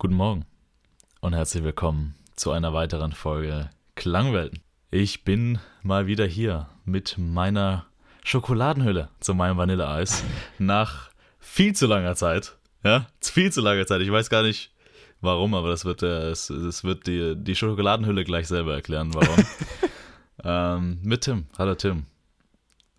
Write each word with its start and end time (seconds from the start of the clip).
Guten 0.00 0.14
Morgen 0.14 0.46
und 1.20 1.34
herzlich 1.34 1.62
willkommen 1.62 2.14
zu 2.34 2.52
einer 2.52 2.72
weiteren 2.72 3.12
Folge 3.12 3.68
Klangwelten. 3.96 4.62
Ich 4.90 5.24
bin 5.24 5.58
mal 5.82 6.06
wieder 6.06 6.24
hier 6.24 6.70
mit 6.86 7.18
meiner 7.18 7.84
Schokoladenhülle 8.24 9.10
zu 9.20 9.34
meinem 9.34 9.58
Vanilleeis 9.58 10.24
nach 10.58 11.10
viel 11.38 11.74
zu 11.74 11.86
langer 11.86 12.16
Zeit. 12.16 12.56
Ja, 12.82 13.08
viel 13.20 13.52
zu 13.52 13.60
langer 13.60 13.86
Zeit. 13.86 14.00
Ich 14.00 14.10
weiß 14.10 14.30
gar 14.30 14.42
nicht 14.42 14.72
warum, 15.20 15.52
aber 15.52 15.68
das 15.68 15.84
wird, 15.84 16.02
äh, 16.02 16.30
es, 16.30 16.48
es 16.48 16.82
wird 16.82 17.06
die, 17.06 17.34
die 17.36 17.54
Schokoladenhülle 17.54 18.24
gleich 18.24 18.48
selber 18.48 18.72
erklären, 18.72 19.12
warum. 19.12 19.44
ähm, 20.44 21.00
mit 21.02 21.24
Tim. 21.24 21.44
Hallo 21.58 21.74
Tim. 21.74 22.06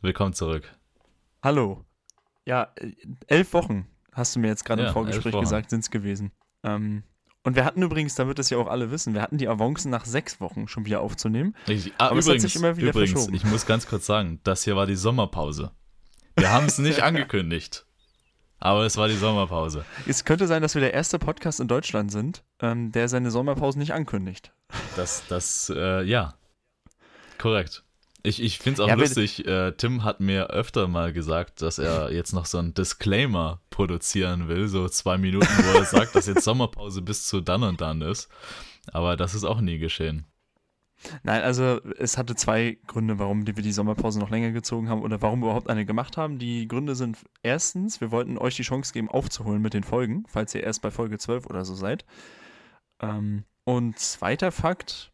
Willkommen 0.01 0.33
zurück. 0.33 0.71
Hallo. 1.41 1.83
Ja, 2.45 2.71
äh, 2.75 2.91
elf 3.25 3.53
Wochen 3.53 3.87
hast 4.13 4.35
du 4.35 4.39
mir 4.39 4.49
jetzt 4.49 4.65
gerade 4.65 4.83
Ja, 4.83 4.89
im 4.89 4.93
Vorgespräch 4.93 5.39
gesagt, 5.39 5.71
sind 5.71 5.79
es 5.79 5.89
gewesen. 5.89 6.31
Ähm, 6.63 7.03
und 7.43 7.55
wir 7.55 7.65
hatten 7.65 7.81
übrigens, 7.81 8.13
damit 8.15 8.37
das 8.37 8.49
ja 8.51 8.57
auch 8.57 8.67
alle 8.67 8.91
wissen, 8.91 9.13
wir 9.13 9.21
hatten 9.21 9.37
die 9.37 9.47
Avancen 9.47 9.89
nach 9.89 10.05
sechs 10.05 10.39
Wochen 10.39 10.67
schon 10.67 10.85
wieder 10.85 11.01
aufzunehmen. 11.01 11.55
Ich, 11.67 11.91
ah, 11.97 12.09
Aber 12.09 12.19
es 12.19 12.25
hat 12.25 12.35
übrigens, 12.35 12.43
sich 12.43 12.55
immer 12.55 12.77
wieder 12.77 12.89
übrigens 12.89 13.11
verschoben. 13.11 13.35
ich 13.35 13.43
muss 13.45 13.65
ganz 13.65 13.87
kurz 13.87 14.05
sagen, 14.05 14.39
das 14.43 14.63
hier 14.63 14.75
war 14.75 14.85
die 14.85 14.95
Sommerpause. 14.95 15.71
Wir 16.37 16.51
haben 16.51 16.67
es 16.67 16.77
nicht 16.77 17.01
angekündigt. 17.03 17.85
Aber 18.59 18.85
es 18.85 18.95
war 18.95 19.07
die 19.07 19.15
Sommerpause. 19.15 19.85
Es 20.05 20.23
könnte 20.23 20.45
sein, 20.45 20.61
dass 20.61 20.75
wir 20.75 20.81
der 20.81 20.93
erste 20.93 21.17
Podcast 21.17 21.59
in 21.59 21.67
Deutschland 21.67 22.11
sind, 22.11 22.43
ähm, 22.59 22.91
der 22.91 23.09
seine 23.09 23.31
Sommerpause 23.31 23.79
nicht 23.79 23.91
ankündigt. 23.91 24.53
Das, 24.95 25.23
das, 25.27 25.73
äh, 25.75 26.03
ja. 26.03 26.35
Korrekt. 27.39 27.83
Ich, 28.23 28.41
ich 28.41 28.59
finde 28.59 28.75
es 28.75 28.79
auch 28.81 28.87
Ja, 28.87 28.95
lustig, 28.95 29.45
äh, 29.47 29.71
Tim 29.73 30.03
hat 30.03 30.19
mir 30.19 30.47
öfter 30.47 30.87
mal 30.87 31.11
gesagt, 31.11 31.61
dass 31.61 31.79
er 31.79 32.11
jetzt 32.11 32.33
noch 32.33 32.45
so 32.45 32.59
einen 32.59 32.73
Disclaimer 32.73 33.61
produzieren 33.69 34.47
will, 34.47 34.67
so 34.67 34.87
zwei 34.89 35.17
Minuten, 35.17 35.47
wo 35.47 35.79
er 35.79 35.85
sagt, 35.85 36.15
dass 36.15 36.27
jetzt 36.27 36.43
Sommerpause 36.43 37.01
bis 37.01 37.25
zu 37.25 37.41
dann 37.41 37.63
und 37.63 37.81
dann 37.81 38.01
ist. 38.01 38.29
Aber 38.91 39.17
das 39.17 39.33
ist 39.33 39.43
auch 39.43 39.61
nie 39.61 39.79
geschehen. 39.79 40.25
Nein, 41.23 41.41
also 41.41 41.81
es 41.97 42.17
hatte 42.17 42.35
zwei 42.35 42.77
Gründe, 42.85 43.17
warum 43.17 43.47
wir 43.47 43.53
die 43.53 43.71
Sommerpause 43.71 44.19
noch 44.19 44.29
länger 44.29 44.51
gezogen 44.51 44.87
haben 44.89 45.01
oder 45.01 45.21
warum 45.21 45.39
wir 45.39 45.47
überhaupt 45.47 45.69
eine 45.69 45.85
gemacht 45.85 46.17
haben. 46.17 46.37
Die 46.37 46.67
Gründe 46.67 46.95
sind 46.95 47.17
erstens, 47.41 48.01
wir 48.01 48.11
wollten 48.11 48.37
euch 48.37 48.55
die 48.55 48.63
Chance 48.63 48.93
geben, 48.93 49.09
aufzuholen 49.09 49.61
mit 49.61 49.73
den 49.73 49.83
Folgen, 49.83 50.25
falls 50.27 50.53
ihr 50.53 50.63
erst 50.63 50.81
bei 50.81 50.91
Folge 50.91 51.17
12 51.17 51.47
oder 51.47 51.65
so 51.65 51.73
seid. 51.73 52.05
Ähm, 53.01 53.45
und 53.63 53.97
zweiter 53.97 54.51
Fakt 54.51 55.11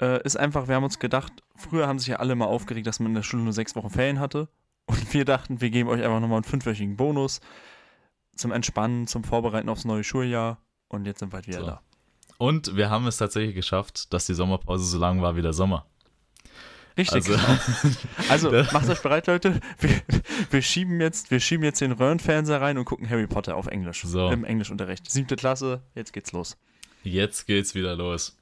äh, 0.00 0.22
ist 0.22 0.36
einfach, 0.36 0.68
wir 0.68 0.76
haben 0.76 0.84
uns 0.84 0.98
gedacht, 0.98 1.32
früher 1.56 1.86
haben 1.86 1.98
sich 1.98 2.08
ja 2.08 2.16
alle 2.16 2.34
mal 2.34 2.46
aufgeregt, 2.46 2.86
dass 2.86 3.00
man 3.00 3.08
in 3.08 3.14
der 3.14 3.22
Schule 3.22 3.42
nur 3.42 3.52
sechs 3.52 3.74
Wochen 3.76 3.90
Ferien 3.90 4.20
hatte. 4.20 4.48
Und 4.86 5.12
wir 5.14 5.24
dachten, 5.24 5.60
wir 5.60 5.70
geben 5.70 5.88
euch 5.88 6.02
einfach 6.02 6.20
nochmal 6.20 6.36
einen 6.38 6.44
fünfwöchigen 6.44 6.96
Bonus 6.96 7.40
zum 8.36 8.52
Entspannen, 8.52 9.06
zum 9.06 9.24
Vorbereiten 9.24 9.68
aufs 9.68 9.84
neue 9.84 10.04
Schuljahr. 10.04 10.58
Und 10.88 11.06
jetzt 11.06 11.20
sind 11.20 11.32
wir 11.32 11.36
halt 11.36 11.46
wieder 11.48 11.60
So. 11.60 11.66
da. 11.66 11.80
Und 12.38 12.76
wir 12.76 12.90
haben 12.90 13.06
es 13.06 13.16
tatsächlich 13.16 13.54
geschafft, 13.54 14.12
dass 14.12 14.26
die 14.26 14.34
Sommerpause 14.34 14.84
so 14.84 14.98
lang 14.98 15.22
war 15.22 15.36
wie 15.36 15.42
der 15.42 15.52
Sommer. 15.52 15.86
Richtig. 16.96 17.28
Also, 17.28 17.34
Also 18.28 18.50
macht 18.72 18.88
euch 18.88 19.00
bereit, 19.02 19.26
Leute. 19.26 19.60
Wir, 19.78 20.02
wir, 20.50 20.62
schieben 20.62 21.00
jetzt, 21.00 21.30
wir 21.30 21.40
schieben 21.40 21.64
jetzt 21.64 21.80
den 21.80 21.92
Röhrenfernseher 21.92 22.60
rein 22.60 22.78
und 22.78 22.84
gucken 22.84 23.08
Harry 23.08 23.26
Potter 23.26 23.56
auf 23.56 23.66
Englisch. 23.66 24.02
So. 24.04 24.30
Im 24.30 24.44
Englischunterricht. 24.44 25.10
Siebte 25.10 25.36
Klasse, 25.36 25.82
jetzt 25.94 26.12
geht's 26.12 26.32
los. 26.32 26.56
Jetzt 27.02 27.46
geht's 27.46 27.74
wieder 27.74 27.96
los. 27.96 28.36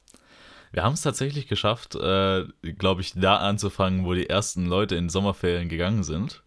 Wir 0.72 0.82
haben 0.82 0.94
es 0.94 1.02
tatsächlich 1.02 1.48
geschafft, 1.48 1.94
äh, 1.94 2.46
glaube 2.78 3.02
ich, 3.02 3.12
da 3.14 3.36
anzufangen, 3.36 4.04
wo 4.06 4.14
die 4.14 4.28
ersten 4.28 4.66
Leute 4.66 4.96
in 4.96 5.10
Sommerferien 5.10 5.68
gegangen 5.68 6.02
sind. 6.02 6.42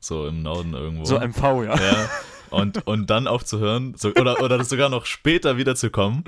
So 0.00 0.26
im 0.26 0.42
Norden 0.42 0.74
irgendwo. 0.74 1.06
So 1.06 1.18
MV, 1.18 1.42
ja. 1.64 1.74
ja. 1.76 2.10
Und, 2.50 2.86
und 2.86 3.08
dann 3.08 3.26
aufzuhören, 3.26 3.94
so, 3.96 4.10
oder, 4.10 4.42
oder 4.42 4.62
sogar 4.64 4.90
noch 4.90 5.06
später 5.06 5.56
wiederzukommen, 5.56 6.24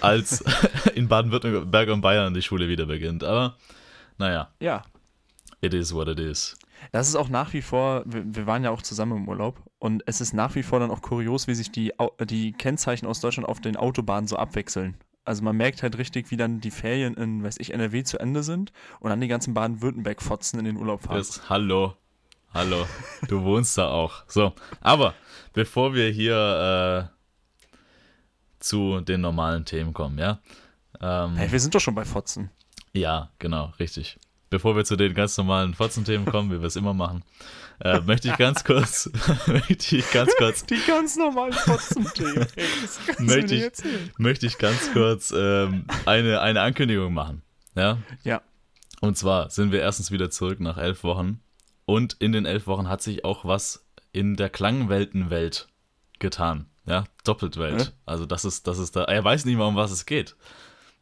als 0.00 0.42
in 0.94 1.08
Baden-Württemberg 1.08 1.90
und 1.90 2.00
Bayern 2.00 2.32
die 2.32 2.42
Schule 2.42 2.68
wieder 2.68 2.86
beginnt. 2.86 3.22
Aber 3.22 3.56
naja, 4.16 4.48
Ja. 4.60 4.82
it 5.60 5.74
is 5.74 5.94
what 5.94 6.08
it 6.08 6.18
is. 6.18 6.56
Das 6.90 7.06
ist 7.06 7.14
auch 7.16 7.28
nach 7.28 7.52
wie 7.52 7.62
vor, 7.62 8.02
wir, 8.06 8.24
wir 8.26 8.46
waren 8.46 8.64
ja 8.64 8.70
auch 8.70 8.82
zusammen 8.82 9.18
im 9.18 9.28
Urlaub 9.28 9.60
und 9.78 10.02
es 10.06 10.20
ist 10.20 10.32
nach 10.32 10.54
wie 10.54 10.62
vor 10.64 10.80
dann 10.80 10.90
auch 10.90 11.02
kurios, 11.02 11.46
wie 11.46 11.54
sich 11.54 11.70
die, 11.70 11.92
die 12.24 12.52
Kennzeichen 12.52 13.06
aus 13.06 13.20
Deutschland 13.20 13.48
auf 13.48 13.60
den 13.60 13.76
Autobahnen 13.76 14.26
so 14.26 14.36
abwechseln. 14.36 14.96
Also 15.24 15.42
man 15.44 15.56
merkt 15.56 15.82
halt 15.82 15.98
richtig, 15.98 16.30
wie 16.30 16.36
dann 16.36 16.60
die 16.60 16.70
Ferien 16.72 17.14
in, 17.14 17.44
weiß 17.44 17.58
ich, 17.60 17.72
NRW 17.72 18.02
zu 18.02 18.18
Ende 18.18 18.42
sind 18.42 18.72
und 18.98 19.10
dann 19.10 19.20
die 19.20 19.28
ganzen 19.28 19.54
Baden-Württemberg-Fotzen 19.54 20.58
in 20.58 20.64
den 20.64 20.76
Urlaub 20.76 21.02
fahren. 21.02 21.18
Das, 21.18 21.48
hallo, 21.48 21.96
hallo, 22.52 22.86
du 23.28 23.42
wohnst 23.44 23.78
da 23.78 23.88
auch. 23.88 24.24
So, 24.26 24.52
aber 24.80 25.14
bevor 25.52 25.94
wir 25.94 26.10
hier 26.10 27.08
äh, 27.08 28.58
zu 28.58 29.00
den 29.00 29.20
normalen 29.20 29.64
Themen 29.64 29.92
kommen, 29.92 30.18
ja? 30.18 30.40
Ähm, 31.00 31.36
Hey, 31.36 31.52
wir 31.52 31.60
sind 31.60 31.74
doch 31.74 31.80
schon 31.80 31.94
bei 31.94 32.04
Fotzen. 32.04 32.50
Ja, 32.92 33.30
genau, 33.38 33.72
richtig. 33.78 34.18
Bevor 34.52 34.76
wir 34.76 34.84
zu 34.84 34.96
den 34.96 35.14
ganz 35.14 35.36
normalen 35.38 35.72
Fotzenthemen 35.72 36.26
kommen, 36.26 36.50
wie 36.52 36.60
wir 36.60 36.66
es 36.66 36.76
immer 36.76 36.92
machen, 36.92 37.24
äh, 37.82 38.00
möchte 38.00 38.28
ich 38.28 38.36
ganz 38.36 38.64
kurz, 38.64 39.10
möchte 39.46 39.96
ich 39.96 40.10
ganz 40.10 40.30
kurz, 40.36 40.66
Die 40.66 40.78
ganz 40.86 41.16
normalen 41.16 41.54
Fotzen-Themen. 41.54 42.46
Möchte 43.18 43.54
ich- 43.54 43.72
möchte 44.18 44.44
ich 44.46 44.58
ganz 44.58 44.92
kurz 44.92 45.32
ähm, 45.34 45.86
eine, 46.04 46.42
eine 46.42 46.60
Ankündigung 46.60 47.14
machen. 47.14 47.40
Ja. 47.74 47.96
Ja. 48.24 48.42
Und 49.00 49.16
zwar 49.16 49.48
sind 49.48 49.72
wir 49.72 49.80
erstens 49.80 50.10
wieder 50.10 50.30
zurück 50.30 50.60
nach 50.60 50.76
elf 50.76 51.02
Wochen. 51.02 51.40
Und 51.86 52.12
in 52.20 52.32
den 52.32 52.44
elf 52.44 52.66
Wochen 52.66 52.88
hat 52.90 53.00
sich 53.00 53.24
auch 53.24 53.46
was 53.46 53.86
in 54.12 54.36
der 54.36 54.50
Klangweltenwelt 54.50 55.68
getan. 56.18 56.66
Ja, 56.84 57.04
Doppeltwelt. 57.24 57.86
Hä? 57.86 57.92
Also 58.04 58.26
das 58.26 58.44
ist, 58.44 58.66
das 58.66 58.78
ist 58.78 58.96
da. 58.96 59.04
Er 59.04 59.24
weiß 59.24 59.46
nicht 59.46 59.56
mal, 59.56 59.64
um 59.66 59.76
was 59.76 59.90
es 59.92 60.04
geht. 60.04 60.36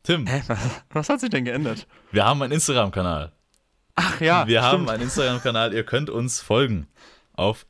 Tim, 0.05 0.27
Hä, 0.27 0.43
was, 0.47 0.59
was 0.91 1.09
hat 1.09 1.21
sich 1.21 1.31
denn 1.31 1.45
geändert? 1.45 1.87
wir 2.13 2.25
haben 2.25 2.41
einen 2.43 2.53
Instagram-Kanal. 2.53 3.33
Ach 4.01 4.21
ja, 4.21 4.47
wir 4.47 4.63
haben 4.63 4.79
stimmt. 4.79 4.91
einen 4.91 5.03
Instagram-Kanal. 5.05 5.75
Ihr 5.75 5.85
könnt 5.85 6.11
uns 6.11 6.41
folgen. 6.41 6.87
Auf 7.35 7.67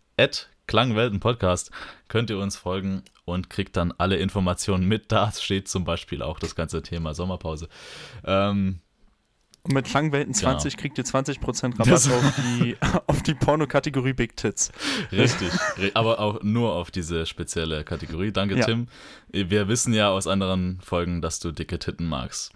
Klangwelten-Podcast 0.67 1.71
könnt 2.09 2.31
ihr 2.31 2.39
uns 2.39 2.57
folgen 2.57 3.03
und 3.25 3.51
kriegt 3.51 3.77
dann 3.77 3.93
alle 3.99 4.17
Informationen 4.17 4.87
mit. 4.87 5.11
Da 5.13 5.33
steht 5.33 5.69
zum 5.69 5.85
Beispiel 5.85 6.23
auch 6.23 6.39
das 6.39 6.55
ganze 6.55 6.83
Thema 6.83 7.15
Sommerpause. 7.15 7.69
Ähm, 8.25 8.81
Und 9.63 9.75
mit 9.75 9.87
Klangwelten 9.87 10.33
20 10.35 10.77
kriegt 10.77 10.97
ihr 10.99 11.05
20% 11.05 11.73
Rabatt 11.73 11.89
Das- 11.89 12.09
auf 12.11 12.35
die, 12.37 12.77
auf 13.07 13.23
die 13.23 13.35
Pornokategorie 13.35 14.13
Big 14.13 14.37
Tits. 14.37 14.71
Richtig, 15.13 15.51
ri- 15.77 15.91
aber 15.95 16.21
auch 16.21 16.43
nur 16.43 16.73
auf 16.75 16.91
diese 16.91 17.27
spezielle 17.27 17.83
Kategorie. 17.85 18.33
Danke, 18.33 18.57
Ja. 18.59 18.65
Tim. 18.67 18.87
Wir 19.33 19.69
wissen 19.69 19.93
ja 19.93 20.11
aus 20.11 20.27
anderen 20.27 20.81
Folgen, 20.81 21.21
dass 21.21 21.41
du 21.41 21.51
dicke 21.53 21.79
Titten 21.79 22.07
magst. 22.09 22.53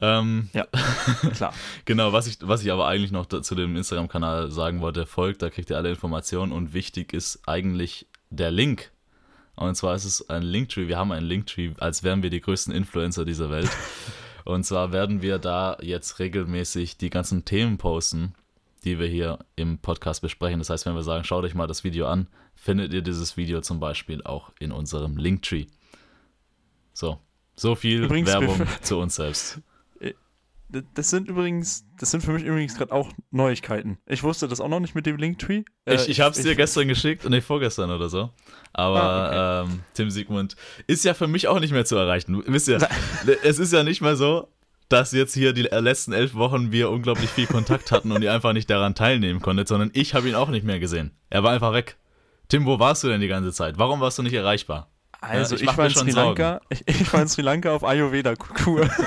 Ähm, 0.00 0.48
Ja, 0.52 0.66
klar. 1.34 1.52
genau, 1.84 2.12
was 2.12 2.26
ich, 2.26 2.38
was 2.40 2.62
ich 2.62 2.72
aber 2.72 2.86
eigentlich 2.86 3.12
noch 3.12 3.26
zu 3.26 3.54
dem 3.54 3.76
Instagram-Kanal 3.76 4.50
sagen 4.50 4.80
wollte, 4.80 5.06
folgt, 5.06 5.42
da 5.42 5.50
kriegt 5.50 5.70
ihr 5.70 5.76
alle 5.76 5.90
Informationen 5.90 6.52
und 6.52 6.72
wichtig 6.72 7.12
ist 7.12 7.42
eigentlich 7.46 8.06
der 8.30 8.50
Link. 8.50 8.90
Und 9.56 9.74
zwar 9.74 9.94
ist 9.94 10.06
es 10.06 10.30
ein 10.30 10.42
Linktree, 10.42 10.88
wir 10.88 10.96
haben 10.96 11.12
einen 11.12 11.26
Linktree, 11.26 11.72
als 11.78 12.02
wären 12.02 12.22
wir 12.22 12.30
die 12.30 12.40
größten 12.40 12.74
Influencer 12.74 13.24
dieser 13.24 13.50
Welt. 13.50 13.70
Und 14.46 14.64
zwar 14.64 14.90
werden 14.90 15.20
wir 15.20 15.38
da 15.38 15.76
jetzt 15.82 16.18
regelmäßig 16.18 16.96
die 16.96 17.10
ganzen 17.10 17.44
Themen 17.44 17.76
posten, 17.76 18.34
die 18.84 18.98
wir 18.98 19.06
hier 19.06 19.38
im 19.54 19.78
Podcast 19.78 20.22
besprechen. 20.22 20.58
Das 20.60 20.70
heißt, 20.70 20.86
wenn 20.86 20.94
wir 20.94 21.02
sagen, 21.02 21.24
schaut 21.24 21.44
euch 21.44 21.54
mal 21.54 21.66
das 21.66 21.84
Video 21.84 22.06
an, 22.06 22.26
findet 22.54 22.94
ihr 22.94 23.02
dieses 23.02 23.36
Video 23.36 23.60
zum 23.60 23.80
Beispiel 23.80 24.22
auch 24.22 24.50
in 24.58 24.72
unserem 24.72 25.18
Linktree. 25.18 25.66
So, 26.94 27.18
so 27.54 27.74
viel 27.74 28.04
Übrigens, 28.04 28.30
Werbung 28.30 28.66
zu 28.80 28.98
uns 28.98 29.16
selbst. 29.16 29.60
Das 30.94 31.10
sind 31.10 31.28
übrigens, 31.28 31.84
das 31.98 32.10
sind 32.10 32.22
für 32.22 32.32
mich 32.32 32.44
übrigens 32.44 32.76
gerade 32.76 32.92
auch 32.92 33.10
Neuigkeiten. 33.30 33.98
Ich 34.06 34.22
wusste 34.22 34.46
das 34.48 34.60
auch 34.60 34.68
noch 34.68 34.80
nicht 34.80 34.94
mit 34.94 35.06
dem 35.06 35.16
Linktree. 35.16 35.64
Äh, 35.84 35.94
Ich, 35.96 36.08
ich 36.08 36.20
habe 36.20 36.34
es 36.34 36.42
dir 36.42 36.54
gestern 36.54 36.86
geschickt, 36.88 37.28
nee, 37.28 37.40
vorgestern 37.40 37.90
oder 37.90 38.08
so. 38.08 38.30
Aber 38.72 39.02
Ah, 39.02 39.62
ähm, 39.64 39.80
Tim 39.94 40.10
Siegmund 40.10 40.54
ist 40.86 41.04
ja 41.04 41.14
für 41.14 41.26
mich 41.26 41.48
auch 41.48 41.58
nicht 41.60 41.72
mehr 41.72 41.84
zu 41.84 41.96
erreichen. 41.96 42.42
Wisst 42.46 42.68
ihr, 42.68 42.78
es 43.42 43.58
ist 43.58 43.72
ja 43.72 43.82
nicht 43.82 44.00
mehr 44.00 44.16
so, 44.16 44.48
dass 44.88 45.12
jetzt 45.12 45.34
hier 45.34 45.52
die 45.52 45.62
letzten 45.62 46.12
elf 46.12 46.34
Wochen 46.34 46.72
wir 46.72 46.90
unglaublich 46.90 47.30
viel 47.30 47.46
Kontakt 47.46 47.90
hatten 47.92 48.12
und 48.12 48.22
ihr 48.22 48.32
einfach 48.32 48.52
nicht 48.52 48.70
daran 48.70 48.94
teilnehmen 48.94 49.40
konntet, 49.40 49.68
sondern 49.68 49.90
ich 49.92 50.14
habe 50.14 50.28
ihn 50.28 50.34
auch 50.34 50.48
nicht 50.50 50.64
mehr 50.64 50.78
gesehen. 50.80 51.12
Er 51.30 51.42
war 51.42 51.52
einfach 51.52 51.72
weg. 51.72 51.96
Tim, 52.48 52.66
wo 52.66 52.78
warst 52.78 53.02
du 53.04 53.08
denn 53.08 53.20
die 53.20 53.28
ganze 53.28 53.52
Zeit? 53.52 53.78
Warum 53.78 54.00
warst 54.00 54.18
du 54.18 54.22
nicht 54.22 54.34
erreichbar? 54.34 54.90
Also, 55.20 55.54
ich 55.54 55.62
ich, 55.62 55.66
mach 55.66 55.76
war 55.76 55.86
in 55.86 55.90
Sri 55.94 56.10
Lanka. 56.12 56.60
Ich, 56.70 56.82
ich 56.88 57.12
war 57.12 57.22
in 57.22 57.28
Sri 57.28 57.42
Lanka 57.42 57.72
auf 57.72 57.84
Ayurveda-Kur. 57.84 58.88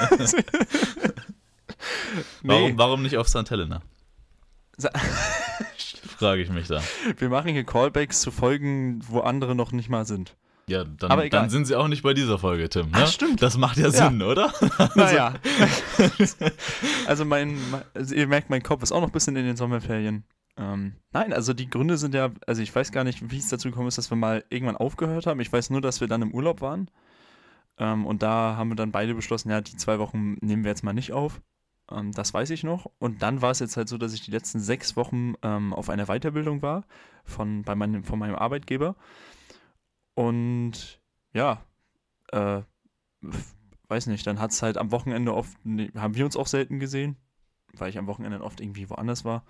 Warum, 2.44 2.78
warum 2.78 3.02
nicht 3.04 3.18
auf 3.18 3.28
St. 3.28 3.50
Helena? 3.50 3.82
Sa- 4.78 4.92
Frage 6.18 6.42
ich 6.42 6.50
mich 6.50 6.68
da. 6.68 6.82
Wir 7.18 7.30
machen 7.30 7.52
hier 7.52 7.64
Callbacks 7.64 8.22
zu 8.22 8.32
Folgen, 8.32 9.00
wo 9.08 9.20
andere 9.20 9.56
noch 9.56 9.72
nicht 9.72 9.90
mal 9.90 10.06
sind. 10.06 10.36
Ja, 10.68 10.86
dann, 10.86 11.30
dann 11.30 11.50
sind 11.50 11.66
sie 11.66 11.76
auch 11.76 11.90
nicht 11.90 12.04
bei 12.04 12.14
dieser 12.14 12.40
Folge, 12.40 12.70
Tim. 12.70 12.86
Ne? 12.88 12.92
Ach, 12.94 13.08
stimmt. 13.08 13.42
Das 13.42 13.58
macht 13.58 13.78
ja 13.78 13.90
Sinn, 13.92 14.22
oder? 14.22 14.54
Naja. 14.96 15.34
also 17.06 17.26
mein- 17.26 17.58
also 17.94 18.16
ihr 18.16 18.28
merkt, 18.28 18.50
mein 18.50 18.64
Kopf 18.64 18.82
ist 18.84 18.92
auch 18.92 19.02
noch 19.02 19.10
ein 19.10 19.14
bisschen 19.14 19.36
in 19.36 19.46
den 19.46 19.58
Sommerferien. 19.58 20.24
Ähm, 20.56 20.94
nein, 21.12 21.34
also 21.34 21.54
die 21.54 21.70
Gründe 21.70 21.98
sind 21.98 22.14
ja, 22.14 22.30
also 22.48 22.62
ich 22.62 22.74
weiß 22.74 22.92
gar 22.92 23.04
nicht, 23.04 23.32
wie 23.32 23.38
es 23.40 23.50
dazu 23.50 23.70
gekommen 23.70 23.88
ist, 23.88 23.98
dass 23.98 24.12
wir 24.12 24.16
mal 24.18 24.44
irgendwann 24.50 24.78
aufgehört 24.78 25.26
haben. 25.26 25.40
Ich 25.40 25.52
weiß 25.52 25.70
nur, 25.72 25.82
dass 25.82 26.00
wir 26.00 26.08
dann 26.08 26.22
im 26.22 26.32
Urlaub 26.34 26.62
waren. 26.62 26.90
Ähm, 27.80 28.06
und 28.06 28.22
da 28.22 28.56
haben 28.56 28.70
wir 28.70 28.76
dann 28.76 28.92
beide 28.92 29.16
beschlossen, 29.16 29.50
ja, 29.50 29.62
die 29.62 29.76
zwei 29.78 29.98
Wochen 30.00 30.38
nehmen 30.42 30.64
wir 30.64 30.70
jetzt 30.70 30.84
mal 30.84 30.94
nicht 30.94 31.12
auf. 31.12 31.42
Ähm, 31.92 32.12
das 32.12 32.34
weiß 32.34 32.50
ich 32.52 32.64
noch. 32.64 32.92
Und 33.00 33.22
dann 33.22 33.42
war 33.42 33.52
es 33.52 33.60
jetzt 33.60 33.78
halt 33.78 33.90
so, 33.90 33.98
dass 33.98 34.14
ich 34.14 34.22
die 34.22 34.32
letzten 34.32 34.60
sechs 34.60 34.96
Wochen 34.96 35.34
ähm, 35.42 35.74
auf 35.74 35.90
einer 35.90 36.06
Weiterbildung 36.06 36.62
war 36.62 36.86
von, 37.26 37.64
bei 37.64 37.76
meinem, 37.76 38.04
von 38.04 38.20
meinem 38.20 38.36
Arbeitgeber. 38.36 38.96
Und 40.16 41.02
ja, 41.34 41.64
äh, 42.32 42.62
weiß 43.88 44.08
nicht, 44.08 44.26
dann 44.28 44.40
hat 44.40 44.52
es 44.52 44.62
halt 44.62 44.78
am 44.78 44.92
Wochenende 44.92 45.34
oft, 45.34 45.58
nee, 45.64 45.92
haben 45.96 46.16
wir 46.16 46.26
uns 46.26 46.38
auch 46.38 46.48
selten 46.48 46.80
gesehen, 46.80 47.18
weil 47.74 47.90
ich 47.90 47.98
am 47.98 48.08
Wochenende 48.08 48.42
oft 48.42 48.62
irgendwie 48.62 48.90
woanders 48.90 49.26
war. 49.26 49.44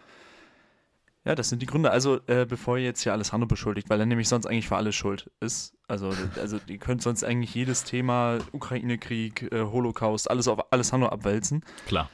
Ja, 1.25 1.36
das 1.36 1.47
sind 1.47 1.62
die 1.62 1.65
Gründe. 1.65 1.89
Also, 1.89 2.19
äh, 2.27 2.45
bevor 2.45 2.77
ihr 2.77 2.83
jetzt 2.83 3.01
hier 3.01 3.13
Alessandro 3.13 3.47
beschuldigt, 3.47 3.89
weil 3.89 4.00
er 4.00 4.06
nämlich 4.06 4.27
sonst 4.27 4.45
eigentlich 4.45 4.68
für 4.68 4.75
alles 4.75 4.95
schuld 4.95 5.31
ist. 5.39 5.74
Also, 5.88 6.12
also 6.36 6.59
ihr 6.68 6.77
könnt 6.79 7.01
sonst 7.01 7.24
eigentlich 7.24 7.56
jedes 7.56 7.86
Thema, 7.86 8.39
Ukraine-Krieg, 8.51 9.50
äh, 9.53 9.62
Holocaust, 9.62 10.29
alles 10.29 10.50
auf 10.50 10.74
Alessandro 10.74 11.07
abwälzen. 11.09 11.63
Klar. 11.86 12.09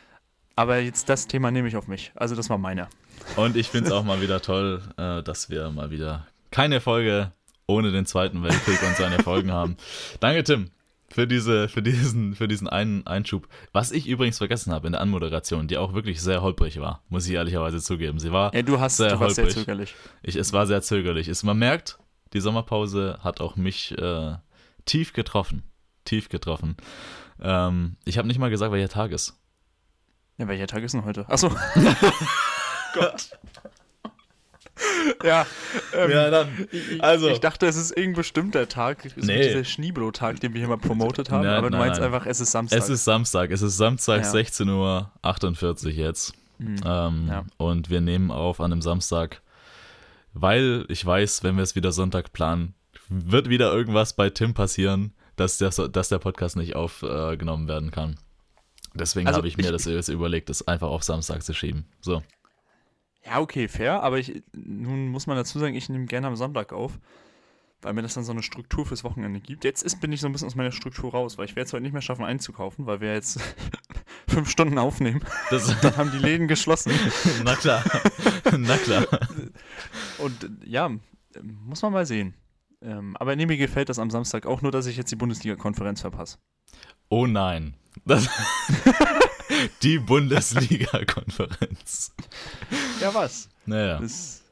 Aber 0.59 0.79
jetzt 0.79 1.07
das 1.07 1.25
Thema 1.25 1.51
nehme 1.51 1.69
ich 1.69 1.77
auf 1.77 1.87
mich. 1.87 2.11
Also, 2.15 2.35
das 2.35 2.49
war 2.49 2.57
meiner. 2.57 2.89
Und 3.37 3.55
ich 3.55 3.69
finde 3.69 3.87
es 3.87 3.93
auch 3.93 4.03
mal 4.03 4.19
wieder 4.19 4.41
toll, 4.41 4.81
äh, 4.97 5.23
dass 5.23 5.49
wir 5.49 5.69
mal 5.69 5.89
wieder 5.89 6.27
keine 6.51 6.81
Folge 6.81 7.31
ohne 7.65 7.93
den 7.93 8.05
Zweiten 8.05 8.43
Weltkrieg 8.43 8.83
und 8.83 8.97
seine 8.97 9.23
Folgen 9.23 9.53
haben. 9.53 9.77
Danke, 10.19 10.43
Tim 10.43 10.69
für, 11.07 11.27
diese, 11.27 11.69
für, 11.69 11.81
diesen, 11.81 12.35
für 12.35 12.49
diesen 12.49 12.67
einen 12.67 13.07
Einschub. 13.07 13.47
Was 13.71 13.93
ich 13.93 14.05
übrigens 14.05 14.37
vergessen 14.37 14.73
habe 14.73 14.87
in 14.87 14.91
der 14.91 15.01
Anmoderation, 15.01 15.69
die 15.69 15.77
auch 15.77 15.93
wirklich 15.93 16.21
sehr 16.21 16.41
holprig 16.41 16.77
war, 16.81 17.03
muss 17.07 17.25
ich 17.25 17.35
ehrlicherweise 17.35 17.79
zugeben. 17.79 18.19
Sie 18.19 18.33
war 18.33 18.53
ja, 18.53 18.61
du 18.61 18.81
hast, 18.81 18.97
sehr 18.97 19.11
du 19.11 19.19
holprig. 19.19 19.35
sehr 19.35 19.47
zögerlich. 19.47 19.95
Ich, 20.23 20.35
es 20.35 20.51
war 20.51 20.67
sehr 20.67 20.81
zögerlich. 20.81 21.29
Es, 21.29 21.41
man 21.43 21.57
merkt, 21.57 21.99
die 22.33 22.41
Sommerpause 22.41 23.19
hat 23.23 23.39
auch 23.39 23.55
mich 23.55 23.97
äh, 23.97 24.35
tief 24.83 25.13
getroffen. 25.13 25.63
Tief 26.03 26.27
getroffen. 26.27 26.75
Ähm, 27.41 27.95
ich 28.03 28.17
habe 28.17 28.27
nicht 28.27 28.39
mal 28.39 28.49
gesagt, 28.49 28.73
welcher 28.73 28.89
Tag 28.89 29.11
ist. 29.11 29.38
Ja, 30.39 30.47
welcher 30.47 30.65
Tag 30.67 30.81
ist 30.83 30.93
denn 30.93 31.05
heute? 31.05 31.27
Achso. 31.29 31.49
Gott. 32.95 33.29
ja, 35.23 35.45
ähm, 35.93 36.09
Ja, 36.11 36.29
dann. 36.29 36.67
Ich, 36.71 37.03
Also. 37.03 37.27
ich 37.29 37.39
dachte, 37.39 37.67
es 37.67 37.75
ist 37.75 37.91
irgendein 37.91 38.15
bestimmter 38.15 38.67
Tag. 38.69 39.05
Es 39.05 39.15
Nee. 39.17 39.39
ist 39.41 39.49
dieser 39.49 39.63
Schneeblo-Tag, 39.65 40.39
den 40.39 40.53
wir 40.53 40.59
hier 40.59 40.69
mal 40.69 40.77
promotet 40.77 41.29
haben. 41.29 41.43
Nein, 41.45 41.55
aber 41.57 41.69
du 41.69 41.77
nein, 41.77 41.87
meinst 41.87 41.99
nein. 42.01 42.13
einfach, 42.13 42.25
es 42.25 42.39
ist 42.39 42.51
Samstag. 42.51 42.79
Es 42.79 42.89
ist 42.89 43.03
Samstag. 43.05 43.51
Es 43.51 43.61
ist 43.61 43.77
Samstag, 43.77 44.23
Ja. 44.23 44.31
16.48 44.31 45.85
Uhr 45.85 45.91
jetzt. 45.91 46.33
Hm. 46.59 46.75
Ähm, 46.85 47.27
Ja. 47.29 47.45
Und 47.57 47.89
wir 47.89 48.01
nehmen 48.01 48.31
auf 48.31 48.59
an 48.61 48.71
einem 48.71 48.81
Samstag, 48.81 49.41
weil 50.33 50.85
ich 50.87 51.05
weiß, 51.05 51.43
wenn 51.43 51.57
wir 51.57 51.63
es 51.63 51.75
wieder 51.75 51.91
Sonntag 51.91 52.31
planen, 52.31 52.73
wird 53.09 53.49
wieder 53.49 53.73
irgendwas 53.73 54.13
bei 54.13 54.29
Tim 54.29 54.53
passieren, 54.53 55.13
dass 55.35 55.57
der, 55.57 55.69
dass 55.89 56.09
der 56.09 56.19
Podcast 56.19 56.55
nicht 56.55 56.75
aufgenommen 56.75 57.67
werden 57.67 57.91
kann. 57.91 58.17
Deswegen 58.93 59.27
Also 59.27 59.37
habe 59.37 59.47
ich 59.47 59.57
mir 59.57 59.63
ich- 59.63 59.71
das 59.71 59.85
jetzt 59.85 60.09
überlegt, 60.09 60.49
das 60.49 60.67
einfach 60.67 60.89
auf 60.89 61.03
Samstag 61.03 61.43
zu 61.43 61.53
schieben. 61.53 61.85
So. 62.01 62.21
Ja, 63.25 63.39
okay, 63.39 63.67
fair, 63.67 64.01
aber 64.01 64.17
ich, 64.17 64.41
nun 64.53 65.09
muss 65.09 65.27
man 65.27 65.35
dazu 65.37 65.59
sagen, 65.59 65.75
ich 65.75 65.89
nehme 65.89 66.05
gerne 66.05 66.27
am 66.27 66.35
Sonntag 66.35 66.71
auf, 66.73 66.97
weil 67.81 67.93
mir 67.93 68.01
das 68.01 68.13
dann 68.15 68.23
so 68.23 68.31
eine 68.31 68.41
Struktur 68.43 68.85
fürs 68.85 69.03
Wochenende 69.03 69.39
gibt. 69.39 69.63
Jetzt 69.63 69.83
ist, 69.83 70.01
bin 70.01 70.11
ich 70.11 70.21
so 70.21 70.27
ein 70.27 70.31
bisschen 70.31 70.47
aus 70.47 70.55
meiner 70.55 70.71
Struktur 70.71 71.11
raus, 71.11 71.37
weil 71.37 71.45
ich 71.45 71.55
werde 71.55 71.67
es 71.67 71.73
heute 71.73 71.83
nicht 71.83 71.93
mehr 71.93 72.01
schaffen 72.01 72.25
einzukaufen, 72.25 72.85
weil 72.87 73.01
wir 73.01 73.13
jetzt 73.13 73.39
fünf 74.27 74.49
Stunden 74.49 74.77
aufnehmen. 74.77 75.21
Das, 75.49 75.79
Dann 75.81 75.95
haben 75.97 76.11
die 76.11 76.17
Läden 76.17 76.47
geschlossen. 76.47 76.91
na 77.43 77.55
klar. 77.55 77.83
na 78.57 78.77
klar. 78.77 79.05
Und 80.17 80.49
ja, 80.65 80.89
muss 81.43 81.81
man 81.81 81.93
mal 81.93 82.05
sehen. 82.05 82.33
Ähm, 82.81 83.15
aber 83.17 83.35
nee, 83.35 83.45
mir 83.45 83.57
gefällt 83.57 83.89
das 83.89 83.99
am 83.99 84.09
Samstag 84.09 84.45
auch 84.45 84.61
nur, 84.61 84.71
dass 84.71 84.85
ich 84.85 84.95
jetzt 84.97 85.11
die 85.11 85.17
Bundesliga-Konferenz 85.17 86.01
verpasse. 86.01 86.37
Oh 87.09 87.25
nein. 87.27 87.73
Das, 88.05 88.27
die 89.83 89.99
Bundesliga-Konferenz. 89.99 92.13
Ja, 93.01 93.13
was? 93.13 93.49
Naja. 93.65 93.99
Das, 93.99 94.43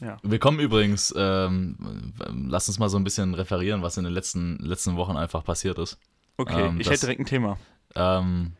ja. 0.00 0.16
Wir 0.22 0.38
kommen 0.38 0.58
übrigens, 0.60 1.12
ähm, 1.16 2.12
lass 2.48 2.68
uns 2.68 2.78
mal 2.78 2.88
so 2.88 2.96
ein 2.98 3.04
bisschen 3.04 3.34
referieren, 3.34 3.82
was 3.82 3.96
in 3.96 4.04
den 4.04 4.12
letzten, 4.12 4.58
letzten 4.58 4.96
Wochen 4.96 5.16
einfach 5.16 5.44
passiert 5.44 5.78
ist. 5.78 5.98
Okay, 6.36 6.66
Ähm, 6.66 6.80
ich 6.80 6.86
das- 6.86 6.94
hätte 6.94 7.06
direkt 7.06 7.20
ein 7.20 7.26
Thema. 7.26 7.58
Ähm, 7.94 8.52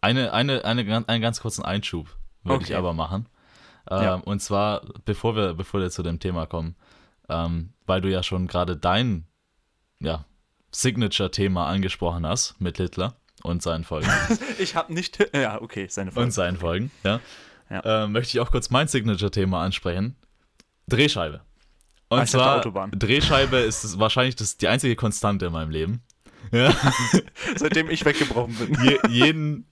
eine, 0.00 0.32
eine, 0.32 0.64
eine, 0.64 1.04
einen 1.08 1.22
ganz 1.22 1.40
kurzen 1.40 1.64
Einschub 1.64 2.08
würde 2.42 2.64
ich 2.64 2.70
Okay. 2.70 2.78
aber 2.78 2.92
machen. 2.94 3.26
Ähm, 3.88 4.02
Ja. 4.02 4.14
Und 4.14 4.40
zwar, 4.40 4.82
bevor 5.04 5.36
wir, 5.36 5.54
bevor 5.54 5.80
wir 5.80 5.90
zu 5.90 6.02
dem 6.02 6.18
Thema 6.18 6.46
kommen, 6.46 6.74
ähm, 7.28 7.72
weil 7.86 8.00
du 8.00 8.10
ja 8.10 8.22
schon 8.22 8.46
gerade 8.48 8.76
dein 8.76 9.26
ja, 10.00 10.24
Signature-Thema 10.72 11.66
angesprochen 11.66 12.26
hast 12.26 12.60
mit 12.60 12.76
Hitler 12.76 13.14
und 13.42 13.62
seinen 13.62 13.84
Folgen. 13.84 14.08
Ich 14.58 14.74
habe 14.76 14.92
nicht. 14.92 15.18
Ja, 15.34 15.60
okay, 15.62 15.86
seine 15.88 16.10
und 16.10 16.14
Frage. 16.14 16.30
seinen 16.30 16.56
Folgen, 16.58 16.90
ja. 17.04 17.20
Ja. 17.70 18.04
Äh, 18.04 18.08
möchte 18.08 18.36
ich 18.36 18.40
auch 18.40 18.50
kurz 18.50 18.70
mein 18.70 18.88
Signature-Thema 18.88 19.62
ansprechen. 19.62 20.16
Drehscheibe. 20.88 21.40
Und 22.08 22.18
dachte 22.18 22.32
zwar, 22.32 22.58
Autobahn. 22.58 22.90
Drehscheibe 22.90 23.58
ist 23.58 23.98
wahrscheinlich 24.00 24.34
das, 24.36 24.56
die 24.56 24.66
einzige 24.68 24.96
Konstante 24.96 25.46
in 25.46 25.52
meinem 25.52 25.70
Leben. 25.70 26.02
Ja. 26.52 26.74
Seitdem 27.56 27.90
ich 27.90 28.04
weggebrochen 28.04 28.54
bin. 28.54 28.76
Je, 28.82 28.98
jeden, 29.08 29.66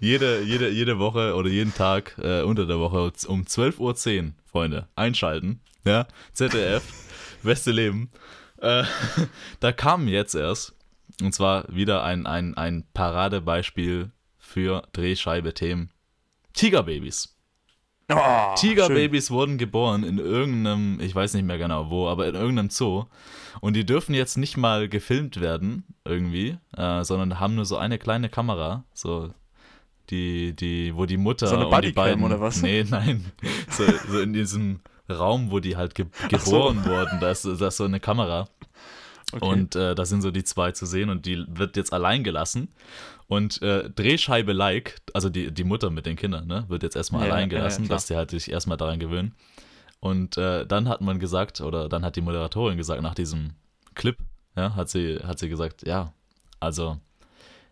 jede, 0.00 0.42
jede, 0.42 0.70
jede 0.70 0.98
Woche 0.98 1.34
oder 1.34 1.50
jeden 1.50 1.74
Tag 1.74 2.16
äh, 2.18 2.40
unter 2.42 2.66
der 2.66 2.78
Woche 2.78 3.12
um 3.26 3.42
12.10 3.42 3.78
Uhr, 4.22 4.32
Freunde, 4.46 4.88
einschalten. 4.94 5.60
Ja, 5.84 6.06
ZDF, 6.32 6.82
beste 7.42 7.72
Leben. 7.72 8.10
Äh, 8.64 8.84
da 9.60 9.72
kam 9.72 10.08
jetzt 10.08 10.34
erst, 10.34 10.74
und 11.22 11.34
zwar 11.34 11.64
wieder 11.68 12.02
ein, 12.02 12.26
ein, 12.26 12.56
ein 12.56 12.84
Paradebeispiel 12.94 14.10
für 14.38 14.82
Drehscheibe-Themen. 14.92 15.90
Tigerbabys. 16.54 17.36
Oh, 18.12 18.54
Tigerbabys 18.56 19.30
wurden 19.30 19.56
geboren 19.56 20.04
in 20.04 20.18
irgendeinem, 20.18 21.00
ich 21.00 21.14
weiß 21.14 21.34
nicht 21.34 21.44
mehr 21.44 21.56
genau 21.56 21.88
wo, 21.90 22.08
aber 22.08 22.26
in 22.28 22.34
irgendeinem 22.34 22.70
Zoo. 22.70 23.04
Und 23.60 23.74
die 23.74 23.86
dürfen 23.86 24.14
jetzt 24.14 24.36
nicht 24.36 24.56
mal 24.56 24.88
gefilmt 24.88 25.40
werden, 25.40 25.84
irgendwie, 26.04 26.58
äh, 26.76 27.02
sondern 27.04 27.40
haben 27.40 27.54
nur 27.54 27.64
so 27.64 27.78
eine 27.78 27.98
kleine 27.98 28.28
Kamera, 28.28 28.84
so 28.92 29.32
die, 30.10 30.54
die, 30.54 30.94
wo 30.94 31.06
die 31.06 31.16
Mutter 31.16 31.46
So 31.46 31.56
eine 31.56 31.66
und 31.66 31.84
die 31.84 31.92
beiden. 31.92 32.22
oder 32.22 32.40
was? 32.40 32.60
Nee, 32.60 32.84
nein. 32.88 33.32
So, 33.70 33.84
so 34.08 34.20
in 34.20 34.32
diesem 34.34 34.80
Raum, 35.10 35.50
wo 35.50 35.60
die 35.60 35.76
halt 35.76 35.94
ge 35.94 36.06
Ach 36.32 36.40
so. 36.40 36.52
geboren 36.52 36.84
wurden, 36.84 37.20
da 37.20 37.30
ist, 37.30 37.44
da 37.44 37.68
ist 37.68 37.76
so 37.76 37.84
eine 37.84 38.00
Kamera. 38.00 38.48
Okay. 39.32 39.44
Und 39.44 39.74
äh, 39.74 39.94
da 39.94 40.04
sind 40.04 40.22
so 40.22 40.30
die 40.30 40.44
zwei 40.44 40.72
zu 40.72 40.86
sehen 40.86 41.10
und 41.10 41.26
die 41.26 41.44
wird 41.48 41.76
jetzt 41.76 41.92
allein 41.92 42.22
gelassen. 42.24 42.68
Und 43.26 43.60
äh, 43.62 43.90
Drehscheibe 43.90 44.52
like, 44.52 45.00
also 45.12 45.28
die, 45.28 45.50
die 45.50 45.64
Mutter 45.64 45.90
mit 45.90 46.06
den 46.06 46.16
Kindern, 46.16 46.46
ne, 46.46 46.64
wird 46.68 46.82
jetzt 46.82 46.94
erstmal 46.94 47.26
Ja, 47.26 47.32
allein 47.32 47.50
ja, 47.50 47.56
ja, 47.56 47.60
gelassen, 47.60 47.86
klar. 47.86 47.96
dass 47.96 48.06
die 48.06 48.16
halt 48.16 48.30
sich 48.30 48.50
erstmal 48.50 48.76
daran 48.76 48.98
gewöhnen. 48.98 49.34
Und 50.00 50.36
äh, 50.36 50.66
dann 50.66 50.88
hat 50.88 51.00
man 51.00 51.18
gesagt, 51.18 51.60
oder 51.62 51.88
dann 51.88 52.04
hat 52.04 52.16
die 52.16 52.20
Moderatorin 52.20 52.76
gesagt, 52.76 53.02
nach 53.02 53.14
diesem 53.14 53.54
Clip, 53.94 54.16
ja, 54.56 54.74
hat 54.76 54.90
sie, 54.90 55.18
hat 55.24 55.38
sie 55.38 55.48
gesagt, 55.48 55.86
ja, 55.86 56.12
also 56.60 56.98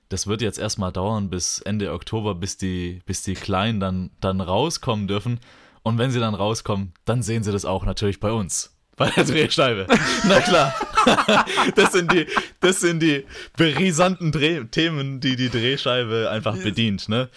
das 0.08 0.26
wird 0.26 0.42
jetzt 0.42 0.58
erstmal 0.58 0.92
dauern 0.92 1.30
bis 1.30 1.60
Ende 1.60 1.92
Oktober, 1.92 2.34
bis 2.34 2.56
die, 2.56 3.00
bis 3.06 3.22
die 3.22 3.34
Kleinen 3.34 3.80
dann, 3.80 4.10
dann 4.20 4.40
rauskommen 4.40 5.06
dürfen. 5.06 5.38
Und 5.82 5.98
wenn 5.98 6.10
sie 6.10 6.20
dann 6.20 6.34
rauskommen, 6.34 6.92
dann 7.04 7.22
sehen 7.22 7.42
sie 7.42 7.52
das 7.52 7.64
auch 7.64 7.84
natürlich 7.84 8.20
bei 8.20 8.32
uns. 8.32 8.76
Bei 8.96 9.08
der 9.08 9.24
Drehscheibe. 9.24 9.86
Na 10.28 10.40
klar. 10.40 10.74
das, 11.76 11.92
sind 11.92 12.12
die, 12.12 12.26
das 12.60 12.80
sind 12.80 13.00
die 13.00 13.24
brisanten 13.56 14.32
Dreh 14.32 14.64
Themen, 14.64 15.18
die 15.18 15.34
die 15.34 15.48
Drehscheibe 15.48 16.28
einfach 16.30 16.58
bedient. 16.58 17.08
Ne? 17.08 17.30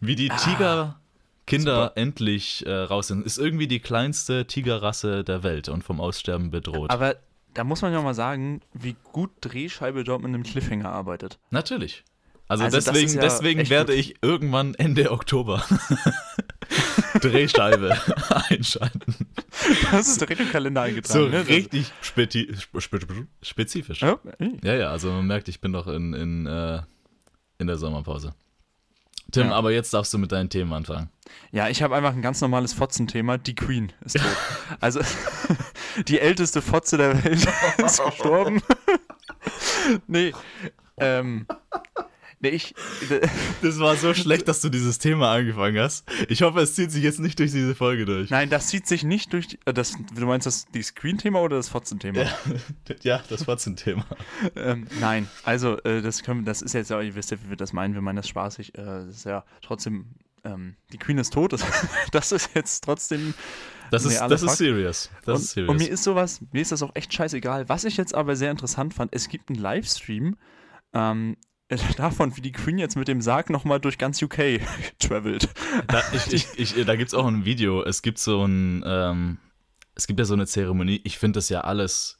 Wie 0.00 0.16
die 0.16 0.28
Tigerkinder 0.30 1.92
endlich 1.94 2.66
äh, 2.66 2.72
raus 2.72 3.06
sind. 3.06 3.24
Ist 3.24 3.38
irgendwie 3.38 3.68
die 3.68 3.78
kleinste 3.78 4.46
Tigerrasse 4.48 5.22
der 5.22 5.44
Welt 5.44 5.68
und 5.68 5.84
vom 5.84 6.00
Aussterben 6.00 6.50
bedroht. 6.50 6.90
Aber 6.90 7.14
da 7.54 7.62
muss 7.62 7.82
man 7.82 7.92
ja 7.92 8.02
mal 8.02 8.12
sagen, 8.12 8.60
wie 8.74 8.96
gut 9.12 9.30
Drehscheibe 9.40 10.02
dort 10.02 10.22
mit 10.22 10.28
einem 10.28 10.42
Cliffhanger 10.42 10.90
arbeitet. 10.90 11.38
Natürlich. 11.50 12.02
Also, 12.48 12.64
Also 12.64 12.76
deswegen, 12.76 13.14
ja 13.14 13.20
deswegen 13.20 13.70
werde 13.70 13.92
gut. 13.92 14.00
ich 14.00 14.16
irgendwann 14.22 14.74
Ende 14.74 15.10
Oktober 15.10 15.64
Drehscheibe 17.20 17.96
einschalten. 18.50 19.14
Das 19.90 20.08
ist 20.08 20.20
direkt 20.20 20.40
im 20.40 20.50
Kalender 20.50 20.82
So 20.82 20.86
eingetragen. 20.88 21.30
ne? 21.30 21.48
richtig 21.48 21.92
spezi 22.02 22.48
spe 22.58 22.80
spe 22.80 22.98
spezifisch. 23.42 24.00
Ja, 24.02 24.18
ey. 24.38 24.56
Ja, 24.62 24.74
ja, 24.74 24.90
also 24.90 25.10
man 25.12 25.26
merkt, 25.26 25.48
ich 25.48 25.60
bin 25.60 25.70
noch 25.72 25.86
in, 25.86 26.12
in, 26.14 26.46
äh, 26.46 26.80
in 27.58 27.66
der 27.66 27.76
Sommerpause. 27.78 28.34
Tim, 29.32 29.48
Ja. 29.48 29.54
aber 29.54 29.72
jetzt 29.72 29.92
darfst 29.92 30.14
du 30.14 30.18
mit 30.18 30.30
deinen 30.30 30.50
Themen 30.50 30.72
anfangen. 30.72 31.10
Ja, 31.50 31.68
ich 31.68 31.82
habe 31.82 31.96
einfach 31.96 32.12
ein 32.12 32.22
ganz 32.22 32.40
normales 32.40 32.72
Fotzenthema. 32.72 33.38
Die 33.38 33.54
Queen 33.56 33.92
ist 34.04 34.16
tot. 34.16 34.24
Also, 34.80 35.00
die 36.08 36.20
älteste 36.20 36.62
Fotze 36.62 36.96
der 36.96 37.24
Welt 37.24 37.46
ist 37.78 38.00
gestorben. 38.04 38.62
nee. 40.06 40.32
Ähm, 40.98 41.46
Nee, 42.46 42.54
ich. 42.54 42.74
Das 43.62 43.78
war 43.80 43.96
so 43.96 44.14
schlecht, 44.14 44.46
dass 44.48 44.60
du 44.60 44.68
dieses 44.68 44.98
Thema 44.98 45.32
angefangen 45.32 45.78
hast. 45.78 46.04
Ich 46.28 46.42
hoffe, 46.42 46.60
es 46.60 46.74
zieht 46.74 46.92
sich 46.92 47.02
jetzt 47.02 47.18
nicht 47.18 47.38
durch 47.38 47.50
diese 47.50 47.74
Folge 47.74 48.04
durch. 48.04 48.30
Nein, 48.30 48.50
das 48.50 48.68
zieht 48.68 48.86
sich 48.86 49.02
nicht 49.02 49.32
durch. 49.32 49.48
die- 49.48 49.58
äh, 49.64 49.72
Das, 49.72 49.94
du 50.14 50.26
meinst 50.26 50.46
das 50.46 50.66
die 50.66 50.82
Screen-Thema 50.82 51.40
oder 51.40 51.56
das 51.56 51.68
Fotzen-Thema? 51.68 52.22
Ja, 52.22 52.38
ja 53.02 53.22
das 53.28 53.46
war 53.48 53.56
zum 53.58 53.76
Thema. 53.76 54.06
Ähm, 54.54 54.86
nein, 55.00 55.28
also 55.42 55.78
äh, 55.82 56.02
das 56.02 56.22
können, 56.22 56.44
das 56.44 56.62
ist 56.62 56.74
jetzt 56.74 56.90
ja, 56.90 57.00
ihr 57.00 57.14
wisst 57.14 57.30
ja, 57.30 57.38
wie 57.44 57.50
wir 57.50 57.56
das 57.56 57.72
meinen, 57.72 57.94
wir 57.94 58.00
meinen 58.02 58.16
das 58.16 58.28
spaßig. 58.28 58.76
Äh, 58.78 58.82
das 58.84 59.08
ist 59.08 59.24
ja 59.24 59.44
trotzdem, 59.62 60.06
ähm, 60.44 60.76
die 60.92 60.98
Queen 60.98 61.18
ist 61.18 61.32
tot. 61.32 61.52
Das, 61.52 61.64
das 62.12 62.30
ist 62.32 62.50
jetzt 62.54 62.84
trotzdem. 62.84 63.34
Das 63.90 64.04
ist, 64.04 64.20
das 64.20 64.42
ist 64.42 64.56
serious. 64.56 65.10
Das 65.24 65.36
und, 65.38 65.44
ist 65.44 65.50
serious. 65.52 65.70
und 65.70 65.76
mir 65.78 65.88
ist 65.88 66.04
sowas, 66.04 66.40
mir 66.52 66.62
ist 66.62 66.72
das 66.72 66.82
auch 66.82 66.94
echt 66.94 67.12
scheißegal. 67.12 67.68
Was 67.68 67.84
ich 67.84 67.96
jetzt 67.96 68.14
aber 68.14 68.36
sehr 68.36 68.50
interessant 68.50 68.94
fand, 68.94 69.12
es 69.14 69.28
gibt 69.28 69.48
einen 69.48 69.58
Livestream 69.58 70.36
ähm, 70.92 71.36
davon, 71.96 72.36
wie 72.36 72.40
die 72.40 72.52
Queen 72.52 72.78
jetzt 72.78 72.96
mit 72.96 73.08
dem 73.08 73.20
Sarg 73.20 73.50
nochmal 73.50 73.80
durch 73.80 73.98
ganz 73.98 74.22
UK 74.22 74.60
travelt. 74.98 75.48
Da, 75.88 76.02
ich, 76.12 76.32
ich, 76.56 76.76
ich, 76.76 76.84
da 76.86 76.96
gibt 76.96 77.08
es 77.08 77.14
auch 77.14 77.26
ein 77.26 77.44
Video. 77.44 77.82
Es 77.82 78.02
gibt 78.02 78.18
so 78.18 78.44
ein, 78.44 78.84
ähm, 78.86 79.38
es 79.94 80.06
gibt 80.06 80.18
ja 80.18 80.24
so 80.24 80.34
eine 80.34 80.46
Zeremonie. 80.46 81.00
Ich 81.04 81.18
finde 81.18 81.38
das 81.38 81.48
ja 81.48 81.62
alles 81.62 82.18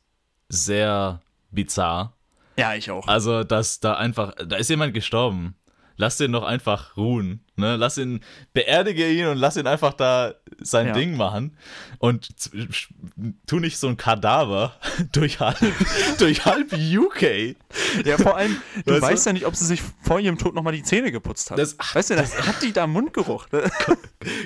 sehr 0.49 1.23
bizarr. 1.51 2.17
Ja, 2.59 2.75
ich 2.75 2.91
auch. 2.91 3.07
Also, 3.07 3.45
dass 3.45 3.81
da 3.81 3.95
einfach, 3.95 4.35
da 4.35 4.57
ist 4.57 4.71
jemand 4.71 4.95
gestorben. 4.95 5.55
Lass 5.97 6.17
den 6.17 6.33
doch 6.33 6.45
einfach 6.45 6.97
ruhen. 6.97 7.46
Ne? 7.57 7.77
Lass 7.77 7.97
ihn, 7.99 8.21
beerdige 8.53 9.11
ihn 9.11 9.27
und 9.27 9.39
lass 9.39 9.57
ihn 9.57 9.67
einfach 9.67 9.95
da 9.95 10.35
sein 10.61 10.89
Ja. 10.89 10.93
Ding 10.93 11.17
machen. 11.17 11.57
Und 11.99 12.29
tu 13.47 13.59
nicht 13.59 13.79
so 13.79 13.89
ein 13.89 13.97
Kadaver 13.97 14.75
durch 15.13 15.41
halb, 15.41 15.57
durch 16.19 16.45
halb 16.45 16.73
UK. 16.73 17.57
Ja, 18.05 18.19
vor 18.19 18.37
allem, 18.37 18.57
du 18.85 18.93
Weißt 18.93 19.03
du? 19.03 19.07
weißt 19.09 19.27
ja 19.27 19.33
nicht, 19.33 19.47
ob 19.47 19.57
sie 19.57 19.65
sich 19.67 19.81
vor 20.03 20.21
ihrem 20.21 20.39
Tod 20.39 20.55
nochmal 20.55 20.73
die 20.75 20.83
Zähne 20.83 21.11
geputzt 21.13 21.51
hat. 21.51 21.59
Das- 21.59 21.77
weißt 21.95 22.11
du, 22.11 22.17
das 22.17 22.39
hat 22.47 22.63
die 22.63 22.73
da 22.73 22.87
Mundgeruch. 22.87 23.47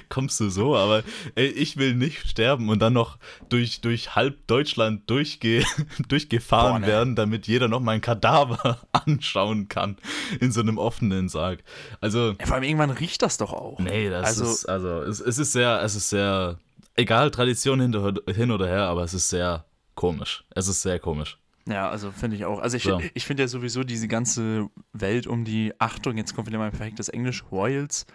Kommst 0.09 0.39
du 0.41 0.51
so, 0.51 0.77
aber 0.77 1.03
ey, 1.35 1.47
ich 1.47 1.77
will 1.77 1.95
nicht 1.95 2.29
sterben 2.29 2.69
und 2.69 2.81
dann 2.81 2.93
noch 2.93 3.19
durch, 3.49 3.81
durch 3.81 4.15
halb 4.15 4.47
Deutschland 4.47 5.09
durchge 5.11 5.65
durchgefahren 6.09 6.73
Boah, 6.75 6.79
ne. 6.81 6.87
werden, 6.87 7.17
damit 7.17 7.47
jeder 7.47 7.69
noch 7.69 7.81
mein 7.81 8.01
Kadaver 8.01 8.81
anschauen 8.93 9.69
kann 9.69 9.97
in 10.41 10.53
so 10.53 10.61
einem 10.61 10.79
offenen 10.79 11.29
Sarg. 11.29 11.61
Also, 12.01 12.35
Ja, 12.39 12.47
vor 12.47 12.55
allem 12.57 12.65
irgendwann 12.65 12.91
riecht 13.01 13.23
das 13.23 13.37
doch 13.39 13.53
auch. 13.53 13.79
nee, 13.79 14.09
das 14.11 14.27
Also- 14.27 14.45
ist, 14.45 14.67
also, 14.67 15.03
es, 15.03 15.21
es 15.21 15.39
ist 15.39 15.53
sehr, 15.53 15.83
es 15.83 15.95
ist 15.95 16.11
sehr, 16.11 16.59
egal, 16.97 17.31
Tradition 17.31 17.81
hin, 17.81 18.21
hin 18.29 18.51
oder 18.51 18.67
her, 18.67 18.83
aber 18.85 19.03
es 19.05 19.15
ist 19.15 19.29
sehr 19.31 19.65
komisch. 19.95 20.45
Es 20.51 20.69
ist 20.69 20.83
sehr 20.83 20.99
komisch. 20.99 21.39
Ja, 21.67 21.91
also 21.91 22.11
finde 22.11 22.37
ich 22.37 22.45
auch. 22.47 22.59
Also 22.59 22.77
ich, 22.77 22.85
So. 22.85 23.01
ich 23.15 23.27
finde 23.27 23.43
ja 23.45 23.49
sowieso 23.49 23.85
diese 23.85 24.09
ganze 24.09 24.69
Welt 24.93 25.27
um 25.27 25.45
die, 25.45 25.73
Achtung, 25.79 26.17
jetzt 26.17 26.35
kommt 26.35 26.49
wieder 26.49 26.59
mein 26.59 26.71
perfektes 26.71 27.09
Englisch, 27.09 27.45
Royals. 27.53 28.07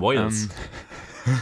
Royals. 0.00 0.48
Ähm, 0.52 1.32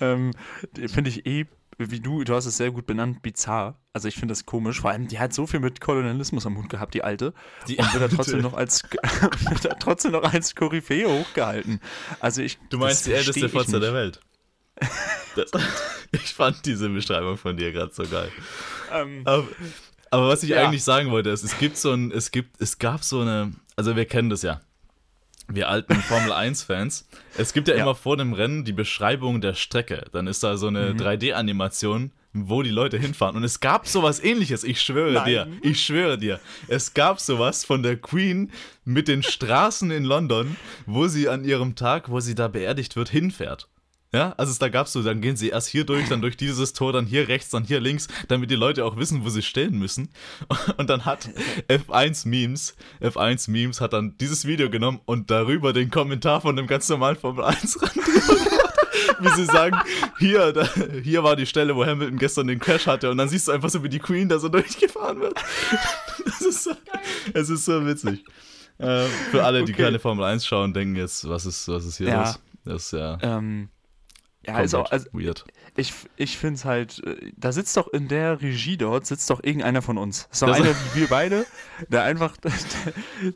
ähm, 0.00 0.88
finde 0.88 1.10
ich 1.10 1.24
eh, 1.26 1.46
wie 1.88 2.00
du, 2.00 2.24
du 2.24 2.34
hast 2.34 2.46
es 2.46 2.56
sehr 2.58 2.70
gut 2.70 2.86
benannt, 2.86 3.22
bizarr. 3.22 3.78
Also 3.92 4.08
ich 4.08 4.14
finde 4.14 4.32
das 4.32 4.44
komisch. 4.44 4.80
Vor 4.80 4.90
allem, 4.90 5.08
die 5.08 5.18
hat 5.18 5.32
so 5.32 5.46
viel 5.46 5.60
mit 5.60 5.80
Kolonialismus 5.80 6.44
am 6.46 6.56
Hut 6.58 6.68
gehabt, 6.68 6.92
die 6.94 7.02
alte. 7.02 7.32
Die 7.68 7.76
und 7.76 7.92
wird 7.94 8.02
da 8.02 8.08
trotzdem 8.14 8.40
noch 8.42 8.54
als 8.54 8.82
wird 9.48 9.64
da 9.64 9.74
trotzdem 9.74 10.12
noch 10.12 10.24
als 10.30 10.54
Koryphäe 10.54 11.08
hochgehalten. 11.08 11.80
Also 12.20 12.42
ich. 12.42 12.58
Du 12.68 12.78
meinst 12.78 13.06
die 13.06 13.12
älteste 13.14 13.48
Fotze 13.48 13.80
der 13.80 13.94
Welt. 13.94 14.20
Das, 15.36 15.50
ich 16.12 16.34
fand 16.34 16.66
diese 16.66 16.88
Beschreibung 16.88 17.36
von 17.38 17.56
dir 17.56 17.72
gerade 17.72 17.92
so 17.94 18.02
geil. 18.04 18.30
Ähm, 18.92 19.22
Aber, 19.24 19.46
aber 20.10 20.28
was 20.28 20.42
ich 20.42 20.50
Ja. 20.50 20.64
eigentlich 20.66 20.84
sagen 20.84 21.10
wollte, 21.10 21.30
ist, 21.30 21.44
es 21.44 21.58
gibt 21.58 21.76
so 21.76 21.92
ein, 21.92 22.10
es 22.10 22.30
gibt, 22.30 22.60
es 22.60 22.78
gab 22.78 23.04
so 23.04 23.20
eine, 23.20 23.52
also 23.76 23.94
wir 23.96 24.04
kennen 24.06 24.30
das 24.30 24.42
ja. 24.42 24.60
Wir 25.52 25.68
alten 25.68 25.94
Formel 25.96 26.32
1-Fans. 26.32 27.08
Es 27.36 27.52
gibt 27.52 27.68
ja, 27.68 27.74
Ja. 27.74 27.82
immer 27.82 27.94
vor 27.94 28.16
dem 28.16 28.32
Rennen 28.32 28.64
die 28.64 28.72
Beschreibung 28.72 29.40
der 29.40 29.54
Strecke. 29.54 30.04
Dann 30.12 30.26
ist 30.26 30.42
da 30.42 30.56
so 30.56 30.68
eine 30.68 30.92
3D-Animation, 30.94 32.12
wo 32.32 32.62
die 32.62 32.70
Leute 32.70 32.98
hinfahren. 32.98 33.36
Und 33.36 33.44
es 33.44 33.60
gab 33.60 33.88
sowas 33.88 34.22
ähnliches, 34.22 34.62
ich 34.64 34.80
schwöre 34.80 35.12
Nein. 35.12 35.24
dir. 35.26 35.48
Ich 35.62 35.84
schwöre 35.84 36.18
dir. 36.18 36.38
Es 36.68 36.94
gab 36.94 37.20
sowas 37.20 37.64
von 37.64 37.82
der 37.82 37.96
Queen 37.96 38.52
mit 38.84 39.08
den 39.08 39.22
Straßen 39.22 39.90
in 39.90 40.04
London, 40.04 40.56
wo 40.86 41.08
sie 41.08 41.28
an 41.28 41.44
ihrem 41.44 41.74
Tag, 41.74 42.10
wo 42.10 42.20
sie 42.20 42.34
da 42.34 42.46
beerdigt 42.48 42.94
wird, 42.96 43.08
hinfährt. 43.08 43.68
Ja, 44.12 44.32
also 44.36 44.50
es, 44.50 44.58
da 44.58 44.68
gab's 44.68 44.92
so, 44.92 45.02
dann 45.04 45.20
gehen 45.20 45.36
sie 45.36 45.50
erst 45.50 45.68
hier 45.68 45.84
durch, 45.84 46.08
dann 46.08 46.20
durch 46.20 46.36
dieses 46.36 46.72
Tor, 46.72 46.92
dann 46.92 47.06
hier 47.06 47.28
rechts, 47.28 47.50
dann 47.50 47.62
hier 47.62 47.78
links, 47.78 48.08
damit 48.26 48.50
die 48.50 48.56
Leute 48.56 48.84
auch 48.84 48.96
wissen, 48.96 49.24
wo 49.24 49.28
sie 49.28 49.42
stehen 49.42 49.78
müssen. 49.78 50.10
Und 50.78 50.90
dann 50.90 51.04
hat 51.04 51.28
F1 51.68 52.26
Memes, 52.26 52.74
F1 53.00 53.48
Memes 53.50 53.80
hat 53.80 53.92
dann 53.92 54.16
dieses 54.18 54.46
Video 54.46 54.68
genommen 54.68 55.00
und 55.04 55.30
darüber 55.30 55.72
den 55.72 55.90
Kommentar 55.90 56.40
von 56.40 56.56
dem 56.56 56.66
ganz 56.66 56.88
normalen 56.88 57.16
Formel 57.16 57.44
1 57.44 57.80
Rennen 57.82 58.04
drüber 58.04 58.34
gemacht, 58.34 58.76
wie 59.20 59.28
sie 59.28 59.44
sagen, 59.44 59.76
hier, 60.18 60.52
da, 60.52 60.68
hier 61.04 61.22
war 61.22 61.36
die 61.36 61.46
Stelle, 61.46 61.76
wo 61.76 61.86
Hamilton 61.86 62.18
gestern 62.18 62.48
den 62.48 62.58
Crash 62.58 62.86
hatte 62.88 63.10
und 63.10 63.16
dann 63.18 63.28
siehst 63.28 63.46
du 63.46 63.52
einfach 63.52 63.70
so, 63.70 63.84
wie 63.84 63.88
die 63.88 64.00
Queen 64.00 64.28
da 64.28 64.38
so 64.40 64.48
durchgefahren 64.48 65.20
wird. 65.20 65.38
Das 66.24 66.40
ist 66.42 66.64
so, 66.64 66.70
es 67.32 67.48
ist 67.48 67.64
so 67.64 67.86
witzig. 67.86 68.24
Äh, 68.78 69.04
für 69.30 69.44
alle, 69.44 69.64
die 69.64 69.72
Okay. 69.72 69.82
keine 69.84 69.98
Formel 70.00 70.24
1 70.24 70.44
schauen, 70.46 70.74
denken 70.74 70.96
jetzt, 70.96 71.28
was 71.28 71.46
ist, 71.46 71.68
was 71.68 71.84
ist 71.84 71.98
hier 71.98 72.08
Ja. 72.08 72.20
los? 72.22 72.40
Das 72.64 72.84
ist 72.86 72.92
ja 72.92 73.18
ähm, 73.22 73.68
ja, 74.46 74.60
ist 74.60 74.74
auch, 74.74 74.90
also 74.90 75.06
weird. 75.12 75.44
ich, 75.76 75.92
ich 76.16 76.38
finde 76.38 76.54
es 76.54 76.64
halt, 76.64 77.02
äh, 77.04 77.30
da 77.36 77.52
sitzt 77.52 77.76
doch 77.76 77.88
in 77.88 78.08
der 78.08 78.40
Regie 78.40 78.76
dort, 78.76 79.06
sitzt 79.06 79.28
doch 79.30 79.42
irgendeiner 79.42 79.82
von 79.82 79.98
uns. 79.98 80.28
Ist 80.32 80.42
doch 80.42 80.48
Das- 80.48 80.56
einer 80.60 80.70
wie 80.94 81.00
wir 81.00 81.08
beide, 81.08 81.46
der 81.88 82.04
einfach, 82.04 82.36
der, 82.38 82.52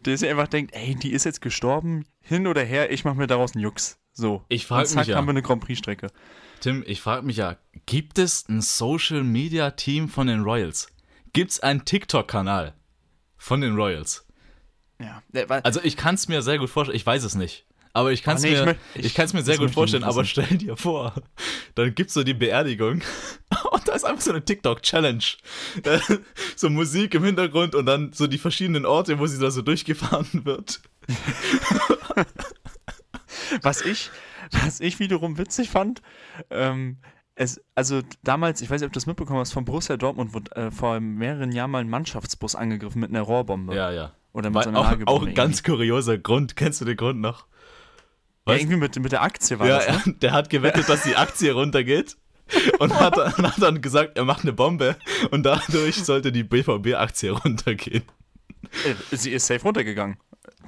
der 0.07 0.19
sich 0.19 0.29
einfach 0.29 0.49
denkt, 0.49 0.75
ey, 0.75 0.95
die 0.95 1.13
ist 1.13 1.25
jetzt 1.25 1.41
gestorben, 1.43 2.05
hin 2.21 2.47
oder 2.47 2.63
her, 2.63 2.91
ich 2.91 3.05
mache 3.05 3.17
mir 3.17 3.27
daraus 3.27 3.55
einen 3.55 3.63
Jux. 3.63 3.99
So. 4.13 4.45
Ich 4.49 4.67
frag 4.67 4.81
Und 4.81 4.87
zack, 4.87 4.99
mich 5.01 5.09
ja. 5.09 5.17
haben 5.17 5.27
wir 5.27 5.31
eine 5.31 5.43
Grand 5.43 5.63
Prix-Strecke. 5.65 6.09
Tim, 6.61 6.83
ich 6.87 7.01
frage 7.03 7.27
mich 7.27 7.37
ja, 7.37 7.57
gibt 7.85 8.19
es 8.19 8.49
ein 8.49 8.63
Social 8.63 9.23
Media 9.25 9.73
Team 9.73 10.09
von 10.09 10.27
den 10.29 10.41
Royals? 10.43 10.89
Gibt 11.35 11.51
es 11.51 11.61
einen 11.61 11.85
TikTok-Kanal 11.85 12.75
von 13.37 13.61
den 13.61 13.75
Royals? 13.75 14.25
Ja. 15.01 15.23
Also 15.65 15.81
ich 15.83 15.97
kann 15.97 16.15
es 16.15 16.29
mir 16.29 16.41
sehr 16.41 16.59
gut 16.59 16.71
vorstellen, 16.71 16.97
ich 16.97 17.05
weiß 17.05 17.25
es 17.25 17.35
nicht. 17.35 17.67
Aber 17.97 18.11
ich 18.13 18.23
kann 18.25 18.37
es 18.37 18.45
Ah, 18.45 18.49
nee, 18.49 18.65
mir, 18.65 18.77
ich, 18.97 19.07
ich- 19.07 19.15
kann's 19.15 19.33
mir 19.33 19.43
sehr 19.43 19.57
gut 19.57 19.71
vorstellen, 19.71 20.03
aber 20.03 20.25
stell 20.25 20.59
dir 20.59 20.77
vor, 20.77 21.15
dann 21.77 21.95
gibt's 21.95 22.13
so 22.15 22.25
die 22.25 22.35
Beerdigung 22.35 23.03
und 23.71 23.89
da 23.89 23.93
ist 23.93 24.05
einfach 24.05 24.21
so 24.21 24.31
eine 24.33 24.45
TikTok-Challenge. 24.45 25.23
So 26.57 26.71
Musik 26.71 27.15
im 27.15 27.25
Hintergrund 27.25 27.75
und 27.75 27.87
dann 27.87 28.13
so 28.13 28.27
die 28.27 28.39
verschiedenen 28.39 28.85
Orte, 28.85 29.19
wo 29.19 29.27
sie 29.27 29.39
da 29.39 29.51
so 29.51 29.63
durchgefahren 29.63 30.45
wird. 30.45 30.81
was 33.63 33.83
ich, 33.83 34.11
was 34.51 34.81
ich 34.81 34.99
wiederum 34.99 35.39
witzig 35.39 35.71
fand, 35.71 36.03
ähm, 36.51 36.99
es, 37.37 37.61
also 37.75 38.03
damals, 38.23 38.61
ich 38.61 38.71
weiß 38.71 38.81
nicht, 38.81 38.87
ob 38.87 38.93
du 38.93 38.99
das 38.99 39.07
mitbekommen 39.07 39.41
hast, 39.41 39.53
von 39.53 39.65
Borussia 39.65 39.97
Dortmund 39.97 40.35
wurde 40.35 40.55
äh, 40.57 40.71
vor 40.71 41.01
mehreren 41.01 41.51
Jahren 41.53 41.71
mal 41.71 41.81
ein 41.81 41.89
Mannschaftsbus 41.89 42.55
angegriffen 42.55 43.01
mit 43.01 43.11
einer 43.11 43.23
Rohrbombe. 43.23 43.75
Ja, 43.75 43.91
ja. 43.91 44.13
Oder 44.33 44.51
mit 44.51 44.57
Weil 44.57 44.63
so 44.65 44.69
einer 44.71 44.81
auch, 44.81 45.07
auch 45.07 45.27
ein 45.27 45.35
ganz 45.35 45.63
kurioser 45.63 46.19
Grund. 46.19 46.57
Kennst 46.57 46.81
du 46.81 46.85
den 46.85 46.97
Grund 46.97 47.21
noch? 47.21 47.47
Ja, 48.47 48.55
irgendwie 48.57 48.77
mit, 48.77 48.99
mit 49.01 49.13
der 49.13 49.23
Aktie 49.23 49.59
war 49.59 49.67
Ja, 49.67 49.79
das, 49.79 49.87
ne? 49.89 50.03
er, 50.07 50.13
der 50.21 50.33
hat 50.33 50.51
gewettet, 50.51 50.89
dass 50.89 51.03
die 51.03 51.17
Aktie 51.17 51.53
runtergeht. 51.53 52.17
Und 52.79 52.95
hat, 53.01 53.17
dann- 53.17 53.33
hat 53.37 53.63
dann 53.63 53.81
gesagt, 53.81 54.19
er 54.19 54.25
macht 54.25 54.43
eine 54.43 54.53
Bombe 54.53 54.97
und 55.31 55.45
dadurch 55.45 55.97
sollte 56.05 56.31
die 56.31 56.45
BVB-Aktie 56.45 57.31
runtergehen. 57.31 58.05
Äh, 59.11 59.17
Sie 59.17 59.31
ist 59.33 59.47
safe 59.47 59.63
runtergegangen. 59.63 60.19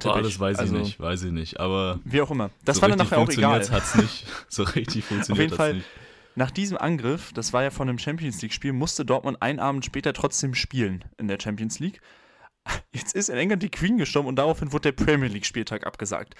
Boah, 0.01 0.21
das 0.21 0.39
weiß 0.39 0.55
ich 0.57 0.61
Also, 0.61 0.75
nicht, 0.77 0.99
weiß 0.99 1.23
ich 1.23 1.31
nicht. 1.31 1.59
Aber 1.59 1.99
Wie 2.03 2.21
auch 2.21 2.31
immer. 2.31 2.49
Das 2.65 2.77
so 2.77 2.81
war 2.83 2.89
dann 2.89 2.97
nachher 2.99 3.17
auch 3.19 3.29
egal. 3.29 3.67
hat's 3.69 3.95
nicht. 3.95 4.25
So 4.49 4.63
richtig 4.63 5.05
funktioniert 5.05 5.39
jeden 5.43 5.51
hat's 5.51 5.57
Fall- 5.57 5.73
nicht. 5.75 5.87
Nach 6.35 6.51
diesem 6.51 6.77
Angriff, 6.77 7.31
das 7.33 7.51
war 7.51 7.63
ja 7.63 7.71
von 7.71 7.89
einem 7.89 7.97
Champions 7.97 8.39
League-Spiel, 8.43 8.71
musste 8.71 9.03
Dortmund 9.05 9.41
einen 9.41 9.59
Abend 9.59 9.83
später 9.85 10.13
trotzdem 10.13 10.53
spielen 10.53 11.03
in 11.17 11.27
der 11.27 11.39
Champions 11.41 11.79
League. 11.79 11.99
Jetzt 12.93 13.15
ist 13.15 13.29
in 13.29 13.37
England 13.37 13.63
die 13.63 13.69
Queen 13.71 13.97
gestorben 13.97 14.27
und 14.27 14.35
daraufhin 14.35 14.71
wurde 14.71 14.91
der 14.91 15.03
Premier 15.03 15.29
League-Spieltag 15.29 15.87
abgesagt. 15.87 16.35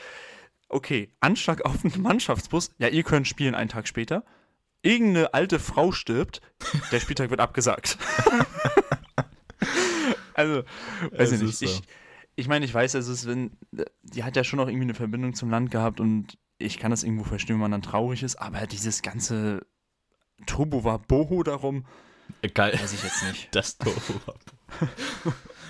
Okay, 0.70 1.12
Anschlag 1.20 1.64
auf 1.66 1.84
einen 1.84 2.02
Mannschaftsbus. 2.02 2.72
Ja, 2.78 2.90
ihr 2.90 3.04
könnt 3.04 3.28
spielen 3.28 3.56
einen 3.56 3.70
Tag 3.70 3.88
später. 3.88 4.24
Irgendeine 4.82 5.34
alte 5.34 5.60
Frau 5.60 5.92
stirbt. 5.92 6.42
Der 6.92 7.00
Spieltag 7.00 7.30
wird 7.30 7.40
abgesagt. 7.40 7.98
also, 10.34 10.64
weiß 11.12 11.32
Es 11.32 11.34
ich 11.34 11.42
nicht. 11.42 11.58
so. 11.58 11.66
Ich, 11.66 11.82
ich 12.36 12.48
meine, 12.48 12.66
ich 12.66 12.74
weiß, 12.74 12.94
es 12.94 13.08
ist, 13.08 13.28
wenn, 13.28 13.52
die 14.04 14.24
hat 14.24 14.36
ja 14.36 14.44
schon 14.44 14.60
auch 14.60 14.68
irgendwie 14.68 14.86
eine 14.86 14.94
Verbindung 14.94 15.34
zum 15.34 15.50
Land 15.50 15.72
gehabt 15.72 16.00
und 16.00 16.38
ich 16.60 16.80
kann 16.80 16.92
das 16.92 17.04
irgendwo 17.04 17.24
verstehen, 17.24 17.56
wenn 17.56 17.62
man 17.62 17.72
dann 17.72 17.82
traurig 17.82 18.24
ist, 18.24 18.36
aber 18.36 18.68
dieses 18.68 19.02
ganze 19.02 19.66
Turbo 20.46 20.84
war 20.84 21.00
Boho 21.00 21.44
darum, 21.44 21.86
Geil. 22.54 22.78
weiß 22.80 22.94
ich 22.94 23.04
jetzt 23.04 23.24
nicht. 23.24 23.56
Das 23.56 23.78
Tofu. 23.78 24.14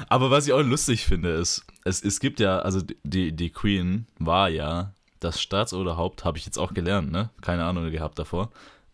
Aber 0.10 0.32
was 0.32 0.48
ich 0.48 0.54
auch 0.54 0.62
lustig 0.62 1.06
finde, 1.06 1.32
ist, 1.32 1.66
es, 1.84 2.04
es 2.04 2.20
gibt 2.20 2.39
ja, 2.39 2.60
also 2.60 2.82
die, 3.04 3.32
die 3.32 3.50
Queen 3.50 4.08
war 4.20 4.50
ja 4.50 4.94
das 5.20 5.42
Staatsoberhaupt, 5.42 6.25
habe 6.25 6.38
ich 6.38 6.46
jetzt 6.46 6.58
auch 6.58 6.74
gelernt, 6.74 7.12
ne? 7.12 7.30
Keine 7.42 7.66
Ahnung 7.66 7.89
gehabt 7.92 8.20
davor, 8.20 8.51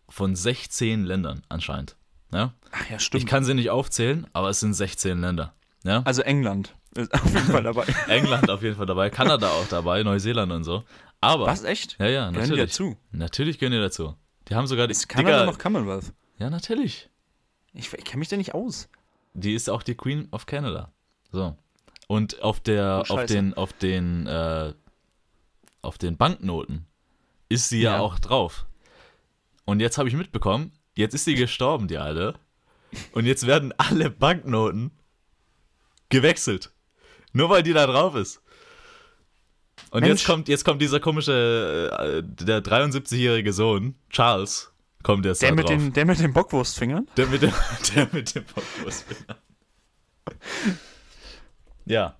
von 0.08 0.34
16 0.34 1.04
Ländern 1.04 1.42
anscheinend. 1.48 1.96
Ja? 2.32 2.54
Ach 2.72 2.90
ja, 2.90 2.98
stimmt. 2.98 3.22
Ich 3.22 3.28
kann 3.28 3.44
sie 3.44 3.54
nicht 3.54 3.70
aufzählen, 3.70 4.26
aber 4.32 4.48
es 4.48 4.60
sind 4.60 4.74
16 4.74 5.20
Länder. 5.20 5.54
Ja? 5.84 6.02
also 6.04 6.22
England. 6.22 6.74
ist 6.94 7.12
auf 7.12 7.24
jeden 7.26 7.46
Fall 7.46 7.62
dabei. 7.62 7.84
England 8.08 8.48
auf 8.50 8.62
jeden 8.62 8.76
Fall 8.76 8.86
dabei, 8.86 9.10
Kanada 9.10 9.48
auch 9.48 9.68
dabei, 9.68 10.02
Neuseeland 10.02 10.50
und 10.52 10.64
so. 10.64 10.84
Aber. 11.20 11.46
Was, 11.46 11.64
echt? 11.64 11.96
Ja, 11.98 12.06
ja, 12.06 12.30
Gehören 12.30 12.32
die 12.32 12.38
natürlich. 12.40 12.70
dazu? 12.70 12.96
Natürlich 13.12 13.58
gehören 13.58 13.72
die 13.72 13.80
dazu. 13.80 14.14
Die 14.48 14.54
haben 14.54 14.66
sogar 14.66 14.86
die. 14.86 14.92
Ist 14.92 15.08
Kanada 15.08 15.40
Digga, 15.40 15.50
noch 15.50 15.58
Commonwealth? 15.58 16.12
Ja, 16.38 16.50
natürlich. 16.50 17.08
Ich, 17.72 17.92
ich 17.92 18.04
kenne 18.04 18.18
mich 18.18 18.28
da 18.28 18.36
nicht 18.36 18.54
aus. 18.54 18.88
Die 19.32 19.54
ist 19.54 19.68
auch 19.68 19.82
die 19.82 19.94
Queen 19.94 20.28
of 20.30 20.46
Canada. 20.46 20.92
So. 21.34 21.56
Und 22.06 22.40
auf 22.42 22.60
der, 22.60 23.04
Oh, 23.08 23.14
auf 23.14 23.26
den, 23.26 23.54
auf 23.54 23.72
den, 23.72 24.26
äh, 24.28 24.72
auf 25.82 25.98
den 25.98 26.16
Banknoten 26.16 26.86
ist 27.48 27.68
sie 27.68 27.80
ja, 27.82 27.94
Ja. 27.96 28.00
auch 28.00 28.18
drauf. 28.20 28.66
Und 29.64 29.80
jetzt 29.80 29.98
habe 29.98 30.08
ich 30.08 30.14
mitbekommen, 30.14 30.70
jetzt 30.94 31.14
ist 31.14 31.24
sie 31.24 31.34
gestorben, 31.34 31.88
die 31.88 31.98
Alte. 31.98 32.34
Und 33.12 33.26
jetzt 33.26 33.46
werden 33.48 33.72
alle 33.78 34.10
Banknoten 34.10 34.92
gewechselt. 36.08 36.70
Nur 37.32 37.50
weil 37.50 37.64
die 37.64 37.72
da 37.72 37.86
drauf 37.86 38.14
ist. 38.14 38.40
Und 39.90 40.02
Mensch. 40.02 40.20
jetzt 40.20 40.26
kommt, 40.26 40.48
jetzt 40.48 40.64
kommt 40.64 40.80
dieser 40.80 41.00
komische, 41.00 41.90
äh, 41.98 42.22
der 42.44 42.62
73-jährige 42.62 43.52
Sohn, 43.52 43.96
Charles, 44.10 44.72
kommt 45.02 45.24
jetzt 45.24 45.42
Der 45.42 45.48
da 45.50 45.54
mit, 45.56 45.64
drauf. 45.68 45.76
den, 45.76 45.92
der 45.92 46.04
mit 46.04 46.20
den 46.20 46.32
Bockwurstfingern? 46.32 47.08
Der 47.16 47.26
mit 47.26 47.42
dem, 47.42 47.52
der 47.96 48.08
mit 48.12 48.34
dem 48.36 48.44
Bockwurstfinger. 48.44 49.36
Ja. 51.86 52.16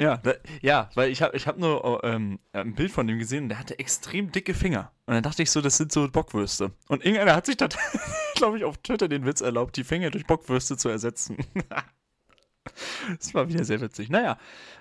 Ja, 0.00 0.16
da, 0.16 0.32
ja, 0.62 0.90
weil 0.94 1.10
ich 1.10 1.22
habe 1.22 1.36
ich 1.36 1.46
hab 1.46 1.58
nur 1.58 2.02
ähm, 2.02 2.40
ein 2.52 2.74
Bild 2.74 2.90
von 2.90 3.06
dem 3.06 3.18
gesehen 3.18 3.44
und 3.44 3.48
der 3.50 3.58
hatte 3.58 3.78
extrem 3.78 4.32
dicke 4.32 4.52
Finger. 4.52 4.90
Und 5.06 5.14
dann 5.14 5.22
dachte 5.22 5.42
ich 5.42 5.50
so, 5.50 5.60
das 5.60 5.76
sind 5.76 5.92
so 5.92 6.08
Bockwürste. 6.10 6.72
Und 6.88 7.04
irgendeiner 7.04 7.36
hat 7.36 7.46
sich 7.46 7.56
da, 7.56 7.68
glaube 8.34 8.58
ich, 8.58 8.64
auf 8.64 8.78
Twitter 8.78 9.06
den 9.06 9.24
Witz 9.26 9.42
erlaubt, 9.42 9.76
die 9.76 9.84
Finger 9.84 10.10
durch 10.10 10.26
Bockwürste 10.26 10.76
zu 10.76 10.88
ersetzen. 10.88 11.36
das 13.18 13.32
war 13.34 13.48
wieder 13.48 13.64
sehr 13.64 13.80
witzig. 13.80 14.08
Naja, 14.08 14.38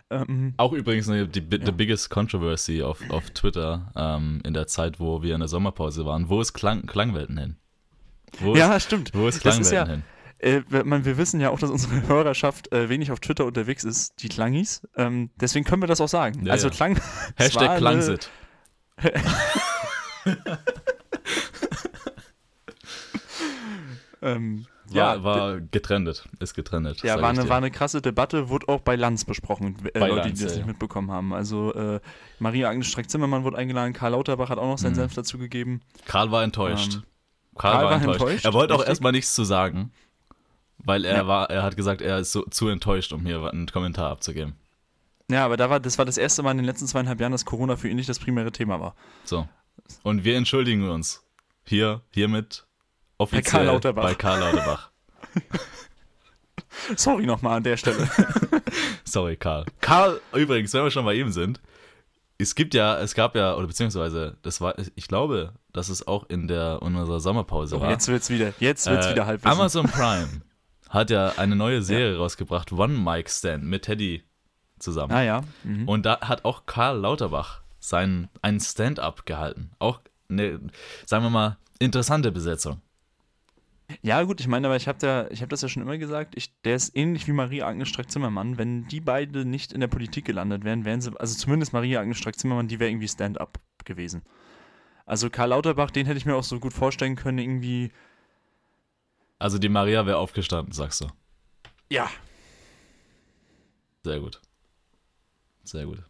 ähm, 0.10 0.54
Auch 0.58 0.74
übrigens 0.74 1.08
eine, 1.10 1.28
die, 1.28 1.40
the 1.40 1.72
biggest 1.72 2.10
controversy 2.10 2.82
auf, 2.82 3.08
auf 3.12 3.30
Twitter 3.32 3.92
ähm, 3.96 4.42
in 4.44 4.54
der 4.54 4.66
Zeit, 4.68 5.00
wo 5.00 5.22
wir 5.22 5.36
in 5.36 5.42
der 5.42 5.50
Sommerpause 5.50 6.06
waren. 6.06 6.30
Wo 6.30 6.42
ist 6.42 6.54
Klang, 6.54 6.88
Klangwelten 6.88 7.38
hin? 7.38 7.58
Wo 8.40 8.54
ist, 8.54 8.60
ja, 8.60 8.80
stimmt. 8.80 9.12
wo 9.14 9.28
ist 9.28 9.46
Das 9.46 9.60
ist 9.60 9.70
Klangwelten 9.70 9.90
ja- 9.90 9.96
hin? 9.98 10.04
Äh, 10.42 10.62
wir- 10.70 10.84
man, 10.86 11.06
wir 11.06 11.18
wissen 11.18 11.40
ja 11.40 11.50
auch, 11.52 11.60
dass 11.60 11.70
unsere 11.70 12.02
Hörerschaft 12.08 12.72
äh, 12.72 12.90
wenig 12.90 13.12
auf 13.12 13.20
Twitter 13.20 13.46
unterwegs 13.46 13.84
ist, 13.84 14.22
die 14.24 14.30
Klangis. 14.30 14.82
Ähm, 14.96 15.30
deswegen 15.36 15.66
können 15.66 15.82
wir 15.84 15.88
das 15.88 16.02
auch 16.02 16.08
sagen. 16.10 16.46
Ja, 16.46 16.54
also 16.54 16.68
ja. 16.70 16.74
Klang. 16.74 17.00
Hashtag 17.38 17.78
Klangsit. 17.78 18.30
Ähm, 24.22 24.66
Ja, 24.92 25.24
war 25.24 25.60
getrendet. 25.62 26.28
Ist 26.40 26.54
getrendet. 26.54 27.02
Ja, 27.02 27.22
war 27.22 27.30
eine, 27.30 27.48
war 27.50 27.58
eine 27.58 27.72
krasse 27.72 28.02
Debatte, 28.02 28.50
wurde 28.50 28.68
auch 28.70 28.82
bei 28.82 28.96
Lanz 28.96 29.26
besprochen, 29.26 29.78
äh, 29.94 30.00
Bei 30.00 30.08
Leute, 30.10 30.28
Lanz, 30.28 30.40
die 30.40 30.44
das 30.44 30.54
ja, 30.54 30.58
nicht 30.60 30.68
mitbekommen 30.68 31.10
haben. 31.12 31.34
Also 31.34 31.74
äh, 31.74 32.00
Maria 32.40 32.70
Agnes 32.70 32.88
Streck-Zimmermann 32.88 33.44
wurde 33.44 33.58
eingeladen, 33.58 33.94
Karl 33.94 34.12
Lauterbach 34.12 34.50
hat 34.50 34.58
auch 34.58 34.68
noch 34.68 34.78
seinen 34.78 34.92
Mhm. 34.92 34.96
Senf 34.96 35.14
dazu 35.16 35.38
gegeben. 35.38 35.82
Karl 36.06 36.32
war 36.32 36.44
enttäuscht. 36.44 36.96
Ähm, 36.96 37.04
Karl, 37.58 37.72
Karl 37.74 37.86
war, 37.86 37.92
enttäuscht. 37.94 38.20
enttäuscht, 38.22 38.46
Er 38.46 38.54
wollte 38.54 38.74
auch 38.74 38.80
richtig. 38.80 38.90
erstmal 38.90 39.12
nichts 39.14 39.34
zu 39.34 39.44
sagen, 39.44 39.92
weil 40.84 41.06
er 41.06 41.18
Ja. 41.18 41.28
war, 41.28 41.50
er 41.50 41.64
hat 41.64 41.76
gesagt, 41.76 42.02
er 42.02 42.20
ist 42.20 42.32
so, 42.32 42.44
zu 42.44 42.68
enttäuscht, 42.70 43.14
um 43.14 43.26
hier 43.26 43.44
einen 43.52 43.68
Kommentar 43.68 44.12
abzugeben. 44.12 44.56
Ja, 45.30 45.46
aber 45.46 45.56
da 45.58 45.70
war, 45.70 45.80
das 45.80 45.98
war 45.98 46.06
das 46.06 46.18
erste 46.18 46.44
Mal 46.44 46.52
in 46.52 46.58
den 46.58 46.66
letzten 46.66 46.88
zweieinhalb 46.88 47.20
Jahren, 47.20 47.32
dass 47.32 47.46
Corona 47.46 47.76
für 47.78 47.88
ihn 47.88 47.96
nicht 47.96 48.10
das 48.10 48.20
primäre 48.20 48.52
Thema 48.52 48.80
war. 48.80 48.96
So. 49.24 49.48
Und 50.04 50.24
wir 50.24 50.36
entschuldigen 50.36 50.90
uns. 50.90 51.24
Hier, 51.64 52.02
hiermit 52.12 52.66
offiziell 53.18 53.44
Karl 53.44 53.66
Lauterbach. 53.68 54.04
bei 54.04 54.16
Karl 54.16 54.40
Lauterbach. 54.40 54.92
Sorry 56.96 57.26
nochmal 57.26 57.58
an 57.58 57.64
der 57.64 57.78
Stelle. 57.78 58.10
Sorry, 59.04 59.36
Karl. 59.38 59.66
Karl, 59.82 60.20
übrigens, 60.34 60.74
wenn 60.74 60.84
wir 60.84 60.92
schon 60.92 61.06
bei 61.06 61.14
ihm 61.14 61.32
sind, 61.32 61.62
es 62.38 62.56
gibt 62.56 62.74
ja, 62.74 62.98
es 63.00 63.14
gab 63.14 63.36
ja, 63.36 63.56
oder 63.56 63.68
beziehungsweise, 63.68 64.38
das 64.42 64.62
war, 64.62 64.74
ich 64.96 65.08
glaube, 65.08 65.54
dass 65.74 65.90
es 65.90 66.08
auch 66.08 66.28
in 66.30 66.48
der 66.48 66.80
in 66.82 66.96
unserer 66.96 67.20
Sommerpause 67.20 67.72
So, 67.76 67.82
war. 67.82 67.90
jetzt 67.92 68.08
wird's 68.08 68.30
wieder, 68.30 68.54
jetzt 68.60 68.88
wird's 68.88 69.06
Äh, 69.08 69.12
wieder 69.12 69.26
halbwissen. 69.28 69.52
Amazon 69.60 69.86
Prime 69.86 70.42
hat 70.92 71.10
ja 71.10 71.34
eine 71.38 71.56
neue 71.56 71.82
Serie 71.82 72.18
rausgebracht, 72.18 72.72
One 72.72 73.00
Mic 73.00 73.30
Stand 73.30 73.64
mit 73.64 73.84
Teddy 73.84 74.24
zusammen. 74.78 75.14
Ah 75.14 75.24
ja. 75.24 75.42
Mhm. 75.64 75.88
Und 75.88 76.06
da 76.06 76.20
hat 76.22 76.46
auch 76.46 76.66
Karl 76.66 77.00
Lauterbach 77.00 77.62
sein, 77.80 78.30
einen 78.42 78.60
Stand-up 78.60 79.26
gehalten. 79.26 79.72
Auch 79.80 80.02
eine, 80.30 80.60
sagen 81.06 81.24
wir 81.24 81.30
mal, 81.30 81.58
interessante 81.80 82.32
Besetzung. 82.32 82.82
Ja, 84.02 84.24
gut, 84.24 84.40
ich 84.40 84.48
meine, 84.48 84.68
aber 84.68 84.76
ich 84.76 84.88
habe 84.88 85.00
da, 85.00 85.28
ich 85.30 85.42
hab 85.42 85.50
das 85.50 85.62
ja 85.62 85.68
schon 85.68 85.82
immer 85.82 85.98
gesagt, 85.98 86.36
ich, 86.38 86.54
der 86.62 86.76
ist 86.76 86.96
ähnlich 86.96 87.28
wie 87.28 87.34
Maria 87.34 87.68
Agnes 87.68 87.90
Strack-Zimmermann. 87.90 88.58
Wenn 88.58 88.88
die 88.88 89.02
beide 89.02 89.44
nicht 89.46 89.74
in 89.74 89.82
der 89.82 89.88
Politik 89.88 90.26
gelandet 90.26 90.64
wären, 90.64 90.86
wären 90.86 91.02
sie, 91.02 91.12
also 91.20 91.38
zumindest 91.38 91.74
Maria 91.74 92.00
Agnes 92.00 92.18
Strack-Zimmermann, 92.18 92.68
die 92.68 92.80
wäre 92.80 92.90
irgendwie 92.90 93.08
Stand-up 93.08 93.60
gewesen. 93.84 94.22
Also 95.06 95.30
Karl 95.30 95.50
Lauterbach, 95.50 95.92
den 95.92 96.06
hätte 96.06 96.18
ich 96.18 96.26
mir 96.26 96.36
auch 96.36 96.44
so 96.44 96.60
gut 96.60 96.74
vorstellen 96.74 97.16
können, 97.16 97.40
irgendwie, 97.40 97.92
Also 99.42 99.58
die 99.58 99.70
Maria 99.70 100.06
wäre 100.06 100.18
aufgestanden, 100.18 100.72
sagst 100.72 101.02
du. 101.02 101.08
ja, 101.90 102.08
Sehr 104.04 104.20
gut. 104.20 104.40
Sehr 105.64 105.86
gut. 105.86 106.04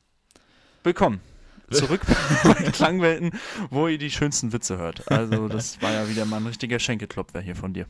willkommen. 0.83 1.21
Zurück 1.69 2.01
bei 2.43 2.53
Klangwelten, 2.71 3.31
wo 3.69 3.87
ihr 3.87 3.97
die 3.97 4.11
schönsten 4.11 4.51
Witze 4.51 4.77
hört. 4.77 5.09
Also, 5.09 5.47
das 5.47 5.81
war 5.81 5.93
ja 5.93 6.09
wieder 6.09 6.25
mal 6.25 6.41
ein 6.41 6.47
richtiger 6.47 6.77
Schenkelklopfer 6.79 7.39
hier 7.39 7.55
von 7.55 7.73
dir. 7.73 7.85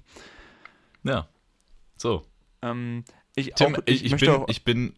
Ja. 1.02 1.28
So. 1.98 2.24
Ähm, 2.62 3.04
ich, 3.36 3.54
Tim, 3.56 3.76
auch, 3.76 3.80
ich, 3.88 4.06
ich, 4.06 4.16
bin, 4.18 4.44
ich 4.48 4.64
bin 4.64 4.94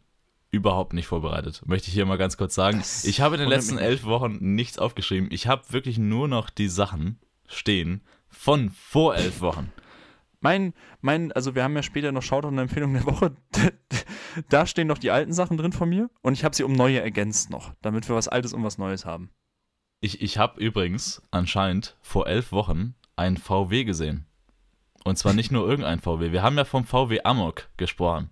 überhaupt 0.52 0.92
nicht 0.92 1.08
vorbereitet. 1.08 1.62
Möchte 1.66 1.88
ich 1.88 1.94
hier 1.94 2.06
mal 2.06 2.18
ganz 2.18 2.36
kurz 2.36 2.54
sagen. 2.54 2.80
Das 2.80 3.06
Ich 3.06 3.22
habe 3.22 3.36
in 3.36 3.40
den 3.40 3.50
letzten 3.50 3.78
elf 3.78 4.04
Wochen 4.04 4.40
nichts 4.42 4.78
aufgeschrieben. 4.78 5.30
Ich 5.32 5.48
habe 5.48 5.64
wirklich 5.70 5.98
nur 5.98 6.28
noch 6.28 6.50
die 6.50 6.68
Sachen 6.68 7.18
stehen 7.48 8.02
von 8.28 8.72
vor 8.72 9.16
elf 9.16 9.40
Wochen. 9.40 9.72
Mein, 10.44 10.74
mein, 11.00 11.32
also 11.32 11.56
wir 11.56 11.64
haben 11.64 11.74
ja 11.74 11.84
später 11.84 12.12
noch 12.12 12.22
Shoutout 12.22 12.50
und 12.50 12.58
Empfehlung 12.60 12.94
der 12.94 13.06
Woche. 13.06 13.34
Da 14.50 14.66
stehen 14.66 14.88
noch 14.88 14.98
die 14.98 15.12
alten 15.12 15.32
Sachen 15.32 15.58
drin 15.58 15.74
von 15.74 15.88
mir 15.88 16.10
und 16.24 16.34
ich 16.34 16.44
habe 16.44 16.56
sie 16.56 16.64
um 16.64 16.74
neue 16.74 17.00
ergänzt 17.00 17.52
noch, 17.52 17.76
damit 17.84 18.10
wir 18.10 18.16
was 18.16 18.28
Altes 18.28 18.52
und 18.52 18.64
was 18.64 18.80
Neues 18.80 19.06
haben. 19.06 19.30
Ich, 20.02 20.24
ich 20.24 20.40
habe 20.40 20.60
übrigens 20.60 21.22
anscheinend 21.30 21.96
vor 22.02 22.28
elf 22.28 22.52
Wochen 22.52 22.96
einen 23.16 23.38
VW 23.38 23.84
gesehen. 23.84 24.26
Und 25.04 25.18
zwar 25.20 25.34
nicht 25.34 25.52
nur 25.52 25.68
irgendein 25.70 26.00
VW. 26.00 26.32
Wir 26.32 26.42
haben 26.42 26.58
ja 26.58 26.66
vom 26.66 26.84
VW 26.84 27.20
Amok 27.24 27.70
gesprochen. 27.78 28.32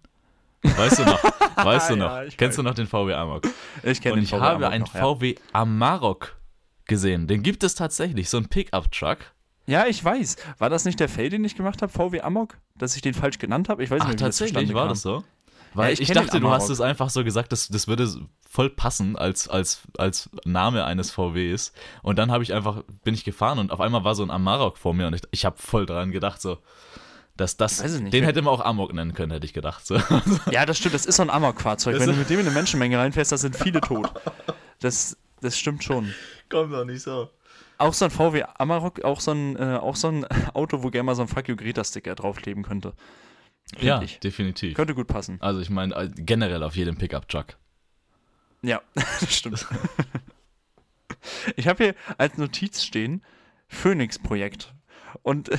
Weißt 0.63 0.99
du 0.99 1.05
noch? 1.05 1.23
Weißt 1.55 1.91
du 1.91 1.95
noch? 1.95 2.09
Ja, 2.09 2.23
ich 2.23 2.35
Kennst 2.35 2.57
weiß. 2.57 2.63
du 2.63 2.69
noch 2.69 2.73
den 2.73 2.87
VW 2.87 3.13
Amok? 3.13 3.43
Ich 3.83 4.01
kenne 4.01 4.13
Und 4.13 4.19
den 4.21 4.23
ich 4.23 4.31
VW 4.31 4.41
habe 4.41 4.65
Amok 4.65 4.73
einen 4.73 4.83
noch, 4.85 4.93
ja. 4.95 5.01
VW 5.01 5.35
Amarok 5.53 6.35
gesehen. 6.87 7.27
Den 7.27 7.43
gibt 7.43 7.63
es 7.63 7.75
tatsächlich. 7.75 8.27
So 8.29 8.37
ein 8.37 8.47
Pickup-Truck. 8.49 9.19
Ja, 9.71 9.87
ich 9.87 10.03
weiß. 10.03 10.35
War 10.57 10.69
das 10.69 10.83
nicht 10.83 10.99
der 10.99 11.07
Fail, 11.07 11.29
den 11.29 11.45
ich 11.45 11.55
gemacht 11.55 11.81
habe, 11.81 11.91
VW 11.91 12.19
Amok? 12.21 12.57
Dass 12.75 12.97
ich 12.97 13.01
den 13.01 13.13
falsch 13.13 13.39
genannt 13.39 13.69
habe? 13.69 13.81
Ich 13.83 13.89
weiß 13.89 13.99
nicht 13.99 14.03
Ach, 14.03 14.07
mehr, 14.07 14.13
wie 14.13 14.23
das 14.23 14.37
tatsächlich, 14.37 14.53
zustande 14.53 14.73
war 14.73 14.83
kam. 14.83 14.89
das 14.89 15.01
so? 15.01 15.23
Weil 15.73 15.93
ich 15.93 16.01
ich, 16.01 16.07
den 16.07 16.15
dachte, 16.15 16.41
du 16.41 16.49
hast 16.49 16.67
es 16.67 16.81
einfach 16.81 17.09
so 17.09 17.23
gesagt, 17.23 17.53
das, 17.53 17.69
das 17.69 17.87
würde 17.87 18.05
voll 18.49 18.69
passen 18.69 19.15
als, 19.15 19.47
als, 19.47 19.83
als 19.97 20.29
Name 20.43 20.83
eines 20.83 21.11
VWs. 21.11 21.71
Und 22.01 22.19
dann 22.19 22.31
habe 22.31 22.43
ich 22.43 22.53
einfach, 22.53 22.83
bin 23.05 23.13
ich 23.13 23.23
gefahren 23.23 23.59
und 23.59 23.71
auf 23.71 23.79
einmal 23.79 24.03
war 24.03 24.13
so 24.13 24.23
ein 24.23 24.29
Amarok 24.29 24.77
vor 24.77 24.93
mir 24.93 25.07
und 25.07 25.13
ich, 25.13 25.21
ich 25.31 25.45
habe 25.45 25.55
voll 25.57 25.85
daran 25.85 26.11
gedacht, 26.11 26.41
so, 26.41 26.57
dass 27.37 27.55
das, 27.55 27.79
ich 27.79 28.01
nicht. 28.01 28.11
den 28.13 28.25
hätte 28.25 28.41
man 28.41 28.53
auch 28.53 28.65
Amok 28.65 28.93
nennen 28.93 29.13
können, 29.13 29.31
hätte 29.31 29.45
ich 29.45 29.53
gedacht. 29.53 29.87
So. 29.87 29.97
Ja, 30.51 30.65
das 30.65 30.77
stimmt. 30.77 30.95
Das 30.95 31.05
ist 31.05 31.15
so 31.15 31.23
ein 31.23 31.29
Amok-Fahrzeug. 31.29 31.93
Das 31.93 32.01
Wenn 32.01 32.13
du 32.13 32.19
mit 32.19 32.29
dem 32.29 32.41
in 32.41 32.45
eine 32.45 32.53
Menschenmenge 32.53 32.97
reinfährst, 32.97 33.31
da 33.31 33.37
sind 33.37 33.55
viele 33.55 33.79
tot. 33.79 34.11
Das, 34.81 35.15
das 35.39 35.57
stimmt 35.57 35.85
schon. 35.85 36.13
Komm 36.49 36.71
doch 36.71 36.83
nicht 36.83 37.03
so. 37.03 37.29
Auch 37.81 37.93
so 37.93 38.05
ein 38.05 38.11
VW 38.11 38.43
Amarok, 38.57 39.03
auch 39.03 39.19
so 39.19 39.31
ein, 39.31 39.55
äh, 39.55 39.77
auch 39.81 39.95
so 39.95 40.09
ein 40.09 40.25
Auto, 40.53 40.83
wo 40.83 40.89
gerne 40.89 41.03
mal 41.05 41.15
so 41.15 41.21
ein 41.23 41.27
Fuck 41.27 41.47
you 41.49 41.55
Greta-Sticker 41.55 42.15
draufkleben 42.15 42.63
könnte. 42.63 42.93
Ja, 43.79 44.01
ich. 44.01 44.19
definitiv. 44.19 44.75
Könnte 44.75 44.95
gut 44.95 45.07
passen. 45.07 45.37
Also 45.41 45.61
ich 45.61 45.69
meine 45.69 45.95
äh, 45.95 46.09
generell 46.15 46.63
auf 46.63 46.75
jedem 46.75 46.97
Pickup-Truck. 46.97 47.57
Ja, 48.61 48.81
das 48.95 49.35
stimmt. 49.35 49.65
Ich 51.55 51.67
habe 51.67 51.83
hier 51.83 51.95
als 52.17 52.37
Notiz 52.37 52.83
stehen 52.83 53.23
Phoenix-Projekt. 53.67 54.73
Und 55.23 55.49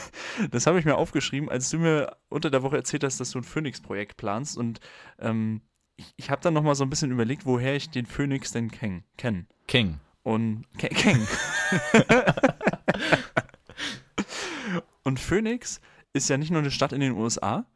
das 0.50 0.66
habe 0.66 0.78
ich 0.78 0.84
mir 0.84 0.96
aufgeschrieben, 0.96 1.48
als 1.48 1.70
du 1.70 1.78
mir 1.78 2.16
unter 2.28 2.50
der 2.50 2.62
Woche 2.62 2.76
erzählt 2.76 3.04
hast, 3.04 3.20
dass 3.20 3.30
du 3.30 3.38
ein 3.38 3.44
Phoenix-Projekt 3.44 4.16
planst. 4.16 4.56
Und 4.56 4.80
ähm, 5.18 5.62
ich, 5.96 6.12
ich 6.16 6.30
habe 6.30 6.42
dann 6.42 6.54
nochmal 6.54 6.74
so 6.74 6.84
ein 6.84 6.90
bisschen 6.90 7.10
überlegt, 7.10 7.44
woher 7.46 7.74
ich 7.76 7.90
den 7.90 8.06
Phoenix 8.06 8.52
denn 8.52 8.70
kenn- 8.70 9.02
kenne. 9.16 9.46
King. 9.68 10.00
Und 10.22 10.64
Ke- 10.78 10.88
Keng. 10.88 11.26
Und 15.02 15.18
Phoenix 15.18 15.80
ist 16.12 16.28
ja 16.28 16.36
nicht 16.36 16.50
nur 16.50 16.60
eine 16.60 16.70
Stadt 16.70 16.92
in 16.92 17.00
den 17.00 17.12
USA, 17.12 17.66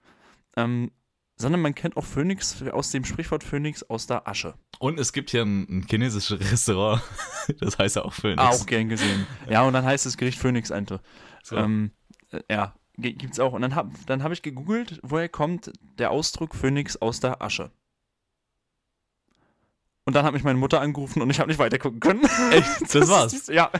ähm, 0.56 0.92
sondern 1.36 1.60
man 1.60 1.74
kennt 1.74 1.96
auch 1.96 2.04
Phoenix 2.04 2.62
aus 2.62 2.90
dem 2.90 3.04
Sprichwort 3.04 3.42
Phoenix 3.44 3.82
aus 3.82 4.06
der 4.06 4.26
Asche. 4.28 4.54
Und 4.78 4.98
es 5.00 5.12
gibt 5.12 5.30
hier 5.30 5.42
ein, 5.42 5.62
ein 5.68 5.86
chinesisches 5.88 6.38
Restaurant, 6.52 7.02
das 7.60 7.78
heißt 7.78 7.96
ja 7.96 8.02
auch 8.04 8.12
Phoenix. 8.12 8.42
Auch 8.42 8.64
gern 8.66 8.88
gesehen. 8.88 9.26
Ja, 9.48 9.62
und 9.62 9.72
dann 9.72 9.84
heißt 9.84 10.06
das 10.06 10.16
Gericht 10.16 10.38
Phoenix-Ente. 10.38 11.00
So. 11.42 11.56
Ähm, 11.56 11.90
äh, 12.30 12.40
ja, 12.50 12.74
gibt's 12.96 13.40
auch. 13.40 13.52
Und 13.52 13.62
dann 13.62 13.74
habe 13.74 13.90
dann 14.06 14.22
hab 14.22 14.32
ich 14.32 14.42
gegoogelt, 14.42 15.00
woher 15.02 15.28
kommt 15.28 15.72
der 15.98 16.10
Ausdruck 16.10 16.54
Phoenix 16.54 16.96
aus 16.96 17.20
der 17.20 17.42
Asche. 17.42 17.70
Und 20.06 20.14
dann 20.14 20.24
hat 20.24 20.32
mich 20.32 20.42
meine 20.44 20.58
Mutter 20.58 20.80
angerufen 20.80 21.20
und 21.20 21.28
ich 21.30 21.38
habe 21.40 21.48
nicht 21.48 21.58
weitergucken 21.58 22.00
können. 22.00 22.22
Echt? 22.52 22.66
Das, 22.94 23.08
war's. 23.10 23.46
ja, 23.48 23.70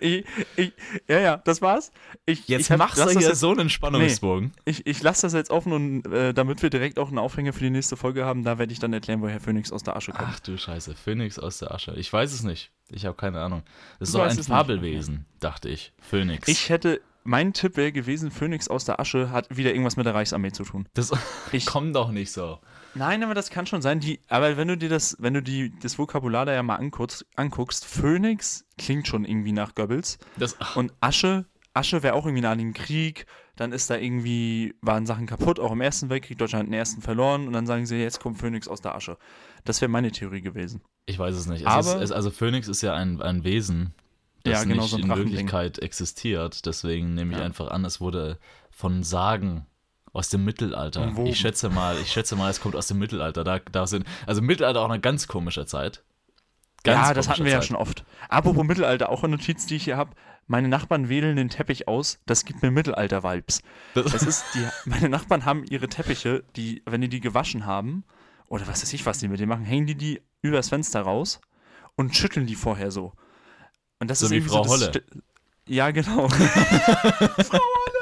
ich, 0.00 0.24
ich, 0.56 0.72
ja, 1.08 1.18
ja, 1.20 1.36
das 1.38 1.60
war's. 1.60 1.90
Ich, 2.24 2.48
Jetzt 2.48 2.70
ich 2.70 2.76
machst 2.78 2.96
du 2.98 3.02
das 3.04 3.12
hier 3.12 3.20
jetzt- 3.28 3.40
so 3.40 3.50
einen 3.50 3.68
Spannungsbogen. 3.68 4.52
Ich, 4.64 4.86
ich 4.86 5.02
lasse 5.02 5.22
das 5.22 5.32
jetzt 5.34 5.50
offen 5.50 5.72
und 5.72 6.06
äh, 6.06 6.32
damit 6.32 6.62
wir 6.62 6.70
direkt 6.70 6.98
auch 6.98 7.08
einen 7.08 7.18
Aufhänger 7.18 7.52
für 7.52 7.60
die 7.64 7.70
nächste 7.70 7.96
Folge 7.96 8.24
haben, 8.24 8.44
da 8.44 8.58
werde 8.58 8.72
ich 8.72 8.78
dann 8.78 8.92
erklären, 8.92 9.20
woher 9.20 9.40
Phoenix 9.40 9.72
aus 9.72 9.82
der 9.82 9.96
Asche 9.96 10.12
kommt. 10.12 10.28
Ach 10.32 10.40
du 10.40 10.56
Scheiße, 10.56 10.94
Phönix 10.94 11.38
aus 11.38 11.58
der 11.58 11.72
Asche. 11.74 11.92
Ich 11.96 12.12
weiß 12.12 12.32
es 12.32 12.42
nicht. 12.44 12.70
Ich 12.88 13.04
habe 13.04 13.16
keine 13.16 13.40
Ahnung. 13.40 13.62
Das 13.98 14.08
ist 14.10 14.14
doch 14.14 14.22
ein 14.22 14.30
es 14.30 14.36
nicht. 14.36 14.48
Fabelwesen, 14.48 15.26
dachte 15.40 15.68
ich. 15.68 15.92
Phönix. 16.00 16.46
Ich 16.48 16.68
hätte, 16.68 17.00
mein 17.24 17.52
Tipp 17.52 17.76
wäre 17.76 17.90
gewesen, 17.92 18.30
Phoenix 18.30 18.68
aus 18.68 18.84
der 18.84 19.00
Asche 19.00 19.30
hat 19.30 19.54
wieder 19.56 19.70
irgendwas 19.70 19.96
mit 19.96 20.06
der 20.06 20.14
Reichsarmee 20.14 20.52
zu 20.52 20.62
tun. 20.64 20.86
das 20.94 21.12
Ich- 21.52 21.66
komm 21.66 21.92
doch 21.92 22.10
nicht 22.12 22.30
so. 22.32 22.58
Nein, 22.94 23.22
aber 23.24 23.34
das 23.34 23.50
kann 23.50 23.66
schon 23.66 23.82
sein. 23.82 24.00
Die, 24.00 24.20
aber 24.28 24.56
wenn 24.56 24.68
du 24.68 24.76
dir 24.76 24.88
das, 24.88 25.16
wenn 25.18 25.34
du 25.34 25.42
die, 25.42 25.72
das 25.80 25.98
Vokabular 25.98 26.44
da 26.46 26.52
ja 26.52 26.62
mal 26.62 26.76
anguckst, 26.76 27.24
anguckst, 27.36 27.84
Phoenix 27.86 28.64
klingt 28.78 29.08
schon 29.08 29.24
irgendwie 29.24 29.52
nach 29.52 29.74
Goebbels. 29.74 30.18
Das, 30.36 30.56
Und 30.74 30.92
Asche, 31.00 31.46
Asche 31.74 32.02
wäre 32.02 32.14
auch 32.14 32.26
irgendwie 32.26 32.42
nach 32.42 32.56
dem 32.56 32.74
Krieg. 32.74 33.26
Dann 33.56 33.72
ist 33.72 33.90
da 33.90 33.96
irgendwie, 33.96 34.74
waren 34.80 35.04
Sachen 35.06 35.26
kaputt, 35.26 35.60
auch 35.60 35.72
im 35.72 35.80
Ersten 35.82 36.08
Weltkrieg. 36.10 36.38
Deutschland 36.38 36.62
hat 36.64 36.66
den 36.68 36.74
ersten 36.78 37.02
verloren. 37.02 37.46
Und 37.46 37.52
dann 37.52 37.66
sagen 37.66 37.86
sie, 37.86 37.96
jetzt 37.96 38.20
kommt 38.20 38.38
Phoenix 38.38 38.66
aus 38.68 38.80
der 38.80 38.94
Asche. 38.94 39.16
Das 39.64 39.80
wäre 39.80 39.90
meine 39.90 40.10
Theorie 40.10 40.40
gewesen. 40.40 40.80
ich 41.06 41.18
weiß 41.18 41.34
es 41.34 41.46
nicht. 41.46 41.62
Es 41.62 41.66
Aber- 41.66 41.96
ist, 41.96 42.02
es, 42.02 42.12
also 42.12 42.30
Phönix 42.30 42.68
ist 42.68 42.82
ja 42.82 42.94
ein, 42.94 43.20
ein 43.22 43.44
Wesen, 43.44 43.94
das 44.44 44.54
Ja, 44.60 44.64
genau, 44.64 44.82
nicht 44.82 44.90
so 44.90 44.96
in. 44.98 45.08
Wirklichkeit 45.08 45.78
existiert. 45.78 46.64
Deswegen 46.66 47.14
nehme 47.14 47.32
ich 47.32 47.38
Ja. 47.38 47.44
einfach 47.44 47.70
an, 47.70 47.84
es 47.84 48.00
wurde 48.00 48.38
von 48.70 49.02
Sagen 49.02 49.66
aus 50.12 50.28
dem 50.28 50.44
Mittelalter. 50.44 51.02
Umwoben. 51.02 51.26
Ich 51.26 51.38
schätze 51.38 51.70
mal, 51.70 51.96
ich 52.00 52.12
schätze 52.12 52.36
mal, 52.36 52.50
es 52.50 52.60
kommt 52.60 52.76
aus 52.76 52.86
dem 52.86 52.98
Mittelalter. 52.98 53.44
Da, 53.44 53.58
da 53.58 53.86
sind, 53.86 54.06
also 54.26 54.42
Mittelalter 54.42 54.80
auch 54.80 54.90
eine 54.90 55.00
ganz 55.00 55.26
komische 55.26 55.66
Zeit. 55.66 56.02
Ganz 56.84 57.08
ja, 57.08 57.14
das 57.14 57.28
hatten 57.28 57.44
wir 57.44 57.52
ja 57.52 57.60
Zeit. 57.60 57.68
schon 57.68 57.76
oft. 57.76 58.04
Apropos 58.28 58.64
Mittelalter, 58.64 59.08
auch 59.08 59.22
eine 59.22 59.36
Notiz, 59.36 59.66
die 59.66 59.76
ich 59.76 59.84
hier 59.84 59.96
habe. 59.96 60.12
Meine 60.48 60.68
Nachbarn 60.68 61.08
wählen 61.08 61.36
den 61.36 61.48
Teppich 61.48 61.86
aus. 61.86 62.18
Das 62.26 62.44
gibt 62.44 62.62
mir 62.62 62.70
Mittelalter-Vibes. 62.70 63.62
Das, 63.94 64.12
Das 64.12 64.22
ist, 64.22 64.44
die, 64.54 64.66
meine 64.84 65.08
Nachbarn 65.08 65.44
haben 65.44 65.64
ihre 65.64 65.88
Teppiche, 65.88 66.44
die, 66.56 66.82
wenn 66.84 67.00
die 67.00 67.08
die 67.08 67.20
gewaschen 67.20 67.64
haben, 67.64 68.04
oder 68.48 68.66
was 68.66 68.82
weiß 68.82 68.92
ich, 68.92 69.06
was 69.06 69.18
die 69.18 69.28
mit 69.28 69.40
denen 69.40 69.48
machen, 69.48 69.64
hängen 69.64 69.86
die 69.86 69.94
die 69.94 70.20
übers 70.42 70.68
Fenster 70.68 71.02
raus 71.02 71.40
und 71.96 72.16
schütteln 72.16 72.46
die 72.46 72.56
vorher 72.56 72.90
so. 72.90 73.12
Und 74.00 74.10
das 74.10 74.18
So 74.18 74.26
ist 74.26 74.32
wie 74.32 74.40
Frau 74.40 74.64
so 74.64 74.70
Holle. 74.70 75.04
Ja, 75.68 75.90
genau. 75.92 76.28
Frau 76.28 77.58
Holle. 77.58 78.01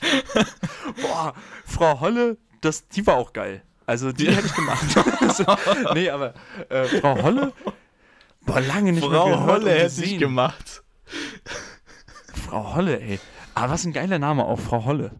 Boah, 1.02 1.34
Frau 1.64 2.00
Holle, 2.00 2.36
das, 2.60 2.88
die 2.88 3.06
war 3.06 3.16
auch 3.16 3.32
geil. 3.32 3.62
Also 3.86 4.12
die 4.12 4.28
hätte 4.28 4.46
ich 4.46 4.54
gemacht. 4.54 4.84
nee, 5.94 6.10
aber 6.10 6.34
äh, 6.68 6.84
Frau 6.84 7.22
Holle, 7.22 7.52
boah, 8.44 8.60
lange 8.60 8.92
nicht 8.92 9.08
mehr 9.08 9.20
Frau 9.20 9.28
gehört 9.30 9.46
Holle 9.46 9.70
hätte 9.70 10.04
ich 10.04 10.18
gemacht. 10.18 10.82
Frau 12.46 12.74
Holle, 12.74 13.00
ey. 13.00 13.20
Aber 13.54 13.72
was 13.72 13.84
ein 13.84 13.92
geiler 13.92 14.18
Name 14.18 14.44
auch, 14.44 14.58
Frau 14.58 14.84
Holle. 14.84 15.12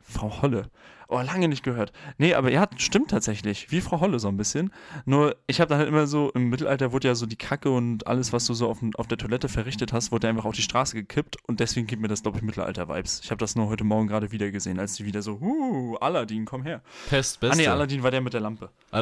Frau 0.00 0.42
Holle. 0.42 0.70
Oh, 1.10 1.22
lange 1.22 1.48
nicht 1.48 1.62
gehört. 1.62 1.92
Nee, 2.18 2.34
aber 2.34 2.50
ja, 2.50 2.68
stimmt 2.76 3.10
tatsächlich. 3.10 3.70
Wie 3.70 3.80
Frau 3.80 4.00
Holle 4.00 4.18
so 4.18 4.28
ein 4.28 4.36
bisschen. 4.36 4.70
Nur, 5.06 5.36
ich 5.46 5.58
habe 5.58 5.70
dann 5.70 5.78
halt 5.78 5.88
immer 5.88 6.06
so, 6.06 6.30
im 6.32 6.50
Mittelalter 6.50 6.92
wurde 6.92 7.08
ja 7.08 7.14
so 7.14 7.24
die 7.24 7.36
Kacke 7.36 7.70
und 7.70 8.06
alles, 8.06 8.34
was 8.34 8.44
du 8.44 8.52
so 8.52 8.68
auf, 8.68 8.80
auf 8.94 9.06
der 9.06 9.16
Toilette 9.16 9.48
verrichtet 9.48 9.94
hast, 9.94 10.12
wurde 10.12 10.28
einfach 10.28 10.44
auf 10.44 10.54
die 10.54 10.60
Straße 10.60 10.94
gekippt 10.94 11.36
und 11.46 11.60
deswegen 11.60 11.86
gibt 11.86 12.02
mir 12.02 12.08
das, 12.08 12.22
glaube 12.22 12.36
ich, 12.36 12.44
Mittelalter-Vibes. 12.44 13.22
Ich 13.24 13.30
habe 13.30 13.38
das 13.38 13.56
nur 13.56 13.68
heute 13.68 13.84
Morgen 13.84 14.06
gerade 14.06 14.32
wieder 14.32 14.50
gesehen, 14.50 14.78
als 14.78 14.96
die 14.96 15.06
wieder 15.06 15.22
so, 15.22 15.40
huh, 15.40 15.96
Aladdin, 15.96 16.44
komm 16.44 16.62
her. 16.62 16.82
Pest, 17.08 17.38
Ah, 17.38 17.46
beste. 17.48 17.62
nee, 17.62 17.68
Aladdin 17.68 18.02
war 18.02 18.10
der 18.10 18.20
mit 18.20 18.34
der 18.34 18.40
Lampe. 18.42 18.68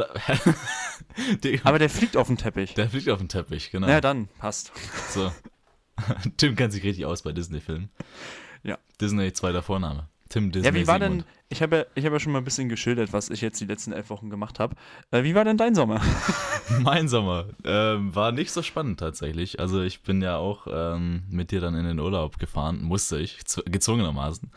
Die- 1.42 1.60
Aber 1.64 1.78
der 1.78 1.90
fliegt 1.90 2.16
auf 2.16 2.28
den 2.28 2.36
Teppich. 2.36 2.74
der 2.74 2.88
fliegt 2.88 3.08
auf 3.08 3.18
den 3.18 3.28
Teppich, 3.28 3.70
genau. 3.70 3.88
Ja, 3.88 4.00
dann, 4.00 4.28
passt. 4.38 4.72
So. 5.10 5.32
Tim 6.36 6.54
kennt 6.56 6.72
sich 6.72 6.84
richtig 6.84 7.06
aus 7.06 7.22
bei 7.22 7.32
Disney-Filmen. 7.32 7.88
Ja. 8.62 8.78
Disney, 9.00 9.32
zweiter 9.32 9.62
Vorname. 9.62 10.08
Tim 10.28 10.52
Disney. 10.52 10.68
Ja, 10.68 10.74
wie 10.74 10.86
war 10.86 10.98
denn, 10.98 11.20
Sigmund. 11.20 11.35
Ich 11.48 11.62
habe 11.62 11.76
ja, 11.76 11.84
ich 11.94 12.04
hab 12.04 12.12
ja 12.12 12.18
schon 12.20 12.32
mal 12.32 12.38
ein 12.38 12.44
bisschen 12.44 12.68
geschildert, 12.68 13.12
was 13.12 13.30
ich 13.30 13.40
jetzt 13.40 13.60
die 13.60 13.66
letzten 13.66 13.92
elf 13.92 14.10
Wochen 14.10 14.30
gemacht 14.30 14.58
habe. 14.58 14.74
Äh, 15.10 15.22
wie 15.22 15.34
war 15.34 15.44
denn 15.44 15.56
dein 15.56 15.74
Sommer? 15.74 16.00
Mein 16.80 17.08
Sommer 17.08 17.46
ähm, 17.64 18.14
war 18.14 18.32
nicht 18.32 18.50
so 18.50 18.62
spannend 18.62 18.98
tatsächlich. 19.00 19.60
Also 19.60 19.82
ich 19.82 20.02
bin 20.02 20.20
ja 20.22 20.36
auch 20.36 20.66
ähm, 20.70 21.22
mit 21.28 21.50
dir 21.52 21.60
dann 21.60 21.74
in 21.76 21.84
den 21.84 22.00
Urlaub 22.00 22.38
gefahren, 22.38 22.82
musste 22.82 23.18
ich, 23.18 23.38
zw- 23.46 23.68
gezwungenermaßen. 23.70 24.50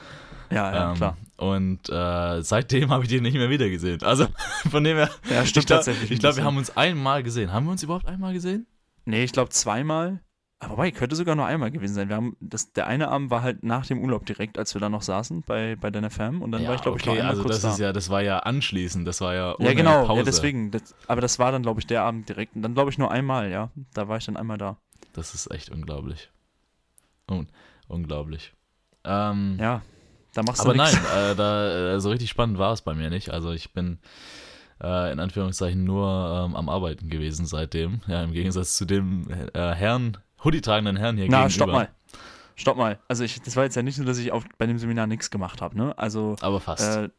Ja, 0.51 0.73
ja, 0.73 0.89
ähm, 0.91 0.95
klar. 0.97 1.17
Und 1.37 1.87
äh, 1.89 2.41
seitdem 2.41 2.89
habe 2.89 3.03
ich 3.03 3.09
den 3.09 3.21
nicht 3.21 3.35
mehr 3.35 3.51
wieder 3.51 3.69
gesehen. 3.69 4.01
Also 4.01 4.25
von 4.71 4.83
dem 4.83 4.97
her, 4.97 5.09
Ja, 5.29 5.45
stimmt 5.45 5.67
glaube, 5.67 5.77
tatsächlich. 5.83 6.09
ich 6.09 6.17
ein 6.17 6.19
glaub, 6.21 6.35
wir 6.37 6.43
haben 6.43 6.57
uns 6.57 6.75
einmal 6.75 7.21
gesehen. 7.21 7.53
Haben 7.53 7.65
wir 7.67 7.71
uns 7.73 7.83
überhaupt 7.83 8.07
einmal 8.07 8.33
gesehen? 8.33 8.65
Nee, 9.05 9.23
ich 9.23 9.31
glaube 9.31 9.49
zweimal. 9.51 10.21
Aber 10.61 10.73
wobei, 10.73 10.91
könnte 10.91 11.15
sogar 11.15 11.35
nur 11.35 11.45
einmal 11.45 11.71
gewesen 11.71 11.93
sein. 11.93 12.09
Wir 12.09 12.17
haben 12.17 12.35
das, 12.41 12.73
der 12.73 12.85
eine 12.85 13.07
Abend 13.07 13.31
war 13.31 13.41
halt 13.43 13.63
nach 13.63 13.85
dem 13.85 14.01
Urlaub 14.03 14.25
direkt, 14.25 14.57
als 14.57 14.73
wir 14.73 14.81
da 14.81 14.89
noch 14.89 15.01
saßen 15.01 15.43
bei, 15.45 15.77
bei 15.77 15.89
deiner 15.89 16.09
Fam. 16.09 16.41
Und 16.41 16.51
dann 16.51 16.67
war 16.67 16.75
ich, 16.75 16.81
glaube 16.81 16.97
ich, 16.97 17.05
noch 17.05 17.13
okay, 17.13 17.21
einmal 17.21 17.31
also 17.31 17.43
kurz 17.43 17.55
das 17.55 17.61
da. 17.61 17.71
ist 17.71 17.79
ja, 17.79 17.93
das 17.93 18.09
war 18.09 18.21
ja 18.21 18.39
anschließend, 18.39 19.07
das 19.07 19.21
war 19.21 19.33
ja 19.33 19.55
ohne 19.57 19.69
ja, 19.69 19.73
genau, 19.73 20.05
Pause. 20.05 20.19
ja, 20.19 20.25
deswegen. 20.25 20.71
Das, 20.71 20.93
aber 21.07 21.21
das 21.21 21.39
war 21.39 21.53
dann, 21.53 21.63
glaube 21.63 21.79
ich, 21.79 21.87
der 21.87 22.03
Abend 22.03 22.27
direkt. 22.27 22.57
Und 22.57 22.61
dann, 22.61 22.73
glaube 22.73 22.91
ich, 22.91 22.97
nur 22.97 23.09
einmal, 23.09 23.49
ja. 23.49 23.69
Da 23.93 24.09
war 24.09 24.17
ich 24.17 24.25
dann 24.25 24.35
einmal 24.35 24.57
da. 24.57 24.75
Das 25.13 25.33
ist 25.33 25.49
echt 25.49 25.69
unglaublich. 25.69 26.29
Un 27.31 27.47
unglaublich. 27.87 28.53
Ähm, 29.05 29.57
Ja, 29.61 29.81
da 30.33 30.43
machst 30.43 30.59
aber 30.61 30.73
du 30.73 30.81
nix. 30.81 30.91
nein, 30.91 31.31
äh, 31.31 31.35
da, 31.35 31.93
äh, 31.95 31.99
so 32.01 32.09
richtig 32.09 32.29
spannend 32.29 32.57
war 32.57 32.73
es 32.73 32.81
bei 32.81 32.93
mir 32.93 33.09
nicht. 33.09 33.29
Also 33.29 33.51
ich 33.51 33.71
bin 33.71 33.99
äh, 34.83 35.11
in 35.11 35.19
Anführungszeichen 35.21 35.83
nur 35.85 36.45
ähm, 36.47 36.55
am 36.57 36.67
Arbeiten 36.67 37.09
gewesen 37.09 37.45
seitdem. 37.45 38.01
Ja, 38.07 38.23
im 38.23 38.33
Gegensatz 38.33 38.75
zu 38.75 38.83
dem 38.85 39.29
äh, 39.53 39.73
Herrn, 39.73 40.17
Hoodie-tragenden 40.43 40.97
Herrn 40.97 41.17
hier 41.17 41.25
Na, 41.29 41.47
gegenüber. 41.47 41.49
stopp 41.51 41.71
mal. 41.71 41.89
Stopp 42.55 42.77
mal. 42.77 42.99
Also 43.07 43.23
ich, 43.23 43.41
das 43.41 43.55
war 43.55 43.63
jetzt 43.63 43.75
ja 43.75 43.81
nicht 43.83 43.95
so, 43.95 44.03
dass 44.03 44.17
ich 44.17 44.31
auf, 44.31 44.43
bei 44.57 44.65
dem 44.65 44.77
Seminar 44.79 45.07
nichts 45.07 45.29
gemacht 45.31 45.61
habe, 45.61 45.77
ne? 45.77 45.97
Also, 45.97 46.35
Aber 46.41 46.59
fast. 46.59 46.83
äh, 46.97 47.09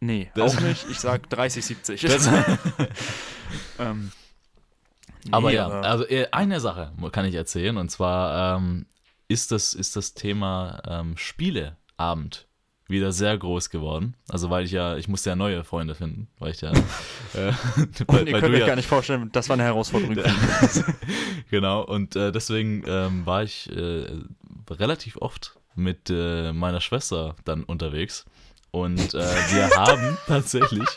nee, 0.00 0.30
Das- 0.34 0.56
auch 0.56 0.60
nicht. 0.60 0.86
Ich 0.90 0.98
sag 1.00 1.28
30, 1.30 1.64
70. 1.64 2.00
Das- 2.02 2.26
ähm, 3.78 4.12
Aber 5.30 5.48
nee, 5.50 5.56
ja, 5.56 5.68
also 5.68 6.04
äh, 6.06 6.28
eine 6.32 6.60
Sache 6.60 6.92
kann 7.12 7.24
ich 7.24 7.34
erzählen 7.34 7.76
und 7.76 7.90
zwar 7.90 8.56
ähm, 8.58 8.86
ist, 9.28 9.52
das, 9.52 9.74
ist 9.74 9.96
das 9.96 10.14
Thema 10.14 10.80
ähm, 10.86 11.16
Spieleabend 11.16 12.46
wieder 12.88 13.12
sehr 13.12 13.36
groß 13.36 13.68
geworden. 13.70 14.14
Also 14.30 14.48
weil 14.50 14.64
ich 14.64 14.72
ja, 14.72 14.96
ich 14.96 15.08
musste 15.08 15.30
ja 15.30 15.36
neue 15.36 15.62
Freunde 15.62 15.94
finden, 15.94 16.26
weil 16.38 16.52
ich 16.52 16.60
ja 16.62 16.72
äh, 17.34 17.52
Und 17.76 18.08
weil, 18.08 18.26
ihr 18.28 18.32
weil 18.34 18.40
könnt 18.40 18.54
euch 18.54 18.60
ja 18.60 18.66
gar 18.66 18.76
nicht 18.76 18.88
vorstellen, 18.88 19.28
das 19.32 19.48
war 19.48 19.54
eine 19.54 19.64
Herausforderung. 19.64 20.16
genau 21.50 21.82
und 21.84 22.16
äh, 22.16 22.32
deswegen 22.32 22.82
ähm, 22.86 23.26
war 23.26 23.42
ich 23.42 23.70
äh, 23.70 24.06
relativ 24.70 25.16
oft 25.18 25.58
mit 25.74 26.10
äh, 26.10 26.52
meiner 26.52 26.80
Schwester 26.80 27.36
dann 27.44 27.62
unterwegs 27.64 28.24
und 28.70 29.14
äh, 29.14 29.18
wir 29.18 29.68
haben 29.76 30.16
tatsächlich 30.26 30.88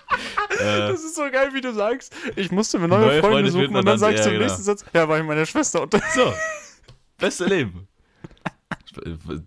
äh, 0.59 0.87
Das 0.89 1.03
ist 1.03 1.15
so 1.15 1.23
geil, 1.31 1.49
wie 1.53 1.61
du 1.61 1.73
sagst. 1.73 2.13
Ich 2.35 2.51
musste 2.51 2.79
mir 2.79 2.87
neue, 2.87 2.99
Neue 3.01 3.19
Freunde, 3.19 3.27
Freunde 3.29 3.51
suchen 3.51 3.67
und 3.67 3.73
dann 3.75 3.85
dann- 3.85 3.99
sagst 3.99 4.25
du 4.25 4.29
im 4.29 4.33
genau. 4.35 4.45
nächsten 4.45 4.63
Satz, 4.63 4.85
ja, 4.93 5.07
war 5.07 5.17
ich 5.17 5.23
mit 5.23 5.29
meiner 5.29 5.45
Schwester 5.45 5.81
unter. 5.81 5.99
So, 6.15 6.33
beste 7.17 7.45
Leben. 7.45 7.87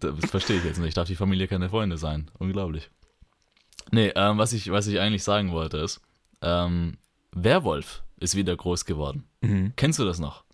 Das 0.01 0.31
verstehe 0.31 0.59
ich 0.59 0.65
jetzt 0.65 0.79
nicht. 0.79 0.97
Darf 0.97 1.09
die 1.09 1.17
Familie 1.17 1.49
keine 1.49 1.69
Freunde 1.69 1.99
sein? 1.99 2.31
Unglaublich. 2.39 2.91
Nee, 3.91 4.13
ähm, 4.15 4.39
was, 4.39 4.53
ich, 4.53 4.71
was 4.71 4.87
ich 4.87 5.01
eigentlich 5.01 5.23
sagen 5.23 5.53
wollte 5.53 5.79
ist, 5.79 6.01
ähm, 6.43 6.97
Werwolf 7.33 8.03
ist 8.19 8.35
wieder 8.35 8.57
groß 8.57 8.85
geworden. 8.85 9.25
Kennst 9.77 9.99
du 9.99 10.05
das 10.05 10.19
noch? 10.19 10.45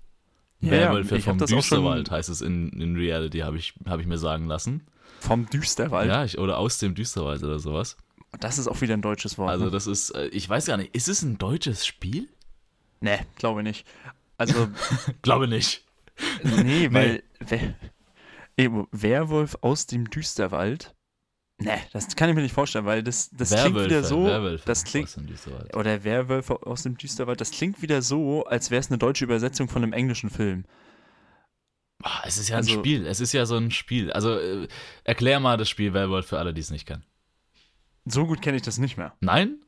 Ja, 0.60 0.72
Werwölfe 0.72 1.16
ja, 1.16 1.22
vom 1.22 1.38
Düsterwald 1.38 2.10
heißt 2.10 2.28
es 2.28 2.42
in, 2.42 2.70
in 2.70 2.96
Reality, 2.96 3.38
habe 3.38 3.56
ich, 3.56 3.74
hab 3.86 4.00
ich 4.00 4.06
mir 4.06 4.18
sagen 4.18 4.46
lassen. 4.46 4.86
Vom 5.20 5.48
Düsterwald. 5.48 6.08
Ja, 6.08 6.24
ich, 6.24 6.38
oder 6.38 6.58
aus 6.58 6.78
dem 6.78 6.94
Düsterwald 6.94 7.42
oder 7.42 7.58
sowas. 7.58 7.96
Das 8.40 8.58
ist 8.58 8.68
auch 8.68 8.80
wieder 8.80 8.94
ein 8.94 9.02
deutsches 9.02 9.38
Wort. 9.38 9.50
Also 9.50 9.66
ne? 9.66 9.70
das 9.70 9.86
ist, 9.86 10.10
äh, 10.10 10.26
ich 10.28 10.48
weiß 10.48 10.66
gar 10.66 10.76
nicht, 10.76 10.94
ist 10.94 11.08
es 11.08 11.22
ein 11.22 11.38
deutsches 11.38 11.86
Spiel? 11.86 12.28
Nee, 13.00 13.18
glaube 13.36 13.62
nicht. 13.62 13.86
Also, 14.36 14.68
Glaube 15.22 15.48
nicht. 15.48 15.84
nee, 16.42 16.88
weil. 16.92 17.22
Wer, 17.40 17.74
Ey, 18.60 18.70
Werwolf 18.92 19.56
aus 19.62 19.86
dem 19.86 20.10
Düsterwald? 20.10 20.94
Nee, 21.62 21.78
das 21.92 22.14
kann 22.16 22.28
ich 22.30 22.34
mir 22.34 22.42
nicht 22.42 22.54
vorstellen, 22.54 22.86
weil 22.86 23.02
das, 23.02 23.30
das 23.30 23.50
klingt 23.50 23.84
wieder 23.84 24.02
so. 24.02 24.24
Werwölfe 24.24 24.64
das 24.66 24.84
klingt, 24.84 25.08
aus 25.08 25.14
dem 25.14 25.26
Düsterwald. 25.26 25.76
oder 25.76 26.04
Werwölfe 26.04 26.66
aus 26.66 26.82
dem 26.82 26.96
Düsterwald, 26.96 27.40
das 27.40 27.50
klingt 27.50 27.82
wieder 27.82 28.00
so, 28.02 28.44
als 28.44 28.70
wäre 28.70 28.80
es 28.80 28.88
eine 28.88 28.98
deutsche 28.98 29.24
Übersetzung 29.24 29.68
von 29.68 29.82
einem 29.82 29.92
englischen 29.92 30.30
Film. 30.30 30.64
Ah, 32.02 32.22
es 32.26 32.38
ist 32.38 32.48
ja 32.48 32.56
ein 32.56 32.64
Also- 32.64 32.78
Spiel. 32.78 33.06
Es 33.06 33.20
ist 33.20 33.32
ja 33.32 33.44
so 33.44 33.56
ein 33.56 33.70
Spiel. 33.70 34.10
Also 34.12 34.38
äh, 34.38 34.68
erklär 35.04 35.38
mal 35.40 35.56
das 35.58 35.68
Spiel 35.68 35.92
Werwolf 35.92 36.26
für 36.26 36.38
alle, 36.38 36.54
die 36.54 36.60
es 36.62 36.70
nicht 36.70 36.86
kennen. 36.86 37.04
So 38.06 38.26
gut 38.26 38.40
kenne 38.40 38.56
ich 38.56 38.62
das 38.62 38.78
nicht 38.78 38.96
mehr. 38.96 39.14
Nein? 39.20 39.58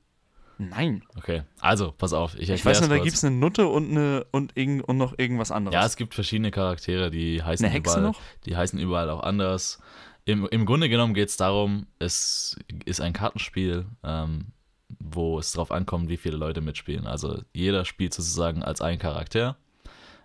Nein. 0.71 1.03
Okay. 1.17 1.43
Also, 1.61 1.93
pass 1.93 2.13
auf. 2.13 2.35
Ich, 2.39 2.51
Ich 2.51 2.65
weiß 2.65 2.81
nur, 2.81 2.89
da 2.89 2.99
gibt 2.99 3.17
es 3.17 3.25
eine 3.25 3.37
Nutte 3.37 3.67
und, 3.67 3.91
eine, 3.91 4.27
und, 4.31 4.57
irgend, 4.57 4.83
und 4.89 4.97
noch 4.97 5.19
irgendwas 5.19 5.51
anderes. 5.51 5.75
Ja, 5.75 5.85
es 5.85 5.97
gibt 5.97 6.15
verschiedene 6.15 6.51
Charaktere, 6.51 7.11
die 7.11 7.43
heißen 7.43 7.65
Eine 7.67 7.75
Hexe 7.75 7.99
überall, 7.99 8.11
noch? 8.13 8.21
die 8.47 8.57
heißen 8.57 8.79
überall 8.79 9.11
auch 9.11 9.23
anders. 9.23 9.81
Im, 10.25 10.47
im 10.49 10.67
Grunde 10.67 10.89
genommen 10.89 11.15
geht 11.15 11.29
es 11.29 11.37
darum, 11.37 11.87
es 11.99 12.57
ist 12.85 13.01
ein 13.01 13.13
Kartenspiel. 13.13 13.87
Ähm, 14.03 14.53
wo 14.99 15.39
es 15.39 15.53
drauf 15.53 15.71
ankommt, 15.73 16.09
wie 16.09 16.17
viele 16.17 16.37
Leute 16.37 16.61
mitspielen. 16.61 17.07
Also 17.07 17.43
jeder 17.53 17.85
spielt 17.85 18.15
sozusagen 18.15 18.63
als 18.63 18.81
ein 18.81 18.99
Charakter 18.99 19.57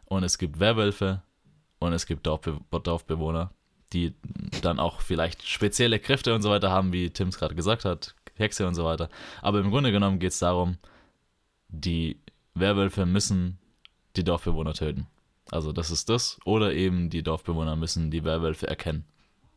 und 0.06 0.24
es 0.24 0.38
gibt 0.38 0.60
Werwölfe 0.60 1.22
und 1.80 1.94
es 1.94 2.06
gibt 2.06 2.26
Dorfbe 2.28 2.60
Dorfbewohner, 2.72 3.52
die 3.94 4.14
dann 4.62 4.80
auch 4.80 5.02
vielleicht 5.02 5.48
spezielle 5.48 6.00
Kräfte 6.00 6.34
und 6.34 6.42
so 6.42 6.50
weiter 6.50 6.72
haben, 6.72 6.92
wie 6.92 7.10
Tim 7.10 7.30
es 7.30 7.38
gerade 7.38 7.56
gesagt 7.56 7.86
hat, 7.86 8.16
Hexe 8.38 8.68
und 8.68 8.76
so 8.76 8.86
weiter. 8.86 9.10
Aber 9.42 9.60
im 9.60 9.70
Grunde 9.70 9.92
genommen 9.92 10.20
geht 10.20 10.32
es 10.32 10.40
darum, 10.40 10.78
die 11.70 12.20
Werwölfe 12.54 13.06
müssen 13.06 13.60
die 14.16 14.24
Dorfbewohner 14.24 14.74
töten. 14.74 15.08
Also 15.52 15.72
das 15.72 15.92
ist 15.92 16.10
das. 16.10 16.40
Oder 16.46 16.74
eben 16.74 17.10
die 17.10 17.24
Dorfbewohner 17.24 17.76
müssen 17.76 18.12
die 18.12 18.24
Werwölfe 18.24 18.68
erkennen. 18.68 19.06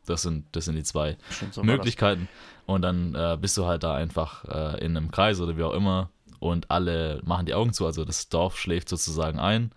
Das 0.05 0.23
sind, 0.23 0.45
das 0.55 0.65
sind 0.65 0.75
die 0.75 0.83
zwei 0.83 1.17
Stimmt, 1.29 1.53
so 1.53 1.63
Möglichkeiten. 1.63 2.27
Und 2.65 2.81
dann 2.81 3.13
äh, 3.15 3.37
bist 3.39 3.57
du 3.57 3.65
halt 3.65 3.83
da 3.83 3.95
einfach 3.95 4.45
äh, 4.45 4.83
in 4.83 4.97
einem 4.97 5.11
Kreis 5.11 5.39
oder 5.39 5.57
wie 5.57 5.63
auch 5.63 5.73
immer 5.73 6.09
und 6.39 6.71
alle 6.71 7.21
machen 7.23 7.45
die 7.45 7.53
Augen 7.53 7.71
zu. 7.71 7.85
Also 7.85 8.03
das 8.03 8.29
Dorf 8.29 8.57
schläft 8.57 8.89
sozusagen 8.89 9.39
ein 9.39 9.71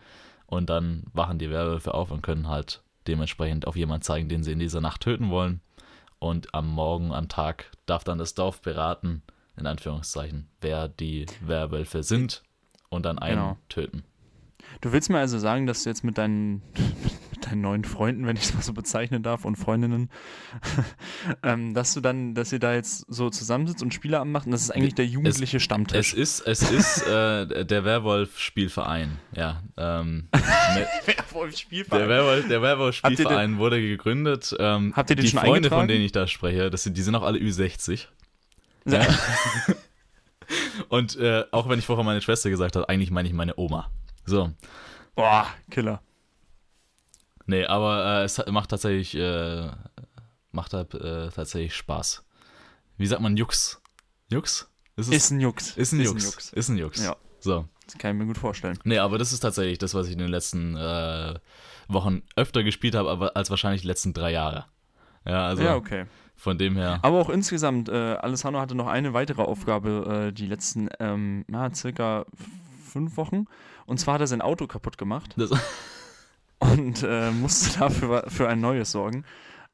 und 0.46 0.70
dann 0.70 1.04
wachen 1.12 1.38
die 1.38 1.50
Werwölfe 1.50 1.92
auf 1.92 2.10
und 2.10 2.22
können 2.22 2.48
halt 2.48 2.82
dementsprechend 3.06 3.66
auf 3.66 3.76
jemanden 3.76 4.02
zeigen, 4.02 4.28
den 4.28 4.42
sie 4.42 4.52
in 4.52 4.58
dieser 4.58 4.80
Nacht 4.80 5.02
töten 5.02 5.30
wollen. 5.30 5.60
Und 6.24 6.54
am 6.54 6.70
Morgen, 6.70 7.12
am 7.12 7.28
Tag 7.28 7.70
darf 7.84 8.02
dann 8.02 8.16
das 8.16 8.32
Dorf 8.32 8.62
beraten, 8.62 9.22
in 9.58 9.66
Anführungszeichen, 9.66 10.48
wer 10.62 10.88
die 10.88 11.26
Werwölfe 11.42 12.02
sind 12.02 12.42
und 12.88 13.04
dann 13.04 13.18
einen 13.18 13.36
Genau. 13.36 13.58
töten. 13.68 14.04
Du 14.80 14.92
willst 14.92 15.10
mir 15.10 15.18
also 15.18 15.38
sagen, 15.38 15.66
dass 15.66 15.82
du 15.82 15.90
jetzt 15.90 16.02
mit 16.02 16.16
deinen, 16.16 16.62
deinen 17.46 17.60
neuen 17.60 17.84
Freunden, 17.84 18.26
wenn 18.26 18.36
ich 18.36 18.42
es 18.44 18.54
mal 18.54 18.62
so 18.62 18.72
bezeichnen 18.72 19.22
darf, 19.22 19.44
und 19.44 19.56
Freundinnen, 19.56 20.10
ähm, 21.42 21.74
dass 21.74 21.94
du 21.94 22.00
dann, 22.00 22.34
dass 22.34 22.52
ihr 22.52 22.58
da 22.58 22.74
jetzt 22.74 23.04
so 23.08 23.30
zusammensitzt 23.30 23.82
und 23.82 23.92
Spieleabend 23.94 24.32
macht 24.32 24.46
und 24.46 24.52
das 24.52 24.62
ist 24.62 24.70
eigentlich 24.70 24.94
der 24.94 25.06
jugendliche 25.06 25.56
Es 25.58 25.62
Stammtisch. 25.62 26.14
ist, 26.14 26.40
es 26.40 26.70
ist 26.70 27.06
äh, 27.06 27.64
der 27.64 27.84
Werwolf-Spielverein, 27.84 29.18
ja. 29.34 29.62
Ähm, 29.76 30.28
ne- 30.32 30.86
Der 31.90 32.08
Werwolf, 32.08 32.48
der 32.48 32.62
Werwolf-Spielverein 32.62 33.58
wurde 33.58 33.80
gegründet. 33.80 34.54
Ähm, 34.58 34.92
Habt 34.96 35.10
ihr 35.10 35.16
den 35.16 35.24
die 35.24 35.30
schon 35.30 35.40
Freunde, 35.40 35.68
von 35.68 35.88
denen 35.88 36.04
ich 36.04 36.12
da 36.12 36.26
spreche, 36.26 36.70
das 36.70 36.82
sind, 36.82 36.96
die 36.96 37.02
sind 37.02 37.14
auch 37.14 37.22
alle 37.22 37.38
Ü60. 37.38 38.06
Ja. 38.86 39.02
Ja. 39.02 39.06
Und 40.88 41.16
äh, 41.16 41.44
auch 41.52 41.68
wenn 41.68 41.78
ich 41.78 41.86
vorher 41.86 42.04
meine 42.04 42.20
Schwester 42.20 42.50
gesagt 42.50 42.76
habe, 42.76 42.88
eigentlich 42.88 43.10
meine 43.10 43.28
ich 43.28 43.34
meine 43.34 43.54
Oma. 43.56 43.90
So. 44.26 44.50
Boah, 45.14 45.46
Killer. 45.70 46.00
Nee, 47.46 47.64
aber 47.66 48.20
äh, 48.20 48.24
es 48.24 48.42
macht 48.50 48.70
tatsächlich, 48.70 49.14
äh, 49.16 49.70
macht 50.52 50.72
halt, 50.72 50.94
äh, 50.94 51.28
tatsächlich 51.30 51.74
Spaß. 51.74 52.24
Wie 52.96 53.06
sagt 53.06 53.20
man 53.22 53.36
Jux? 53.36 53.80
Jux? 54.30 54.70
Ist, 54.96 55.08
es- 55.08 55.14
Ist 55.14 55.30
ein 55.32 55.40
Jux. 55.40 55.76
ist 55.76 55.92
ein 55.92 56.00
Jux. 56.00 56.52
Ist 56.52 56.68
ein 56.68 56.76
Jux. 56.78 57.02
Ja. 57.04 57.16
So. 57.40 57.66
Das 57.86 57.98
kann 57.98 58.12
ich 58.12 58.18
mir 58.20 58.26
gut 58.26 58.38
vorstellen. 58.38 58.78
Nee, 58.84 58.98
aber 58.98 59.18
das 59.18 59.32
ist 59.32 59.40
tatsächlich 59.40 59.76
das, 59.78 59.92
was 59.94 60.06
ich 60.06 60.12
in 60.14 60.18
den 60.20 60.28
letzten 60.30 60.74
äh, 60.76 61.34
Wochen 61.88 62.22
öfter 62.36 62.62
gespielt 62.62 62.94
habe, 62.94 63.10
aber 63.10 63.36
als 63.36 63.50
wahrscheinlich 63.50 63.82
die 63.82 63.88
letzten 63.88 64.14
drei 64.14 64.30
Jahre. 64.32 64.64
Ja, 65.26 65.46
also 65.48 65.62
ja, 65.62 65.74
okay. 65.76 66.06
von 66.36 66.56
dem 66.56 66.76
her. 66.76 66.98
Aber 67.02 67.20
auch 67.20 67.28
insgesamt, 67.28 67.88
äh, 67.90 67.92
Alessandro 68.14 68.60
hatte 68.62 68.74
noch 68.74 68.86
eine 68.86 69.12
weitere 69.12 69.42
Aufgabe, 69.42 70.28
äh, 70.28 70.32
die 70.32 70.46
letzten, 70.46 70.88
ähm, 70.98 71.44
na, 71.48 71.74
circa 71.74 72.24
fünf 72.90 73.16
Wochen. 73.18 73.44
Und 73.84 73.98
zwar 74.00 74.14
hat 74.14 74.20
er 74.22 74.26
sein 74.28 74.40
Auto 74.40 74.66
kaputt 74.66 74.96
gemacht 74.96 75.34
Das, 75.36 75.50
und 76.72 77.02
äh, 77.02 77.30
musste 77.30 77.78
dafür 77.78 78.24
für 78.28 78.48
ein 78.48 78.60
neues 78.60 78.90
sorgen. 78.92 79.24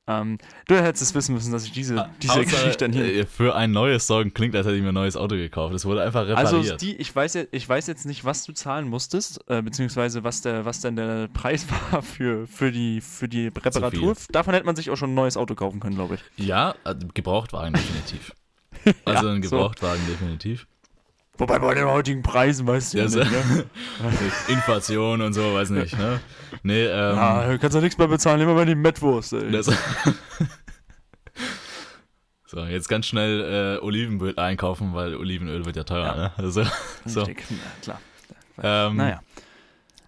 Ähm, 0.07 0.39
du 0.67 0.75
hättest 0.75 1.03
es 1.03 1.15
wissen 1.15 1.35
müssen, 1.35 1.53
dass 1.53 1.65
ich 1.65 1.73
diese, 1.73 2.09
diese 2.21 2.33
Außer, 2.33 2.43
Geschichte 2.45 2.79
dann 2.89 2.93
hier. 2.93 3.05
äh, 3.05 3.27
Für 3.27 3.55
ein 3.55 3.71
neues 3.71 4.07
Sorgen 4.09 4.35
klingt, 4.35 4.57
als 4.57 4.67
hätte 4.67 4.75
ich 4.77 4.83
mir 4.83 4.89
ein 4.89 4.95
neues 4.95 5.15
Auto 5.17 5.37
gekauft. 5.37 5.73
Es 5.75 5.85
wurde 5.85 6.03
einfach 6.03 6.27
repariert. 6.27 6.53
Also 6.53 6.77
die, 6.77 6.97
ich 6.97 7.15
weiß, 7.15 7.35
ja- 7.35 7.45
ich 7.53 7.69
weiß 7.69 7.87
jetzt 7.87 8.07
nicht, 8.07 8.25
was 8.25 8.43
du 8.45 8.53
zahlen 8.53 8.89
musstest, 8.89 9.45
äh, 9.49 9.63
beziehungsweise 9.63 10.25
was 10.25 10.41
der, 10.43 10.65
was 10.65 10.81
denn 10.81 10.97
der 10.97 11.29
Preis 11.29 11.67
war 11.93 12.03
für, 12.03 12.47
für, 12.49 12.73
die, 12.73 13.01
für 13.01 13.29
die 13.29 13.49
Reparatur. 13.49 14.17
Davon 14.33 14.55
hätte 14.55 14.67
man 14.67 14.75
sich 14.75 14.91
auch 14.91 14.97
schon 14.97 15.11
ein 15.13 15.15
neues 15.15 15.37
Auto 15.37 15.55
kaufen 15.55 15.79
können, 15.79 15.95
glaube 15.97 16.17
ich. 16.17 16.45
ja, 16.45 16.75
äh, 16.85 16.95
Gebrauchtwagen 17.15 17.75
definitiv. 17.75 18.33
Also 19.05 19.29
ein 19.29 19.43
so. 19.43 19.51
Gebrauchtwagen 19.51 20.01
definitiv. 20.09 20.67
Wobei 21.41 21.59
bei 21.59 21.75
den 21.75 21.87
heutigen 21.87 22.23
Preisen 22.23 22.67
weißt 22.67 22.93
du 22.95 22.99
ja, 22.99 23.05
nicht, 23.05 23.17
ne? 23.17 23.65
Inflation 24.49 25.23
und 25.23 25.33
so, 25.33 25.55
weiß 25.55 25.71
nicht. 25.71 25.97
Ne? 25.99 26.21
Nee, 26.63 26.85
ähm, 26.85 27.17
Ja, 27.17 27.49
du 27.49 27.59
kannst 27.59 27.75
ja 27.75 27.81
nichts 27.81 27.97
mehr 27.99 28.09
bezahlen, 28.09 28.41
immer 28.43 28.53
mal 28.55 28.67
die 28.67 28.75
Mettwurst, 28.75 29.33
ey. 29.33 29.51
das, 29.51 29.67
so, 32.47 32.61
jetzt 32.65 32.89
ganz 32.89 33.07
schnell 33.07 33.79
äh, 33.81 33.85
Olivenöl 33.85 34.39
einkaufen, 34.39 34.93
weil 34.95 35.15
Olivenöl 35.17 35.65
wird 35.65 35.77
ja 35.77 35.85
teuer. 35.85 36.05
Ja. 36.07 36.15
Ne? 36.17 36.33
Also, 36.37 36.65
so. 37.07 37.23
Richtig, 37.23 37.47
ja, 37.51 37.57
klar. 37.83 38.01
Ähm, 38.63 38.97
Naja. 38.97 39.21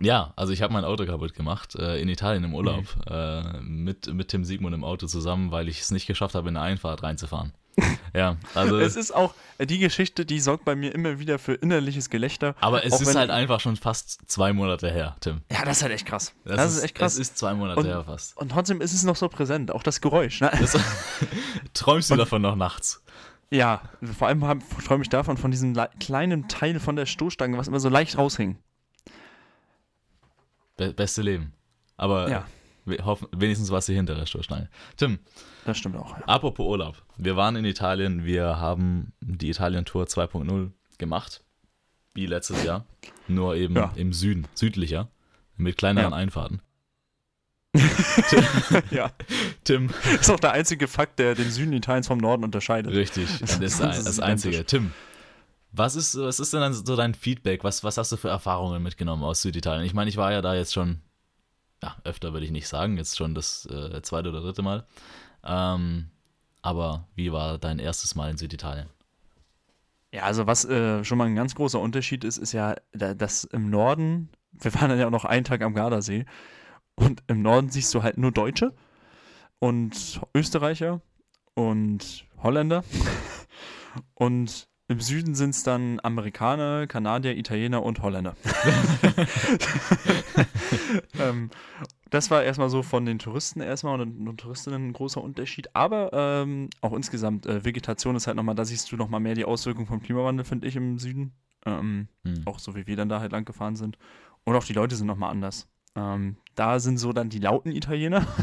Ja, 0.00 0.32
also 0.34 0.52
ich 0.52 0.62
habe 0.62 0.72
mein 0.72 0.84
Auto 0.84 1.06
kaputt 1.06 1.32
gemacht, 1.32 1.76
äh, 1.76 2.00
in 2.00 2.08
Italien 2.08 2.42
im 2.42 2.54
Urlaub, 2.54 2.84
Mhm. 3.08 3.12
äh, 3.14 3.60
mit, 3.62 4.12
mit 4.12 4.28
Tim 4.28 4.44
Siegmund 4.44 4.74
im 4.74 4.82
Auto 4.82 5.06
zusammen, 5.06 5.52
weil 5.52 5.68
ich 5.68 5.80
es 5.80 5.92
nicht 5.92 6.06
geschafft 6.08 6.34
habe, 6.34 6.48
in 6.48 6.56
eine 6.56 6.66
Einfahrt 6.66 7.04
reinzufahren. 7.04 7.52
ja, 8.14 8.36
also, 8.54 8.78
Es 8.78 8.96
ist 8.96 9.12
auch, 9.14 9.34
äh, 9.58 9.66
die 9.66 9.78
Geschichte, 9.78 10.26
die 10.26 10.40
sorgt 10.40 10.64
bei 10.64 10.74
mir 10.74 10.94
immer 10.94 11.18
wieder 11.18 11.38
für 11.38 11.54
innerliches 11.54 12.10
Gelächter. 12.10 12.54
aber 12.60 12.84
es 12.84 13.00
ist 13.00 13.14
halt 13.14 13.30
einfach 13.30 13.60
schon 13.60 13.76
fast 13.76 14.20
zwei 14.30 14.52
Monate 14.52 14.90
her, 14.90 15.16
Tim. 15.20 15.40
Ja, 15.50 15.64
das 15.64 15.78
ist 15.78 15.82
halt 15.82 15.92
echt 15.94 16.06
krass. 16.06 16.34
Das, 16.44 16.74
ist 16.76 16.82
echt 16.84 16.94
krass. 16.94 17.14
Es 17.14 17.18
ist 17.20 17.38
zwei 17.38 17.54
Monate 17.54 17.80
Und- 17.80 17.86
her 17.86 18.04
fast. 18.04 18.36
Und 18.36 18.50
trotzdem 18.50 18.80
ist 18.82 18.92
es 18.92 19.04
noch 19.04 19.16
so 19.16 19.28
präsent, 19.28 19.70
auch 19.70 19.82
das 19.82 20.00
Geräusch. 20.02 20.40
Ne? 20.42 20.50
Das, 20.60 20.76
träumst 21.74 22.10
du 22.10 22.16
davon 22.16 22.42
noch 22.42 22.56
nachts? 22.56 23.02
Ja, 23.50 23.82
vor 24.18 24.28
allem 24.28 24.44
hab- 24.46 24.84
träume 24.84 25.02
ich 25.02 25.08
davon, 25.10 25.36
von 25.36 25.50
diesem 25.50 25.74
le- 25.74 25.90
kleinen 26.00 26.48
Teil 26.48 26.78
von 26.80 26.96
der 26.96 27.06
Stoßstange, 27.06 27.56
was 27.58 27.68
immer 27.68 27.80
so 27.80 27.88
leicht 27.88 28.16
raushing. 28.18 28.58
Be 30.76 30.92
beste 30.92 31.22
Leben. 31.22 31.52
Aber 31.96 32.28
Ja. 32.30 32.46
Hoffen, 33.04 33.28
wenigstens 33.32 33.70
war 33.70 33.78
es 33.78 33.86
die 33.86 33.94
hintere 33.94 34.26
Stoßstange. 34.26 34.68
Tim, 34.96 35.18
Das 35.64 35.78
stimmt 35.78 35.96
auch. 35.96 36.18
Ja. 36.18 36.24
apropos 36.26 36.66
Urlaub. 36.66 37.02
Wir 37.16 37.36
waren 37.36 37.56
in 37.56 37.64
Italien, 37.64 38.24
wir 38.24 38.58
haben 38.58 39.12
die 39.20 39.50
Italien-Tour 39.50 40.04
2.0 40.06 40.70
gemacht. 40.98 41.42
Wie 42.14 42.26
letztes 42.26 42.62
Jahr. 42.64 42.84
Nur 43.28 43.54
eben 43.56 43.74
Ja. 43.76 43.92
im 43.96 44.12
Süden, 44.12 44.46
südlicher. 44.54 45.08
Mit 45.56 45.78
kleineren 45.78 46.10
Ja. 46.12 46.16
Einfahrten. 46.16 46.60
ja. 48.90 49.10
Tim, 49.64 49.88
Das 50.04 50.22
ist 50.22 50.30
auch 50.30 50.40
der 50.40 50.52
einzige 50.52 50.88
Fakt, 50.88 51.18
der 51.18 51.34
den 51.34 51.50
Süden 51.50 51.72
Italiens 51.72 52.06
vom 52.06 52.18
Norden 52.18 52.44
unterscheidet. 52.44 52.92
richtig, 52.92 53.26
das 53.40 53.58
ist 53.58 53.80
Das 53.80 54.04
das. 54.04 54.20
Einzige. 54.20 54.64
Tim, 54.66 54.92
was 55.72 55.96
ist, 55.96 56.18
was 56.18 56.38
ist 56.40 56.52
denn 56.52 56.72
so 56.74 56.96
dein 56.96 57.14
Feedback? 57.14 57.64
Was, 57.64 57.82
was 57.82 57.96
hast 57.96 58.12
du 58.12 58.16
für 58.18 58.28
Erfahrungen 58.28 58.82
mitgenommen 58.82 59.22
aus 59.22 59.40
Süditalien? 59.42 59.86
Ich 59.86 59.94
meine, 59.94 60.10
ich 60.10 60.16
war 60.18 60.32
ja 60.32 60.42
da 60.42 60.54
jetzt 60.54 60.74
schon, 60.74 61.00
ja, 61.82 61.96
öfter 62.04 62.32
würde 62.32 62.46
ich 62.46 62.52
nicht 62.52 62.68
sagen, 62.68 62.96
jetzt 62.96 63.16
schon 63.16 63.34
das 63.34 63.66
äh, 63.66 64.00
zweite 64.02 64.28
oder 64.28 64.40
dritte 64.40 64.62
Mal. 64.62 64.86
Ähm, 65.44 66.10
aber 66.62 67.08
wie 67.14 67.32
war 67.32 67.58
dein 67.58 67.78
erstes 67.78 68.14
Mal 68.14 68.30
in 68.30 68.36
Süditalien? 68.36 68.88
Ja, 70.12 70.22
also 70.24 70.46
was 70.46 70.64
äh, 70.64 71.04
schon 71.04 71.18
mal 71.18 71.26
ein 71.26 71.34
ganz 71.34 71.54
großer 71.54 71.80
Unterschied 71.80 72.22
ist, 72.24 72.36
ist 72.38 72.52
ja, 72.52 72.76
da- 72.92 73.14
dass 73.14 73.44
im 73.44 73.70
Norden, 73.70 74.28
wir 74.52 74.74
waren 74.74 74.90
dann 74.90 74.98
ja 74.98 75.06
auch 75.06 75.10
noch 75.10 75.24
einen 75.24 75.44
Tag 75.44 75.62
am 75.62 75.74
Gardasee 75.74 76.26
und 76.94 77.22
im 77.26 77.42
Norden 77.42 77.70
siehst 77.70 77.92
du 77.94 78.02
halt 78.02 78.18
nur 78.18 78.30
Deutsche 78.30 78.74
und 79.58 80.20
Österreicher 80.34 81.00
und 81.54 82.26
Holländer 82.42 82.84
und 84.14 84.68
im 84.92 85.00
Süden 85.00 85.34
sind 85.34 85.50
es 85.50 85.62
dann 85.62 86.00
Amerikaner, 86.02 86.86
Kanadier, 86.86 87.36
Italiener 87.36 87.82
und 87.82 88.02
Holländer. 88.02 88.34
ähm, 91.18 91.50
das 92.10 92.30
war 92.30 92.42
erstmal 92.42 92.68
so 92.68 92.82
von 92.82 93.06
den 93.06 93.18
Touristen 93.18 93.60
erstmal 93.60 94.00
und, 94.00 94.28
und 94.28 94.36
Touristinnen 94.38 94.88
ein 94.88 94.92
großer 94.92 95.22
Unterschied. 95.22 95.74
Aber 95.74 96.10
ähm, 96.12 96.68
auch 96.82 96.92
insgesamt, 96.92 97.46
äh, 97.46 97.64
Vegetation 97.64 98.16
ist 98.16 98.26
halt 98.26 98.36
nochmal, 98.36 98.54
da 98.54 98.64
siehst 98.64 98.92
du 98.92 98.96
nochmal 98.96 99.20
mehr 99.20 99.34
die 99.34 99.46
Auswirkungen 99.46 99.86
vom 99.86 100.02
Klimawandel, 100.02 100.44
finde 100.44 100.68
ich, 100.68 100.76
im 100.76 100.98
Süden. 100.98 101.32
Ähm, 101.64 102.08
Hm. 102.24 102.42
auch 102.44 102.58
so 102.58 102.74
wie 102.74 102.86
wir 102.86 102.96
dann 102.96 103.08
da 103.08 103.20
halt 103.20 103.32
lang 103.32 103.44
gefahren 103.44 103.76
sind. 103.76 103.96
Und 104.44 104.56
auch 104.56 104.64
die 104.64 104.72
Leute 104.72 104.96
sind 104.96 105.06
nochmal 105.06 105.30
anders. 105.30 105.68
Ähm, 105.94 106.36
da 106.54 106.80
sind 106.80 106.98
so 106.98 107.12
dann 107.12 107.30
die 107.30 107.38
lauten 107.38 107.72
Italiener. 107.72 108.26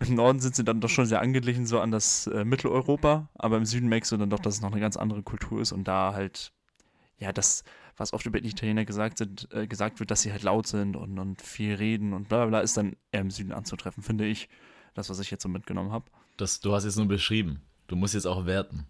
Im 0.00 0.14
Norden 0.14 0.40
sind 0.40 0.56
sie 0.56 0.64
dann 0.64 0.80
doch 0.80 0.88
schon 0.88 1.06
sehr 1.06 1.20
angeglichen 1.20 1.66
so 1.66 1.80
an 1.80 1.90
das 1.90 2.26
äh, 2.26 2.44
Mitteleuropa, 2.44 3.28
aber 3.34 3.56
im 3.56 3.64
Süden 3.64 3.88
merkst 3.88 4.12
du 4.12 4.16
dann 4.16 4.30
doch, 4.30 4.40
dass 4.40 4.56
es 4.56 4.60
noch 4.60 4.72
eine 4.72 4.80
ganz 4.80 4.96
andere 4.96 5.22
Kultur 5.22 5.60
ist 5.60 5.72
und 5.72 5.84
da 5.84 6.12
halt, 6.12 6.52
ja, 7.18 7.32
das, 7.32 7.64
was 7.96 8.12
oft 8.12 8.26
über 8.26 8.40
die 8.40 8.48
Italiener 8.48 8.84
gesagt, 8.84 9.18
sind, 9.18 9.48
äh, 9.52 9.66
gesagt 9.66 10.00
wird, 10.00 10.10
dass 10.10 10.22
sie 10.22 10.32
halt 10.32 10.42
laut 10.42 10.66
sind 10.66 10.96
und, 10.96 11.18
und 11.18 11.42
viel 11.42 11.74
reden 11.74 12.12
und 12.12 12.28
bla 12.28 12.38
bla 12.38 12.46
bla, 12.46 12.60
ist 12.60 12.76
dann 12.76 12.96
eher 13.12 13.20
im 13.20 13.30
Süden 13.30 13.52
anzutreffen, 13.52 14.02
finde 14.02 14.26
ich. 14.26 14.48
Das, 14.94 15.10
was 15.10 15.20
ich 15.20 15.30
jetzt 15.30 15.42
so 15.42 15.48
mitgenommen 15.48 15.92
habe. 15.92 16.06
Das, 16.36 16.60
du 16.60 16.74
hast 16.74 16.84
jetzt 16.84 16.96
nur 16.96 17.06
beschrieben. 17.06 17.62
Du 17.86 17.96
musst 17.96 18.14
jetzt 18.14 18.26
auch 18.26 18.46
werten. 18.46 18.86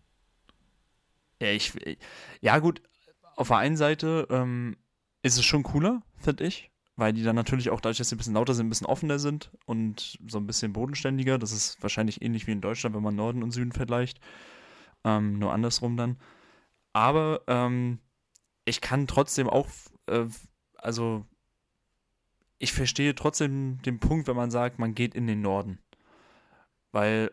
Ja, 1.41 1.49
ich, 1.49 1.73
ja, 2.41 2.59
gut, 2.59 2.83
auf 3.37 3.49
der 3.49 3.59
einen 3.59 3.77
Seite 3.77 4.27
ähm, 4.31 4.77
ist 5.23 5.39
es 5.39 5.45
schon 5.45 5.63
cooler, 5.63 6.03
finde 6.17 6.45
ich, 6.45 6.71
weil 6.99 7.13
die 7.13 7.23
dann 7.23 7.37
natürlich 7.37 7.71
auch 7.71 7.81
dadurch, 7.81 7.99
dass 7.99 8.09
sie 8.09 8.17
ein 8.17 8.19
bisschen 8.19 8.35
lauter 8.35 8.55
sind, 8.55 8.67
ein 8.67 8.71
bisschen 8.71 8.89
offener 8.89 9.21
sind 9.21 9.53
und 9.67 10.19
so 10.27 10.37
ein 10.39 10.49
bisschen 10.49 10.73
bodenständiger. 10.73 11.39
Das 11.39 11.53
ist 11.53 11.81
wahrscheinlich 11.81 12.23
ähnlich 12.23 12.49
wie 12.49 12.53
in 12.53 12.61
Deutschland, 12.61 12.97
wenn 12.97 13.05
man 13.05 13.15
Norden 13.15 13.45
und 13.45 13.53
Süden 13.53 13.71
vergleicht. 13.71 14.19
Ähm, 15.05 15.39
nur 15.39 15.53
andersrum 15.53 15.97
dann. 15.97 16.19
Aber 16.93 17.43
ähm, 17.47 18.01
ich 18.65 18.81
kann 18.81 19.07
trotzdem 19.07 19.49
auch, 19.49 19.69
äh, 20.07 20.27
also 20.75 21.25
ich 22.59 22.73
verstehe 22.73 23.15
trotzdem 23.15 23.81
den 23.83 24.01
Punkt, 24.01 24.27
wenn 24.27 24.35
man 24.35 24.51
sagt, 24.51 24.81
man 24.81 24.97
geht 24.97 25.15
in 25.15 25.29
den 25.29 25.41
Norden. 25.41 25.79
Weil 26.91 27.31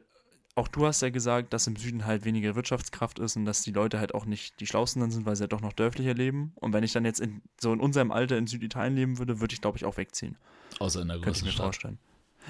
auch 0.55 0.67
du 0.69 0.85
hast 0.85 1.01
ja 1.01 1.09
gesagt, 1.09 1.51
dass 1.53 1.67
im 1.67 1.75
Süden 1.75 2.05
halt 2.05 2.23
weniger 2.25 2.55
Wirtschaftskraft 2.55 3.19
ist 3.19 3.35
und 3.35 3.45
dass 3.45 3.61
die 3.61 3.71
Leute 3.71 3.99
halt 3.99 4.15
auch 4.15 4.25
nicht 4.25 4.59
die 4.61 4.65
Schlausten 4.67 5.01
dann 5.01 5.11
sind, 5.11 5.25
weil 5.25 5.35
sie 5.35 5.41
ja 5.41 5.43
halt 5.43 5.53
doch 5.53 5.61
noch 5.61 5.73
dörflicher 5.73 6.13
leben. 6.13 6.53
Und 6.55 6.71
wenn 6.73 6.83
ich 6.83 6.93
dann 6.93 7.03
jetzt 7.05 7.19
in, 7.19 7.41
so 7.59 7.73
in 7.73 7.79
unserem 7.81 8.11
Alter 8.11 8.37
in 8.37 8.47
Süditalien 8.47 8.95
leben 8.95 9.17
würde, 9.17 9.41
würde 9.41 9.53
ich, 9.53 9.61
glaube 9.61 9.77
ich, 9.77 9.85
auch 9.85 9.97
wegziehen. 9.97 10.37
Außer 10.79 11.01
in 11.01 11.09
der 11.09 11.19
Könnte 11.19 11.39
ich 11.39 11.45
mir 11.45 11.51
Stadt. 11.51 11.65
vorstellen. 11.65 11.97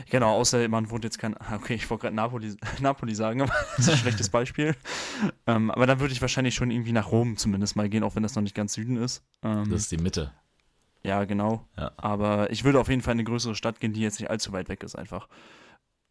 Genau, 0.10 0.36
außer 0.36 0.68
man 0.68 0.90
wohnt 0.92 1.04
jetzt 1.04 1.18
kein. 1.20 1.36
Okay, 1.54 1.76
ich 1.76 1.90
wollte 1.90 2.04
gerade 2.04 2.16
Napoli, 2.16 2.56
Napoli 2.82 3.16
sagen, 3.16 3.42
aber 3.42 3.54
das 3.78 3.88
ist 3.88 3.94
ein 3.94 3.98
schlechtes 3.98 4.30
Beispiel. 4.30 4.76
Ähm, 5.48 5.72
aber 5.72 5.88
dann 5.88 6.00
würde 6.00 6.14
ich 6.14 6.22
wahrscheinlich 6.22 6.54
schon 6.54 6.70
irgendwie 6.70 6.92
nach 6.92 7.12
Rom 7.12 7.38
zumindest 7.38 7.76
mal 7.76 7.90
gehen, 7.90 8.04
auch 8.04 8.16
wenn 8.16 8.24
das 8.24 8.36
noch 8.36 8.44
nicht 8.44 8.56
ganz 8.56 8.74
Süden 8.74 8.98
ist. 8.98 9.24
Ähm, 9.42 9.70
Das 9.72 9.82
ist 9.82 9.92
die 9.92 9.98
Mitte. 9.98 10.32
ja, 11.04 11.24
genau. 11.26 11.66
Ja. 11.78 11.92
Aber 11.98 12.52
ich 12.52 12.64
würde 12.66 12.80
auf 12.80 12.90
jeden 12.90 13.02
Fall 13.02 13.14
in 13.14 13.20
eine 13.20 13.24
größere 13.24 13.56
Stadt 13.56 13.80
gehen, 13.80 13.94
die 13.94 14.02
jetzt 14.02 14.20
nicht 14.20 14.30
allzu 14.30 14.52
weit 14.52 14.70
weg 14.70 14.84
ist, 14.84 14.96
einfach. 14.96 15.28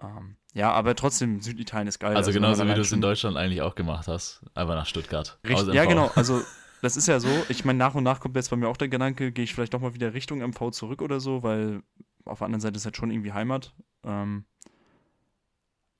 Ähm, 0.02 0.36
ja, 0.54 0.72
aber 0.72 0.94
trotzdem, 0.94 1.40
Süditalien 1.40 1.88
ist 1.88 1.98
geil. 1.98 2.16
Also 2.16 2.28
wenn 2.28 2.42
genauso 2.42 2.66
wie 2.66 2.74
du 2.74 2.80
es 2.80 2.92
in 2.92 3.00
Deutschland 3.00 3.36
eigentlich 3.36 3.62
auch 3.62 3.74
gemacht 3.74 4.08
hast. 4.08 4.42
Einfach 4.54 4.74
nach 4.74 4.86
Stuttgart. 4.86 5.38
Richtig, 5.46 5.74
ja, 5.74 5.84
genau. 5.84 6.10
Also, 6.14 6.42
das 6.82 6.96
ist 6.96 7.08
ja 7.08 7.20
so. 7.20 7.28
Ich 7.48 7.64
meine, 7.64 7.78
nach 7.78 7.94
und 7.94 8.04
nach 8.04 8.20
kommt 8.20 8.36
jetzt 8.36 8.50
bei 8.50 8.56
mir 8.56 8.68
auch 8.68 8.76
der 8.76 8.88
Gedanke, 8.88 9.32
gehe 9.32 9.44
ich 9.44 9.54
vielleicht 9.54 9.74
doch 9.74 9.80
mal 9.80 9.94
wieder 9.94 10.14
Richtung 10.14 10.40
MV 10.40 10.70
zurück 10.70 11.02
oder 11.02 11.20
so, 11.20 11.42
weil 11.42 11.82
auf 12.24 12.38
der 12.38 12.46
anderen 12.46 12.60
Seite 12.60 12.76
ist 12.76 12.84
halt 12.84 12.96
schon 12.96 13.10
irgendwie 13.10 13.32
Heimat. 13.32 13.74
Ähm, 14.04 14.44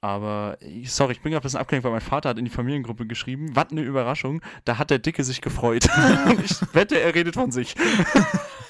aber, 0.05 0.59
sorry, 0.85 1.13
ich 1.13 1.23
bin 1.23 1.33
gerade 1.33 1.43
ein 1.43 1.45
bisschen 1.45 1.61
abgelenkt, 1.61 1.85
weil 1.85 1.93
mein 1.93 2.03
Vater 2.03 2.29
hat 2.29 2.39
in 2.39 2.45
die 2.45 2.51
Familiengruppe 2.51 3.07
geschrieben, 3.07 3.57
was 3.57 3.71
eine 3.71 3.81
Überraschung, 3.81 4.43
da 4.67 4.77
hat 4.77 4.91
der 4.91 4.99
Dicke 4.99 5.25
sich 5.25 5.41
gefreut. 5.41 5.89
und 6.27 6.45
ich 6.45 6.75
wette, 6.75 7.01
er 7.01 7.15
redet 7.15 7.35
von 7.35 7.51
sich. 7.51 7.75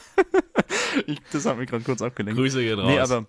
ich, 1.06 1.18
das 1.32 1.44
hat 1.44 1.58
mich 1.58 1.68
gerade 1.68 1.82
kurz 1.82 2.02
abgelenkt. 2.02 2.38
Grüße 2.38 2.62
gehen 2.62 2.78
raus. 2.78 2.86
Nee, 2.88 3.00
aber 3.00 3.26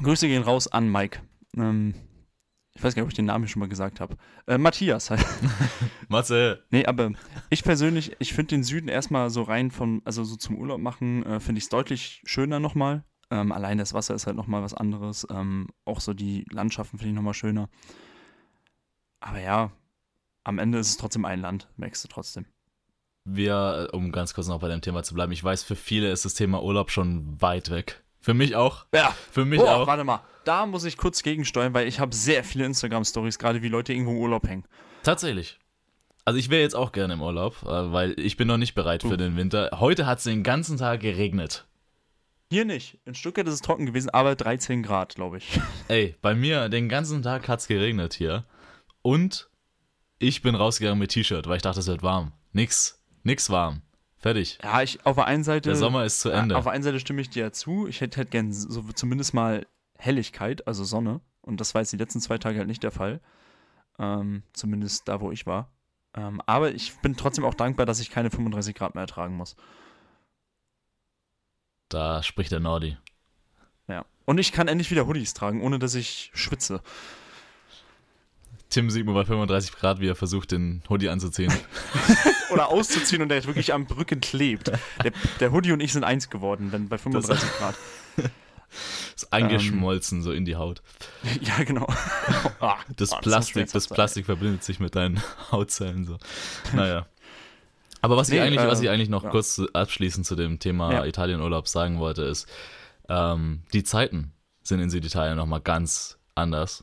Grüße 0.00 0.28
gehen 0.28 0.42
raus 0.42 0.68
an 0.68 0.90
Mike. 0.90 1.20
Ähm, 1.56 1.94
ich 2.74 2.82
weiß 2.82 2.94
gar 2.94 3.02
nicht, 3.02 3.06
ob 3.06 3.10
ich 3.10 3.16
den 3.16 3.26
Namen 3.26 3.44
hier 3.44 3.50
schon 3.50 3.60
mal 3.60 3.68
gesagt 3.68 4.00
habe. 4.00 4.16
Äh, 4.46 4.58
Matthias 4.58 5.10
halt. 5.10 5.24
Matze, 6.08 6.64
Nee, 6.70 6.86
aber 6.86 7.12
ich 7.50 7.64
persönlich, 7.64 8.16
ich 8.18 8.32
finde 8.32 8.56
den 8.56 8.64
Süden 8.64 8.88
erstmal 8.88 9.28
so 9.30 9.42
rein 9.42 9.70
von, 9.70 10.00
also 10.04 10.24
so 10.24 10.36
zum 10.36 10.56
Urlaub 10.56 10.80
machen, 10.80 11.24
äh, 11.24 11.40
finde 11.40 11.58
ich 11.58 11.64
es 11.64 11.70
deutlich 11.70 12.22
schöner 12.24 12.60
nochmal. 12.60 13.04
Ähm, 13.30 13.52
allein 13.52 13.78
das 13.78 13.94
Wasser 13.94 14.14
ist 14.14 14.26
halt 14.26 14.36
nochmal 14.36 14.62
was 14.62 14.74
anderes. 14.74 15.26
Ähm, 15.30 15.68
auch 15.84 16.00
so 16.00 16.14
die 16.14 16.46
Landschaften 16.50 16.98
finde 16.98 17.10
ich 17.10 17.16
nochmal 17.16 17.34
schöner. 17.34 17.68
Aber 19.20 19.40
ja, 19.40 19.70
am 20.44 20.58
Ende 20.58 20.78
ist 20.78 20.88
es 20.88 20.96
trotzdem 20.96 21.24
ein 21.24 21.40
Land, 21.40 21.68
merkst 21.76 22.02
du 22.04 22.08
trotzdem. 22.08 22.46
wir, 23.24 23.90
um 23.92 24.12
ganz 24.12 24.34
kurz 24.34 24.48
noch 24.48 24.60
bei 24.60 24.68
dem 24.68 24.80
Thema 24.80 25.02
zu 25.02 25.14
bleiben, 25.14 25.32
ich 25.32 25.44
weiß, 25.44 25.62
für 25.62 25.76
viele 25.76 26.10
ist 26.10 26.24
das 26.24 26.34
Thema 26.34 26.62
Urlaub 26.62 26.90
schon 26.90 27.40
weit 27.40 27.70
weg. 27.70 28.01
Für 28.22 28.34
mich 28.34 28.56
auch. 28.56 28.86
Ja, 28.94 29.14
Für 29.30 29.44
mich 29.44 29.60
Boah, 29.60 29.76
auch. 29.82 29.86
warte 29.86 30.04
mal, 30.04 30.20
da 30.44 30.64
muss 30.64 30.84
ich 30.84 30.96
kurz 30.96 31.22
gegensteuern, 31.22 31.74
weil 31.74 31.86
ich 31.86 32.00
habe 32.00 32.14
sehr 32.14 32.44
viele 32.44 32.64
Instagram-Stories, 32.64 33.38
gerade 33.38 33.62
wie 33.62 33.68
Leute 33.68 33.92
irgendwo 33.92 34.12
im 34.12 34.18
Urlaub 34.18 34.48
hängen. 34.48 34.64
Tatsächlich. 35.02 35.58
Also 36.24 36.38
ich 36.38 36.48
wäre 36.48 36.62
jetzt 36.62 36.76
auch 36.76 36.92
gerne 36.92 37.14
im 37.14 37.20
Urlaub, 37.22 37.56
äh, 37.64 37.66
weil 37.92 38.18
ich 38.18 38.36
bin 38.36 38.46
noch 38.48 38.56
nicht 38.56 38.74
bereit 38.74 39.02
für 39.02 39.08
Uh. 39.14 39.16
den 39.16 39.36
Winter. 39.36 39.70
Heute 39.80 40.06
hat 40.06 40.18
es 40.18 40.24
den 40.24 40.44
ganzen 40.44 40.76
Tag 40.78 41.00
geregnet. 41.00 41.66
Hier 42.52 42.64
nicht. 42.64 42.98
In 43.06 43.14
Stuttgart 43.14 43.46
ist 43.48 43.54
es 43.54 43.60
trocken 43.60 43.86
gewesen, 43.86 44.10
aber 44.10 44.36
13 44.36 44.82
Grad, 44.84 45.16
glaube 45.16 45.38
ich. 45.38 45.58
Ey, 45.88 46.14
bei 46.22 46.34
mir 46.34 46.68
den 46.68 46.88
ganzen 46.88 47.22
Tag 47.22 47.48
hat 47.48 47.58
es 47.60 47.66
geregnet 47.66 48.14
hier. 48.14 48.44
Und 49.00 49.50
ich 50.20 50.42
bin 50.42 50.54
rausgegangen 50.54 50.98
mit 51.00 51.10
T-Shirt, 51.10 51.48
weil 51.48 51.56
ich 51.56 51.62
dachte, 51.62 51.80
es 51.80 51.88
wird 51.88 52.02
warm. 52.04 52.32
Nix. 52.52 53.02
Nix 53.24 53.50
warm. 53.50 53.82
Fertig. 54.22 54.58
Ja, 54.62 54.82
ich 54.82 55.04
auf 55.04 55.16
der 55.16 55.26
einen 55.26 55.42
Seite. 55.42 55.70
Der 55.70 55.76
Sommer 55.76 56.04
ist 56.04 56.20
zu 56.20 56.30
Ende. 56.30 56.56
Auf 56.56 56.64
der 56.64 56.72
einen 56.72 56.84
Seite 56.84 57.00
stimme 57.00 57.20
ich 57.20 57.28
dir 57.28 57.42
ja 57.42 57.52
zu. 57.52 57.88
Ich 57.88 58.00
hätte 58.00 58.18
halt 58.18 58.30
gern 58.30 58.52
so 58.52 58.82
zumindest 58.94 59.34
mal 59.34 59.66
Helligkeit, 59.98 60.66
also 60.68 60.84
Sonne. 60.84 61.20
Und 61.40 61.60
das 61.60 61.74
war 61.74 61.82
jetzt 61.82 61.92
die 61.92 61.96
letzten 61.96 62.20
zwei 62.20 62.38
Tage 62.38 62.58
halt 62.58 62.68
nicht 62.68 62.84
der 62.84 62.92
Fall. 62.92 63.20
Ähm, 63.98 64.44
zumindest 64.52 65.08
da, 65.08 65.20
wo 65.20 65.32
ich 65.32 65.44
war. 65.44 65.72
Ähm, 66.14 66.40
aber 66.46 66.72
ich 66.72 66.96
bin 67.00 67.16
trotzdem 67.16 67.44
auch 67.44 67.54
dankbar, 67.54 67.84
dass 67.84 67.98
ich 67.98 68.10
keine 68.10 68.30
35 68.30 68.76
Grad 68.76 68.94
mehr 68.94 69.02
ertragen 69.02 69.36
muss. 69.36 69.56
Da 71.88 72.22
spricht 72.22 72.52
der 72.52 72.60
Nordi. 72.60 72.96
Ja. 73.88 74.04
Und 74.24 74.38
ich 74.38 74.52
kann 74.52 74.68
endlich 74.68 74.92
wieder 74.92 75.08
Hoodies 75.08 75.34
tragen, 75.34 75.62
ohne 75.62 75.80
dass 75.80 75.96
ich 75.96 76.30
schwitze. 76.32 76.80
Tim 78.72 78.88
sieht 78.88 79.04
mir 79.04 79.12
bei 79.12 79.24
35 79.26 79.72
Grad, 79.76 80.00
wie 80.00 80.08
er 80.08 80.14
versucht, 80.14 80.50
den 80.52 80.82
Hoodie 80.88 81.10
anzuziehen. 81.10 81.52
Oder 82.50 82.68
auszuziehen 82.70 83.20
und 83.20 83.28
der 83.28 83.36
jetzt 83.36 83.46
wirklich 83.46 83.74
am 83.74 83.82
Rücken 83.84 84.20
klebt. 84.20 84.68
Der, 85.04 85.12
der 85.40 85.52
Hoodie 85.52 85.72
und 85.72 85.80
ich 85.80 85.92
sind 85.92 86.04
eins 86.04 86.30
geworden, 86.30 86.72
wenn 86.72 86.88
bei 86.88 86.96
35 86.96 87.48
Grad. 87.58 87.74
Ist 89.14 89.30
eingeschmolzen 89.30 90.22
so 90.22 90.32
in 90.32 90.46
die 90.46 90.56
Haut. 90.56 90.82
Ja, 91.42 91.62
genau. 91.64 91.86
Ah, 92.60 92.76
Das 92.96 93.10
muss 93.10 93.20
Plastik, 93.20 93.70
das. 93.70 93.88
Plastik 93.88 94.24
verbindet 94.24 94.64
sich 94.64 94.80
mit 94.80 94.96
deinen 94.96 95.22
Hautzellen 95.52 96.06
so. 96.06 96.16
Naja. 96.74 97.06
Aber 98.00 98.16
was 98.16 98.30
ich 98.30 98.34
Nee, 98.34 98.40
eigentlich, 98.40 98.66
was 98.66 98.80
äh, 98.80 98.84
ich 98.84 98.90
eigentlich 98.90 99.10
noch 99.10 99.24
ja. 99.24 99.30
kurz 99.30 99.60
abschließend 99.74 100.24
zu 100.24 100.34
dem 100.34 100.58
Thema 100.58 100.92
Ja. 100.92 101.04
Italienurlaub 101.04 101.68
sagen 101.68 101.98
wollte, 101.98 102.22
ist, 102.22 102.48
ähm, 103.10 103.62
die 103.74 103.84
Zeiten 103.84 104.32
sind 104.62 104.80
in 104.80 104.88
Süditalien 104.88 105.36
nochmal 105.36 105.60
ganz 105.60 106.18
anders. 106.34 106.82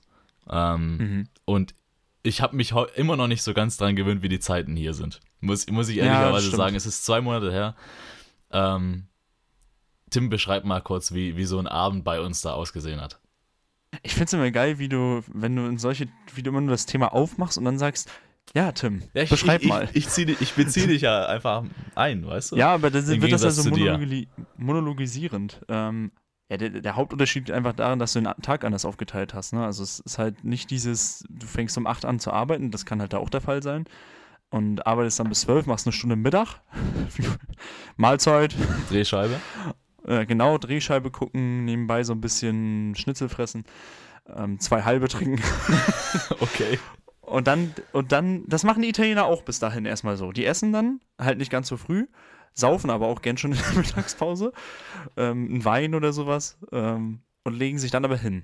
Ähm, 0.49 0.97
Mhm. 0.97 1.28
Und 1.45 1.73
ich 2.23 2.41
habe 2.41 2.55
mich 2.55 2.73
immer 2.95 3.15
noch 3.15 3.27
nicht 3.27 3.43
so 3.43 3.53
ganz 3.53 3.77
dran 3.77 3.95
gewöhnt, 3.95 4.21
wie 4.21 4.29
die 4.29 4.39
Zeiten 4.39 4.75
hier 4.75 4.93
sind. 4.93 5.19
Muss, 5.39 5.67
muss 5.69 5.89
ich 5.89 5.97
Ja, 5.97 6.05
ehrlicherweise 6.05 6.47
stimmt. 6.47 6.58
sagen. 6.58 6.75
Es 6.75 6.86
ist 6.86 7.05
zwei 7.05 7.21
Monate 7.21 7.51
her. 7.51 7.75
Ähm, 8.51 9.08
Tim, 10.10 10.29
beschreib 10.29 10.65
mal 10.65 10.82
kurz, 10.82 11.13
wie, 11.13 11.38
wie 11.38 11.45
so 11.45 11.60
ein 11.60 11.67
Abend 11.67 12.03
bei 12.03 12.19
uns 12.19 12.41
da 12.41 12.53
ausgesehen 12.53 12.99
hat. 12.99 13.19
Ich 14.03 14.13
finde 14.13 14.25
es 14.25 14.34
immer 14.34 14.51
geil, 14.51 14.79
wie 14.79 14.89
du, 14.89 15.23
wenn 15.27 15.55
du 15.55 15.65
in 15.65 15.77
solche, 15.77 16.08
wie 16.36 16.43
du 16.43 16.49
immer 16.51 16.62
nur 16.62 16.71
das 16.71 16.86
Thema 16.86 17.13
aufmachst 17.13 17.58
und 17.58 17.65
dann 17.65 17.79
sagst, 17.79 18.10
ja, 18.55 18.71
Tim, 18.71 19.03
beschreib 19.13 19.63
mal. 19.63 19.88
Ich, 19.93 20.08
ich, 20.17 20.41
ich 20.41 20.53
beziehe 20.53 20.88
dich 20.88 21.03
ja 21.03 21.27
einfach 21.27 21.63
ein, 21.95 22.25
weißt 22.25 22.51
du? 22.51 22.55
ja, 22.58 22.73
aber 22.73 22.89
das, 22.89 23.08
Im 23.10 23.21
wird 23.21 23.32
das 23.32 23.41
ja 23.43 23.49
Gegensatz 23.49 23.55
so 23.63 23.69
zu 23.69 23.75
dir. 23.75 23.91
monologi 23.93 24.27
monologisierend. 24.58 25.62
Ähm, 25.69 26.12
ja, 26.49 26.57
der, 26.57 26.69
der 26.69 26.95
Hauptunterschied 26.95 27.47
liegt 27.47 27.51
einfach 27.51 27.73
darin, 27.73 27.99
dass 27.99 28.13
du 28.13 28.21
den 28.21 28.33
Tag 28.41 28.63
anders 28.63 28.83
aufgeteilt 28.83 29.33
hast. 29.35 29.53
Ne? 29.53 29.63
Also 29.63 29.83
es 29.83 29.99
ist 29.99 30.17
halt 30.17 30.43
nicht 30.43 30.71
dieses, 30.71 31.23
du 31.29 31.45
fängst 31.45 31.77
um 31.77 31.85
8 31.85 32.05
an 32.05 32.19
zu 32.19 32.31
arbeiten, 32.31 32.71
das 32.71 32.85
kann 32.85 32.99
halt 32.99 33.13
da 33.13 33.19
auch 33.19 33.29
der 33.29 33.41
Fall 33.41 33.62
sein. 33.62 33.85
Und 34.49 34.88
arbeitest 34.88 35.19
dann 35.19 35.29
bis 35.29 35.41
12, 35.41 35.67
machst 35.67 35.85
eine 35.85 35.93
Stunde 35.93 36.15
Mittag, 36.15 36.59
Mahlzeit, 37.97 38.55
Drehscheibe. 38.89 39.39
äh, 40.07 40.25
genau, 40.25 40.57
Drehscheibe 40.57 41.12
gucken, 41.12 41.65
nebenbei 41.65 42.03
so 42.03 42.13
ein 42.13 42.21
bisschen 42.21 42.95
Schnitzel 42.95 43.29
fressen, 43.29 43.63
ähm, 44.35 44.59
zwei 44.59 44.83
halbe 44.83 45.07
trinken. 45.07 45.41
Okay. 46.39 46.79
Und 47.21 47.45
dann, 47.45 47.75
und 47.91 48.12
dann, 48.12 48.43
das 48.47 48.63
machen 48.63 48.81
die 48.81 48.89
Italiener 48.89 49.25
auch 49.25 49.43
bis 49.43 49.59
dahin 49.59 49.85
erstmal 49.85 50.17
so. 50.17 50.31
Die 50.31 50.45
essen 50.45 50.73
dann, 50.73 50.99
halt 51.19 51.38
nicht 51.38 51.51
ganz 51.51 51.67
so 51.67 51.77
früh, 51.77 52.07
saufen 52.53 52.89
aber 52.89 53.07
auch 53.07 53.21
gern 53.21 53.38
schon 53.38 53.51
in 53.53 53.57
der 53.57 53.73
Mittagspause, 53.77 54.51
ähm, 55.17 55.47
einen 55.49 55.65
Wein 55.65 55.95
oder 55.95 56.13
sowas, 56.13 56.57
ähm, 56.71 57.19
und 57.43 57.53
legen 57.57 57.77
sich 57.79 57.91
dann 57.91 58.05
aber 58.05 58.17
hin. 58.17 58.43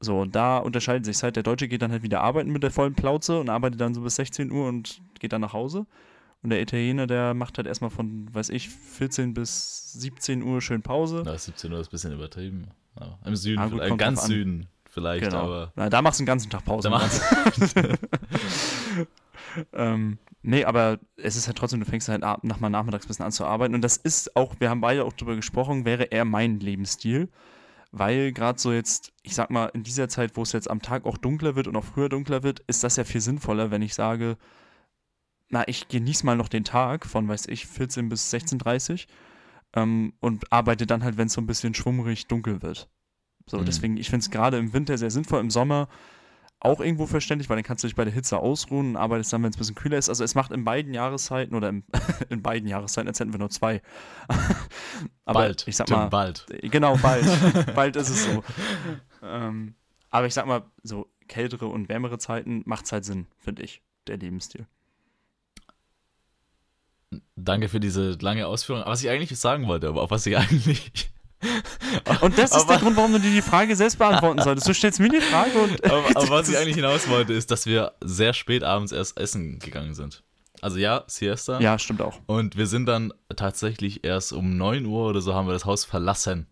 So, 0.00 0.20
und 0.20 0.34
da 0.34 0.58
unterscheidet 0.58 1.04
sich 1.06 1.22
halt. 1.22 1.36
Der 1.36 1.42
Deutsche 1.42 1.66
geht 1.68 1.80
dann 1.82 1.90
halt 1.92 2.02
wieder 2.02 2.20
arbeiten 2.20 2.50
mit 2.50 2.62
der 2.62 2.70
vollen 2.70 2.94
Plauze 2.94 3.40
und 3.40 3.48
arbeitet 3.48 3.80
dann 3.80 3.94
so 3.94 4.02
bis 4.02 4.16
16 4.16 4.50
Uhr 4.52 4.66
und 4.68 5.00
geht 5.18 5.32
dann 5.32 5.40
nach 5.40 5.52
Hause. 5.52 5.86
Und 6.42 6.50
der 6.50 6.60
Italiener, 6.60 7.06
der 7.06 7.32
macht 7.32 7.56
halt 7.56 7.66
erstmal 7.66 7.88
von, 7.90 8.28
weiß 8.34 8.50
ich, 8.50 8.68
14 8.68 9.32
bis 9.32 9.92
17 9.94 10.42
Uhr 10.42 10.60
schön 10.60 10.82
Pause. 10.82 11.22
Na, 11.24 11.38
17 11.38 11.72
Uhr 11.72 11.80
ist 11.80 11.88
ein 11.88 11.90
bisschen 11.90 12.12
übertrieben. 12.12 12.66
Aber 12.96 13.18
Im 13.24 13.34
Süden, 13.34 13.58
Ah, 13.60 13.64
gut, 13.64 13.72
vielleicht, 13.74 13.88
kommt 13.88 14.00
ganz. 14.00 14.26
Süden 14.26 14.66
vielleicht, 14.90 15.24
Genau. 15.24 15.38
aber 15.44 15.72
Na, 15.74 15.88
da 15.88 16.02
machst 16.02 16.20
du 16.20 16.22
den 16.24 16.26
ganzen 16.26 16.50
Tag 16.50 16.64
Pause. 16.66 16.90
Da 16.90 16.98
machst- 16.98 17.22
ähm, 19.72 20.18
nee, 20.44 20.64
aber 20.64 21.00
es 21.16 21.34
ist 21.36 21.46
halt 21.48 21.58
trotzdem, 21.58 21.80
du 21.80 21.86
fängst 21.86 22.08
halt 22.08 22.22
ab- 22.22 22.44
nach 22.44 22.60
mal 22.60 22.70
nachmittags 22.70 23.04
ein 23.06 23.08
bisschen 23.08 23.24
an 23.24 23.32
zu 23.32 23.44
arbeiten. 23.44 23.74
Und 23.74 23.82
das 23.82 23.96
ist 23.96 24.36
auch, 24.36 24.54
wir 24.60 24.70
haben 24.70 24.80
beide 24.80 25.04
auch 25.04 25.12
drüber 25.12 25.34
gesprochen, 25.36 25.84
wäre 25.84 26.04
eher 26.04 26.24
mein 26.24 26.60
Lebensstil. 26.60 27.28
Weil 27.90 28.32
gerade 28.32 28.58
so 28.58 28.72
jetzt, 28.72 29.12
ich 29.22 29.34
sag 29.34 29.50
mal, 29.50 29.66
in 29.66 29.84
dieser 29.84 30.08
Zeit, 30.08 30.36
wo 30.36 30.42
es 30.42 30.52
jetzt 30.52 30.68
am 30.70 30.82
Tag 30.82 31.04
auch 31.06 31.16
dunkler 31.16 31.54
wird 31.54 31.68
und 31.68 31.76
auch 31.76 31.84
früher 31.84 32.08
dunkler 32.08 32.42
wird, 32.42 32.60
ist 32.66 32.82
das 32.82 32.96
ja 32.96 33.04
viel 33.04 33.20
sinnvoller, 33.20 33.70
wenn 33.70 33.82
ich 33.82 33.94
sage, 33.94 34.36
na, 35.48 35.66
ich 35.68 35.88
genieße 35.88 36.26
mal 36.26 36.36
noch 36.36 36.48
den 36.48 36.64
Tag 36.64 37.06
von, 37.06 37.28
weiß 37.28 37.46
ich, 37.46 37.66
14 37.66 38.08
bis 38.08 38.32
16.30 38.32 39.06
ähm, 39.74 40.14
und 40.20 40.50
arbeite 40.52 40.86
dann 40.86 41.04
halt, 41.04 41.16
wenn 41.16 41.26
es 41.28 41.34
so 41.34 41.40
ein 41.40 41.46
bisschen 41.46 41.74
schwummrig 41.74 42.26
dunkel 42.26 42.62
wird. 42.62 42.88
So, 43.46 43.58
Mhm. 43.58 43.64
deswegen, 43.66 43.96
ich 43.96 44.10
finde 44.10 44.24
es 44.24 44.30
gerade 44.30 44.58
im 44.58 44.72
Winter 44.72 44.98
sehr 44.98 45.10
sinnvoll, 45.10 45.40
im 45.40 45.50
Sommer 45.50 45.88
auch 46.60 46.80
irgendwo 46.80 47.06
verständlich, 47.06 47.50
weil 47.50 47.56
dann 47.56 47.64
kannst 47.64 47.84
du 47.84 47.88
dich 47.88 47.96
bei 47.96 48.04
der 48.04 48.12
Hitze 48.14 48.38
ausruhen 48.38 48.90
und 48.90 48.96
arbeitest 48.96 49.32
dann, 49.32 49.42
wenn 49.42 49.50
es 49.50 49.56
ein 49.56 49.58
bisschen 49.58 49.74
kühler 49.74 49.98
ist. 49.98 50.08
Also 50.08 50.24
es 50.24 50.34
macht 50.34 50.50
in 50.50 50.64
beiden 50.64 50.94
Jahreszeiten 50.94 51.54
oder 51.54 51.68
im, 51.68 51.84
in 52.30 52.42
beiden 52.42 52.68
Jahreszeiten, 52.68 53.06
jetzt 53.06 53.20
hätten 53.20 53.32
wir 53.32 53.38
nur 53.38 53.50
zwei. 53.50 53.82
aber 55.24 55.40
bald. 55.40 55.68
ich 55.68 55.76
sag 55.76 55.86
Tim, 55.86 55.96
mal, 55.96 56.08
bald. 56.08 56.46
Genau, 56.62 56.96
bald. 56.96 57.26
bald 57.74 57.96
ist 57.96 58.08
es 58.08 58.24
so. 58.24 58.42
Ähm, 59.22 59.74
aber 60.10 60.26
ich 60.26 60.34
sag 60.34 60.46
mal, 60.46 60.62
so 60.82 61.06
kältere 61.28 61.66
und 61.66 61.88
wärmere 61.88 62.18
Zeiten 62.18 62.62
macht 62.66 62.86
es 62.86 62.92
halt 62.92 63.04
Sinn, 63.04 63.26
finde 63.38 63.62
ich, 63.62 63.82
der 64.06 64.16
Lebensstil. 64.16 64.66
danke 67.36 67.68
für 67.68 67.80
diese 67.80 68.12
lange 68.20 68.46
Ausführung. 68.46 68.82
Aber 68.82 68.92
was 68.92 69.02
ich 69.02 69.10
eigentlich 69.10 69.38
sagen 69.38 69.66
wollte, 69.66 69.88
aber 69.88 70.02
auf 70.02 70.10
was 70.10 70.26
ich 70.26 70.36
eigentlich. 70.36 71.10
Und 72.20 72.38
das 72.38 72.50
ist 72.52 72.62
aber, 72.62 72.74
der 72.74 72.78
Grund, 72.78 72.96
warum 72.96 73.12
du 73.12 73.18
dir 73.20 73.30
die 73.30 73.42
Frage 73.42 73.76
selbst 73.76 73.98
beantworten 73.98 74.40
solltest. 74.42 74.66
Du 74.68 74.72
stellst 74.74 74.98
mir 75.00 75.08
die 75.10 75.20
Frage 75.20 75.58
und. 75.58 75.84
aber, 75.84 76.04
aber 76.14 76.30
was 76.30 76.48
ich 76.48 76.56
eigentlich 76.56 76.76
hinaus 76.76 77.08
wollte, 77.08 77.32
ist, 77.34 77.50
dass 77.50 77.66
wir 77.66 77.92
sehr 78.00 78.32
spät 78.32 78.62
abends 78.64 78.92
erst 78.92 79.18
essen 79.18 79.58
gegangen 79.58 79.94
sind. 79.94 80.22
Also 80.62 80.78
ja, 80.78 81.04
Siesta. 81.06 81.60
Ja, 81.60 81.78
stimmt 81.78 82.00
auch. 82.00 82.18
Und 82.26 82.56
wir 82.56 82.66
sind 82.66 82.86
dann 82.86 83.12
tatsächlich 83.36 84.04
erst 84.04 84.32
um 84.32 84.56
9 84.56 84.86
Uhr 84.86 85.08
oder 85.10 85.20
so 85.20 85.34
haben 85.34 85.46
wir 85.46 85.52
das 85.52 85.66
Haus 85.66 85.84
verlassen. 85.84 86.46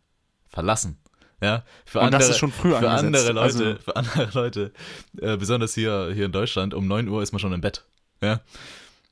Verlassen. 0.48 0.98
Ja, 1.40 1.64
für 1.86 1.98
Und 2.00 2.06
andere, 2.06 2.20
das 2.20 2.30
ist 2.30 2.38
schon 2.38 2.52
früh 2.52 2.70
für 2.70 2.88
angesetzt. 2.90 3.28
andere 3.28 3.32
Leute, 3.32 3.40
Also- 3.40 3.82
für 3.82 3.96
andere 3.96 4.28
Leute, 4.34 4.72
äh, 5.20 5.36
besonders 5.38 5.74
hier, 5.74 6.10
hier 6.14 6.26
in 6.26 6.32
Deutschland, 6.32 6.74
um 6.74 6.86
9 6.86 7.08
Uhr 7.08 7.22
ist 7.22 7.32
man 7.32 7.38
schon 7.40 7.52
im 7.52 7.60
Bett. 7.62 7.84
Ja. 8.20 8.40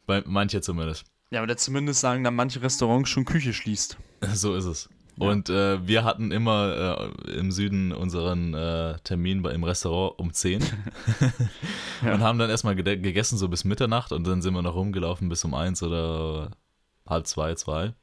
Bei 0.06 0.22
manche 0.26 0.60
zumindest. 0.60 1.04
Ja, 1.30 1.42
aber 1.42 1.56
zumindest 1.56 2.00
sagen 2.00 2.22
dann 2.22 2.34
manche 2.36 2.60
Restaurants 2.62 3.08
schon 3.08 3.24
Küche 3.24 3.52
schließt. 3.54 3.96
So 4.34 4.54
ist 4.54 4.64
es. 4.66 4.88
Und 5.20 5.50
äh, 5.50 5.86
wir 5.86 6.04
hatten 6.04 6.32
immer 6.32 7.12
äh, 7.26 7.32
im 7.32 7.52
Süden 7.52 7.92
unseren 7.92 8.54
äh, 8.54 8.96
Termin 9.04 9.42
bei, 9.42 9.52
im 9.52 9.64
Restaurant 9.64 10.18
um 10.18 10.32
10 10.32 10.60
Ja. 12.04 12.14
und 12.14 12.20
haben 12.20 12.38
dann 12.38 12.48
erstmal 12.48 12.74
gegessen 12.74 13.36
so 13.36 13.48
bis 13.48 13.64
Mitternacht 13.64 14.12
und 14.12 14.26
dann 14.26 14.40
sind 14.40 14.54
wir 14.54 14.62
noch 14.62 14.74
rumgelaufen 14.74 15.28
bis 15.28 15.44
um 15.44 15.54
1 15.54 15.82
oder 15.82 16.50
halb 17.06 17.26
zwei, 17.26 17.54
zwei. 17.54 17.94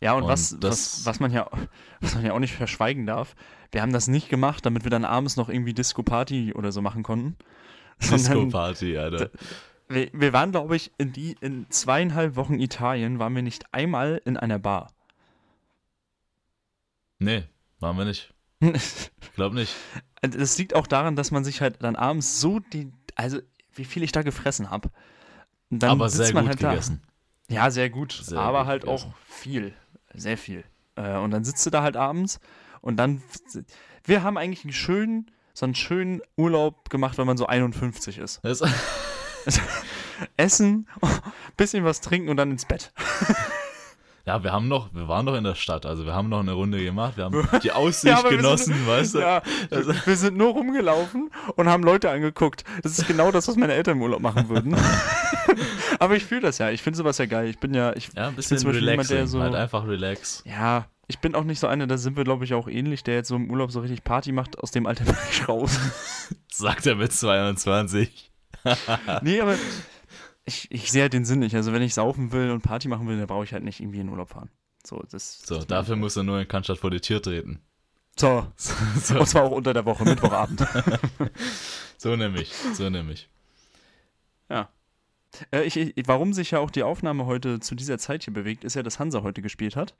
Ja, 0.00 0.12
und, 0.12 0.24
Und 0.24 0.28
was, 0.28 0.58
was, 0.60 1.06
was, 1.06 1.20
man 1.20 1.32
ja, 1.32 1.48
was 2.00 2.14
man 2.14 2.26
ja 2.26 2.34
auch 2.34 2.38
nicht 2.38 2.52
verschweigen 2.52 3.06
darf, 3.06 3.34
wir 3.72 3.80
haben 3.80 3.92
das 3.92 4.06
nicht 4.06 4.28
gemacht, 4.28 4.66
damit 4.66 4.84
wir 4.84 4.90
dann 4.90 5.06
abends 5.06 5.36
noch 5.36 5.48
irgendwie 5.48 5.72
Disco-Party 5.72 6.52
oder 6.52 6.72
so 6.72 6.82
machen 6.82 7.02
konnten. 7.02 7.36
Disco-Party, 8.02 8.98
Alter. 8.98 9.30
wir, 9.88 10.10
wir 10.12 10.32
waren, 10.34 10.50
glaube 10.50 10.76
ich, 10.76 10.92
in, 10.98 11.12
die, 11.12 11.36
in 11.40 11.64
zweieinhalb 11.70 12.36
Wochen 12.36 12.60
Italien, 12.60 13.18
waren 13.18 13.34
wir 13.34 13.42
nicht 13.42 13.64
einmal 13.72 14.20
in 14.26 14.36
einer 14.36 14.58
Bar. 14.58 14.93
Nee, 17.18 17.44
waren 17.80 17.96
wir 17.96 18.04
nicht. 18.04 18.32
Ich 18.62 19.36
glaube 19.36 19.56
nicht. 19.56 19.74
Das 20.22 20.56
liegt 20.58 20.74
auch 20.74 20.86
daran, 20.86 21.16
dass 21.16 21.30
man 21.32 21.44
sich 21.44 21.60
halt 21.60 21.82
dann 21.82 21.96
abends 21.96 22.40
so 22.40 22.60
die, 22.60 22.92
also 23.16 23.40
wie 23.74 23.84
viel 23.84 24.02
ich 24.04 24.12
da 24.12 24.22
gefressen 24.22 24.70
habe. 24.70 24.90
Dann 25.70 25.90
Aber 25.90 26.08
sitzt 26.08 26.26
sehr 26.26 26.34
man 26.34 26.44
gut 26.44 26.50
halt 26.50 26.62
da. 26.62 26.70
gegessen. 26.70 27.02
Ja, 27.50 27.70
sehr 27.70 27.90
gut, 27.90 28.12
Sehr 28.12 28.38
aber 28.38 28.60
gut 28.60 28.66
halt 28.68 28.82
gegessen. 28.84 29.08
auch 29.08 29.14
viel, 29.28 29.74
sehr 30.14 30.38
viel. 30.38 30.64
Äh, 30.94 31.16
und 31.18 31.32
dann 31.32 31.44
sitzt 31.44 31.66
du 31.66 31.70
da 31.70 31.82
halt 31.82 31.96
abends 31.96 32.38
und 32.80 32.96
dann, 32.96 33.22
wir 34.04 34.22
haben 34.22 34.38
eigentlich 34.38 34.64
einen 34.64 34.72
schönen, 34.72 35.30
so 35.52 35.66
einen 35.66 35.74
schönen 35.74 36.22
Urlaub 36.36 36.88
gemacht, 36.90 37.18
wenn 37.18 37.26
man 37.26 37.36
so 37.36 37.46
51 37.46 38.18
ist. 38.18 38.40
Essen, 40.36 40.88
bisschen 41.56 41.84
was 41.84 42.00
trinken 42.00 42.28
und 42.28 42.36
dann 42.36 42.50
ins 42.52 42.64
Bett. 42.64 42.92
Ja, 44.26 44.42
wir 44.42 44.52
haben 44.52 44.68
noch, 44.68 44.92
wir 44.94 45.06
waren 45.08 45.26
noch 45.26 45.34
in 45.34 45.44
der 45.44 45.54
Stadt, 45.54 45.84
also 45.86 46.06
wir 46.06 46.14
haben 46.14 46.28
noch 46.30 46.40
eine 46.40 46.52
Runde 46.52 46.82
gemacht, 46.82 47.16
wir 47.16 47.24
haben 47.24 47.46
die 47.62 47.72
Aussicht 47.72 48.04
Ja, 48.22 48.22
genossen, 48.28 48.72
sind, 48.74 48.86
weißt 48.86 49.14
du? 49.16 49.18
Ja, 49.20 49.42
wir 50.06 50.16
sind 50.16 50.36
nur 50.36 50.52
rumgelaufen 50.52 51.30
und 51.56 51.68
haben 51.68 51.82
Leute 51.82 52.10
angeguckt. 52.10 52.64
Das 52.82 52.98
ist 52.98 53.06
genau 53.06 53.30
das, 53.30 53.48
was 53.48 53.56
meine 53.56 53.74
Eltern 53.74 53.96
im 53.98 54.02
Urlaub 54.02 54.20
machen 54.20 54.48
würden. 54.48 54.74
aber 55.98 56.16
ich 56.16 56.24
fühle 56.24 56.40
das 56.42 56.58
ja. 56.58 56.70
Ich 56.70 56.82
finde 56.82 56.96
sowas 56.96 57.18
ja 57.18 57.26
geil. 57.26 57.48
Ich 57.48 57.58
bin 57.58 57.74
ja, 57.74 57.94
ich, 57.94 58.08
Ja, 58.14 58.22
ein 58.24 58.28
bin 58.30 58.36
bisschen 58.36 58.58
zum 58.58 58.70
Beispiel 58.70 58.88
jemand, 58.88 59.10
der 59.10 59.26
so- 59.26 59.40
halt 59.42 59.54
einfach 59.54 59.86
relax. 59.86 60.42
ja, 60.46 60.86
ich 61.06 61.18
bin 61.18 61.34
auch 61.34 61.44
nicht 61.44 61.60
so 61.60 61.66
einer, 61.66 61.86
da 61.86 61.98
sind 61.98 62.16
wir, 62.16 62.24
glaube 62.24 62.46
ich, 62.46 62.54
auch 62.54 62.66
ähnlich, 62.66 63.04
der 63.04 63.16
jetzt 63.16 63.28
so 63.28 63.36
im 63.36 63.50
Urlaub 63.50 63.70
so 63.70 63.80
richtig 63.80 64.04
Party 64.04 64.32
macht. 64.32 64.58
Aus 64.60 64.70
dem 64.70 64.86
Alter 64.86 65.04
bin 65.04 65.14
ich 65.30 65.46
raus. 65.46 65.78
Sagt 66.50 66.86
er 66.86 66.94
mit 66.94 67.12
22. 67.12 68.32
nee, 69.20 69.38
aber 69.40 69.54
ich, 70.44 70.70
ich 70.70 70.90
sehe 70.92 71.02
halt 71.02 71.12
den 71.12 71.24
Sinn 71.24 71.40
nicht. 71.40 71.54
Also 71.54 71.72
wenn 71.72 71.82
ich 71.82 71.94
saufen 71.94 72.32
will 72.32 72.50
und 72.50 72.62
Party 72.62 72.88
machen 72.88 73.06
will, 73.06 73.16
dann 73.16 73.26
brauche 73.26 73.44
ich 73.44 73.52
halt 73.52 73.64
nicht 73.64 73.80
irgendwie 73.80 74.00
in 74.00 74.06
den 74.06 74.12
Urlaub 74.12 74.30
fahren. 74.30 74.50
So, 74.86 75.02
das, 75.10 75.40
So, 75.40 75.56
das 75.56 75.66
dafür 75.66 75.96
muss 75.96 76.16
er 76.16 76.22
nur 76.22 76.40
in 76.40 76.48
Cannstatt 76.48 76.78
vor 76.78 76.90
die 76.90 77.00
Tür 77.00 77.22
treten. 77.22 77.60
So, 78.16 78.46
So, 78.56 79.18
und 79.18 79.26
zwar 79.26 79.44
auch 79.44 79.52
unter 79.52 79.72
der 79.72 79.84
Woche, 79.84 80.04
Mittwochabend. 80.04 80.66
so 81.98 82.14
nämlich, 82.16 82.52
so 82.74 82.90
nämlich. 82.90 83.28
Äh, 85.50 85.64
ich, 85.64 85.76
ich, 85.76 85.94
warum 86.06 86.32
sich 86.32 86.52
ja 86.52 86.58
auch 86.58 86.70
die 86.70 86.82
Aufnahme 86.82 87.26
heute 87.26 87.60
zu 87.60 87.74
dieser 87.74 87.98
Zeit 87.98 88.24
hier 88.24 88.34
bewegt, 88.34 88.64
ist 88.64 88.74
ja, 88.74 88.82
dass 88.82 88.98
Hansa 88.98 89.22
heute 89.22 89.42
gespielt 89.42 89.76
hat. 89.76 89.94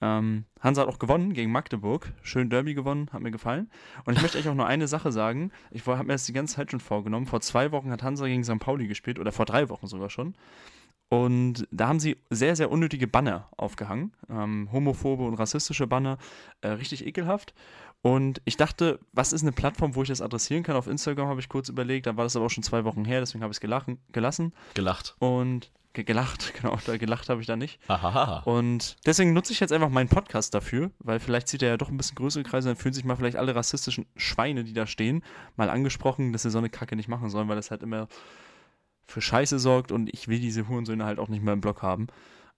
Ähm, 0.00 0.44
Hansa 0.60 0.82
hat 0.82 0.88
auch 0.88 0.98
gewonnen 0.98 1.32
gegen 1.32 1.50
Magdeburg. 1.50 2.12
Schön 2.22 2.50
Derby 2.50 2.74
gewonnen, 2.74 3.08
hat 3.12 3.20
mir 3.20 3.30
gefallen. 3.30 3.70
Und 4.04 4.16
ich 4.16 4.22
möchte 4.22 4.38
euch 4.38 4.48
auch 4.48 4.54
nur 4.54 4.66
eine 4.66 4.88
Sache 4.88 5.12
sagen. 5.12 5.50
Ich 5.70 5.86
habe 5.86 6.04
mir 6.04 6.12
das 6.12 6.26
die 6.26 6.32
ganze 6.32 6.56
Zeit 6.56 6.70
schon 6.70 6.80
vorgenommen. 6.80 7.26
Vor 7.26 7.40
zwei 7.40 7.72
Wochen 7.72 7.90
hat 7.90 8.02
Hansa 8.02 8.26
gegen 8.26 8.44
St. 8.44 8.60
Pauli 8.60 8.86
gespielt, 8.86 9.18
oder 9.18 9.32
vor 9.32 9.46
drei 9.46 9.68
Wochen 9.68 9.86
sogar 9.86 10.10
schon. 10.10 10.34
Und 11.10 11.66
da 11.70 11.88
haben 11.88 12.00
sie 12.00 12.18
sehr, 12.30 12.54
sehr 12.54 12.70
unnötige 12.70 13.06
Banner 13.06 13.48
aufgehangen. 13.56 14.12
Ähm, 14.28 14.68
homophobe 14.70 15.24
und 15.24 15.34
rassistische 15.34 15.86
Banner. 15.86 16.18
Äh, 16.60 16.68
richtig 16.68 17.06
ekelhaft. 17.06 17.54
Und 18.02 18.40
ich 18.44 18.56
dachte, 18.56 19.00
was 19.12 19.32
ist 19.32 19.42
eine 19.42 19.52
Plattform, 19.52 19.94
wo 19.94 20.02
ich 20.02 20.08
das 20.08 20.20
adressieren 20.20 20.62
kann? 20.62 20.76
Auf 20.76 20.86
Instagram 20.86 21.28
habe 21.28 21.40
ich 21.40 21.48
kurz 21.48 21.68
überlegt. 21.68 22.06
Da 22.06 22.16
war 22.16 22.24
das 22.24 22.36
aber 22.36 22.46
auch 22.46 22.50
schon 22.50 22.62
zwei 22.62 22.84
Wochen 22.84 23.04
her, 23.04 23.20
deswegen 23.20 23.42
habe 23.42 23.50
ich 23.50 23.56
es 23.56 23.96
gelassen. 24.12 24.52
Gelacht. 24.74 25.16
Und 25.18 25.72
gelacht, 26.04 26.54
genau, 26.60 26.78
da 26.84 26.96
gelacht 26.96 27.28
habe 27.28 27.40
ich 27.40 27.46
da 27.46 27.56
nicht. 27.56 27.80
Hahaha. 27.88 28.40
Und 28.40 28.96
deswegen 29.06 29.32
nutze 29.32 29.52
ich 29.52 29.60
jetzt 29.60 29.72
einfach 29.72 29.88
meinen 29.88 30.08
Podcast 30.08 30.54
dafür, 30.54 30.90
weil 30.98 31.20
vielleicht 31.20 31.48
zieht 31.48 31.62
er 31.62 31.70
ja 31.70 31.76
doch 31.76 31.90
ein 31.90 31.96
bisschen 31.96 32.16
größere 32.16 32.42
Kreise, 32.42 32.68
dann 32.68 32.76
fühlen 32.76 32.94
sich 32.94 33.04
mal 33.04 33.16
vielleicht 33.16 33.36
alle 33.36 33.54
rassistischen 33.54 34.06
Schweine, 34.16 34.64
die 34.64 34.72
da 34.72 34.86
stehen, 34.86 35.22
mal 35.56 35.70
angesprochen, 35.70 36.32
dass 36.32 36.42
sie 36.42 36.50
so 36.50 36.58
eine 36.58 36.70
Kacke 36.70 36.96
nicht 36.96 37.08
machen 37.08 37.30
sollen, 37.30 37.48
weil 37.48 37.56
das 37.56 37.70
halt 37.70 37.82
immer 37.82 38.08
für 39.06 39.20
Scheiße 39.20 39.58
sorgt 39.58 39.90
und 39.90 40.12
ich 40.12 40.28
will 40.28 40.38
diese 40.38 40.68
Hurensöhne 40.68 41.04
halt 41.04 41.18
auch 41.18 41.28
nicht 41.28 41.42
mehr 41.42 41.54
im 41.54 41.60
Blog 41.60 41.82
haben. 41.82 42.08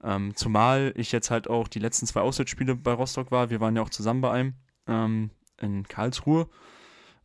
Ähm, 0.02 0.34
zumal 0.34 0.92
ich 0.96 1.12
jetzt 1.12 1.30
halt 1.30 1.48
auch 1.48 1.68
die 1.68 1.78
letzten 1.78 2.06
zwei 2.06 2.20
Auswärtsspiele 2.20 2.74
bei 2.74 2.92
Rostock 2.92 3.30
war, 3.30 3.50
wir 3.50 3.60
waren 3.60 3.76
ja 3.76 3.82
auch 3.82 3.90
zusammen 3.90 4.20
bei 4.20 4.30
einem 4.30 4.54
ähm, 4.86 5.30
in 5.60 5.86
Karlsruhe, 5.86 6.48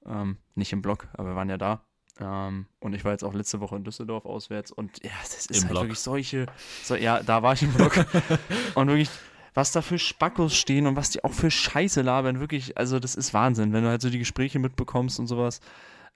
ähm, 0.06 0.38
nicht 0.56 0.74
im 0.74 0.82
Blog, 0.82 1.08
aber 1.14 1.30
wir 1.30 1.36
waren 1.36 1.50
ja 1.50 1.58
da. 1.58 1.82
Ähm, 2.20 2.68
und 2.80 2.94
ich 2.94 3.04
war 3.04 3.12
jetzt 3.12 3.24
auch 3.24 3.34
letzte 3.34 3.60
Woche 3.60 3.76
in 3.76 3.84
Düsseldorf 3.84 4.26
auswärts 4.26 4.72
und 4.72 5.04
ja, 5.04 5.12
das 5.22 5.48
ist 5.48 5.52
Im 5.52 5.64
halt 5.64 5.72
Block. 5.72 5.84
wirklich 5.84 6.00
solche, 6.00 6.46
so, 6.84 6.96
ja, 6.96 7.22
da 7.22 7.44
war 7.44 7.54
ich 7.54 7.64
im 7.64 7.74
Blog. 7.74 7.94
und 8.76 8.88
wirklich, 8.88 9.10
was 9.54 9.72
da 9.72 9.82
für 9.82 10.00
Spackos 10.00 10.56
stehen 10.56 10.88
und 10.88 10.96
was 10.96 11.10
die 11.10 11.24
auch 11.24 11.34
für 11.34 11.52
Scheiße 11.52 12.02
labern, 12.02 12.40
wirklich, 12.40 12.78
also 12.78 13.00
das 13.00 13.16
ist 13.16 13.34
Wahnsinn, 13.34 13.74
wenn 13.74 13.84
du 13.84 13.90
halt 13.90 14.02
so 14.02 14.10
die 14.10 14.20
Gespräche 14.20 14.60
mitbekommst 14.60 15.20
und 15.20 15.28
sowas. 15.28 15.60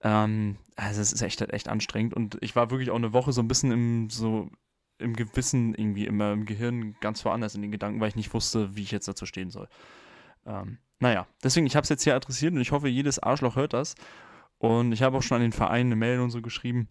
Ähm, 0.01 0.57
also 0.77 1.01
es 1.01 1.11
ist 1.11 1.21
echt, 1.21 1.41
echt 1.41 1.67
anstrengend 1.67 2.13
und 2.13 2.37
ich 2.39 2.55
war 2.55 2.71
wirklich 2.71 2.91
auch 2.91 2.95
eine 2.95 3.11
Woche 3.11 3.33
so 3.33 3.41
ein 3.41 3.49
bisschen 3.49 3.71
im, 3.71 4.09
so 4.09 4.49
im 4.99 5.15
Gewissen 5.15 5.73
irgendwie 5.73 6.05
immer 6.05 6.31
im 6.31 6.45
Gehirn 6.45 6.95
ganz 7.01 7.23
woanders 7.25 7.55
in 7.55 7.61
den 7.61 7.71
Gedanken, 7.71 7.99
weil 7.99 8.09
ich 8.09 8.15
nicht 8.15 8.33
wusste, 8.33 8.75
wie 8.75 8.83
ich 8.83 8.91
jetzt 8.91 9.07
dazu 9.07 9.25
stehen 9.25 9.49
soll. 9.49 9.67
Ähm, 10.45 10.77
naja, 10.99 11.27
deswegen, 11.43 11.65
ich 11.65 11.75
habe 11.75 11.83
es 11.83 11.89
jetzt 11.89 12.03
hier 12.03 12.15
adressiert 12.15 12.53
und 12.53 12.61
ich 12.61 12.71
hoffe, 12.71 12.87
jedes 12.87 13.19
Arschloch 13.19 13.55
hört 13.55 13.73
das. 13.73 13.95
Und 14.59 14.91
ich 14.91 15.01
habe 15.01 15.17
auch 15.17 15.23
schon 15.23 15.35
an 15.37 15.41
den 15.41 15.51
Verein 15.53 15.87
eine 15.87 15.95
Mail 15.95 16.19
und 16.19 16.29
so 16.31 16.41
geschrieben, 16.41 16.87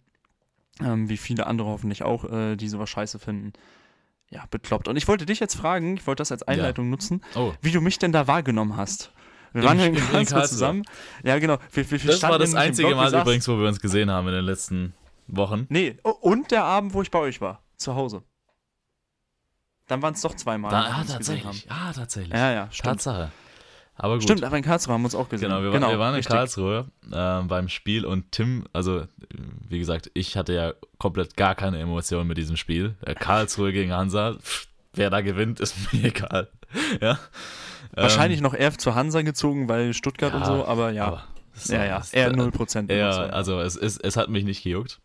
ähm, 0.81 1.07
wie 1.09 1.17
viele 1.17 1.47
andere 1.47 1.69
hoffentlich 1.69 2.03
auch, 2.03 2.25
äh, 2.25 2.55
die 2.55 2.67
sowas 2.67 2.89
scheiße 2.89 3.19
finden. 3.19 3.53
Ja, 4.31 4.45
bekloppt. 4.51 4.87
Und 4.87 4.95
ich 4.95 5.07
wollte 5.07 5.25
dich 5.25 5.39
jetzt 5.39 5.55
fragen, 5.55 5.95
ich 5.97 6.05
wollte 6.05 6.21
das 6.21 6.31
als 6.31 6.43
Einleitung 6.43 6.89
nutzen, 6.89 7.21
Oh, 7.35 7.53
wie 7.61 7.71
du 7.71 7.81
mich 7.81 7.97
denn 7.97 8.11
da 8.11 8.27
wahrgenommen 8.27 8.75
hast. 8.77 9.11
Wir 9.53 9.63
waren 9.63 9.79
ja 9.79 9.85
in 9.87 9.95
in- 9.95 10.27
zusammen. 10.27 10.83
Ja, 11.23 11.39
genau. 11.39 11.57
Wir, 11.71 11.89
wir, 11.89 12.03
wir 12.03 12.11
das 12.11 12.21
war 12.21 12.37
das 12.37 12.53
einzige 12.53 12.93
Mal 12.93 13.09
saßen- 13.11 13.21
übrigens, 13.21 13.47
wo 13.47 13.57
wir 13.59 13.67
uns 13.67 13.79
gesehen 13.79 14.11
haben 14.11 14.27
in 14.27 14.33
den 14.35 14.45
letzten 14.45 14.93
Wochen. 15.27 15.65
Nee, 15.69 15.97
oh, 16.03 16.09
und 16.11 16.51
der 16.51 16.63
Abend, 16.63 16.93
wo 16.93 17.01
ich 17.01 17.09
bei 17.09 17.17
euch 17.19 17.41
war, 17.41 17.63
zu 17.75 17.95
Hause. 17.95 18.21
Dann 19.87 20.01
waren 20.03 20.13
es 20.13 20.21
doch 20.21 20.35
zweimal. 20.35 20.69
Da, 20.71 20.81
ah, 20.83 21.03
tatsächlich. 21.03 21.65
Ah, 21.69 21.91
tatsächlich. 21.93 22.33
Ja, 22.33 22.51
ja, 22.51 22.67
stimmt. 22.71 22.85
Tatsache. 22.97 23.31
Aber 24.01 24.15
gut. 24.15 24.23
Stimmt, 24.23 24.43
aber 24.45 24.55
in 24.57 24.63
Karlsruhe 24.63 24.93
haben 24.93 25.01
wir 25.01 25.05
uns 25.07 25.15
auch 25.15 25.27
gesehen. 25.29 25.49
Genau, 25.49 25.61
wir, 25.61 25.73
waren- 25.73 25.91
wir 25.91 25.99
waren 25.99 26.09
in 26.13 26.15
richtig. 26.15 26.33
Karlsruhe 26.33 26.85
äh, 27.11 27.41
beim 27.43 27.67
Spiel 27.67 28.05
und 28.05 28.31
Tim, 28.31 28.63
also 28.73 29.03
wie 29.67 29.77
gesagt, 29.77 30.09
ich 30.13 30.37
hatte 30.37 30.53
ja 30.53 30.73
komplett 30.97 31.35
gar 31.35 31.53
keine 31.53 31.79
Emotionen 31.79 32.27
mit 32.27 32.37
diesem 32.37 32.55
Spiel. 32.55 32.95
Äh, 33.05 33.13
Karlsruhe 33.15 33.73
gegen 33.73 33.91
Hansa, 33.91 34.35
pff, 34.41 34.67
wer 34.93 35.09
da 35.09 35.19
gewinnt, 35.21 35.59
ist 35.59 35.75
mir 35.93 36.05
egal. 36.05 36.49
ja. 37.01 37.19
Wahrscheinlich 37.93 38.39
noch 38.39 38.53
eher 38.53 38.71
zu 38.77 38.95
Hansa 38.95 39.21
gezogen, 39.21 39.67
weil 39.67 39.93
Stuttgart 39.93 40.33
und 40.33 40.41
ja, 40.41 40.45
so, 40.45 40.65
aber 40.65 40.91
ja. 40.91 41.05
aber 41.05 41.23
so, 41.53 41.73
ja, 41.73 41.83
ja, 41.85 42.01
eher 42.13 42.27
äh, 42.29 42.33
0%. 42.33 42.89
Ja, 42.91 43.05
Emotionen. 43.07 43.31
also 43.31 43.59
es, 43.59 43.75
ist, 43.75 43.97
es 44.03 44.15
hat 44.15 44.29
mich 44.29 44.45
nicht 44.45 44.63
gejuckt. 44.63 45.01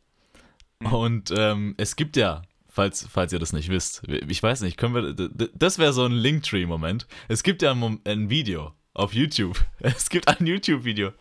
Mhm. 0.81 0.93
Und 0.93 1.35
ähm, 1.37 1.75
es 1.79 1.97
gibt 1.97 2.17
ja, 2.17 2.43
falls, 2.69 3.09
falls 3.11 3.33
ihr 3.33 3.39
das 3.41 3.53
nicht 3.53 3.71
wisst, 3.71 4.03
ich 4.07 4.41
weiß 4.41 4.61
nicht, 4.61 4.77
können 4.77 4.95
wir, 4.95 5.49
das 5.55 5.79
wäre 5.79 5.93
so 5.93 6.05
ein 6.05 6.13
Linktree-Moment. 6.13 7.09
Es 7.27 7.43
gibt 7.43 7.63
ja 7.63 7.73
ein, 7.73 8.01
ein 8.07 8.31
Video 8.31 8.73
auf 8.95 9.13
YouTube. 9.13 9.59
Es 9.81 10.09
gibt 10.09 10.29
ein 10.29 10.47
YouTube-Video, 10.47 11.13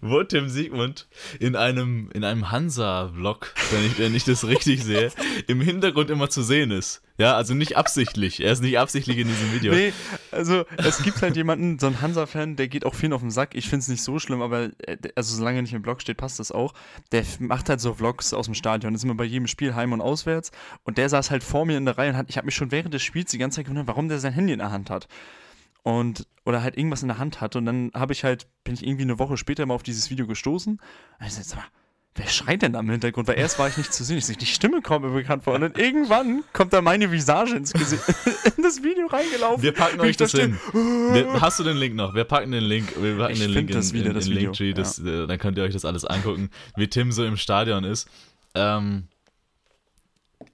wo 0.00 0.22
Tim 0.22 0.48
Siegmund 0.48 1.06
in 1.38 1.54
einem, 1.54 2.08
in 2.14 2.24
einem 2.24 2.50
Hansa-Vlog, 2.50 3.52
wenn 3.72 3.84
ich, 3.84 3.98
wenn 3.98 4.14
ich 4.14 4.24
das 4.24 4.46
richtig 4.46 4.82
sehe, 4.82 5.12
im 5.48 5.60
Hintergrund 5.60 6.08
immer 6.08 6.30
zu 6.30 6.42
sehen 6.42 6.70
ist. 6.70 7.02
Ja, 7.18 7.34
also 7.34 7.52
nicht 7.52 7.76
absichtlich. 7.76 8.40
Er 8.42 8.52
ist 8.52 8.62
nicht 8.62 8.78
absichtlich 8.78 9.18
in 9.18 9.28
diesem 9.28 9.52
Video. 9.52 9.74
Nee, 9.74 9.92
also 10.30 10.64
es 10.78 11.02
gibt 11.02 11.20
halt 11.20 11.36
jemanden, 11.36 11.78
so 11.78 11.88
ein 11.88 12.00
Hansa-Fan, 12.00 12.56
der 12.56 12.68
geht 12.68 12.86
auch 12.86 12.94
viel 12.94 13.12
auf 13.12 13.20
den 13.20 13.30
Sack. 13.30 13.54
Ich 13.54 13.68
finde 13.68 13.80
es 13.80 13.88
nicht 13.88 14.02
so 14.02 14.18
schlimm, 14.18 14.40
aber 14.40 14.70
äh, 14.86 14.96
also 15.14 15.36
solange 15.36 15.58
er 15.58 15.62
nicht 15.62 15.74
im 15.74 15.82
Blog 15.82 16.00
steht, 16.00 16.16
passt 16.16 16.38
das 16.38 16.52
auch. 16.52 16.72
Der 17.12 17.24
macht 17.38 17.68
halt 17.68 17.80
so 17.80 17.92
Vlogs 17.92 18.32
aus 18.32 18.46
dem 18.46 18.54
Stadion. 18.54 18.94
Das 18.94 19.00
ist 19.00 19.04
immer 19.04 19.14
bei 19.14 19.24
jedem 19.24 19.46
Spiel 19.46 19.74
heim 19.74 19.92
und 19.92 20.00
auswärts. 20.00 20.52
Und 20.84 20.96
der 20.96 21.10
saß 21.10 21.30
halt 21.30 21.44
vor 21.44 21.66
mir 21.66 21.76
in 21.76 21.84
der 21.84 21.98
Reihe 21.98 22.10
und 22.10 22.16
hat, 22.16 22.30
ich 22.30 22.38
habe 22.38 22.46
mich 22.46 22.54
schon 22.54 22.70
während 22.70 22.94
des 22.94 23.02
Spiels 23.02 23.30
die 23.30 23.38
ganze 23.38 23.56
Zeit 23.56 23.66
gewundert, 23.66 23.88
warum 23.88 24.08
der 24.08 24.20
sein 24.20 24.32
Handy 24.32 24.54
in 24.54 24.60
der 24.60 24.70
Hand 24.70 24.88
hat 24.88 25.06
und 25.86 26.26
oder 26.44 26.64
halt 26.64 26.76
irgendwas 26.76 27.02
in 27.02 27.08
der 27.08 27.18
Hand 27.18 27.40
hatte 27.40 27.58
und 27.58 27.66
dann 27.66 27.92
habe 27.94 28.12
ich 28.12 28.24
halt 28.24 28.48
bin 28.64 28.74
ich 28.74 28.84
irgendwie 28.84 29.04
eine 29.04 29.20
Woche 29.20 29.36
später 29.36 29.64
mal 29.66 29.74
auf 29.74 29.84
dieses 29.84 30.10
Video 30.10 30.26
gestoßen. 30.26 30.80
Also 31.20 31.38
jetzt 31.38 31.54
mal, 31.54 31.62
wer 32.16 32.26
schreit 32.26 32.62
denn 32.62 32.72
da 32.72 32.80
im 32.80 32.90
Hintergrund? 32.90 33.28
Weil 33.28 33.38
erst 33.38 33.60
war 33.60 33.68
ich 33.68 33.76
nicht 33.76 33.92
zu 33.92 34.02
sehen, 34.02 34.18
ich 34.18 34.26
sehe, 34.26 34.34
die 34.34 34.46
Stimme 34.46 34.82
kommt 34.82 35.04
mir 35.04 35.12
bekannt 35.12 35.44
vor 35.44 35.54
und 35.54 35.60
dann 35.60 35.74
irgendwann 35.76 36.42
kommt 36.52 36.72
da 36.72 36.82
meine 36.82 37.12
Visage 37.12 37.54
ins 37.54 37.72
Gesicht 37.72 38.02
in 38.56 38.64
das 38.64 38.82
Video 38.82 39.06
reingelaufen. 39.06 39.62
Wir 39.62 39.70
packen 39.70 40.00
euch 40.00 40.16
das 40.16 40.32
hin. 40.32 40.58
Wir, 40.72 41.40
hast 41.40 41.60
du 41.60 41.62
den 41.62 41.76
Link 41.76 41.94
noch? 41.94 42.16
Wir 42.16 42.24
packen 42.24 42.50
den 42.50 42.64
Link. 42.64 42.92
Wir 43.00 43.16
packen 43.16 43.34
Ich 43.34 43.38
den 43.38 43.50
Link 43.50 43.68
find 43.68 43.78
das 43.78 43.92
in, 43.92 44.00
wieder, 44.00 44.08
in, 44.08 44.14
das 44.14 44.26
in 44.26 44.32
Video, 44.32 44.42
Linktree. 44.46 44.72
Das, 44.72 44.98
äh, 44.98 45.28
dann 45.28 45.38
könnt 45.38 45.56
ihr 45.56 45.62
euch 45.62 45.72
das 45.72 45.84
alles 45.84 46.04
angucken, 46.04 46.50
wie 46.74 46.88
Tim 46.88 47.12
so 47.12 47.24
im 47.24 47.36
Stadion 47.36 47.84
ist. 47.84 48.08
Ähm, 48.56 49.04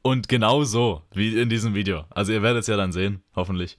und 0.03 0.29
genau 0.29 0.65
so, 0.65 1.01
wie 1.15 1.41
in 1.41 1.49
diesem 1.49 1.75
Video. 1.75 2.05
Also 2.11 2.33
ihr 2.33 2.43
werdet 2.43 2.61
es 2.61 2.67
ja 2.67 2.77
dann 2.77 2.93
sehen, 2.93 3.23
hoffentlich. 3.35 3.79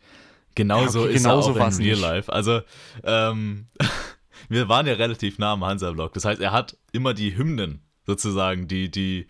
Genauso 0.55 0.99
Ja, 0.99 1.05
okay, 1.05 1.15
ist 1.15 1.23
genauso 1.23 1.55
er 1.55 1.65
auch 1.65 1.71
in 1.71 1.75
Real 1.77 1.91
nicht. 1.91 2.01
Life. 2.01 2.31
Also 2.31 2.61
ähm, 3.03 3.67
wir 4.49 4.69
waren 4.69 4.85
ja 4.87 4.93
relativ 4.93 5.39
nah 5.39 5.53
am 5.53 5.63
Hansa-Block. 5.65 6.13
Das 6.13 6.25
heißt, 6.25 6.41
er 6.41 6.51
hat 6.51 6.77
immer 6.91 7.13
die 7.13 7.35
Hymnen 7.37 7.81
sozusagen, 8.05 8.67
die, 8.67 8.91
die, 8.91 9.27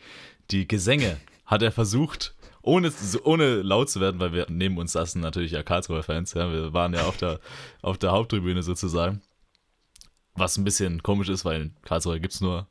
die 0.52 0.68
Gesänge 0.68 1.18
hat 1.46 1.62
er 1.62 1.72
versucht, 1.72 2.36
ohne, 2.62 2.92
ohne 3.24 3.62
laut 3.62 3.90
zu 3.90 4.00
werden, 4.00 4.20
weil 4.20 4.34
wir 4.34 4.48
neben 4.50 4.78
uns 4.78 4.94
saßen 4.94 5.22
natürlich 5.22 5.52
ja 5.52 5.64
Karlsruher 5.64 6.04
Fans. 6.04 6.34
Ja, 6.34 6.52
wir 6.52 6.74
waren 6.74 6.94
ja 6.94 7.04
auf 7.06 7.18
der, 7.18 7.40
auf 7.82 7.98
der 7.98 8.12
Haupttribüne 8.12 8.64
sozusagen. 8.64 9.22
Was 10.36 10.58
ein 10.58 10.64
bisschen 10.64 11.04
komisch 11.04 11.30
ist, 11.30 11.46
weil 11.46 11.62
in 11.62 11.76
Karlsruhe 11.84 12.20
gibt 12.20 12.34
es 12.34 12.42
nur 12.42 12.68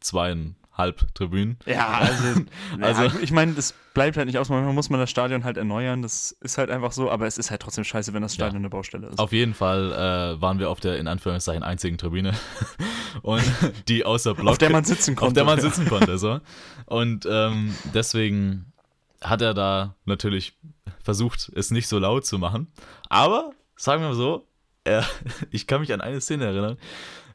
zweieinhalb 0.00 0.54
Tribünen. 1.14 1.58
Ja, 1.66 1.88
also, 1.88 2.42
Also- 2.80 3.18
ich 3.20 3.30
meine, 3.32 3.52
das 3.54 3.74
bleibt 3.94 4.16
halt 4.16 4.26
nicht 4.26 4.38
aus. 4.38 4.48
Manchmal 4.48 4.72
muss 4.74 4.90
man 4.90 4.98
das 5.00 5.08
Stadion 5.10 5.44
halt 5.44 5.56
erneuern. 5.56 6.02
Das 6.02 6.32
ist 6.32 6.58
halt 6.58 6.70
einfach 6.70 6.90
so, 6.92 7.10
aber 7.10 7.26
es 7.26 7.38
ist 7.38 7.50
halt 7.50 7.62
trotzdem 7.62 7.84
scheiße, 7.84 8.12
wenn 8.12 8.22
das 8.22 8.34
Stadion 8.34 8.54
Ja. 8.54 8.58
eine 8.66 8.70
Baustelle 8.70 9.06
ist. 9.06 9.18
Auf 9.18 9.32
jeden 9.32 9.54
Fall 9.54 9.92
äh, 9.92 10.40
waren 10.40 10.58
wir 10.58 10.70
auf 10.70 10.80
der 10.80 10.98
in 10.98 11.06
Anführungszeichen 11.06 11.62
einzigen 11.62 11.96
Tribüne 11.96 12.32
und 13.22 13.42
die 13.88 14.04
außer 14.04 14.34
Block, 14.34 14.48
Auf 14.48 14.58
der 14.58 14.70
man 14.70 14.84
sitzen 14.84 15.14
konnte. 15.14 15.28
auf 15.28 15.32
der 15.34 15.44
man 15.44 15.60
sitzen 15.60 15.86
konnte 15.88 16.18
so 16.18 16.40
und 16.86 17.26
ähm, 17.30 17.74
deswegen 17.94 18.72
hat 19.22 19.40
er 19.42 19.54
da 19.54 19.94
natürlich 20.04 20.58
versucht 21.02 21.50
es 21.54 21.70
nicht 21.70 21.86
so 21.88 21.98
laut 21.98 22.26
zu 22.26 22.38
machen 22.38 22.66
aber 23.08 23.52
sagen 23.76 24.02
wir 24.02 24.08
mal 24.08 24.14
so 24.14 24.46
er, 24.82 25.04
ich 25.50 25.66
kann 25.68 25.80
mich 25.80 25.92
an 25.92 26.00
eine 26.00 26.20
Szene 26.20 26.44
erinnern 26.46 26.76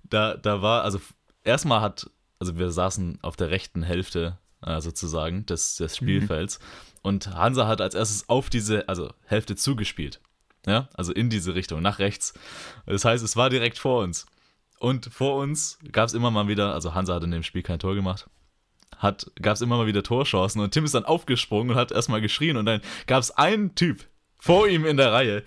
da 0.03 0.35
da 0.35 0.61
war 0.61 0.83
also 0.83 0.99
erstmal 1.43 1.79
hat 1.81 2.09
also 2.39 2.57
wir 2.57 2.71
saßen 2.71 3.19
auf 3.21 3.35
der 3.35 3.51
rechten 3.51 3.83
Hälfte 3.83 4.37
äh, 4.65 4.81
sozusagen 4.81 5.45
des, 5.45 5.75
des 5.75 5.95
Spielfelds. 5.97 6.59
Und 7.01 7.33
Hansa 7.33 7.67
hat 7.67 7.81
als 7.81 7.95
erstes 7.95 8.27
auf 8.27 8.49
diese 8.49 8.89
also 8.89 9.13
Hälfte 9.25 9.55
zugespielt. 9.55 10.19
Ja, 10.65 10.89
also 10.93 11.13
in 11.13 11.29
diese 11.29 11.55
Richtung, 11.55 11.81
nach 11.81 11.99
rechts. 11.99 12.33
Das 12.85 13.05
heißt, 13.05 13.23
es 13.23 13.37
war 13.37 13.49
direkt 13.49 13.77
vor 13.77 14.03
uns. 14.03 14.25
Und 14.79 15.05
vor 15.05 15.35
uns 15.37 15.79
gab 15.91 16.07
es 16.07 16.13
immer 16.13 16.31
mal 16.31 16.47
wieder, 16.47 16.73
also 16.73 16.93
Hansa 16.93 17.15
hat 17.15 17.23
in 17.23 17.31
dem 17.31 17.43
Spiel 17.43 17.63
kein 17.63 17.79
Tor 17.79 17.95
gemacht, 17.95 18.29
hat, 18.97 19.31
gab 19.41 19.55
es 19.55 19.61
immer 19.61 19.77
mal 19.77 19.87
wieder 19.87 20.03
Torchancen. 20.03 20.61
Und 20.61 20.71
Tim 20.71 20.85
ist 20.85 20.93
dann 20.93 21.05
aufgesprungen 21.05 21.71
und 21.71 21.75
hat 21.77 21.91
erstmal 21.91 22.21
geschrien. 22.21 22.57
Und 22.57 22.65
dann 22.65 22.81
gab 23.07 23.21
es 23.21 23.31
einen 23.31 23.75
Typ 23.75 24.05
vor 24.37 24.67
ihm 24.67 24.85
in 24.85 24.97
der 24.97 25.11
Reihe, 25.11 25.43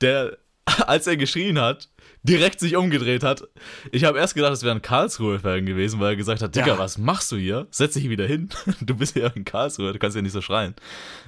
der, 0.00 0.38
als 0.86 1.06
er 1.06 1.16
geschrien 1.16 1.60
hat, 1.60 1.88
direkt 2.22 2.60
sich 2.60 2.76
umgedreht 2.76 3.22
hat. 3.24 3.42
Ich 3.90 4.04
habe 4.04 4.18
erst 4.18 4.34
gedacht, 4.34 4.52
es 4.52 4.62
wäre 4.62 4.74
ein 4.74 4.82
Karlsruhe-Fan 4.82 5.66
gewesen, 5.66 5.98
weil 6.00 6.10
er 6.10 6.16
gesagt 6.16 6.40
hat, 6.42 6.54
Digga, 6.54 6.66
Ja. 6.68 6.78
was 6.78 6.98
machst 6.98 7.32
du 7.32 7.36
hier? 7.36 7.66
Setz 7.70 7.94
dich 7.94 8.08
wieder 8.08 8.26
hin. 8.26 8.48
Du 8.80 8.94
bist 8.94 9.16
ja 9.16 9.26
in 9.28 9.44
Karlsruhe, 9.44 9.92
du 9.92 9.98
kannst 9.98 10.14
ja 10.16 10.22
nicht 10.22 10.32
so 10.32 10.40
schreien. 10.40 10.74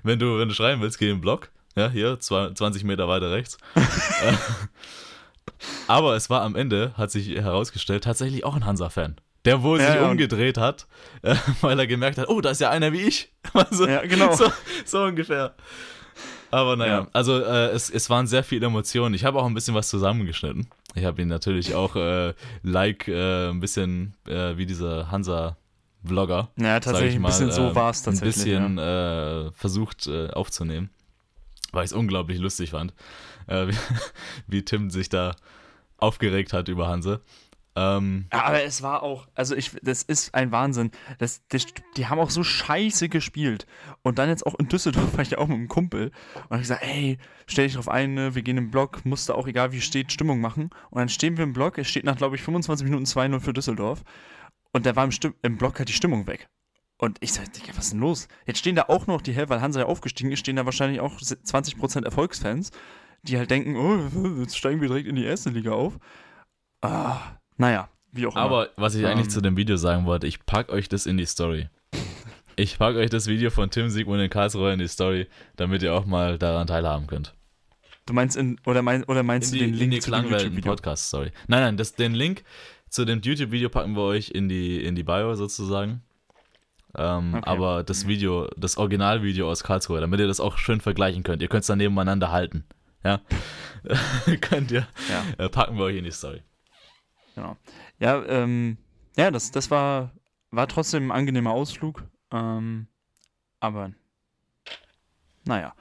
Wenn 0.03 0.19
du, 0.19 0.39
wenn 0.39 0.49
du 0.49 0.55
schreien 0.55 0.81
willst, 0.81 0.99
geh 0.99 1.09
in 1.11 1.17
den 1.17 1.21
Block. 1.21 1.51
Ja, 1.77 1.91
hier, 1.91 2.21
zwei- 2.21 2.51
20 2.51 2.85
Meter 2.85 3.09
weiter 3.09 3.33
rechts. 3.33 3.59
Aber 5.89 6.15
es 6.17 6.31
war 6.31 6.43
am 6.43 6.57
Ende, 6.57 6.93
hat 6.97 7.11
sich 7.11 7.29
herausgestellt, 7.31 8.05
tatsächlich 8.05 8.45
auch 8.45 8.55
ein 8.57 8.65
Hansa-Fan. 8.65 9.17
Der 9.45 9.63
wohl 9.63 9.79
Ja, 9.81 9.87
sich 9.93 9.97
ja, 9.97 10.09
umgedreht 10.09 10.57
hat, 10.57 10.87
weil 11.61 11.79
er 11.79 11.87
gemerkt 11.87 12.17
hat, 12.19 12.29
oh, 12.29 12.41
da 12.41 12.51
ist 12.51 12.61
ja 12.63 12.71
einer 12.71 12.93
wie 12.93 13.03
ich. 13.03 13.31
Also, 13.53 13.87
Ja, 13.87 14.01
genau. 14.07 14.35
So, 14.35 14.51
so 14.87 15.03
ungefähr. 15.03 15.55
Aber 16.55 16.77
naja, 16.77 17.01
Ja. 17.01 17.09
also 17.13 17.41
äh, 17.43 17.71
es, 17.71 17.91
es 17.91 18.09
waren 18.11 18.27
sehr 18.29 18.45
viele 18.45 18.67
Emotionen. 18.67 19.13
Ich 19.15 19.25
habe 19.25 19.41
auch 19.41 19.47
ein 19.47 19.55
bisschen 19.55 19.75
was 19.75 19.89
zusammengeschnitten. 19.89 20.69
Ich 20.95 21.05
habe 21.05 21.21
ihn 21.21 21.27
natürlich 21.29 21.75
auch 21.75 21.97
äh, 21.97 22.33
like 22.63 23.09
äh, 23.09 23.49
ein 23.51 23.59
bisschen 23.59 24.15
äh, 24.29 24.57
wie 24.57 24.65
dieser 24.65 25.11
Hansa-Vlogger. 25.11 26.51
Ja, 26.57 26.75
sag 26.75 26.83
tatsächlich 26.83 27.11
ich 27.11 27.17
ein 27.17 27.23
mal, 27.23 27.29
bisschen 27.29 27.51
so 27.51 27.63
äh, 27.71 27.75
war 27.75 27.91
es 27.91 28.03
tatsächlich. 28.03 28.55
Ein 28.57 28.77
bisschen 28.77 28.79
äh, 28.79 29.51
versucht 29.53 30.07
äh, 30.07 30.29
aufzunehmen, 30.31 30.91
weil 31.73 31.85
ich 31.85 31.91
es 31.91 31.97
unglaublich 31.97 32.39
lustig 32.39 32.71
fand, 32.71 32.95
wie, 33.49 33.75
wie 34.47 34.65
Tim 34.65 34.91
sich 34.91 35.09
da 35.09 35.35
aufgeregt 35.99 36.53
hat 36.53 36.69
über 36.69 36.87
Hanse. 36.89 37.21
Ähm, 37.77 38.27
Ja, 38.33 38.45
aber 38.45 38.63
es 38.63 38.83
war 38.83 39.03
auch, 39.03 39.27
also 39.35 39.57
ich, 39.57 39.73
das 39.83 40.03
ist 40.03 40.35
ein 40.35 40.53
Wahnsinn. 40.53 40.91
Das, 41.19 41.43
das, 41.49 41.67
die 41.97 42.07
haben 42.07 42.21
auch 42.21 42.31
so 42.31 42.45
scheiße 42.45 43.09
gespielt. 43.09 43.67
Und 44.03 44.19
dann 44.19 44.29
jetzt 44.29 44.47
auch 44.47 44.55
in 44.55 44.69
Düsseldorf 44.69 45.15
war 45.15 45.21
ich 45.21 45.31
ja 45.31 45.39
auch 45.39 45.49
mit 45.49 45.57
einem 45.57 45.69
Kumpel. 45.69 46.13
Und 46.35 46.51
hab 46.51 46.57
ich 46.57 46.63
gesagt, 46.63 46.83
ey, 46.85 47.19
stell 47.47 47.67
dich 47.67 47.75
drauf 47.75 47.89
ein, 47.89 48.15
ne, 48.15 48.35
wir 48.35 48.43
gehen 48.43 48.59
im 48.59 48.71
Block, 48.71 49.05
musste 49.05 49.35
auch 49.35 49.47
egal 49.47 49.73
wie 49.73 49.81
steht, 49.81 50.13
Stimmung 50.13 50.41
machen. 50.41 50.71
Und 50.91 50.99
dann 50.99 51.09
stehen 51.09 51.37
wir 51.37 51.45
im 51.45 51.53
Block, 51.53 51.79
es 51.79 51.89
steht 51.89 52.05
nach, 52.05 52.17
glaube 52.17 52.37
ich, 52.37 52.43
25 52.43 52.85
Minuten 52.85 53.05
2-0 53.05 53.41
für 53.41 53.53
Düsseldorf. 53.53 54.05
Und 54.73 54.87
da 54.87 54.95
war 54.97 55.05
im, 55.05 55.13
Stimm 55.13 55.35
im 55.43 55.57
Block 55.57 55.79
halt 55.79 55.89
die 55.89 55.95
Stimmung 55.95 56.27
weg. 56.27 56.49
Und 56.97 57.19
ich 57.21 57.33
sag, 57.33 57.53
Digga, 57.53 57.77
was 57.77 57.87
ist 57.87 57.93
denn 57.93 58.01
los? 58.01 58.29
Jetzt 58.47 58.59
stehen 58.61 58.77
da 58.77 58.85
auch 58.89 59.07
noch 59.07 59.21
die 59.21 59.33
Hälfte, 59.33 59.51
weil 59.51 59.61
Hansa 59.61 59.81
ja 59.81 59.87
aufgestiegen 59.87 60.31
ist, 60.31 60.39
stehen 60.41 60.57
da 60.57 60.65
wahrscheinlich 60.65 61.01
auch 61.01 61.19
20% 61.19 62.05
Erfolgsfans, 62.05 62.71
die 63.23 63.37
halt 63.37 63.51
denken, 63.51 63.77
oh, 63.77 64.39
jetzt 64.41 64.57
steigen 64.57 64.81
wir 64.81 64.89
direkt 64.89 65.09
in 65.09 65.17
die 65.17 65.25
erste 65.25 65.51
Liga 65.51 65.73
auf. 65.73 65.99
Ah, 66.83 67.39
naja, 67.57 67.89
wie 68.13 68.27
auch 68.27 68.35
immer. 68.35 68.45
aber 68.45 68.69
was 68.77 68.95
ich 68.95 69.05
eigentlich 69.07 69.27
Ähm. 69.27 69.31
zu 69.31 69.41
dem 69.41 69.57
Video 69.57 69.77
sagen 69.77 70.07
wollte, 70.07 70.27
ich 70.27 70.45
pack 70.47 70.71
euch 70.71 70.89
das 70.89 71.07
in 71.07 71.17
die 71.17 71.27
Story. 71.27 71.69
Ich 72.57 72.79
pack 72.79 72.95
euch 72.95 73.11
das 73.11 73.27
Video 73.27 73.51
von 73.51 73.69
Tim 73.69 73.89
Siegmund 73.91 74.23
in 74.23 74.31
Karlsruhe 74.31 74.73
in 74.73 74.79
die 74.79 74.87
Story, 74.87 75.27
damit 75.57 75.83
ihr 75.83 75.93
auch 75.93 76.07
mal 76.07 76.39
daran 76.39 76.69
teilhaben 76.69 77.09
könnt. 77.09 77.35
Du 78.07 78.15
meinst 78.15 78.37
in, 78.37 78.61
oder, 78.65 78.81
mein, 78.81 79.03
oder 79.05 79.25
meinst 79.25 79.53
in 79.53 79.59
du 79.59 79.65
die, 79.65 79.71
den 79.73 79.79
Link 79.81 79.85
in 79.87 79.91
die 79.97 79.99
zu 80.01 80.13
dem 80.13 80.25
YouTube-Video? 80.31 80.71
Podcast 80.73 81.09
Story. 81.09 81.33
Nein, 81.49 81.63
nein, 81.63 81.77
das, 81.77 81.95
den 81.97 82.15
Link 82.15 82.45
zu 82.89 83.05
dem 83.05 83.21
YouTube-Video 83.23 83.71
packen 83.71 83.95
wir 83.97 84.03
euch 84.03 84.31
in 84.31 84.49
die, 84.49 84.85
in 84.85 84.95
die 84.95 85.03
Bio 85.03 85.35
sozusagen. 85.35 86.03
Ähm, 86.97 87.35
Okay. 87.35 87.43
Aber 87.45 87.83
das 87.83 88.07
Video, 88.07 88.49
das 88.57 88.77
Originalvideo 88.77 89.51
aus 89.51 89.65
Karlsruhe, 89.65 90.01
damit 90.01 90.21
ihr 90.21 90.29
das 90.29 90.39
auch 90.39 90.57
schön 90.57 90.81
vergleichen 90.81 91.25
könnt. 91.25 91.43
Ihr 91.43 91.49
könnt 91.49 91.63
es 91.63 91.67
dann 91.67 91.79
nebeneinander 91.79 92.31
halten. 92.31 92.63
Ja. 93.03 93.21
könnt 94.43 94.71
ihr, 94.71 94.87
Ja, 95.11 95.45
äh, 95.45 95.49
packen 95.49 95.77
wir 95.77 95.87
euch 95.87 95.97
in 95.97 96.05
die 96.05 96.13
Story. 96.13 96.43
Genau. 97.35 97.57
Ja, 97.99 98.25
ähm, 98.27 98.79
ja 99.17 99.31
das, 99.31 99.51
das 99.51 99.71
war, 99.71 100.13
war 100.51 100.67
trotzdem 100.69 101.09
ein 101.11 101.17
angenehmer 101.17 101.51
Ausflug. 101.53 102.05
Ähm, 102.33 102.87
aber, 103.61 103.93
naja. 105.45 105.75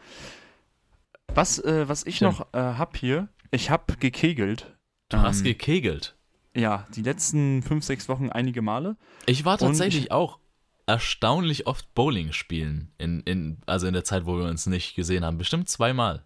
Was, 1.33 1.59
äh, 1.59 1.87
was 1.87 2.05
ich 2.05 2.19
Tim. 2.19 2.27
noch 2.29 2.53
äh, 2.53 2.57
hab 2.59 2.97
hier, 2.97 3.27
ich 3.51 3.69
hab 3.69 3.99
gekegelt. 3.99 4.77
Du 5.09 5.17
hast 5.17 5.39
Ähm, 5.39 5.45
gekegelt. 5.45 6.15
Ja, 6.55 6.85
die 6.95 7.01
letzten 7.01 7.63
fünf, 7.63 7.83
sechs 7.83 8.07
Wochen 8.09 8.29
einige 8.29 8.61
Male. 8.61 8.95
Ich 9.25 9.43
war 9.45 9.57
tatsächlich 9.57 10.05
ich- 10.05 10.11
auch 10.11 10.39
erstaunlich 10.85 11.65
oft 11.65 11.93
Bowling 11.95 12.33
spielen. 12.33 12.91
In, 12.97 13.21
in, 13.21 13.57
also 13.65 13.87
in 13.87 13.93
der 13.93 14.03
Zeit, 14.03 14.25
wo 14.25 14.37
wir 14.37 14.45
uns 14.45 14.65
nicht 14.67 14.95
gesehen 14.95 15.23
haben. 15.25 15.37
Bestimmt 15.37 15.69
zweimal. 15.69 16.23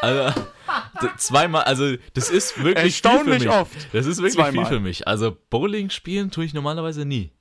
Also, 0.00 0.34
zweimal, 1.18 1.64
also 1.64 1.96
das 2.14 2.30
ist 2.30 2.56
wirklich 2.62 3.00
viel 3.02 3.02
für 3.02 3.16
Erstaunlich 3.18 3.44
mich. 3.44 3.48
oft. 3.52 3.94
Das 3.94 4.06
ist 4.06 4.18
wirklich 4.18 4.34
Zweimal. 4.34 4.66
viel 4.66 4.76
für 4.76 4.80
mich. 4.80 5.06
Also 5.06 5.36
Bowling 5.50 5.90
spielen 5.90 6.30
tue 6.30 6.44
ich 6.44 6.54
normalerweise 6.54 7.04
nie. 7.04 7.32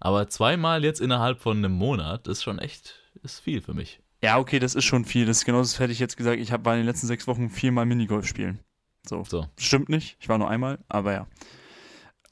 Aber 0.00 0.28
zweimal 0.28 0.84
jetzt 0.84 1.00
innerhalb 1.00 1.40
von 1.40 1.58
einem 1.58 1.72
Monat 1.72 2.28
ist 2.28 2.42
schon 2.42 2.58
echt, 2.58 2.94
ist 3.22 3.40
viel 3.40 3.62
für 3.62 3.74
mich. 3.74 4.00
Ja, 4.22 4.38
okay, 4.38 4.58
das 4.58 4.74
ist 4.74 4.84
schon 4.84 5.04
viel. 5.04 5.26
Das 5.26 5.38
ist 5.38 5.44
genau 5.44 5.58
das 5.58 5.78
hätte 5.78 5.92
ich 5.92 5.98
jetzt 5.98 6.16
gesagt. 6.16 6.38
Ich 6.40 6.52
habe 6.52 6.62
bei 6.62 6.76
den 6.76 6.86
letzten 6.86 7.06
sechs 7.06 7.26
Wochen 7.26 7.50
viermal 7.50 7.86
Minigolf 7.86 8.26
spielen. 8.26 8.60
So. 9.06 9.24
So, 9.24 9.46
Stimmt 9.58 9.88
nicht. 9.88 10.16
Ich 10.20 10.28
war 10.28 10.38
nur 10.38 10.48
einmal, 10.48 10.78
aber 10.88 11.12
ja. 11.12 11.26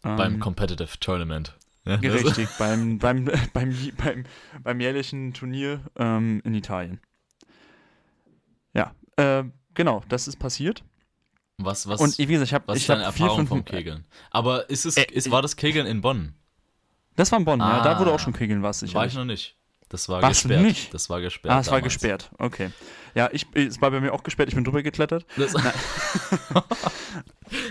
beim 0.03 0.35
Ähm, 0.35 0.41
Competitive 0.41 0.99
Tournament. 1.01 1.55
Ja, 1.85 1.97
Richtig, 1.97 2.49
beim, 2.59 2.99
beim, 2.99 3.25
beim, 3.53 3.75
beim, 3.99 4.25
beim 4.63 4.81
jährlichen 4.81 5.35
Turnier 5.35 5.81
ähm, 5.97 6.41
in 6.45 6.55
Italien. 6.55 7.01
Äh, 9.17 9.45
genau, 9.75 10.03
das 10.09 10.29
ist 10.29 10.37
passiert. 10.39 10.83
Was, 11.59 11.87
was, 11.87 12.01
Und 12.01 12.17
wie 12.19 12.27
gesagt, 12.27 12.49
ich 12.49 12.55
habe 12.55 12.65
was 12.69 12.79
ich 12.79 12.89
hab 12.91 12.97
vier, 12.99 13.05
Erfahrung 13.05 13.37
fünf, 13.39 13.49
vom 13.51 13.65
Kegeln? 13.65 14.07
Aber 14.31 14.69
ist 14.71 14.85
es, 14.87 14.97
Äh, 14.97 15.07
ist, 15.13 15.31
war 15.31 15.43
das 15.43 15.57
Kegeln 15.57 15.87
in 15.87 16.01
Bonn? 16.01 16.35
Das 17.15 17.31
war 17.31 17.39
in 17.39 17.45
Bonn, 17.45 17.61
ja. 17.61 17.83
Da 17.83 17.93
Ah. 17.97 17.99
wurde 18.01 18.13
auch 18.13 18.19
schon 18.19 18.33
Kegeln, 18.33 18.63
was 18.63 18.83
ich. 18.83 18.95
War 18.95 19.07
ich 19.07 19.15
noch 19.15 19.25
nicht. 19.27 19.57
Das 19.91 20.09
war 20.09 20.23
Warst 20.23 20.45
du 20.45 20.49
gesperrt. 20.49 20.67
nicht? 20.67 20.95
Das 20.95 21.11
war 21.11 21.21
gesperrt. 21.21 21.55
Ah, 21.55 21.61
es 21.61 21.71
war 21.71 21.83
gesperrt. 21.83 22.31
Okay. 22.39 22.71
Ja, 23.15 23.29
ich, 23.31 23.47
es 23.53 23.81
war 23.83 23.91
bei 23.91 24.01
mir 24.01 24.15
auch 24.15 24.23
gesperrt. 24.23 24.49
Ich 24.49 24.55
bin 24.55 24.65
drüber 24.65 24.83
geklettert. 24.83 25.27
Das, 25.37 25.53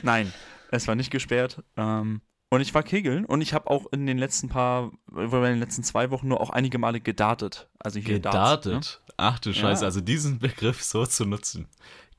Nein, 0.04 0.32
es 0.72 0.88
war 0.88 0.94
nicht 0.96 1.10
gesperrt. 1.12 1.64
Ähm, 1.78 2.22
und 2.52 2.62
ich 2.62 2.74
war 2.76 2.84
kegeln 2.84 3.26
und 3.26 3.42
ich 3.42 3.54
habe 3.54 3.70
auch 3.70 3.86
in 3.92 4.06
den 4.06 4.18
letzten 4.18 4.50
paar, 4.50 4.92
in 5.16 5.32
den 5.32 5.60
letzten 5.60 5.84
zwei 5.84 6.12
Wochen 6.12 6.28
nur 6.28 6.40
auch 6.42 6.50
einige 6.52 6.78
Male 6.78 7.00
gedartet. 7.00 7.70
Also 7.80 8.00
hier 8.00 8.20
Darts, 8.20 8.66
ne? 8.66 8.72
gedartet. 8.74 9.02
Ach 9.18 9.40
du 9.40 9.54
Scheiße, 9.54 9.82
Ja. 9.82 9.86
also 9.88 10.02
diesen 10.02 10.38
Begriff 10.40 10.84
so 10.84 11.06
zu 11.06 11.26
nutzen. 11.26 11.68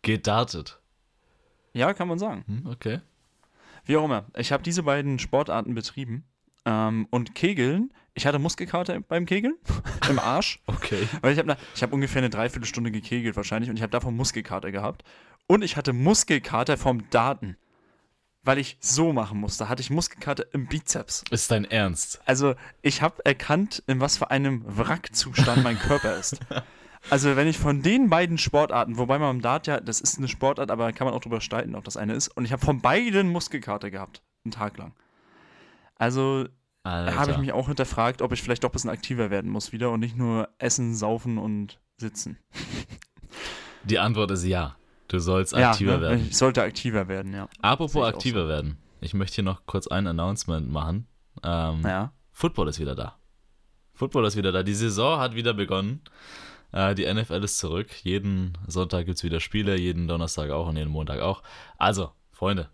Gedartet. 0.01 0.81
Ja, 1.75 1.93
kann 1.95 2.09
man 2.09 2.19
sagen. 2.19 2.45
Hm, 2.47 2.67
okay. 2.67 3.01
Wie 3.85 3.97
auch 3.97 4.05
immer. 4.05 4.25
Ich 4.37 4.53
habe 4.53 4.63
diese 4.63 4.83
beiden 4.83 5.19
Sportarten 5.19 5.75
betrieben. 5.75 6.25
Ähm, 6.65 7.09
und 7.11 7.35
Kegeln, 7.35 7.93
ich 8.15 8.25
hatte 8.27 8.39
Muskelkater 8.39 9.01
beim 9.01 9.27
Kegeln 9.27 9.57
im 10.09 10.19
Arsch. 10.19 10.61
Okay. 10.67 11.09
Weil 11.21 11.33
ich 11.33 11.39
habe 11.39 11.57
ich 11.75 11.83
hab 11.83 11.93
ungefähr 11.93 12.21
eine 12.23 12.31
Dreiviertelstunde 12.31 12.91
gekegelt 12.91 13.37
wahrscheinlich 13.37 13.69
und 13.69 13.77
ich 13.77 13.83
habe 13.83 13.91
davon 13.91 14.17
Muskelkater 14.17 14.71
gehabt. 14.73 15.03
Und 15.47 15.63
ich 15.63 15.77
hatte 15.77 15.93
Muskelkater 15.93 16.77
vom 16.79 17.09
Daten. 17.11 17.57
Weil 18.45 18.59
ich 18.59 18.77
so 18.81 19.13
machen 19.13 19.39
musste, 19.39 19.69
hatte 19.69 19.83
ich 19.83 19.91
Muskelkater 19.91 20.45
im 20.53 20.67
Bizeps. 20.67 21.23
Ist 21.31 21.51
dein 21.51 21.65
Ernst? 21.65 22.21
Also 22.27 22.55
ich 22.83 23.01
habe 23.01 23.25
erkannt, 23.25 23.85
in 23.87 24.01
was 24.01 24.17
für 24.17 24.31
einem 24.31 24.65
Wrackzustand 24.67 25.63
mein 25.63 25.79
Körper 25.79 26.17
ist. 26.17 26.41
Also 27.11 27.35
wenn 27.37 27.49
ich 27.49 27.59
von 27.59 27.83
den 27.83 28.11
beiden 28.11 28.39
Sportarten, 28.39 28.97
wobei 28.97 29.19
man 29.19 29.37
im 29.37 29.43
Dart 29.43 29.67
ja, 29.67 29.81
das 29.81 30.01
ist 30.01 30.19
eine 30.19 30.29
Sportart, 30.29 30.71
aber 30.71 30.85
da 30.85 30.93
kann 30.93 31.05
man 31.05 31.15
auch 31.15 31.21
drüber 31.21 31.41
streiten, 31.41 31.75
ob 31.75 31.85
das 31.85 31.97
eine 31.97 32.15
ist. 32.15 32.29
Und 32.29 32.45
ich 32.45 32.53
habe 32.53 32.65
von 32.65 32.81
beiden 32.81 33.29
Muskelkater 33.31 33.91
gehabt, 33.91 34.23
einen 34.45 34.53
Tag 34.53 34.79
lang. 34.79 34.95
Also 35.97 36.47
habe 36.85 37.33
ich 37.33 37.39
mich 37.39 37.53
auch 37.53 37.69
hinterfragt, 37.69 38.23
ob 38.23 38.33
ich 38.33 38.43
vielleicht 38.43 38.65
doch 38.65 38.71
ein 38.71 38.73
bisschen 38.73 38.91
aktiver 38.91 39.31
werden 39.31 39.51
muss 39.51 39.73
wieder 39.73 39.91
und 39.91 40.01
nicht 40.01 40.17
nur 40.17 40.49
essen, 40.59 40.95
saufen 40.95 41.39
und 41.39 41.81
sitzen. 41.97 42.39
Die 43.85 43.99
Antwort 43.99 44.31
ist 44.33 44.45
ja. 44.45 44.77
Du 45.13 45.21
sollst 45.21 45.55
aktiver 45.55 45.93
ja, 45.93 45.99
ne? 45.99 46.03
werden. 46.03 46.27
Ich 46.31 46.39
sollte 46.39 46.63
aktiver 46.63 47.07
werden, 47.07 47.35
ja. 47.35 47.47
Apropos 47.61 48.03
aktiver 48.03 48.49
werden. 48.49 48.79
Ich 49.03 49.13
möchte 49.13 49.37
hier 49.37 49.45
noch 49.45 49.67
kurz 49.67 49.87
ein 49.87 50.07
Announcement 50.07 50.71
machen. 50.71 51.07
Ähm, 51.43 51.83
Ja. 51.85 52.13
Football 52.31 52.69
ist 52.69 52.81
wieder 52.81 52.95
da. 52.95 53.19
Football 53.93 54.25
ist 54.25 54.37
wieder 54.37 54.53
da. 54.53 54.63
Die 54.63 54.73
Saison 54.75 55.21
hat 55.21 55.35
wieder 55.35 55.53
begonnen. 55.53 56.01
Äh, 56.73 56.95
die 56.95 57.13
NFL 57.13 57.45
ist 57.45 57.59
zurück. 57.59 57.91
Jeden 58.05 58.57
Sonntag 58.67 59.05
gibt 59.05 59.19
es 59.19 59.25
wieder 59.25 59.39
Spiele, 59.39 59.79
jeden 59.79 60.09
Donnerstag 60.09 60.51
auch 60.51 60.67
und 60.67 60.79
jeden 60.79 60.91
Montag 60.91 61.21
auch. 61.21 61.43
Also, 61.77 62.13
Freunde, 62.31 62.71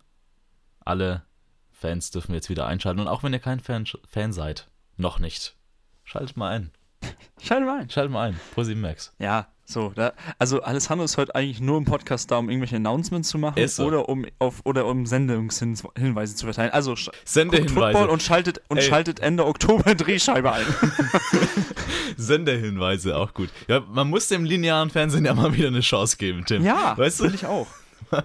alle 0.85 1.23
Fans 1.71 2.09
dürfen 2.11 2.33
jetzt 2.33 2.49
wieder 2.49 2.67
einschalten. 2.67 3.01
Und 3.01 3.09
auch 3.09 3.21
wenn 3.21 3.33
ihr 3.33 3.39
kein 3.39 3.59
Fan, 3.59 3.85
Fan 4.07 4.31
seid, 4.31 4.69
noch 4.95 5.19
nicht, 5.19 5.57
schaltet 6.05 6.37
mal 6.37 6.51
ein. 6.51 6.71
Schalt 7.41 7.65
mal 7.65 7.81
ein. 7.81 7.89
Schaltet 7.89 8.13
mal 8.13 8.29
ein. 8.29 8.39
Pro 8.53 8.63
7 8.63 8.79
Max. 8.79 9.13
Ja, 9.19 9.47
so. 9.69 9.91
Da, 9.95 10.13
also 10.39 10.61
Alessandro 10.63 11.05
ist 11.05 11.17
heute 11.17 11.35
eigentlich 11.35 11.61
nur 11.61 11.77
im 11.77 11.85
Podcast 11.85 12.31
da, 12.31 12.37
um 12.37 12.49
irgendwelche 12.49 12.77
Announcements 12.77 13.29
zu 13.29 13.37
machen 13.37 13.67
so. 13.67 13.85
oder 13.85 14.09
um 14.09 14.25
auf 14.39 14.61
oder 14.63 14.87
um 14.87 15.05
Sendungshinweise 15.05 16.35
zu 16.35 16.45
verteilen. 16.47 16.71
Also 16.71 16.95
Sendehinweise. 17.23 17.73
Football 17.73 18.09
und 18.09 18.23
schaltet 18.23 18.61
und 18.67 18.77
Ey. 18.77 18.83
schaltet 18.83 19.19
Ende 19.19 19.45
Oktober 19.45 19.93
Drehscheibe 19.93 20.51
ein. 20.51 20.65
Sendehinweise, 22.17 23.15
auch 23.15 23.33
gut. 23.35 23.49
Ja, 23.67 23.81
man 23.81 24.09
muss 24.09 24.27
dem 24.27 24.43
linearen 24.43 24.89
Fernsehen 24.89 25.25
ja 25.25 25.35
mal 25.35 25.53
wieder 25.53 25.67
eine 25.67 25.81
Chance 25.81 26.17
geben, 26.17 26.45
Tim. 26.45 26.63
ja, 26.63 26.97
Weißt 26.97 27.19
du? 27.19 27.25
ich 27.25 27.45
auch. 27.45 27.67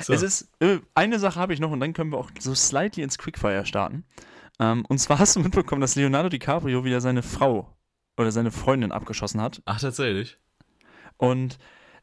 So. 0.00 0.12
Es 0.12 0.22
ist 0.22 0.48
äh, 0.60 0.78
eine 0.94 1.18
Sache 1.18 1.40
habe 1.40 1.52
ich 1.52 1.58
noch 1.58 1.72
und 1.72 1.80
dann 1.80 1.92
können 1.92 2.12
wir 2.12 2.18
auch 2.18 2.30
so 2.38 2.54
slightly 2.54 3.02
ins 3.02 3.18
Quickfire 3.18 3.66
starten. 3.66 4.04
Ähm, 4.60 4.84
und 4.88 4.98
zwar 4.98 5.18
hast 5.18 5.34
du 5.34 5.40
mitbekommen, 5.40 5.80
dass 5.80 5.96
Leonardo 5.96 6.28
DiCaprio 6.28 6.84
wieder 6.84 7.00
seine 7.00 7.24
Frau 7.24 7.74
oder 8.18 8.32
seine 8.32 8.50
Freundin 8.50 8.92
abgeschossen 8.92 9.40
hat. 9.40 9.62
Ach, 9.64 9.80
tatsächlich? 9.80 10.36
Und 11.16 11.58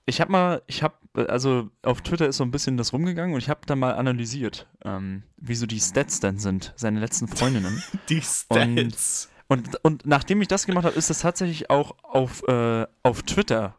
ich 0.05 0.21
habe 0.21 0.31
mal, 0.31 0.61
ich 0.67 0.83
habe, 0.83 0.95
also 1.27 1.69
auf 1.81 2.01
Twitter 2.01 2.27
ist 2.27 2.37
so 2.37 2.43
ein 2.43 2.51
bisschen 2.51 2.77
das 2.77 2.93
rumgegangen 2.93 3.33
und 3.33 3.39
ich 3.41 3.49
habe 3.49 3.61
da 3.65 3.75
mal 3.75 3.95
analysiert, 3.95 4.67
ähm, 4.83 5.23
wie 5.37 5.55
so 5.55 5.65
die 5.65 5.79
Stats 5.79 6.19
denn 6.19 6.37
sind, 6.37 6.73
seine 6.75 6.99
letzten 6.99 7.27
Freundinnen. 7.27 7.81
Die 8.09 8.21
Stats. 8.21 9.29
Und, 9.47 9.83
und 9.83 10.05
nachdem 10.05 10.41
ich 10.41 10.47
das 10.47 10.65
gemacht 10.65 10.85
habe, 10.85 10.95
ist 10.95 11.09
das 11.09 11.19
tatsächlich 11.19 11.69
auch 11.69 11.95
auf, 12.03 12.43
äh, 12.47 12.85
auf 13.03 13.23
Twitter 13.23 13.75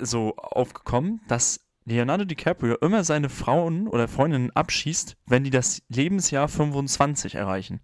so 0.00 0.36
aufgekommen, 0.36 1.20
dass 1.28 1.60
Leonardo 1.84 2.24
DiCaprio 2.24 2.76
immer 2.76 3.02
seine 3.04 3.28
Frauen 3.28 3.88
oder 3.88 4.06
Freundinnen 4.06 4.50
abschießt, 4.52 5.16
wenn 5.26 5.42
die 5.44 5.50
das 5.50 5.82
Lebensjahr 5.88 6.46
25 6.48 7.34
erreichen. 7.34 7.80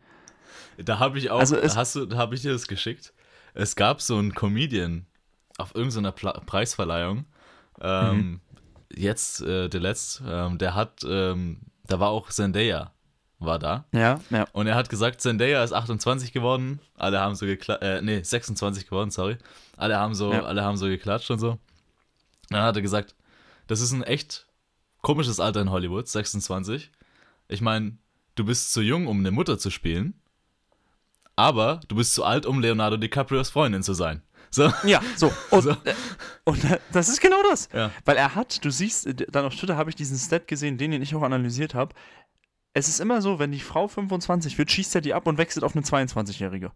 Da 0.78 0.98
habe 0.98 1.18
ich 1.18 1.30
auch, 1.30 1.40
Also 1.40 1.56
es- 1.56 1.76
hast 1.76 1.96
du, 1.96 2.06
da 2.06 2.16
habe 2.16 2.34
ich 2.34 2.42
dir 2.42 2.52
das 2.52 2.66
geschickt. 2.68 3.12
Es 3.56 3.74
gab 3.76 4.00
so 4.02 4.16
einen 4.18 4.34
Comedian 4.34 5.06
auf 5.58 5.74
irgendeiner 5.74 6.12
Pla 6.12 6.32
Preisverleihung. 6.46 7.24
Ähm, 7.80 8.16
Mhm. 8.18 8.40
Jetzt, 8.94 9.40
äh, 9.42 9.68
der 9.68 9.80
letzte, 9.80 10.24
ähm, 10.30 10.58
der 10.58 10.74
hat, 10.76 11.02
ähm, 11.08 11.58
da 11.88 11.98
war 11.98 12.10
auch 12.10 12.28
Zendaya, 12.30 12.92
war 13.40 13.58
da. 13.58 13.84
Ja, 13.92 14.20
ja. 14.30 14.46
Und 14.52 14.68
er 14.68 14.76
hat 14.76 14.88
gesagt, 14.88 15.20
Zendaya 15.20 15.62
ist 15.64 15.72
28 15.72 16.32
geworden. 16.32 16.78
Alle 16.96 17.18
haben 17.20 17.34
so 17.34 17.46
geklatscht, 17.46 17.82
äh, 17.82 18.00
nee, 18.00 18.22
26 18.22 18.84
geworden, 18.86 19.10
sorry. 19.10 19.38
Alle 19.76 19.98
haben 19.98 20.14
so, 20.14 20.32
Ja. 20.32 20.44
alle 20.44 20.62
haben 20.62 20.76
so 20.76 20.86
geklatscht 20.86 21.30
und 21.32 21.40
so. 21.40 21.58
Dann 22.48 22.62
hat 22.62 22.76
er 22.76 22.82
gesagt, 22.82 23.16
das 23.66 23.80
ist 23.80 23.90
ein 23.92 24.04
echt 24.04 24.46
komisches 25.02 25.40
Alter 25.40 25.60
in 25.62 25.70
Hollywood, 25.70 26.06
26. 26.06 26.92
Ich 27.48 27.60
meine, 27.60 27.98
du 28.36 28.44
bist 28.44 28.72
zu 28.72 28.82
jung, 28.82 29.08
um 29.08 29.18
eine 29.18 29.32
Mutter 29.32 29.58
zu 29.58 29.70
spielen, 29.70 30.14
aber 31.36 31.80
du 31.88 31.96
bist 31.96 32.14
zu 32.14 32.24
alt, 32.24 32.46
um 32.46 32.60
Leonardo 32.60 32.96
DiCaprios 32.96 33.50
Freundin 33.50 33.82
zu 33.82 33.94
sein. 33.94 34.22
So, 34.50 34.72
Ja, 34.84 35.00
so. 35.16 35.30
Und, 35.50 35.62
So. 35.62 35.70
äh, 35.70 35.94
und 36.44 36.64
äh, 36.64 36.78
das 36.92 37.08
ist 37.08 37.20
genau 37.20 37.42
das. 37.50 37.68
ja. 37.74 37.90
Weil 38.04 38.16
er 38.16 38.34
hat, 38.34 38.64
du 38.64 38.70
siehst, 38.70 39.06
äh, 39.06 39.14
dann 39.14 39.44
auf 39.44 39.54
Twitter 39.54 39.76
habe 39.76 39.90
ich 39.90 39.96
diesen 39.96 40.16
Stat 40.16 40.46
gesehen, 40.48 40.78
den, 40.78 40.92
den 40.92 41.02
ich 41.02 41.14
auch 41.14 41.22
analysiert 41.22 41.74
habe. 41.74 41.94
Es 42.72 42.88
ist 42.88 43.00
immer 43.00 43.20
so, 43.22 43.38
wenn 43.38 43.52
die 43.52 43.60
Frau 43.60 43.88
25 43.88 44.56
wird, 44.58 44.70
schießt 44.70 44.94
er 44.94 45.00
die 45.00 45.14
ab 45.14 45.26
und 45.26 45.36
wechselt 45.38 45.64
auf 45.64 45.74
eine 45.76 45.84
22-Jährige. 45.84 46.72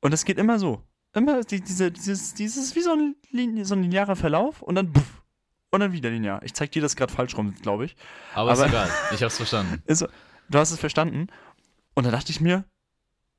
Und 0.00 0.12
das 0.12 0.24
geht 0.24 0.38
immer 0.38 0.58
so. 0.58 0.82
Immer 1.14 1.42
die, 1.42 1.60
diese, 1.62 1.90
dieses, 1.90 2.34
dieses, 2.34 2.74
wie 2.76 2.82
so 2.82 2.92
ein, 2.92 3.16
so 3.64 3.74
ein 3.74 3.82
linearer 3.82 4.16
Verlauf 4.16 4.60
und 4.62 4.74
dann 4.74 4.92
puff, 4.92 5.22
und 5.70 5.80
dann 5.80 5.92
wieder 5.92 6.10
linear. 6.10 6.42
Ich 6.44 6.54
zeig 6.54 6.70
dir 6.72 6.82
das 6.82 6.94
gerade 6.96 7.12
falsch 7.12 7.36
rum, 7.36 7.54
glaube 7.62 7.86
ich. 7.86 7.96
Aber, 8.34 8.52
ist 8.52 8.58
Aber- 8.60 8.68
egal, 8.68 8.90
ich 9.12 9.22
hab's 9.22 9.36
verstanden. 9.36 9.82
Ist, 9.86 10.06
du 10.48 10.58
hast 10.58 10.70
es 10.70 10.78
verstanden. 10.78 11.26
Und 11.94 12.04
da 12.06 12.10
dachte 12.10 12.30
ich 12.30 12.40
mir, 12.40 12.64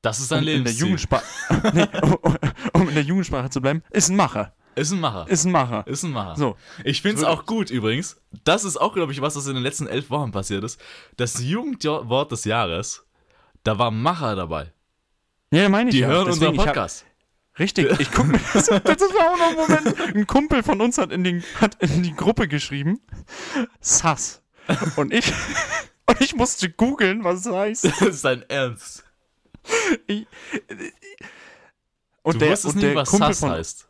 Das 0.08 0.20
ist 0.20 0.32
dein 0.32 0.43
um 0.43 0.47
in 0.47 0.64
der 0.64 0.74
nee, 1.74 1.88
um, 2.01 2.38
um 2.74 2.88
in 2.89 2.95
der 2.95 3.03
Jugendsprache 3.03 3.49
zu 3.49 3.60
bleiben, 3.62 3.84
ist 3.89 4.10
ein 4.10 4.16
Macher. 4.16 4.53
Ist 4.76 4.91
ein 4.91 5.01
Macher. 5.01 5.28
Ist 5.28 5.43
ein 5.43 5.51
Macher. 5.51 5.86
Ist 5.86 6.03
ein 6.03 6.12
Macher. 6.12 6.36
So. 6.38 6.55
Ich 6.86 7.01
finde 7.01 7.18
es 7.18 7.24
auch 7.24 7.45
gut 7.45 7.70
übrigens. 7.70 8.22
Das 8.45 8.64
ist 8.64 8.78
auch, 8.78 8.93
glaube 8.93 9.12
ich, 9.12 9.22
was, 9.22 9.36
was 9.36 9.47
in 9.47 9.55
den 9.55 9.64
letzten 9.64 9.86
elf 9.88 10.10
Wochen 10.10 10.32
passiert 10.32 10.64
ist. 10.64 10.80
Das 11.18 11.43
Jugendwort 11.43 12.32
des 12.32 12.45
Jahres, 12.45 13.05
da 13.64 13.78
war 13.80 13.91
Macher 13.91 14.36
dabei. 14.36 14.72
Ja, 15.51 15.68
meine 15.68 15.89
ich 15.89 15.95
Die 15.95 16.01
ja. 16.01 16.08
hören 16.08 16.28
Deswegen, 16.28 16.51
unseren 16.51 16.60
hab- 16.60 16.74
Podcast. 16.76 17.05
Richtig, 17.60 17.99
ich 17.99 18.12
guck 18.12 18.28
mir 18.28 18.39
das, 18.53 18.68
das 18.68 18.72
war 18.78 19.34
auch 19.34 19.38
noch 19.38 19.49
ein 19.49 19.55
Moment. 19.55 20.16
Ein 20.16 20.28
Kumpel 20.28 20.62
von 20.64 20.80
uns 20.80 20.97
hat 20.99 21.12
in, 21.12 21.24
den, 21.24 21.43
hat 21.60 21.76
in 21.82 22.03
die 22.03 22.16
Gruppe 22.16 22.47
geschrieben, 22.47 22.99
Sass. 23.82 24.43
Und 24.95 25.12
ich, 25.12 25.34
und 26.05 26.22
ich 26.22 26.36
musste 26.36 26.70
googeln, 26.70 27.24
was 27.24 27.45
es 27.45 27.51
heißt. 27.51 27.86
Das 27.86 28.01
ist 28.01 28.24
dein 28.26 28.43
Ernst. 28.43 29.03
Ich, 30.07 30.26
und 32.24 32.36
Du 32.36 32.39
der, 32.39 32.51
wusstest 32.51 32.76
und 32.76 32.82
nicht, 32.84 32.95
was 32.95 33.09
Kumpel 33.09 33.28
Sass 33.30 33.39
von, 33.39 33.51
heißt. 33.51 33.88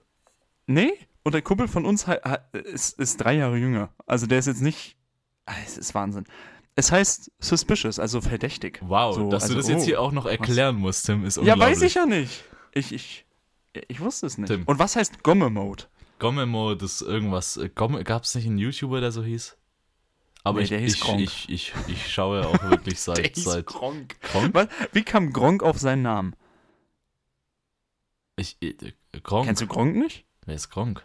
Nee, 0.68 0.94
und 1.24 1.34
der 1.34 1.42
Kumpel 1.42 1.68
von 1.68 1.86
uns 1.86 2.06
ist, 2.54 3.00
ist 3.00 3.18
drei 3.18 3.34
Jahre 3.36 3.58
jünger. 3.58 3.90
Also 4.06 4.28
der 4.28 4.40
ist 4.40 4.46
jetzt 4.48 4.62
nicht. 4.62 4.96
Ah, 5.46 5.54
Es 5.66 5.78
ist 5.78 5.94
Wahnsinn. 5.96 6.26
Es 6.76 6.92
heißt 6.92 7.32
suspicious, 7.40 7.98
also 8.00 8.22
verdächtig. 8.22 8.80
Wow, 8.84 9.16
So, 9.16 9.30
dass 9.30 9.44
also, 9.44 9.56
du 9.56 9.60
das 9.62 9.70
jetzt 9.70 9.82
oh, 9.82 9.86
hier 9.86 10.02
auch 10.02 10.12
noch 10.12 10.26
erklären 10.28 10.76
musst, 10.76 11.06
Tim, 11.08 11.26
ist 11.26 11.38
Ja, 11.38 11.42
unglaublich. 11.54 11.68
weiß 11.68 11.82
ich 11.84 11.96
ja 11.96 12.06
nicht. 12.06 12.44
Ich, 12.74 12.94
ich, 12.94 13.26
ich 13.88 14.00
wusste 14.00 14.28
es 14.28 14.38
nicht. 14.38 14.50
Tim. 14.50 14.64
Und 14.66 14.78
was 14.78 14.96
heißt 14.96 15.24
Gomme-Mode? 15.24 15.86
Gommemo, 16.20 16.76
das 16.76 17.02
irgendwas. 17.02 17.58
äh, 17.58 17.70
Gomme, 17.74 18.04
Gab 18.04 18.24
es 18.24 18.36
nicht 18.36 18.46
einen 18.46 18.58
YouTuber, 18.58 19.02
der 19.02 19.12
so 19.12 19.24
hieß? 19.24 19.58
Aber 20.48 20.60
Nee, 20.60 20.64
ich, 20.64 20.70
der 20.70 20.80
hieß 20.80 20.96
ich, 20.96 21.50
ich, 21.50 21.50
ich, 21.50 21.74
ich 21.88 22.14
schaue 22.14 22.48
auch 22.48 22.64
wirklich 22.64 23.00
seit. 23.02 23.36
seit 23.36 23.66
Gronk. 23.66 24.20
Gronk? 24.22 24.54
Was? 24.56 24.68
Wie 24.94 25.04
kam 25.04 25.34
Gronk 25.34 25.62
auf 25.62 25.78
seinen 25.78 26.04
Namen? 26.04 26.36
Ich, 28.38 28.56
äh, 28.62 28.76
Gronk. 29.24 29.46
Kennst 29.48 29.62
du 29.62 29.68
Gronk 29.68 29.96
nicht? 29.96 30.24
Wer 30.46 30.56
ist 30.56 30.70
Gronk? 30.70 31.04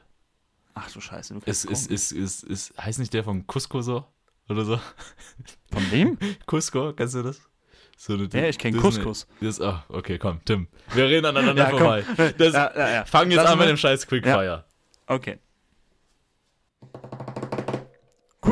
Ach 0.75 0.91
du 0.91 1.01
Scheiße, 1.01 1.35
du 1.35 1.41
kennst 1.41 1.65
ist, 1.67 1.91
ist, 1.91 2.13
ist, 2.13 2.45
ist, 2.45 2.75
heißt 2.79 2.99
nicht 2.99 3.13
der 3.13 3.25
von 3.25 3.47
Cusco 3.47 3.83
so? 3.83 4.07
Oder 4.49 4.65
so? 4.65 4.81
Von 5.73 5.91
wem? 5.91 6.19
Cusco, 6.47 6.93
kennst 6.93 7.15
du 7.15 7.23
das? 7.23 7.41
So 7.97 8.15
eine, 8.15 8.29
Ja, 8.33 8.45
ich 8.49 8.59
kenn 8.59 8.75
das 8.75 8.83
ist 8.85 8.95
eine- 8.97 9.05
Couscous. 9.05 9.27
Das, 9.41 9.61
ah, 9.61 9.85
okay, 9.89 10.19
komm, 10.19 10.41
Tim. 10.45 10.69
Wir 10.95 11.05
reden 11.07 11.27
aneinander 11.27 11.65
Ja, 11.71 11.71
vorbei. 11.71 12.05
Das, 12.39 12.53
Ja, 12.55 12.73
ja, 12.77 12.91
ja. 12.91 13.05
Fang 13.05 13.31
jetzt 13.31 13.37
Lass 13.43 13.51
an 13.53 13.59
mit 13.59 13.69
dem 13.69 13.77
scheiß 13.77 14.07
Quickfire. 14.07 14.65
Okay. 15.07 15.39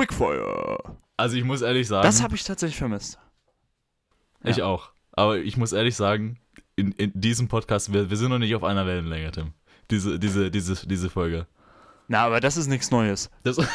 Quickfire. 0.07 0.79
Also 1.17 1.37
ich 1.37 1.45
muss 1.45 1.63
ehrlich 1.63 1.87
sagen, 1.89 2.03
Das 2.03 2.23
habe 2.23 2.35
ich 2.35 2.45
tatsächlich 2.45 2.79
vermisst. 2.79 3.19
ich 4.45 4.57
ja. 4.57 4.65
auch. 4.65 4.93
Aber 5.13 5.39
ich 5.39 5.57
muss 5.57 5.73
ehrlich 5.73 5.97
sagen, 5.97 6.39
in, 6.77 6.93
in 6.93 7.13
diesem 7.15 7.49
Podcast, 7.49 7.93
wir, 7.93 8.09
wir 8.09 8.17
sind 8.17 8.31
noch 8.31 8.39
nicht 8.39 8.55
auf 8.55 8.65
einer 8.65 8.87
Wellenlänge, 8.87 9.31
Tim. 9.33 9.53
Diese, 9.91 10.19
diese, 10.19 10.51
diese, 10.51 10.87
diese 10.87 11.11
Folge. 11.11 11.47
Na, 12.09 12.25
aber 12.25 12.41
das 12.41 12.57
ist 12.57 12.69
nichts 12.69 12.91
Neues. 12.91 13.31
Das, 13.43 13.59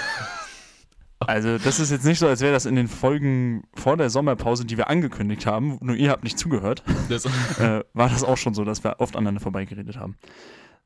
Also, 1.19 1.57
das 1.57 1.79
ist 1.79 1.91
jetzt 1.91 2.05
nicht 2.05 2.19
so, 2.19 2.27
als 2.27 2.41
wäre 2.41 2.53
das 2.53 2.65
in 2.65 2.75
den 2.75 2.87
Folgen 2.87 3.63
vor 3.73 3.95
der 3.97 4.09
Sommerpause, 4.09 4.65
die 4.65 4.77
wir 4.77 4.89
angekündigt 4.89 5.45
haben, 5.45 5.77
nur 5.81 5.95
ihr 5.95 6.11
habt 6.11 6.23
nicht 6.23 6.37
zugehört, 6.37 6.83
das, 7.09 7.25
äh, 7.59 7.83
war 7.93 8.09
das 8.09 8.23
auch 8.23 8.37
schon 8.37 8.53
so, 8.53 8.65
dass 8.65 8.83
wir 8.83 8.99
oft 8.99 9.15
aneinander 9.15 9.39
vorbeigeredet 9.39 9.97
haben. 9.97 10.17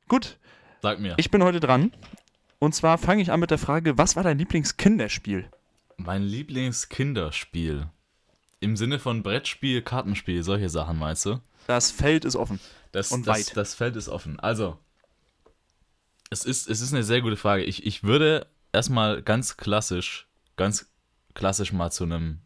Gut, 0.07 0.37
sag 0.81 0.99
mir. 0.99 1.15
ich 1.17 1.31
bin 1.31 1.43
heute 1.43 1.59
dran. 1.59 1.91
Und 2.59 2.75
zwar 2.75 2.97
fange 2.97 3.21
ich 3.21 3.31
an 3.31 3.39
mit 3.39 3.51
der 3.51 3.57
Frage, 3.57 3.97
was 3.97 4.15
war 4.15 4.23
dein 4.23 4.37
Lieblingskinderspiel? 4.37 5.49
Mein 5.97 6.23
Lieblingskinderspiel. 6.23 7.87
Im 8.59 8.75
Sinne 8.75 8.99
von 8.99 9.23
Brettspiel, 9.23 9.81
Kartenspiel, 9.81 10.43
solche 10.43 10.69
Sachen 10.69 10.97
meinst 10.97 11.25
du? 11.25 11.39
Das 11.67 11.91
Feld 11.91 12.25
ist 12.25 12.35
offen. 12.35 12.59
Das, 12.91 13.11
Und 13.11 13.25
das, 13.27 13.37
weit. 13.49 13.57
das 13.57 13.73
Feld 13.75 13.95
ist 13.95 14.09
offen. 14.09 14.39
Also, 14.39 14.77
es 16.29 16.43
ist, 16.43 16.69
es 16.69 16.81
ist 16.81 16.93
eine 16.93 17.03
sehr 17.03 17.21
gute 17.21 17.37
Frage. 17.37 17.63
Ich, 17.63 17.85
ich 17.85 18.03
würde 18.03 18.47
erstmal 18.73 19.21
ganz 19.21 19.55
klassisch, 19.55 20.27
ganz 20.57 20.89
klassisch 21.35 21.71
mal 21.71 21.91
zu 21.91 22.03
einem 22.03 22.39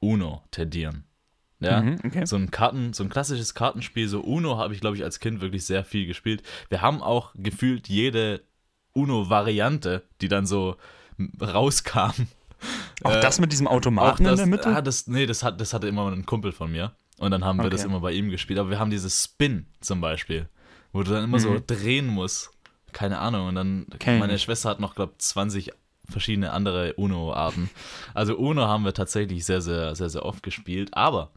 Uno 0.00 0.42
tendieren. 0.50 1.04
Ja, 1.60 1.80
Mhm, 1.80 1.98
okay. 2.04 2.24
so 2.26 2.34
ein 2.34 2.50
Karten, 2.50 2.92
so 2.92 3.04
ein 3.04 3.08
klassisches 3.10 3.54
Kartenspiel, 3.54 4.08
so 4.08 4.20
Uno 4.20 4.58
habe 4.58 4.74
ich, 4.74 4.80
glaube 4.80 4.96
ich, 4.96 5.04
als 5.04 5.20
Kind 5.20 5.40
wirklich 5.40 5.64
sehr 5.64 5.84
viel 5.84 6.06
gespielt. 6.06 6.42
Wir 6.70 6.80
haben 6.82 7.00
auch 7.02 7.32
gefühlt 7.36 7.88
jede 7.88 8.42
Uno-Variante, 8.94 10.02
die 10.20 10.28
dann 10.28 10.46
so 10.46 10.76
rauskam. 11.40 12.26
Auch 13.02 13.14
Äh, 13.16 13.20
das 13.20 13.38
mit 13.40 13.52
diesem 13.52 13.66
Automaten 13.66 14.24
das, 14.24 14.32
in 14.32 14.36
der 14.36 14.46
Mitte? 14.46 14.68
Ah, 14.74 14.82
das, 14.82 15.06
nee, 15.06 15.26
das, 15.26 15.42
hat, 15.42 15.60
das 15.60 15.74
hatte 15.74 15.88
immer 15.88 16.10
ein 16.10 16.26
Kumpel 16.26 16.52
von 16.52 16.70
mir. 16.70 16.92
Und 17.18 17.30
dann 17.30 17.44
haben 17.44 17.62
wir 17.62 17.70
das 17.70 17.80
Okay. 17.82 17.90
immer 17.90 18.00
bei 18.00 18.12
ihm 18.12 18.30
gespielt. 18.30 18.58
Aber 18.58 18.70
wir 18.70 18.78
haben 18.78 18.90
dieses 18.90 19.24
Spin 19.24 19.66
zum 19.80 20.00
Beispiel, 20.00 20.48
wo 20.92 21.02
du 21.02 21.10
dann 21.12 21.24
immer 21.24 21.38
so 21.38 21.50
Mhm. 21.50 21.66
drehen 21.66 22.06
musst. 22.06 22.50
Keine 22.92 23.18
Ahnung. 23.18 23.48
Und 23.48 23.54
dann, 23.54 23.86
ich 23.98 24.06
meine. 24.06 24.38
Schwester 24.38 24.68
hat 24.70 24.80
noch, 24.80 24.94
glaube 24.94 25.14
20 25.18 25.70
verschiedene 26.08 26.52
andere 26.52 26.94
Uno-Arten. 26.94 27.70
Also 28.12 28.36
Uno 28.36 28.62
haben 28.66 28.84
wir 28.84 28.92
tatsächlich 28.92 29.44
sehr, 29.44 29.60
sehr, 29.62 29.94
sehr, 29.94 30.10
sehr 30.10 30.24
oft 30.24 30.42
gespielt. 30.42 30.90
Aber, 30.94 31.30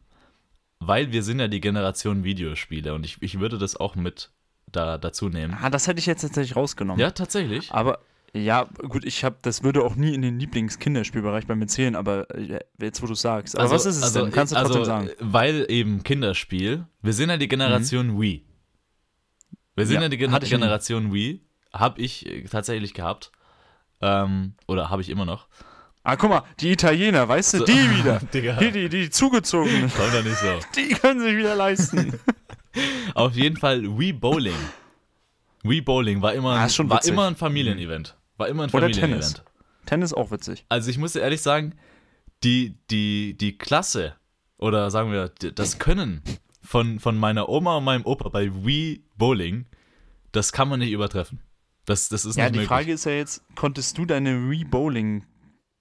weil 0.80 1.12
wir 1.12 1.24
sind 1.24 1.39
ja 1.39 1.47
die 1.47 1.62
Generation 1.62 2.24
Videospiele 2.24 2.93
und 2.93 3.06
ich, 3.06 3.22
ich 3.22 3.39
würde 3.39 3.58
das 3.58 3.76
auch 3.78 3.95
mit 3.95 4.32
da, 4.76 4.97
dazu 4.97 5.30
nehmen. 5.30 5.57
ah, 5.61 5.69
das 5.69 5.88
hätte 5.88 5.99
ich 5.99 6.05
jetzt 6.05 6.21
tatsächlich 6.21 6.55
rausgenommen. 6.55 6.99
Ja, 6.99 7.11
tatsächlich. 7.11 7.71
Aber 7.71 7.99
ja, 8.34 8.63
gut, 8.89 9.05
ich 9.05 9.23
habe, 9.23 9.38
das 9.41 9.63
würde 9.63 9.82
auch 9.84 9.95
nie 9.95 10.13
in 10.13 10.21
den 10.21 10.38
Lieblingskinderspielbereich 10.39 11.47
bei 11.47 11.55
mir 11.55 11.67
zählen, 11.67 11.95
aber 11.95 12.30
äh, 12.36 12.59
jetzt, 12.82 13.01
wo 13.01 13.07
du 13.07 13.15
sagst. 13.15 13.57
Aber 13.57 13.71
was 13.71 13.86
ist 13.86 14.03
es 14.03 14.11
denn? 14.11 14.30
Kannst 14.32 14.51
du 14.51 14.57
also, 14.57 14.73
trotzdem 14.73 14.86
sagen? 14.86 15.09
Weil 15.19 15.65
eben 15.69 16.03
Kinderspiel, 16.03 16.86
wir 17.01 17.13
sind 17.13 17.30
ja 17.30 17.38
die 17.38 17.47
Generation 17.47 18.19
Wii. 18.19 18.45
Wir 19.76 19.86
sind 19.86 19.95
Ja, 19.95 20.01
ja, 20.03 20.09
die 20.09 20.17
Gen 20.17 20.34
ich 20.34 20.41
nie. 20.41 20.49
Generation 20.49 21.13
Wii, 21.13 21.41
habe 21.73 22.01
ich 22.01 22.26
äh, 22.26 22.43
tatsächlich 22.43 22.93
gehabt. 22.93 23.32
Ähm, 24.01 24.55
oder 24.67 24.89
habe 24.89 25.01
ich 25.01 25.09
immer 25.09 25.26
noch. 25.26 25.47
Ah, 26.08 26.16
guck 26.16 26.30
mal, 26.30 26.43
die 26.60 26.72
Italiener, 26.72 27.28
weißt 27.28 27.56
du, 27.56 27.58
So. 27.60 27.66
die 27.66 27.97
wieder. 27.97 28.20
Digga, 28.34 28.58
Die, 28.58 28.72
die, 28.72 28.89
die 28.89 29.10
zugezogenen, 29.10 29.91
komm 29.95 30.12
doch 30.12 30.24
nicht 30.24 30.38
so. 30.38 30.60
die 30.76 30.89
können 30.93 31.20
sich 31.20 31.36
wieder 31.36 31.56
leisten. 31.56 32.18
Auf 33.16 33.34
jeden 33.36 33.58
Fall 33.58 33.82
Wii 33.97 34.14
Bowling. 34.14 34.53
Wii 35.64 35.82
Bowling 35.82 36.22
war 36.22 36.34
immer, 36.34 36.51
Ah, 36.60 36.68
war 36.89 37.03
immer 37.06 37.26
ein 37.28 37.36
Familienevent. 37.36 38.16
War 38.38 38.47
immer 38.49 38.64
ein 38.64 38.70
Oder 38.70 38.82
Familienevent. 38.82 39.22
Tennis. 39.24 39.43
Tennis 39.88 40.14
auch 40.14 40.30
witzig. 40.32 40.66
Also 40.70 40.89
ich 40.91 40.97
muss 40.97 41.14
dir 41.14 41.22
ehrlich 41.22 41.41
sagen, 41.41 41.74
die, 42.43 42.78
die, 42.91 43.36
die 43.38 43.58
Klasse 43.58 44.16
oder 44.58 44.91
sagen 44.91 45.12
wir 45.12 45.30
das 45.30 45.80
Können 45.80 46.22
von, 46.62 46.99
von 46.99 47.18
meiner 47.18 47.49
Oma 47.49 47.78
und 47.78 47.84
meinem 47.84 48.06
Opa 48.06 48.30
bei 48.30 48.51
Wii 48.64 49.03
Bowling, 49.18 49.66
das 50.34 50.51
kann 50.51 50.68
man 50.70 50.80
nicht 50.80 50.91
übertreffen. 50.91 51.39
Das, 51.86 52.10
das 52.10 52.26
ist 52.26 52.36
Ja, 52.36 52.43
nicht 52.45 52.53
die 52.56 52.58
möglich. 52.60 52.68
Frage 52.68 52.91
ist 52.93 53.06
ja 53.06 53.12
jetzt, 53.14 53.43
konntest 53.56 53.97
du 53.97 54.06
deine 54.06 54.32
Re-Bowling-Fähigkeiten, 54.32 55.34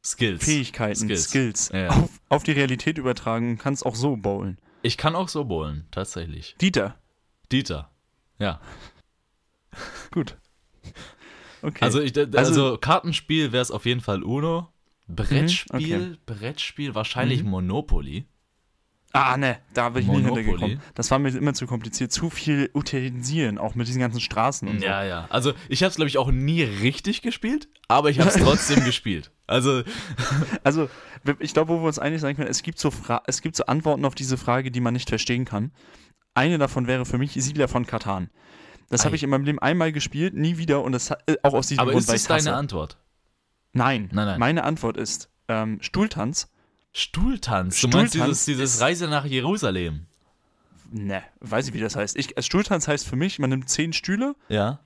Skills. 0.05 0.45
Skills, 0.45 1.71
Ja, 1.73 1.79
ja. 1.85 1.89
Auf, 1.91 2.11
auf 2.29 2.43
die 2.43 2.53
Realität 2.53 2.99
übertragen 2.99 3.57
kannst 3.59 3.87
auch 3.87 3.95
so 3.95 4.17
bowlen? 4.17 4.59
Ich 4.83 4.99
kann 4.99 5.17
auch 5.17 5.29
so 5.29 5.45
bowlen, 5.45 5.87
tatsächlich. 5.91 6.57
Dieter, 6.61 6.97
Dieter. 7.51 7.91
Ja. 8.39 8.61
gut. 10.13 10.37
Okay. 11.63 11.79
Also, 11.85 12.01
ich, 12.01 12.17
also, 12.19 12.37
Also- 12.39 12.79
Kartenspiel 12.79 13.53
wäre 13.53 13.63
es 13.63 13.71
auf 13.71 13.87
jeden 13.87 14.01
Fall 14.03 14.23
Uno. 14.23 14.69
Brettspiel, 15.07 15.99
Mhm, 15.99 16.05
okay. 16.05 16.19
Brettspiel 16.27 16.95
wahrscheinlich 16.95 17.43
Mhm. 17.43 17.51
Monopoly. 17.51 18.25
Ah, 19.13 19.37
ne, 19.37 19.59
da 19.75 19.91
bin 19.91 20.03
ich 20.03 20.09
nie 20.09 20.15
Monopoly. 20.23 20.43
hintergekommen. 20.45 20.81
Das 20.95 21.11
war 21.11 21.19
mir 21.21 21.29
immer 21.29 21.55
zu 21.55 21.67
kompliziert. 21.67 22.11
Zu 22.11 22.31
viel 22.31 22.69
Utensilien, 22.75 23.59
auch 23.59 23.75
mit 23.77 23.87
diesen 23.87 24.01
ganzen 24.01 24.21
Straßen 24.21 24.67
und 24.67 24.81
so. 24.81 24.85
Ja, 24.87 25.05
ja. 25.05 25.27
Also 25.31 25.53
ich 25.69 25.83
habe 25.83 25.91
es, 25.91 25.97
glaube 25.97 26.09
ich, 26.09 26.19
auch 26.19 26.31
nie 26.33 26.63
richtig 26.63 27.23
gespielt, 27.23 27.69
aber 27.87 28.11
ich 28.11 28.19
habe 28.19 28.31
es 28.31 28.35
trotzdem 28.43 28.85
gespielt. 28.85 29.31
Also, 29.47 29.83
Also, 30.63 30.89
ich 31.39 31.53
glaube, 31.53 31.73
wo 31.75 31.81
wir 31.83 31.87
uns 31.87 31.99
einig 31.99 32.21
sein 32.21 32.37
können, 32.37 32.49
es 32.49 32.63
gibt, 32.63 32.79
so 32.79 32.91
Fra 32.91 33.23
es 33.27 33.43
gibt 33.43 33.57
so 33.57 33.67
Antworten 33.67 34.05
auf 34.05 34.15
diese 34.15 34.37
Frage, 34.37 34.71
die 34.71 34.81
man 34.81 34.95
nicht 34.95 35.09
verstehen 35.09 35.45
kann. 35.45 35.73
Eine 36.35 36.59
davon 36.59 36.87
wäre 36.87 37.05
für 37.05 37.19
mich 37.19 37.33
Siedler 37.35 37.69
von 37.69 37.87
Katan. 37.87 38.31
Das 38.91 39.05
habe 39.05 39.17
ich 39.17 39.23
in 39.23 39.31
meinem 39.31 39.45
Leben 39.45 39.59
einmal 39.59 39.93
gespielt, 39.93 40.35
nie 40.35 40.59
wieder 40.59 40.83
und 40.83 40.93
das 40.93 41.11
äh, 41.11 41.37
auch 41.43 41.55
aus 41.55 41.69
diesem 41.69 41.81
aber 41.81 41.93
Grund, 41.93 42.03
ist 42.03 42.09
das 42.13 42.23
ich 42.25 42.29
hasse. 42.31 42.45
deine 42.47 42.57
Antwort? 42.57 42.99
Nein. 43.73 44.09
Nein, 44.13 44.27
nein. 44.27 44.39
Meine 44.39 44.65
Antwort 44.65 44.97
ist 44.97 45.31
ähm, 45.49 45.79
Stuhltanz. 45.81 46.49
Stuhltanz. 46.93 47.81
Du 47.81 47.89
meinst 47.89 48.15
Stuhltanz 48.15 48.45
dieses, 48.45 48.45
dieses 48.45 48.75
ist- 48.77 48.81
Reise 48.81 49.09
nach 49.09 49.25
Jerusalem. 49.25 50.07
Ne, 50.93 51.23
weiß 51.41 51.69
ich, 51.69 51.75
wie 51.75 51.81
das 51.81 51.97
heißt. 51.97 52.17
Ich, 52.17 52.37
äh, 52.37 52.43
Stuhltanz 52.43 52.87
heißt 52.87 53.07
für 53.09 53.17
mich, 53.17 53.39
man 53.39 53.51
nimmt 53.51 53.69
zehn 53.69 53.93
Stühle, 53.93 54.37
Ja. 54.49 54.79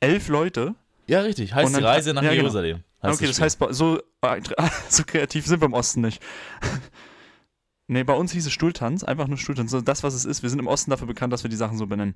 elf 0.00 0.28
Leute. 0.28 0.74
Ja, 1.06 1.20
richtig. 1.20 1.52
Heißt 1.54 1.76
die 1.76 1.82
Reise 1.82 2.14
nach 2.14 2.22
ja, 2.22 2.34
genau. 2.34 2.72
Heißt 3.02 3.14
okay, 3.16 3.26
das 3.26 3.36
Spiel. 3.36 3.44
heißt, 3.44 3.76
so, 3.76 3.98
äh, 4.22 4.40
so 4.88 5.02
kreativ 5.04 5.46
sind 5.46 5.60
wir 5.60 5.66
im 5.66 5.72
Osten 5.72 6.02
nicht. 6.02 6.22
nee, 7.88 8.04
bei 8.04 8.14
uns 8.14 8.32
hieß 8.32 8.46
es 8.46 8.52
Stuhltanz, 8.52 9.02
einfach 9.02 9.26
nur 9.26 9.38
Stuhltanz. 9.38 9.74
Das, 9.84 10.02
was 10.02 10.14
es 10.14 10.24
ist. 10.24 10.42
Wir 10.42 10.50
sind 10.50 10.60
im 10.60 10.68
Osten 10.68 10.90
dafür 10.90 11.08
bekannt, 11.08 11.32
dass 11.32 11.42
wir 11.42 11.50
die 11.50 11.56
Sachen 11.56 11.78
so 11.78 11.86
benennen. 11.86 12.14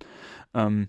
Ähm, 0.55 0.89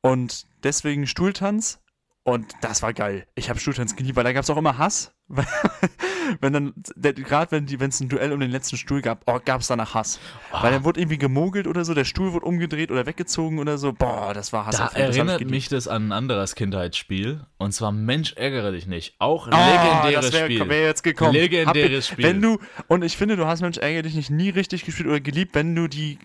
und 0.00 0.46
deswegen 0.64 1.06
Stuhltanz. 1.06 1.80
Und 2.22 2.52
das 2.60 2.82
war 2.82 2.92
geil. 2.92 3.26
Ich 3.34 3.48
habe 3.48 3.60
Stuhltanz 3.60 3.96
geliebt, 3.96 4.16
weil 4.16 4.24
da 4.24 4.32
gab 4.32 4.42
es 4.42 4.50
auch 4.50 4.56
immer 4.56 4.76
Hass. 4.76 5.14
Wenn 6.40 6.52
dann, 6.52 6.74
gerade 6.96 7.50
wenn 7.50 7.88
es 7.88 8.00
ein 8.00 8.08
Duell 8.08 8.32
um 8.32 8.38
den 8.38 8.50
letzten 8.52 8.76
Stuhl 8.76 9.00
gab, 9.02 9.22
oh, 9.26 9.40
gab 9.44 9.62
es 9.62 9.66
danach 9.66 9.94
Hass. 9.94 10.20
Ah. 10.52 10.62
Weil 10.62 10.70
dann 10.72 10.84
wurde 10.84 11.00
irgendwie 11.00 11.18
gemogelt 11.18 11.66
oder 11.66 11.84
so, 11.84 11.92
der 11.92 12.04
Stuhl 12.04 12.32
wurde 12.32 12.46
umgedreht 12.46 12.92
oder 12.92 13.04
weggezogen 13.06 13.58
oder 13.58 13.78
so. 13.78 13.92
Boah, 13.92 14.32
das 14.32 14.52
war 14.52 14.66
Hass. 14.66 14.76
Da. 14.76 14.84
Das 14.84 14.94
erinnert 14.94 15.38
geliebt. 15.38 15.50
mich 15.50 15.68
das 15.68 15.88
an 15.88 16.08
ein 16.08 16.12
anderes 16.12 16.54
Kindheitsspiel. 16.54 17.44
Und 17.58 17.72
zwar 17.72 17.90
Mensch, 17.90 18.34
ärgere 18.34 18.70
dich 18.72 18.86
nicht. 18.86 19.16
Auch 19.18 19.48
Ah, 19.50 20.00
legendäres 20.02 20.26
das 20.26 20.34
wär, 20.34 20.44
Spiel. 20.44 20.68
Wär 20.68 20.84
jetzt 20.84 21.02
gekommen. 21.02 21.32
Legendäres 21.32 22.06
Hab- 22.06 22.12
Spiel. 22.12 22.24
Wenn 22.26 22.40
du, 22.40 22.58
und 22.86 23.02
ich 23.04 23.16
finde, 23.16 23.36
du 23.36 23.46
hast 23.46 23.60
Mensch 23.60 23.78
ärgere 23.78 24.02
dich 24.02 24.14
nicht 24.14 24.30
nie 24.30 24.50
richtig 24.50 24.84
gespielt 24.84 25.08
oder 25.08 25.20
geliebt, 25.20 25.54
wenn 25.56 25.74
du 25.74 25.88
die 25.88 26.18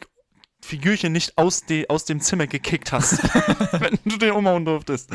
Figürchen 0.66 1.14
nicht 1.14 1.38
aus, 1.38 1.62
de, 1.66 1.88
aus 1.88 2.06
dem 2.06 2.20
Zimmer 2.20 2.48
gekickt 2.48 2.92
hast. 2.92 3.24
wenn 3.80 3.98
du 4.04 4.18
den 4.18 4.32
umhauen 4.32 4.66
durftest. 4.66 5.10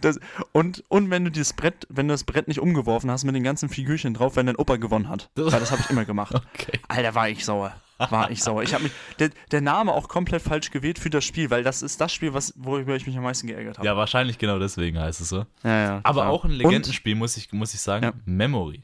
Das, 0.00 0.18
und, 0.52 0.84
und 0.88 1.10
wenn 1.10 1.24
du 1.24 1.30
das 1.30 1.52
Brett, 1.52 1.86
wenn 1.90 2.08
du 2.08 2.14
das 2.14 2.24
Brett 2.24 2.48
nicht 2.48 2.60
umgeworfen 2.60 3.10
hast 3.10 3.24
mit 3.24 3.34
den 3.34 3.42
ganzen 3.44 3.68
Figürchen 3.68 4.14
drauf, 4.14 4.36
wenn 4.36 4.46
dein 4.46 4.56
Opa 4.56 4.76
gewonnen 4.76 5.08
hat. 5.08 5.30
Das- 5.34 5.44
Weil 5.52 5.60
das 5.60 5.70
habe 5.70 5.82
ich 5.82 5.90
immer 5.90 6.04
gemacht. 6.04 6.34
Okay. 6.34 6.78
Alter, 6.88 7.14
war 7.14 7.28
ich 7.28 7.44
sauer. 7.44 7.74
War 7.98 8.30
ich 8.30 8.42
sauer. 8.42 8.62
Ich 8.64 8.74
habe 8.74 8.82
mich. 8.84 8.92
Der, 9.20 9.30
der 9.52 9.60
Name 9.60 9.92
auch 9.92 10.08
komplett 10.08 10.42
falsch 10.42 10.70
gewählt 10.72 10.98
für 10.98 11.10
das 11.10 11.24
Spiel, 11.24 11.50
weil 11.50 11.62
das 11.62 11.80
ist 11.80 12.00
das 12.00 12.12
Spiel, 12.12 12.34
was, 12.34 12.52
worüber 12.56 12.96
ich 12.96 13.06
mich 13.06 13.16
am 13.16 13.22
meisten 13.22 13.46
geärgert 13.46 13.78
habe. 13.78 13.86
Ja, 13.86 13.96
wahrscheinlich 13.96 14.36
genau 14.38 14.58
deswegen 14.58 14.98
heißt 14.98 15.20
es 15.20 15.28
so. 15.28 15.46
ja, 15.62 15.78
ja, 15.84 16.00
Aber 16.02 16.22
klar. 16.22 16.30
auch 16.32 16.44
ein 16.44 16.50
Und 16.50 16.56
Legendenspiel, 16.58 17.14
muss 17.14 17.36
ich, 17.36 17.52
muss 17.52 17.72
ich 17.72 17.80
sagen. 17.80 18.04
Ja. 18.06 18.12
Memory. 18.24 18.82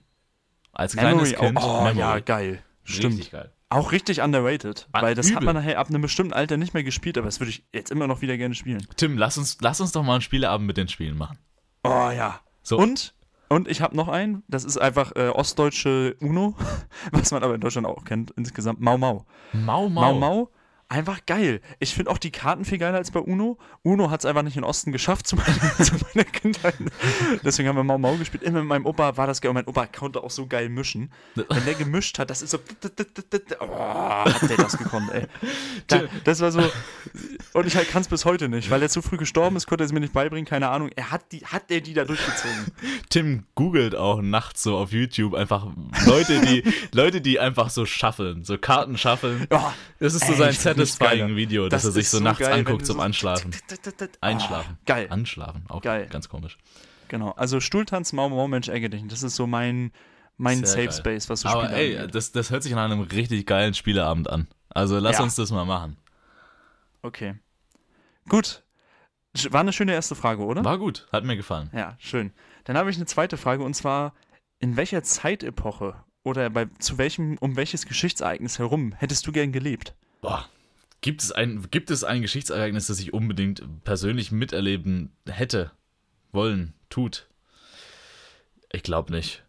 Als 0.72 0.92
kleines 0.92 1.32
Memory, 1.32 1.46
Kind. 1.46 1.58
oh, 1.60 1.66
oh 1.66 1.84
Memory. 1.84 1.98
ja, 1.98 2.18
geil. 2.20 2.62
Stimmt. 2.84 3.14
Richtig 3.16 3.32
geil. 3.32 3.50
Auch 3.70 3.92
richtig 3.92 4.20
underrated, 4.20 4.88
Ah, 4.92 5.02
weil 5.02 5.14
das 5.14 5.26
hat 5.28 5.36
übel. 5.42 5.46
man 5.46 5.56
nachher 5.56 5.78
ab 5.78 5.88
einem 5.88 6.02
bestimmten 6.02 6.32
Alter 6.32 6.56
nicht 6.56 6.74
mehr 6.74 6.82
gespielt, 6.82 7.16
aber 7.16 7.26
das 7.26 7.38
würde 7.40 7.50
ich 7.50 7.64
jetzt 7.72 7.90
immer 7.90 8.06
noch 8.08 8.20
wieder 8.20 8.36
gerne 8.36 8.54
spielen. 8.54 8.84
Tim, 8.96 9.16
lass 9.16 9.38
uns, 9.38 9.58
lass 9.60 9.80
uns 9.80 9.92
doch 9.92 10.02
mal 10.02 10.14
einen 10.14 10.22
Spieleabend 10.22 10.66
mit 10.66 10.76
den 10.76 10.88
Spielen 10.88 11.16
machen. 11.16 11.38
Oh 11.84 12.10
ja. 12.10 12.40
So. 12.62 12.76
Und 12.78 13.14
und 13.48 13.66
ich 13.66 13.80
habe 13.80 13.96
noch 13.96 14.06
einen, 14.08 14.44
das 14.46 14.64
ist 14.64 14.76
einfach 14.76 15.12
äh, 15.16 15.28
ostdeutsche 15.28 16.16
Uno, 16.20 16.56
was 17.12 17.30
man 17.32 17.42
aber 17.42 17.54
in 17.54 17.60
Deutschland 17.60 17.86
auch 17.86 18.04
kennt 18.04 18.30
insgesamt. 18.32 18.80
Mau 18.80 18.96
Mau. 18.98 19.24
Mau 19.52 19.88
Mau. 19.88 20.02
Mau 20.02 20.14
Mau. 20.14 20.50
Einfach 20.90 21.24
geil. 21.24 21.60
Ich 21.78 21.94
finde 21.94 22.10
auch 22.10 22.18
die 22.18 22.32
Karten 22.32 22.64
viel 22.64 22.78
geiler 22.78 22.98
als 22.98 23.10
bei 23.10 23.20
Uno. 23.20 23.58
Uno 23.82 24.10
hat 24.10 24.20
es 24.20 24.26
einfach 24.26 24.42
nicht 24.42 24.56
in 24.56 24.62
den 24.62 24.68
Osten 24.68 24.92
geschafft 24.92 25.26
zu 25.26 25.36
meiner, 25.36 25.76
zu 25.82 25.94
meiner 25.94 26.24
Kindheit. 26.24 26.74
Deswegen 27.44 27.68
haben 27.68 27.76
wir 27.76 27.84
Mau 27.84 27.96
Mau 27.96 28.16
gespielt. 28.16 28.42
Immer 28.42 28.58
mit 28.58 28.68
meinem 28.68 28.86
Opa 28.86 29.16
war 29.16 29.26
das 29.26 29.40
geil. 29.40 29.50
Und 29.50 29.54
mein 29.54 29.66
Opa 29.66 29.86
konnte 29.86 30.22
auch 30.22 30.30
so 30.30 30.46
geil 30.46 30.68
mischen. 30.68 31.12
Wenn 31.34 31.64
der 31.64 31.74
gemischt 31.74 32.18
hat, 32.18 32.28
das 32.28 32.42
ist 32.42 32.50
so. 32.50 32.58
Oh, 33.60 34.24
hat 34.24 34.50
der 34.50 34.56
das 34.56 34.76
gekonnt, 34.76 35.10
ey. 35.12 35.26
Da, 35.86 36.02
das 36.24 36.40
war 36.40 36.50
so. 36.50 36.60
Und 37.52 37.66
ich 37.66 37.76
halt 37.76 37.88
kann 37.88 38.02
es 38.02 38.08
bis 38.08 38.24
heute 38.24 38.48
nicht, 38.48 38.70
weil 38.70 38.82
er 38.82 38.88
zu 38.88 39.00
früh 39.00 39.16
gestorben 39.16 39.56
ist, 39.56 39.66
konnte 39.66 39.84
er 39.84 39.86
es 39.86 39.92
mir 39.92 40.00
nicht 40.00 40.12
beibringen, 40.12 40.46
keine 40.46 40.68
Ahnung. 40.70 40.90
Er 40.96 41.12
hat 41.12 41.30
die, 41.30 41.46
hat 41.46 41.70
er 41.70 41.80
die 41.80 41.94
da 41.94 42.04
durchgezogen. 42.04 42.66
Tim 43.08 43.44
googelt 43.54 43.94
auch 43.94 44.22
nachts 44.22 44.64
so 44.64 44.76
auf 44.76 44.90
YouTube 44.92 45.34
einfach 45.34 45.68
Leute, 46.06 46.40
die, 46.40 46.64
Leute, 46.92 47.20
die 47.20 47.38
einfach 47.38 47.70
so 47.70 47.86
schaffeln, 47.86 48.44
so 48.44 48.58
Karten 48.58 48.98
schaffeln. 48.98 49.46
Oh, 49.50 49.60
Das 50.00 50.14
ist 50.14 50.26
so 50.26 50.32
ey, 50.32 50.38
sein 50.38 50.50
ich 50.50 50.58
find 50.80 50.88
nichts 50.88 50.98
satisfying 50.98 51.20
geiler. 51.28 51.36
Video, 51.36 51.68
dass 51.68 51.82
Das 51.82 51.90
er 51.90 51.92
sich 51.92 52.08
so 52.08 52.18
so 52.18 52.24
nachts 52.24 52.40
geil, 52.40 52.52
anguckt 52.52 52.82
du 52.82 52.86
zum 52.86 52.96
so- 52.96 53.02
Anschlafen. 53.02 53.50
Einschlafen. 54.20 54.76
Oh, 54.78 54.82
geil. 54.86 55.06
Anschlafen, 55.10 55.64
auch 55.68 55.82
Geil. 55.82 56.06
ganz 56.10 56.28
komisch. 56.28 56.58
Genau. 57.08 57.30
Also 57.32 57.60
Stuhltanz, 57.60 58.12
Mau 58.12 58.28
Mau, 58.28 58.46
Mensch, 58.48 58.68
ärgere 58.68 58.90
dich. 58.90 59.02
Das 59.08 59.22
ist 59.22 59.34
so 59.36 59.46
mein, 59.46 59.92
mein 60.36 60.58
Sehr 60.58 60.66
Safe 60.66 60.84
geil. 60.86 60.92
Space, 60.92 61.28
was 61.28 61.40
so 61.40 61.48
Aber 61.48 61.64
Spiele 61.66 62.02
ey, 62.04 62.08
das, 62.08 62.32
das 62.32 62.50
hört 62.50 62.62
sich 62.62 62.72
nach 62.72 62.84
einem 62.84 63.00
richtig 63.00 63.46
geilen 63.46 63.74
Spieleabend 63.74 64.30
an. 64.30 64.46
Also 64.68 64.98
lass 64.98 65.18
Ja. 65.18 65.24
uns 65.24 65.34
das 65.34 65.50
mal 65.50 65.64
machen. 65.64 65.96
Okay. 67.02 67.34
Gut. 68.28 68.62
War 69.50 69.60
eine 69.60 69.72
schöne 69.72 69.92
erste 69.92 70.14
Frage, 70.14 70.42
oder? 70.44 70.64
War 70.64 70.78
gut, 70.78 71.06
hat 71.12 71.24
mir 71.24 71.36
gefallen. 71.36 71.70
Ja, 71.72 71.96
schön. 71.98 72.32
Dann 72.64 72.76
habe 72.76 72.90
ich 72.90 72.96
eine 72.96 73.06
zweite 73.06 73.36
Frage 73.36 73.62
und 73.62 73.74
zwar: 73.74 74.12
In 74.58 74.76
welcher 74.76 75.02
Zeitepoche 75.04 75.94
oder 76.24 76.50
bei, 76.50 76.66
zu 76.80 76.98
welchem, 76.98 77.38
um 77.38 77.56
welches 77.56 77.86
Geschichtsereignis 77.86 78.58
herum 78.58 78.92
hättest 78.96 79.26
du 79.26 79.32
gern 79.32 79.52
gelebt? 79.52 79.94
Boah. 80.20 80.48
Gibt 81.02 81.22
es, 81.22 81.32
ein, 81.32 81.66
gibt 81.70 81.90
es 81.90 82.04
ein 82.04 82.20
Geschichtsereignis, 82.20 82.88
das 82.88 83.00
ich 83.00 83.14
unbedingt 83.14 83.62
persönlich 83.84 84.32
miterleben 84.32 85.12
hätte, 85.26 85.70
wollen, 86.32 86.74
tut? 86.90 87.28
Ich 88.70 88.82
glaube 88.82 89.12
nicht. 89.12 89.42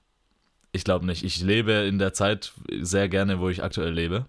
Ich 0.71 0.85
glaube 0.85 1.05
nicht. 1.05 1.23
Ich 1.23 1.41
lebe 1.41 1.73
in 1.73 1.99
der 1.99 2.13
Zeit 2.13 2.53
sehr 2.79 3.09
gerne, 3.09 3.39
wo 3.39 3.49
ich 3.49 3.63
aktuell 3.63 3.91
lebe. 3.91 4.27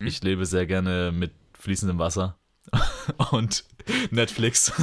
Hm? 0.00 0.06
Ich 0.06 0.22
lebe 0.22 0.44
sehr 0.44 0.66
gerne 0.66 1.12
mit 1.12 1.30
fließendem 1.58 2.00
Wasser 2.00 2.36
und 3.30 3.64
Netflix. 4.10 4.72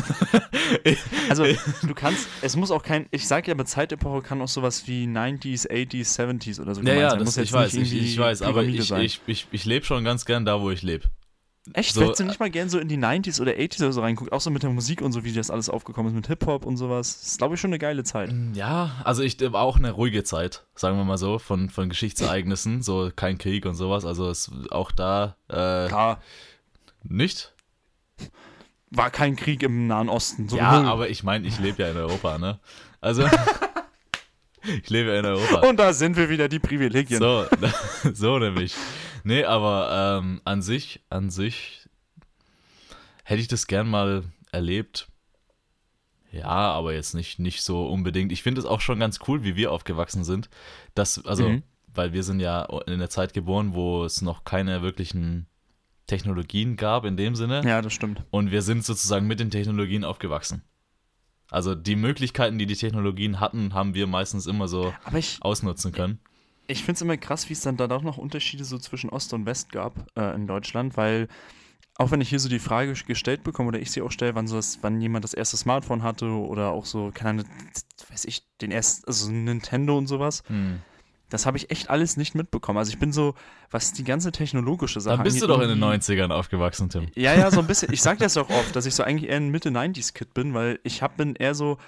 Also, 1.30 1.46
du 1.82 1.96
kannst, 1.96 2.28
es 2.44 2.56
muss 2.56 2.70
auch 2.70 2.84
kein, 2.84 3.08
ich 3.10 3.28
sage 3.28 3.48
ja, 3.48 3.56
bei 3.56 3.64
Zeitepoche 3.64 4.22
kann 4.22 4.40
auch 4.42 4.48
sowas 4.48 4.88
wie 4.88 5.06
90s, 5.06 5.68
80s, 5.68 6.20
70s 6.20 6.62
oder 6.62 6.76
so 6.76 6.82
ja, 6.82 6.94
ja, 6.94 7.10
sein. 7.10 7.20
das, 7.20 7.26
Muss 7.26 7.38
ich 7.38 7.44
jetzt 7.46 7.54
weiß, 7.54 7.74
nicht 7.74 7.88
ich, 7.88 7.94
irgendwie 7.94 8.12
ich 8.12 8.20
weiß, 8.20 8.42
aber 8.44 8.64
ich, 8.64 8.92
ich, 8.92 9.22
ich, 9.26 9.48
ich 9.52 9.66
lebe 9.66 9.84
schon 9.86 10.04
ganz 10.04 10.26
gern 10.26 10.46
da, 10.46 10.62
wo 10.62 10.70
ich 10.70 10.84
lebe. 10.84 11.10
Echt? 11.74 11.94
so- 11.94 12.02
Hättest 12.02 12.20
du 12.20 12.24
nicht 12.26 12.40
mal 12.40 12.50
gern 12.50 12.68
so 12.70 12.80
in 12.80 12.88
die 12.88 12.98
90s 12.98 13.40
oder 13.42 13.52
80s 13.52 13.82
oder 13.82 13.92
so 13.92 14.02
reinguckt? 14.02 14.32
Auch 14.32 14.42
so 14.42 14.50
mit 14.50 14.64
der 14.64 14.70
Musik 14.72 15.02
und 15.02 15.12
so, 15.12 15.24
wie 15.24 15.32
das 15.34 15.52
alles 15.52 15.70
aufgekommen 15.70 16.10
ist, 16.12 16.16
mit 16.16 16.28
Hip-Hop 16.28 16.66
und 16.66 16.78
sowas. 16.78 17.20
Das 17.20 17.28
ist, 17.32 17.38
glaube 17.38 17.56
ich, 17.56 17.62
schon 17.62 17.70
eine 17.70 17.80
geile 17.80 18.04
Zeit. 18.04 18.34
Ja, 18.54 18.92
also 19.04 19.22
ich 19.24 19.40
war 19.40 19.62
auch 19.62 19.78
eine 19.78 19.92
ruhige 19.92 20.24
Zeit, 20.24 20.66
sagen 20.76 20.98
wir 20.98 21.04
mal 21.04 21.18
so, 21.18 21.38
von, 21.40 21.70
von 21.70 21.90
Geschichtsereignissen, 21.90 22.82
so 22.82 23.12
kein 23.16 23.38
Krieg 23.38 23.66
und 23.66 23.76
sowas. 23.76 24.06
Also 24.06 24.30
es 24.30 24.52
auch 24.72 24.92
da 24.92 25.36
äh, 25.48 25.88
Klar, 25.88 26.22
nicht. 27.04 27.54
war 28.92 29.12
kein 29.12 29.36
Krieg 29.36 29.62
im 29.64 29.88
Nahen 29.88 30.10
Osten. 30.10 30.50
So 30.50 30.58
Ja, 30.58 30.80
null. 30.82 30.90
aber 30.90 31.10
ich 31.10 31.24
meine, 31.24 31.48
ich 31.48 31.60
lebe 31.60 31.84
ja 31.84 31.90
in 31.92 31.98
Europa, 31.98 32.38
ne? 32.40 32.60
Also 33.02 33.24
ich 34.84 34.90
lebe 34.90 35.10
ja 35.14 35.20
in 35.20 35.26
Europa. 35.26 35.68
Und 35.68 35.78
da 35.78 35.94
sind 35.94 36.18
wir 36.18 36.30
wieder, 36.30 36.48
die 36.50 36.60
Privilegien. 36.60 37.20
So, 37.20 37.46
so 38.14 38.40
nämlich. 38.40 38.74
Nee, 39.24 39.44
aber 39.44 40.20
ähm, 40.22 40.42
an 40.46 40.62
sich, 40.62 41.02
an 41.10 41.30
sich 41.30 41.88
hätte 43.24 43.42
ich 43.42 43.48
das 43.48 43.68
gern 43.68 43.90
mal 43.90 44.24
erlebt. 44.52 45.08
Ja, 46.32 46.46
aber 46.46 46.94
jetzt 46.94 47.16
nicht, 47.16 47.40
nicht 47.40 47.62
so 47.64 47.88
unbedingt. 47.88 48.32
Ich 48.32 48.44
finde 48.44 48.60
es 48.60 48.66
auch 48.66 48.82
schon 48.82 49.00
ganz 49.00 49.20
cool, 49.28 49.44
wie 49.44 49.56
wir 49.56 49.72
aufgewachsen 49.72 50.24
sind. 50.24 50.50
Dass, 50.94 51.24
also, 51.26 51.50
Mhm. 51.50 51.64
weil 51.88 52.14
wir 52.14 52.24
sind 52.24 52.40
ja 52.40 52.64
in 52.86 53.00
der 53.00 53.10
Zeit 53.10 53.34
geboren, 53.34 53.74
wo 53.74 54.04
es 54.04 54.22
noch 54.22 54.44
keine 54.44 54.82
wirklichen 54.84 55.48
Technologien 56.06 56.76
gab 56.76 57.06
in 57.06 57.18
dem 57.18 57.36
Sinne. 57.36 57.62
Ja, 57.66 57.82
das 57.82 57.94
stimmt. 57.94 58.24
Und 58.32 58.52
wir 58.52 58.62
sind 58.62 58.84
sozusagen 58.86 59.28
mit 59.28 59.40
den 59.40 59.52
Technologien 59.52 60.04
aufgewachsen. 60.04 60.64
Also 61.52 61.74
die 61.74 61.96
Möglichkeiten, 61.96 62.60
die 62.60 62.68
die 62.68 62.76
Technologien 62.76 63.40
hatten, 63.40 63.74
haben 63.74 63.96
wir 63.96 64.06
meistens 64.06 64.46
immer 64.46 64.68
so 64.68 64.94
ich, 65.16 65.38
ausnutzen 65.42 65.92
können. 65.92 66.20
Ich 66.70 66.80
finde 66.84 66.94
es 66.94 67.02
immer 67.02 67.18
krass, 67.18 67.50
wie 67.50 67.54
es 67.54 67.62
dann 67.62 67.78
da 67.78 67.88
doch 67.88 68.02
noch 68.04 68.18
Unterschiede 68.18 68.64
so 68.64 68.78
zwischen 68.78 69.10
Ost 69.10 69.34
und 69.34 69.46
West 69.46 69.72
gab 69.72 70.08
äh, 70.18 70.34
in 70.36 70.48
Deutschland, 70.48 70.96
weil 70.98 71.28
auch 71.96 72.12
wenn 72.12 72.22
ich 72.22 72.30
hier 72.30 72.40
so 72.40 72.48
die 72.48 72.60
Frage 72.60 72.94
gestellt 72.94 73.44
bekomme 73.44 73.68
oder 73.68 73.80
ich 73.80 73.92
sie 73.92 74.02
auch 74.02 74.12
stelle, 74.12 74.34
wann 74.36 74.48
so 74.48 74.56
das, 74.56 74.80
wann 74.82 75.02
jemand 75.02 75.26
das 75.26 75.34
erste 75.34 75.58
Smartphone 75.58 76.02
hatte 76.04 76.28
oder 76.28 76.70
auch 76.72 76.86
so, 76.86 77.12
keine 77.14 77.42
Ahnung, 77.42 77.52
weiß 78.10 78.24
ich, 78.26 78.44
den 78.62 78.72
ersten, 78.72 79.06
also 79.08 79.30
Nintendo 79.30 79.98
und 79.98 80.08
sowas, 80.08 80.44
Hm. 80.48 80.80
das 81.30 81.46
habe 81.46 81.58
ich 81.58 81.72
echt 81.72 81.90
alles 81.90 82.16
nicht 82.16 82.36
mitbekommen. 82.36 82.78
Also 82.78 82.92
ich 82.94 83.00
bin 83.00 83.12
so, 83.12 83.36
was 83.70 83.92
die 83.92 84.06
ganze 84.06 84.32
technologische 84.32 85.02
Sache 85.02 85.18
Dann 85.18 85.24
bist 85.26 85.42
du 85.42 85.48
doch 85.48 85.60
in 85.60 85.68
den 85.68 85.78
irgendwie- 85.82 86.14
90ern 86.14 86.32
aufgewachsen, 86.32 86.90
Tim. 86.90 87.08
Ja, 87.16 87.34
ja, 87.34 87.52
so 87.52 87.60
ein 87.60 87.68
bisschen. 87.68 87.92
Ich 87.92 88.02
sage 88.02 88.20
das 88.24 88.38
auch 88.38 88.50
oft, 88.50 88.74
dass 88.78 88.86
ich 88.86 88.96
so 88.96 89.04
eigentlich 89.04 89.30
eher 89.30 89.36
ein 89.38 89.50
Mitte-90s-Kid 89.50 90.34
bin, 90.34 90.54
weil 90.54 90.80
ich 90.84 91.02
hab, 91.02 91.18
bin 91.18 91.36
eher 91.36 91.54
so, 91.54 91.80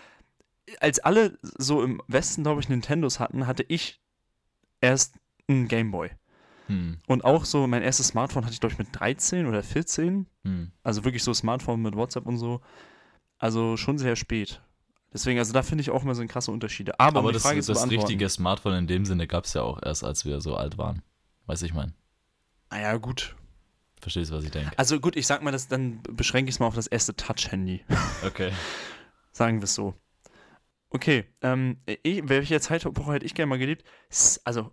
als 0.81 0.99
alle 0.99 1.37
so 1.41 1.83
im 1.83 2.01
Westen, 2.07 2.43
glaube 2.43 2.59
ich, 2.59 2.67
Nintendos 2.67 3.21
hatten, 3.21 3.47
hatte 3.47 3.63
ich 3.69 4.00
erst 4.81 5.15
einen 5.47 5.67
Gameboy. 5.67 6.09
Hm. 6.67 6.97
Und 7.07 7.23
auch 7.23 7.45
so, 7.45 7.67
mein 7.67 7.83
erstes 7.83 8.07
Smartphone 8.07 8.43
hatte 8.43 8.53
ich, 8.53 8.59
glaube 8.59 8.73
ich, 8.73 8.79
mit 8.79 8.87
13 8.91 9.45
oder 9.45 9.63
14. 9.63 10.27
Hm. 10.43 10.71
Also 10.83 11.03
wirklich 11.03 11.23
so 11.23 11.33
Smartphone 11.33 11.81
mit 11.81 11.95
WhatsApp 11.95 12.25
und 12.25 12.37
so. 12.37 12.61
Also 13.37 13.77
schon 13.77 13.97
sehr 13.97 14.15
spät. 14.15 14.61
Deswegen, 15.13 15.39
also 15.39 15.51
da 15.51 15.61
finde 15.61 15.81
ich 15.81 15.89
auch 15.89 16.03
immer 16.03 16.15
so 16.15 16.25
krasse 16.25 16.51
Unterschiede. 16.51 16.97
Aber, 16.99 17.19
um 17.19 17.25
Aber 17.25 17.37
die 17.37 17.43
das, 17.43 17.65
das 17.65 17.89
richtige 17.89 18.29
Smartphone 18.29 18.75
in 18.75 18.87
dem 18.87 19.05
Sinne 19.05 19.27
gab 19.27 19.45
es 19.45 19.53
ja 19.53 19.61
auch 19.61 19.81
erst, 19.83 20.03
als 20.03 20.25
wir 20.25 20.39
so 20.39 20.55
alt 20.55 20.77
waren. 20.77 21.01
Weiß 21.47 21.61
ich 21.63 21.73
mein. 21.73 21.93
Ah 22.69 22.79
ja, 22.79 22.97
gut. 22.97 23.35
Verstehst 23.99 24.31
du, 24.31 24.35
was 24.35 24.45
ich 24.45 24.51
denke? 24.51 24.71
Also 24.77 24.99
gut, 24.99 25.15
ich 25.15 25.27
sag 25.27 25.43
mal, 25.43 25.51
das, 25.51 25.67
dann 25.67 26.01
beschränke 26.03 26.49
ich 26.49 26.55
es 26.55 26.59
mal 26.59 26.67
auf 26.67 26.75
das 26.75 26.87
erste 26.87 27.15
Touch-Handy. 27.15 27.83
Okay. 28.25 28.51
Sagen 29.31 29.59
wir 29.59 29.65
es 29.65 29.75
so. 29.75 29.93
Okay, 30.93 31.23
ähm, 31.41 31.77
ich, 32.03 32.27
welche 32.27 32.59
Zeitepoche 32.59 33.13
hätte 33.13 33.25
ich 33.25 33.33
gerne 33.33 33.49
mal 33.49 33.57
gelebt? 33.57 33.85
Also 34.43 34.71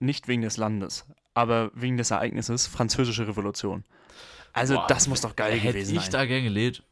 nicht 0.00 0.26
wegen 0.26 0.42
des 0.42 0.56
Landes, 0.56 1.06
aber 1.34 1.70
wegen 1.74 1.96
des 1.96 2.10
Ereignisses 2.10 2.66
Französische 2.66 3.28
Revolution. 3.28 3.84
Also 4.52 4.74
Boah, 4.74 4.86
das 4.88 5.06
muss 5.06 5.20
doch 5.20 5.36
geil 5.36 5.54
Hätte 5.58 5.72
gewesen 5.72 5.94
ich 5.96 6.02
sein. 6.02 6.10
da 6.10 6.24
gern 6.26 6.42
gelebt? 6.42 6.82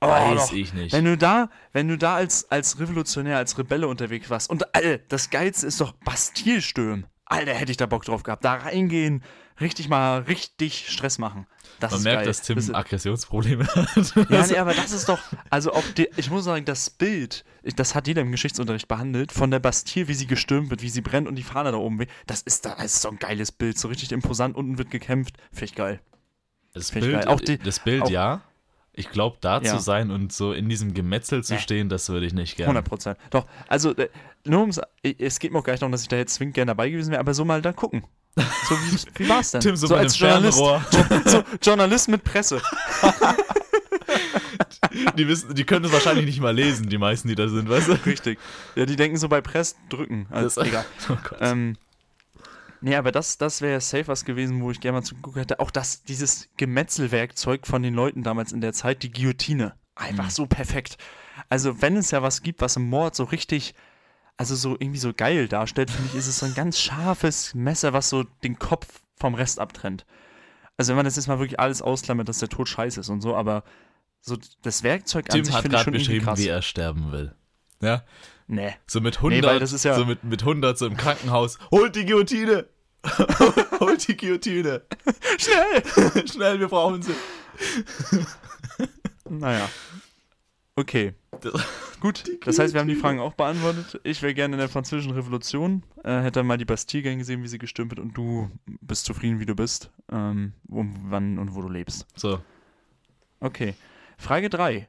Oh, 0.00 0.08
Weiß 0.08 0.48
doch. 0.48 0.52
ich 0.52 0.74
nicht. 0.74 0.92
Wenn 0.92 1.04
du 1.04 1.16
da, 1.16 1.48
wenn 1.72 1.88
du 1.88 1.96
da 1.96 2.16
als, 2.16 2.50
als 2.50 2.78
Revolutionär, 2.80 3.38
als 3.38 3.56
Rebelle 3.58 3.88
unterwegs 3.88 4.28
warst 4.28 4.50
und 4.50 4.74
Alter, 4.74 4.98
das 5.08 5.30
Geilste 5.30 5.66
ist 5.68 5.80
doch 5.80 5.92
Bastille 5.92 6.60
stürmen. 6.60 7.06
Alter, 7.24 7.54
hätte 7.54 7.70
ich 7.70 7.76
da 7.76 7.86
Bock 7.86 8.04
drauf 8.04 8.22
gehabt. 8.22 8.44
Da 8.44 8.54
reingehen, 8.54 9.22
richtig 9.60 9.88
mal 9.88 10.20
richtig 10.22 10.88
Stress 10.90 11.18
machen. 11.18 11.46
Das 11.80 11.92
Man 11.92 12.02
merkt, 12.04 12.18
geil. 12.20 12.26
dass 12.26 12.42
Tim 12.42 12.56
Das- 12.56 12.72
Aggressionsprobleme 12.72 13.66
hat. 13.66 14.14
Ja, 14.30 14.46
nee, 14.46 14.56
aber 14.56 14.72
das 14.72 14.92
ist 14.92 15.08
doch, 15.08 15.18
also 15.50 15.72
auch, 15.74 15.84
die, 15.96 16.08
ich 16.16 16.30
muss 16.30 16.44
sagen, 16.44 16.64
das 16.64 16.88
Bild, 16.88 17.44
das 17.76 17.94
hat 17.94 18.06
jeder 18.08 18.22
im 18.22 18.32
Geschichtsunterricht 18.32 18.88
behandelt, 18.88 19.30
von 19.32 19.50
der 19.50 19.58
Bastille, 19.58 20.08
wie 20.08 20.14
sie 20.14 20.26
gestürmt 20.26 20.70
wird, 20.70 20.80
wie 20.82 20.88
sie 20.88 21.02
brennt 21.02 21.28
und 21.28 21.34
die 21.34 21.42
Fahne 21.42 21.72
da 21.72 21.78
oben 21.78 21.98
weht, 21.98 22.08
das 22.26 22.40
ist, 22.42 22.64
da, 22.64 22.74
das 22.76 22.94
ist 22.94 23.02
so 23.02 23.10
ein 23.10 23.18
geiles 23.18 23.52
Bild, 23.52 23.78
so 23.78 23.88
richtig 23.88 24.12
imposant, 24.12 24.56
unten 24.56 24.78
wird 24.78 24.90
gekämpft, 24.90 25.36
finde 25.50 25.64
ich 25.66 25.74
geil. 25.74 26.00
Das 26.72 26.90
Find 26.90 27.04
Bild. 27.06 27.26
Auch 27.26 27.40
die- 27.40 27.58
das 27.58 27.80
Bild 27.80 28.02
auch- 28.04 28.10
ja. 28.10 28.40
Ich 28.98 29.10
glaube, 29.10 29.36
da 29.42 29.60
Ja. 29.60 29.76
zu 29.76 29.78
sein 29.82 30.10
und 30.10 30.32
so 30.32 30.54
in 30.54 30.70
diesem 30.70 30.94
Gemetzel 30.94 31.44
zu 31.44 31.52
Nee. 31.54 31.60
stehen, 31.60 31.90
das 31.90 32.08
würde 32.08 32.24
ich 32.24 32.32
nicht 32.32 32.56
gerne. 32.56 32.68
100 32.68 32.84
Prozent. 32.88 33.18
Doch, 33.28 33.44
also, 33.68 33.94
äh, 33.94 34.08
nur 34.46 34.60
ums, 34.60 34.80
äh, 35.02 35.14
es 35.18 35.38
geht 35.38 35.52
mir 35.52 35.58
auch 35.58 35.64
gar 35.64 35.74
nicht 35.74 35.82
darum, 35.82 35.92
dass 35.92 36.00
ich 36.00 36.08
da 36.08 36.16
jetzt 36.16 36.32
zwingend 36.32 36.54
gerne 36.54 36.70
dabei 36.70 36.88
gewesen 36.88 37.10
wäre, 37.10 37.20
aber 37.20 37.34
so 37.34 37.44
mal 37.44 37.60
da 37.60 37.74
gucken. 37.74 38.04
So, 38.36 38.74
wie, 38.74 39.24
wie 39.24 39.28
war's 39.28 39.50
denn? 39.52 39.60
Tim 39.62 39.76
so, 39.76 39.88
mit 39.88 39.96
als 39.98 40.18
Journalist, 40.18 40.58
so, 40.58 41.42
Journalist 41.62 42.08
mit 42.08 42.22
Presse. 42.24 42.60
Die, 45.16 45.26
wissen, 45.28 45.54
die 45.54 45.64
können 45.64 45.82
das 45.82 45.92
wahrscheinlich 45.92 46.26
nicht 46.26 46.40
mal 46.40 46.54
lesen, 46.54 46.88
die 46.88 46.98
meisten, 46.98 47.28
die 47.28 47.34
da 47.34 47.48
sind, 47.48 47.68
weißt 47.68 47.88
du? 47.88 47.92
Richtig. 48.06 48.38
Ja, 48.74 48.86
die 48.86 48.96
denken 48.96 49.16
so 49.16 49.28
bei 49.28 49.40
Press 49.40 49.76
drücken. 49.88 50.26
Also, 50.30 50.60
Das- 50.60 50.68
egal. 50.68 50.84
Oh 51.08 51.16
Gott. 51.28 51.38
Ähm, 51.40 51.76
nee, 52.80 52.94
aber 52.96 53.12
das, 53.12 53.38
das 53.38 53.60
wäre 53.62 53.80
safe 53.80 54.08
was 54.08 54.24
gewesen, 54.24 54.60
wo 54.62 54.70
ich 54.70 54.80
gerne 54.80 54.98
mal 54.98 55.02
zugeguckt 55.04 55.36
hätte. 55.36 55.60
Auch 55.60 55.70
das, 55.70 56.02
dieses 56.04 56.48
Gemetzelwerkzeug 56.56 57.66
von 57.66 57.82
den 57.82 57.94
Leuten 57.94 58.22
damals 58.22 58.52
in 58.52 58.60
der 58.60 58.72
Zeit, 58.72 59.02
die 59.02 59.10
Guillotine. 59.12 59.74
Einfach 59.94 60.24
Mhm. 60.26 60.30
so 60.30 60.46
perfekt. 60.46 60.98
Also, 61.48 61.80
wenn 61.82 61.96
es 61.96 62.10
ja 62.10 62.22
was 62.22 62.42
gibt, 62.42 62.60
was 62.60 62.76
im 62.76 62.88
Mord 62.88 63.14
so 63.14 63.24
richtig, 63.24 63.74
also 64.36 64.54
so 64.54 64.72
irgendwie 64.78 64.98
so 64.98 65.12
geil 65.14 65.48
darstellt, 65.48 65.90
finde 65.90 66.08
ich, 66.10 66.14
ist 66.18 66.26
es 66.26 66.38
so 66.38 66.46
ein 66.46 66.54
ganz 66.54 66.78
scharfes 66.78 67.54
Messer, 67.54 67.92
was 67.92 68.08
so 68.08 68.24
den 68.44 68.58
Kopf 68.58 68.86
vom 69.16 69.34
Rest 69.34 69.58
abtrennt. 69.60 70.04
Also, 70.76 70.90
wenn 70.90 70.96
man 70.96 71.04
das 71.06 71.16
jetzt 71.16 71.26
mal 71.26 71.38
wirklich 71.38 71.58
alles 71.58 71.80
ausklammert, 71.80 72.28
dass 72.28 72.38
der 72.38 72.50
Tod 72.50 72.68
scheiße 72.68 73.00
ist 73.00 73.08
und 73.08 73.22
so, 73.22 73.34
aber 73.34 73.64
so 74.20 74.36
das 74.62 74.82
Werkzeug 74.82 75.30
an 75.30 75.36
Tim 75.36 75.44
sich 75.46 75.54
hat 75.54 75.62
finde 75.62 75.76
ich 75.76 75.84
gerade 75.84 75.84
schon 75.84 75.94
irgendwie 75.94 76.18
beschrieben, 76.26 76.38
wie 76.38 76.48
er 76.48 76.60
sterben 76.62 77.12
will. 77.12 77.34
Ja, 77.80 78.02
nee. 78.46 78.74
so 78.86 79.00
mit 79.00 79.14
Nee, 79.22 79.36
100, 79.36 79.44
weil 79.50 79.58
das 79.60 79.72
ist 79.72 79.84
ja- 79.84 79.94
so 79.96 80.04
mit, 80.04 80.22
mit 80.24 80.42
100 80.42 80.76
so 80.76 80.86
im 80.86 80.96
Krankenhaus. 80.96 81.58
Holt 81.70 81.96
die 81.96 82.04
Guillotine! 82.04 82.66
Holt 83.80 84.06
die 84.08 84.16
Guillotine. 84.16 84.82
Schnell! 85.38 86.26
Schnell, 86.28 86.60
wir 86.60 86.68
brauchen 86.68 87.02
sie. 87.02 87.14
Naja. 89.28 89.68
Okay. 90.74 91.14
Gut, 92.00 92.24
das 92.44 92.58
heißt, 92.58 92.74
wir 92.74 92.80
haben 92.80 92.88
die 92.88 92.94
Fragen 92.94 93.20
auch 93.20 93.32
beantwortet. 93.34 94.00
Ich 94.04 94.22
wäre 94.22 94.34
gerne 94.34 94.54
in 94.54 94.58
der 94.58 94.68
französischen 94.68 95.12
Revolution, 95.12 95.82
äh, 96.04 96.20
hätte 96.20 96.42
mal 96.42 96.58
die 96.58 96.64
Bastille 96.64 97.02
gern 97.02 97.18
gesehen, 97.18 97.42
wie 97.42 97.48
sie 97.48 97.58
gestürmt 97.58 97.90
wird 97.92 98.00
und 98.00 98.16
du 98.16 98.50
bist 98.80 99.06
zufrieden, 99.06 99.40
wie 99.40 99.46
du 99.46 99.54
bist, 99.54 99.90
ähm, 100.12 100.52
um 100.68 100.94
wann 101.04 101.38
und 101.38 101.54
wo 101.54 101.62
du 101.62 101.68
lebst. 101.68 102.06
So, 102.14 102.40
Okay. 103.40 103.74
Frage 104.18 104.48
3. 104.48 104.88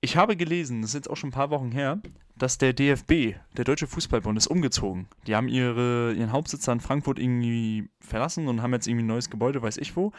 Ich 0.00 0.16
habe 0.16 0.36
gelesen, 0.36 0.82
das 0.82 0.90
ist 0.90 0.94
jetzt 0.94 1.10
auch 1.10 1.16
schon 1.16 1.28
ein 1.28 1.32
paar 1.32 1.50
Wochen 1.50 1.72
her, 1.72 2.00
dass 2.36 2.58
der 2.58 2.74
DFB, 2.74 3.36
der 3.56 3.64
Deutsche 3.64 3.86
Fußballbund, 3.86 4.36
ist 4.36 4.48
umgezogen. 4.48 5.08
Die 5.26 5.34
haben 5.34 5.48
ihre, 5.48 6.12
ihren 6.12 6.32
Hauptsitz 6.32 6.68
in 6.68 6.80
Frankfurt 6.80 7.18
irgendwie 7.18 7.88
verlassen 8.00 8.48
und 8.48 8.60
haben 8.60 8.74
jetzt 8.74 8.86
irgendwie 8.86 9.04
ein 9.04 9.08
neues 9.08 9.30
Gebäude, 9.30 9.62
weiß 9.62 9.78
ich 9.78 9.96
wo. 9.96 10.12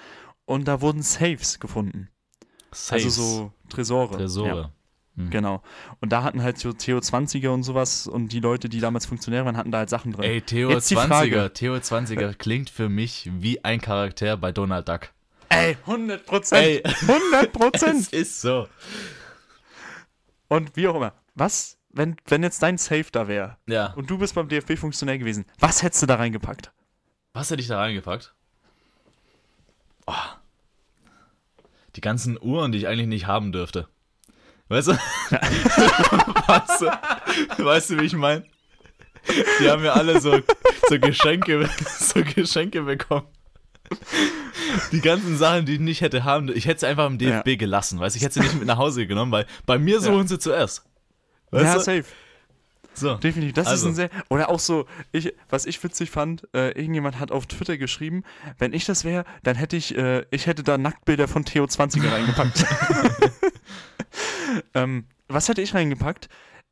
Und 0.46 0.68
da 0.68 0.82
wurden 0.82 1.04
Safes 1.04 1.60
gefunden. 1.60 2.10
Safes. 2.72 3.06
Also 3.06 3.10
so 3.10 3.52
Tresore. 3.70 4.18
Ja. 4.48 4.72
Tresore. 5.16 5.26
Hm. 5.26 5.30
Genau. 5.32 5.64
Und 6.02 6.12
da 6.12 6.24
hatten 6.24 6.44
halt 6.44 6.58
so 6.60 6.70
TO20er 6.70 7.50
und 7.50 7.64
sowas 7.64 8.08
und 8.08 8.30
die 8.34 8.40
Leute, 8.40 8.70
die 8.70 8.80
damals 8.80 9.06
Funktionäre 9.06 9.46
waren, 9.46 9.58
hatten 9.58 9.72
da 9.72 9.80
halt 9.80 9.90
Sachen 9.90 10.12
drin. 10.12 10.24
Ey, 10.26 10.42
Theo 10.42 10.70
Jetzt 10.70 10.92
die 10.92 10.98
20er, 10.98 11.08
Frage. 11.08 11.52
Theo 11.54 11.74
20er 11.76 12.34
klingt 12.38 12.70
für 12.70 12.90
mich 12.90 13.30
wie 13.34 13.64
ein 13.64 13.80
Charakter 13.82 14.38
bei 14.38 14.52
Donald 14.52 14.88
Duck. 14.90 15.10
Ey 15.50 15.78
100 15.86 16.26
Prozent! 16.26 16.62
Ey. 16.64 16.84
100 16.84 17.44
Es 17.46 17.52
Prozent! 17.52 18.14
ist 18.14 18.42
so. 18.42 18.68
Und 20.48 20.76
wie 20.76 20.88
auch 20.88 20.96
immer. 20.96 21.14
Was, 21.36 21.78
wenn, 21.92 22.16
wenn 22.28 22.44
jetzt 22.44 22.62
dein 22.64 22.78
Safe 22.78 23.06
da 23.12 23.28
wäre 23.28 23.58
Ja. 23.68 23.94
und 23.94 24.10
du 24.10 24.18
bist 24.18 24.36
beim 24.36 24.48
DFB-Funktionär 24.48 25.18
gewesen, 25.18 25.46
was 25.60 25.84
hättest 25.84 26.02
du 26.04 26.08
da 26.08 26.16
reingepackt? 26.16 26.72
Was 27.34 27.50
hätte 27.52 27.62
ich 27.62 27.68
da 27.68 27.78
reingepackt? 27.80 28.34
Oh. 30.08 30.14
Die 31.96 32.02
ganzen 32.02 32.38
Uhren, 32.42 32.72
die 32.72 32.80
ich 32.80 32.88
eigentlich 32.88 33.08
nicht 33.08 33.28
haben 33.28 33.52
dürfte. 33.52 33.88
Weißt 34.68 34.88
du? 34.88 34.92
weißt 35.32 36.82
du, 36.82 37.66
weißt 37.66 37.90
du, 37.92 38.00
wie 38.00 38.06
ich 38.06 38.14
meine? 38.14 38.44
Die 39.60 39.70
haben 39.70 39.84
ja 39.84 39.94
alle 39.94 40.20
so, 40.20 40.40
so 40.90 41.00
Geschenke, 41.00 41.70
so 42.00 42.22
Geschenke 42.24 42.82
bekommen. 42.84 43.28
Die 44.92 45.02
ganzen 45.02 45.38
Sachen, 45.38 45.66
die 45.66 45.76
ich 45.76 45.80
nicht 45.80 46.02
hätte 46.02 46.24
haben, 46.24 46.50
ich 46.56 46.66
hätte 46.66 46.82
sie 46.82 46.88
einfach 46.88 47.08
im 47.08 47.18
DFB 47.18 47.58
gelassen, 47.58 48.00
weißt 48.00 48.16
du? 48.16 48.18
Ich 48.18 48.24
hätte 48.24 48.36
sie 48.36 48.40
nicht 48.42 48.56
mit 48.56 48.66
nach 48.66 48.78
Hause 48.78 49.06
genommen, 49.06 49.32
weil 49.32 49.46
bei 49.66 49.78
mir 49.78 50.00
suchen 50.02 50.28
sie 50.28 50.40
zuerst. 50.40 50.84
Weißt 51.52 51.66
ja, 51.66 51.74
du? 51.76 51.80
safe. 51.80 52.06
So. 52.96 53.16
Definitiv. 53.16 53.54
Das 53.54 53.68
ist 53.68 53.72
Also. 53.74 53.90
ein 53.90 53.96
sehr. 53.96 54.10
Oder 54.30 54.50
auch 54.50 54.60
so, 54.60 54.86
ich, 55.12 55.34
was 55.50 55.66
ich 55.66 55.84
witzig 55.84 56.10
fand, 56.10 56.48
äh, 56.54 56.70
irgendjemand 56.70 57.20
hat 57.20 57.32
auf 57.32 57.46
Twitter 57.46 57.78
geschrieben, 57.78 58.24
wenn 58.58 58.74
ich 58.74 58.86
das 58.86 59.04
wäre, 59.04 59.26
dann 59.44 59.56
hätte 59.56 59.76
ich, 59.76 59.98
äh, 59.98 60.26
ich 60.32 60.48
hätte 60.48 60.64
da 60.64 60.78
Nacktbilder 60.78 61.28
von 61.28 61.44
Theo 61.46 61.66
20er 61.66 62.12
reingepackt. 62.12 62.66
ähm, 64.74 65.06
was 65.28 65.50
hätte 65.50 65.62
ich 65.62 65.74
reingepackt? 65.74 66.30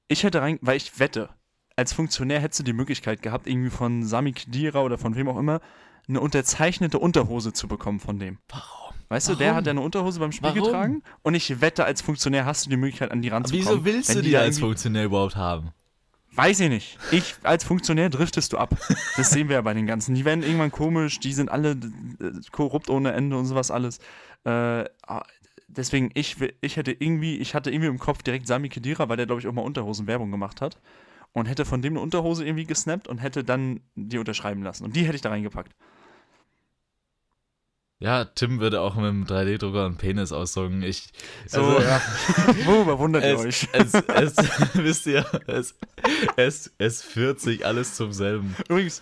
Ich 0.08 0.24
hätte 0.24 0.42
rein, 0.42 0.60
weil 0.62 0.78
ich 0.78 1.00
wette, 1.00 1.30
als 1.76 1.94
Funktionär 1.94 2.40
hättest 2.40 2.60
du 2.60 2.64
die 2.64 2.74
Möglichkeit 2.74 3.22
gehabt, 3.22 3.48
irgendwie 3.48 3.70
von 3.70 4.04
Sami 4.04 4.34
Khedira 4.34 4.82
oder 4.82 4.98
von 4.98 5.16
wem 5.16 5.28
auch 5.28 5.38
immer, 5.38 5.62
eine 6.08 6.20
unterzeichnete 6.20 7.00
Unterhose 7.00 7.54
zu 7.54 7.68
bekommen 7.68 8.00
von 8.00 8.20
dem. 8.20 8.38
Warum? 8.50 8.94
Weißt 9.10 9.30
du, 9.30 9.36
der 9.36 9.48
Warum? 9.48 9.58
hat 9.58 9.66
ja 9.68 9.72
eine 9.72 9.82
Unterhose 9.82 10.20
beim 10.20 10.32
Spiel 10.32 10.50
Warum? 10.50 10.64
getragen 10.64 11.04
und 11.22 11.34
ich 11.36 11.62
wette, 11.62 11.86
als 11.86 12.02
Funktionär 12.02 12.46
hast 12.46 12.66
du 12.66 12.70
die 12.70 12.78
Möglichkeit, 12.78 13.12
an 13.12 13.22
die 13.22 13.30
ranzukommen. 13.30 13.66
Wieso 13.66 13.86
willst 13.86 14.16
du 14.16 14.22
die 14.22 14.32
da 14.32 14.40
als 14.40 14.60
Funktionär 14.60 15.06
überhaupt 15.06 15.36
haben? 15.36 15.72
Weiß 16.36 16.60
ich 16.62 16.70
nicht. 16.70 16.98
Ich 17.12 17.36
als 17.44 17.64
Funktionär 17.64 18.10
driftest 18.10 18.54
du 18.54 18.58
ab. 18.58 18.76
Das 19.18 19.30
sehen 19.30 19.50
wir 19.50 19.58
ja 19.58 19.62
bei 19.62 19.76
den 19.76 19.86
ganzen. 19.86 20.16
Die 20.16 20.26
werden 20.26 20.44
irgendwann 20.44 20.72
komisch, 20.72 21.20
die 21.20 21.32
sind 21.32 21.50
alle 21.50 21.78
korrupt 22.52 22.90
ohne 22.90 23.12
Ende 23.12 23.38
und 23.38 23.46
sowas 23.46 23.70
alles. 23.70 24.00
Äh, 24.44 24.86
deswegen, 25.76 26.12
ich, 26.14 26.38
ich 26.62 26.78
hätte 26.78 26.92
irgendwie, 26.92 27.38
ich 27.38 27.56
hatte 27.56 27.72
irgendwie 27.72 27.90
im 27.90 28.00
Kopf 28.00 28.24
direkt 28.24 28.48
Sami 28.48 28.70
Khedira, 28.70 29.10
weil 29.10 29.18
der, 29.18 29.26
glaube 29.26 29.42
ich, 29.42 29.48
auch 29.48 29.54
mal 29.54 29.62
Unterhosen-Werbung 29.62 30.32
gemacht 30.32 30.62
hat. 30.62 30.80
Und 31.34 31.48
hätte 31.48 31.66
von 31.66 31.82
dem 31.82 31.94
eine 31.94 32.02
Unterhose 32.02 32.46
irgendwie 32.46 32.66
gesnappt 32.66 33.08
und 33.08 33.18
hätte 33.18 33.44
dann 33.44 33.82
die 33.96 34.20
unterschreiben 34.20 34.62
lassen. 34.62 34.84
Und 34.84 34.96
die 34.96 35.06
hätte 35.06 35.16
ich 35.16 35.22
da 35.22 35.30
reingepackt. 35.30 35.74
Ja, 38.04 38.26
Tim 38.26 38.60
würde 38.60 38.82
auch 38.82 38.96
mit 38.96 39.06
dem 39.06 39.26
3D-Drucker 39.26 39.86
einen 39.86 39.98
Penis 39.98 40.32
aussaugen. 40.32 40.84
Ich, 40.84 41.08
So, 41.48 41.64
also, 41.64 41.82
ja. 41.82 42.02
Worüber 42.66 43.00
wundert 43.00 43.24
ihr 43.24 43.40
euch? 43.40 43.68
es, 43.72 43.94
es, 43.94 44.36
wisst 44.74 45.08
ihr, 45.08 45.26
es, 45.48 45.76
es, 46.36 46.74
es 46.78 47.02
führt 47.02 47.40
sich 47.40 47.66
alles 47.66 47.96
zum 47.96 48.12
selben. 48.12 48.56
Übrigens, 48.68 49.02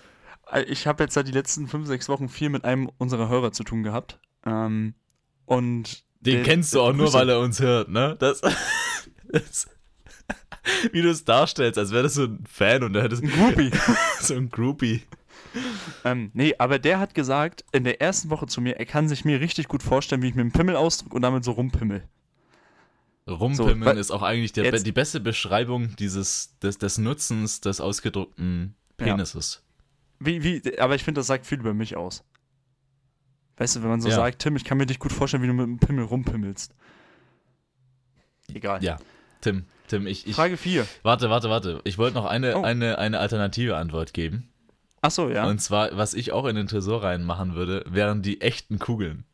äh, 0.51 0.61
ich 0.63 0.85
habe 0.87 1.03
jetzt 1.03 1.15
seit 1.15 1.27
die 1.27 1.31
letzten 1.31 1.67
fünf, 1.67 1.87
sechs 1.87 2.09
Wochen 2.09 2.29
viel 2.29 2.49
mit 2.49 2.63
einem 2.63 2.91
unserer 2.97 3.27
Hörer 3.27 3.51
zu 3.51 3.63
tun 3.63 3.83
gehabt. 3.83 4.19
Ähm, 4.45 4.93
und 5.45 6.05
Den 6.21 6.35
der- 6.35 6.43
kennst 6.43 6.73
du 6.73 6.81
auch 6.81 6.93
nur, 6.93 7.11
weil 7.13 7.29
er 7.29 7.39
uns 7.39 7.59
hört, 7.59 7.89
ne? 7.89 8.15
Das, 8.19 8.41
das 9.31 9.67
wie 10.91 11.01
du 11.01 11.09
es 11.09 11.25
darstellst, 11.25 11.77
als 11.79 11.91
wäre 11.91 12.03
das 12.03 12.13
so 12.13 12.23
ein 12.25 12.43
Fan 12.49 12.83
und 12.83 12.95
er 12.95 13.03
hätte 13.03 13.15
Ein 13.17 13.29
Groupie. 13.29 13.71
so 14.19 14.35
ein 14.35 14.49
Groupie. 14.49 15.01
ähm, 16.05 16.29
nee, 16.33 16.53
aber 16.59 16.77
der 16.79 16.99
hat 16.99 17.13
gesagt, 17.15 17.65
in 17.71 17.83
der 17.83 17.99
ersten 18.01 18.29
Woche 18.29 18.45
zu 18.47 18.61
mir, 18.61 18.77
er 18.77 18.85
kann 18.85 19.09
sich 19.09 19.25
mir 19.25 19.39
richtig 19.41 19.67
gut 19.67 19.81
vorstellen, 19.83 20.21
wie 20.21 20.27
ich 20.29 20.35
mit 20.35 20.43
dem 20.45 20.51
Pimmel 20.51 20.75
ausdrücke 20.75 21.15
und 21.15 21.23
damit 21.23 21.43
so 21.43 21.51
rumpimmel. 21.51 22.03
Rumpimmeln 23.27 23.95
So, 23.95 23.99
ist 23.99 24.11
auch 24.11 24.21
eigentlich 24.23 24.51
der, 24.53 24.71
die 24.71 24.91
beste 24.91 25.19
Beschreibung 25.19 25.95
dieses, 25.97 26.57
des, 26.59 26.77
des 26.77 26.97
Nutzens 26.97 27.61
des 27.61 27.79
ausgedruckten 27.81 28.75
Ja. 28.99 29.05
Penises. 29.07 29.63
Wie, 30.19 30.43
wie, 30.43 30.77
aber 30.79 30.95
ich 30.95 31.03
finde, 31.03 31.19
das 31.19 31.27
sagt 31.27 31.45
viel 31.47 31.59
über 31.59 31.73
mich 31.73 31.95
aus. 31.97 32.23
Weißt 33.61 33.75
du, 33.75 33.83
wenn 33.83 33.89
man 33.89 34.01
so 34.01 34.09
Ja. 34.09 34.15
sagt, 34.15 34.39
Tim, 34.39 34.55
ich 34.55 34.63
kann 34.63 34.79
mir 34.79 34.87
dich 34.87 34.97
gut 34.97 35.11
vorstellen, 35.11 35.43
wie 35.43 35.47
du 35.47 35.53
mit 35.53 35.67
dem 35.67 35.77
Pimmel 35.77 36.05
rumpimmelst. 36.05 36.73
Egal. 38.51 38.83
Ja, 38.83 38.97
Tim, 39.41 39.65
Tim, 39.87 40.07
ich, 40.07 40.25
ich 40.25 40.35
Frage 40.35 40.57
4. 40.57 40.87
warte, 41.03 41.29
warte, 41.29 41.51
warte. 41.51 41.79
Ich 41.83 41.99
wollte 41.99 42.15
noch 42.15 42.25
eine, 42.25 42.57
Oh. 42.57 42.63
eine, 42.63 42.97
eine 42.97 43.19
alternative 43.19 43.77
Antwort 43.77 44.13
geben. 44.15 44.49
Achso, 45.01 45.29
ja. 45.29 45.45
Und 45.47 45.59
zwar, 45.61 45.95
was 45.95 46.15
ich 46.15 46.31
auch 46.31 46.45
in 46.47 46.55
den 46.55 46.65
Tresor 46.65 47.03
reinmachen 47.03 47.53
würde, 47.53 47.83
wären 47.87 48.23
die 48.23 48.41
echten 48.41 48.79
Kugeln. 48.79 49.25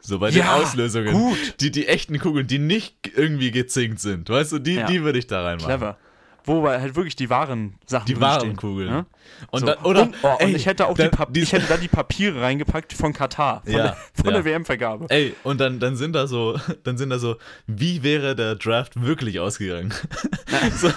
So 0.00 0.18
bei 0.18 0.30
Ja, 0.30 0.56
den 0.56 0.62
Auslösungen. 0.64 1.12
gut. 1.12 1.54
Die, 1.60 1.70
die 1.70 1.86
echten 1.86 2.18
Kugeln, 2.18 2.48
die 2.48 2.58
nicht 2.58 3.12
irgendwie 3.16 3.52
gezinkt 3.52 4.00
sind. 4.00 4.28
Weißt 4.28 4.50
du, 4.50 4.58
die, 4.58 4.74
Ja. 4.74 4.86
die 4.86 5.02
würde 5.04 5.20
ich 5.20 5.28
da 5.28 5.44
reinmachen. 5.44 5.68
Clever. 5.68 5.98
Wo 6.44 6.66
halt 6.66 6.96
wirklich 6.96 7.16
die 7.16 7.28
wahren 7.30 7.74
Sachen 7.86 8.06
Die 8.06 8.20
wahren 8.20 8.56
Kugeln. 8.56 8.88
Ja? 8.88 9.06
Und 9.50 9.60
So. 9.60 9.66
dann, 9.66 9.78
oder, 9.84 10.02
und, 10.02 10.14
oh, 10.22 10.36
ey, 10.38 10.46
und 10.46 10.56
ich 10.56 10.66
hätte 10.66 10.86
auch 10.88 10.94
da- 10.96 11.04
die, 11.04 11.08
Pap 11.10 11.32
die- 11.32 11.40
ich 11.40 11.52
hätte 11.52 11.66
da 11.68 11.76
die 11.76 11.88
Papiere 11.88 12.40
reingepackt 12.40 12.92
von 12.92 13.12
Katar, 13.12 13.62
von, 13.64 13.72
Ja, 13.72 13.82
der, 13.82 13.96
von 14.14 14.24
ja. 14.26 14.30
der 14.32 14.44
WM-Vergabe. 14.44 15.06
Ey, 15.08 15.34
und 15.44 15.60
dann, 15.60 15.78
dann 15.80 15.96
sind 15.96 16.14
da 16.14 16.26
so, 16.26 16.58
dann 16.84 16.98
sind 16.98 17.10
da 17.10 17.18
so, 17.18 17.36
wie 17.66 18.02
wäre 18.02 18.34
der 18.34 18.56
Draft 18.56 19.00
wirklich 19.02 19.38
ausgegangen? 19.40 19.92
so, 20.76 20.90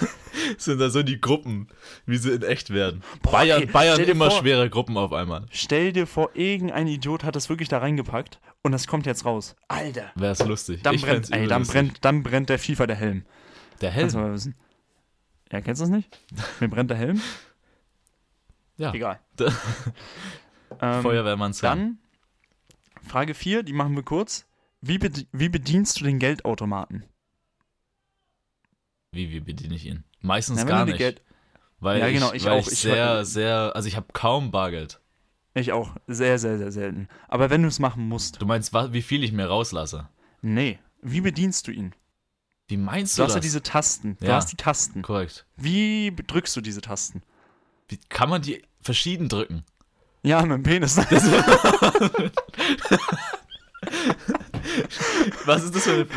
sind 0.58 0.80
da 0.80 0.90
so 0.90 1.04
die 1.04 1.20
Gruppen, 1.22 1.68
wie 2.06 2.18
sie 2.18 2.32
in 2.32 2.42
echt 2.44 2.72
werden. 2.74 3.04
Bayern, 3.22 3.62
ey, 3.62 3.66
Bayern 3.68 4.00
immer 4.02 4.32
vor- 4.32 4.40
schwere 4.42 4.70
Gruppen 4.70 4.98
auf 4.98 5.14
einmal. 5.14 5.46
Stell 5.52 5.94
dir 5.94 6.08
vor, 6.08 6.32
irgendein 6.34 6.88
Idiot 6.88 7.24
hat 7.24 7.36
das 7.36 7.50
wirklich 7.50 7.70
da 7.70 7.78
reingepackt 7.80 8.40
und 8.62 8.72
das 8.72 8.88
kommt 8.88 9.06
jetzt 9.06 9.26
raus. 9.26 9.56
Alter. 9.68 10.12
Wäre 10.16 10.32
es 10.32 10.44
lustig. 10.46 10.82
Dann 10.84 10.96
brennt, 10.96 11.06
fänd's 11.06 11.30
ey, 11.30 11.40
übel 11.40 11.50
dann 11.50 11.62
lustig. 11.62 11.74
brennt, 11.74 11.98
dann 12.06 12.24
brennt 12.24 12.50
der 12.50 12.60
FIFA 12.60 12.88
der 12.88 12.96
Helm. 12.96 13.26
Der 13.82 13.92
Helm. 13.92 14.10
Ja, 15.54 15.62
kennst 15.62 15.80
du 15.80 15.86
das 15.86 15.92
nicht? 15.92 16.20
Mir 16.60 16.68
brennt 16.68 16.90
der 16.90 16.98
Helm? 16.98 17.22
Ja. 18.78 18.94
Egal. 18.94 19.20
Ähm, 20.82 21.04
Feuerwehrmanns 21.04 21.62
Helm. 21.62 21.72
Dann, 21.72 23.08
Frage 23.08 23.36
4, 23.36 23.62
die 23.62 23.74
machen 23.74 23.96
wir 23.96 24.02
kurz. 24.02 24.48
Wie, 24.82 24.98
bedi 24.98 25.28
wie 25.32 25.48
bedienst 25.48 26.00
du 26.00 26.04
den 26.04 26.18
Geldautomaten? 26.18 27.04
Wie, 29.12 29.30
wie 29.32 29.40
bediene 29.40 29.76
ich 29.76 29.86
ihn? 29.86 30.04
Meistens 30.22 30.64
Na, 30.64 30.66
gar 30.68 30.86
nicht. 30.86 30.98
Geld, 30.98 31.22
weil 31.80 32.00
Ja, 32.00 32.10
genau, 32.10 32.30
ich, 32.30 32.38
ich 32.38 32.46
weil 32.46 32.54
auch. 32.54 32.66
ich 32.66 32.74
Ich- 32.74 32.80
sehr, 32.80 33.24
sehr, 33.24 33.72
also 33.76 33.88
ich 33.88 33.96
habe 33.96 34.08
kaum 34.14 34.50
Bargeld. 34.50 35.00
ich 35.54 35.72
auch. 35.72 35.96
Sehr, 36.08 36.40
sehr, 36.40 36.58
sehr 36.58 36.72
selten. 36.72 37.08
Aber 37.28 37.52
wenn 37.52 37.62
du 37.62 37.68
es 37.68 37.78
machen 37.78 38.08
musst. 38.10 38.42
Du 38.42 38.48
meinst, 38.48 38.74
wie 38.74 39.02
viel 39.04 39.24
ich 39.24 39.32
mir 39.32 39.46
rauslasse? 39.46 40.10
Nee. 40.42 40.80
Wie 41.04 41.22
bedienst 41.22 41.68
du 41.68 41.72
ihn? 41.72 41.94
Wie 42.74 42.78
meinst 42.78 43.18
Du 43.18 43.22
du, 43.22 43.28
hast 43.28 43.36
ja 43.36 43.40
diese 43.40 43.62
Tasten. 43.62 44.18
Du 44.20 44.26
Ja. 44.26 44.36
hast 44.38 44.52
die 44.52 44.56
Tasten. 44.58 45.04
Korrekt. 45.04 45.46
Wie 45.58 46.12
drückst 46.16 46.56
du 46.56 46.62
diese 46.62 46.82
Tasten? 46.82 47.22
Wie 47.88 48.00
kann 48.10 48.30
man 48.30 48.42
die 48.42 48.64
verschieden 48.82 49.30
drücken? 49.30 49.64
Ja, 50.24 50.42
mit 50.42 50.52
dem 50.52 50.64
Penis. 50.64 50.98
Was 55.46 55.64
ist 55.64 55.76
das 55.76 55.84
für 55.84 55.92
eine. 55.94 56.08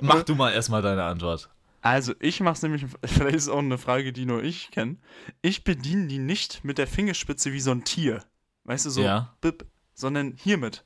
Mach 0.00 0.22
du 0.22 0.36
mal 0.36 0.52
erstmal 0.52 0.80
deine 0.82 1.02
Antwort. 1.02 1.50
Also, 1.82 2.14
ich 2.20 2.38
mach's 2.40 2.62
nämlich, 2.62 2.84
vielleicht 3.04 3.34
ist 3.36 3.42
es 3.44 3.48
auch 3.48 3.58
eine 3.58 3.78
Frage, 3.78 4.12
die 4.12 4.26
nur 4.26 4.42
ich 4.44 4.70
kenne. 4.70 4.96
Ich 5.42 5.64
bediene 5.64 6.06
die 6.06 6.18
nicht 6.18 6.62
mit 6.64 6.78
der 6.78 6.86
Fingerspitze 6.86 7.52
wie 7.52 7.60
so 7.60 7.72
ein 7.72 7.82
Tier. 7.84 8.22
Weißt 8.64 8.86
du, 8.86 8.90
so 8.90 9.02
Ja. 9.02 9.34
bip, 9.40 9.66
sondern 9.94 10.34
hiermit. 10.36 10.84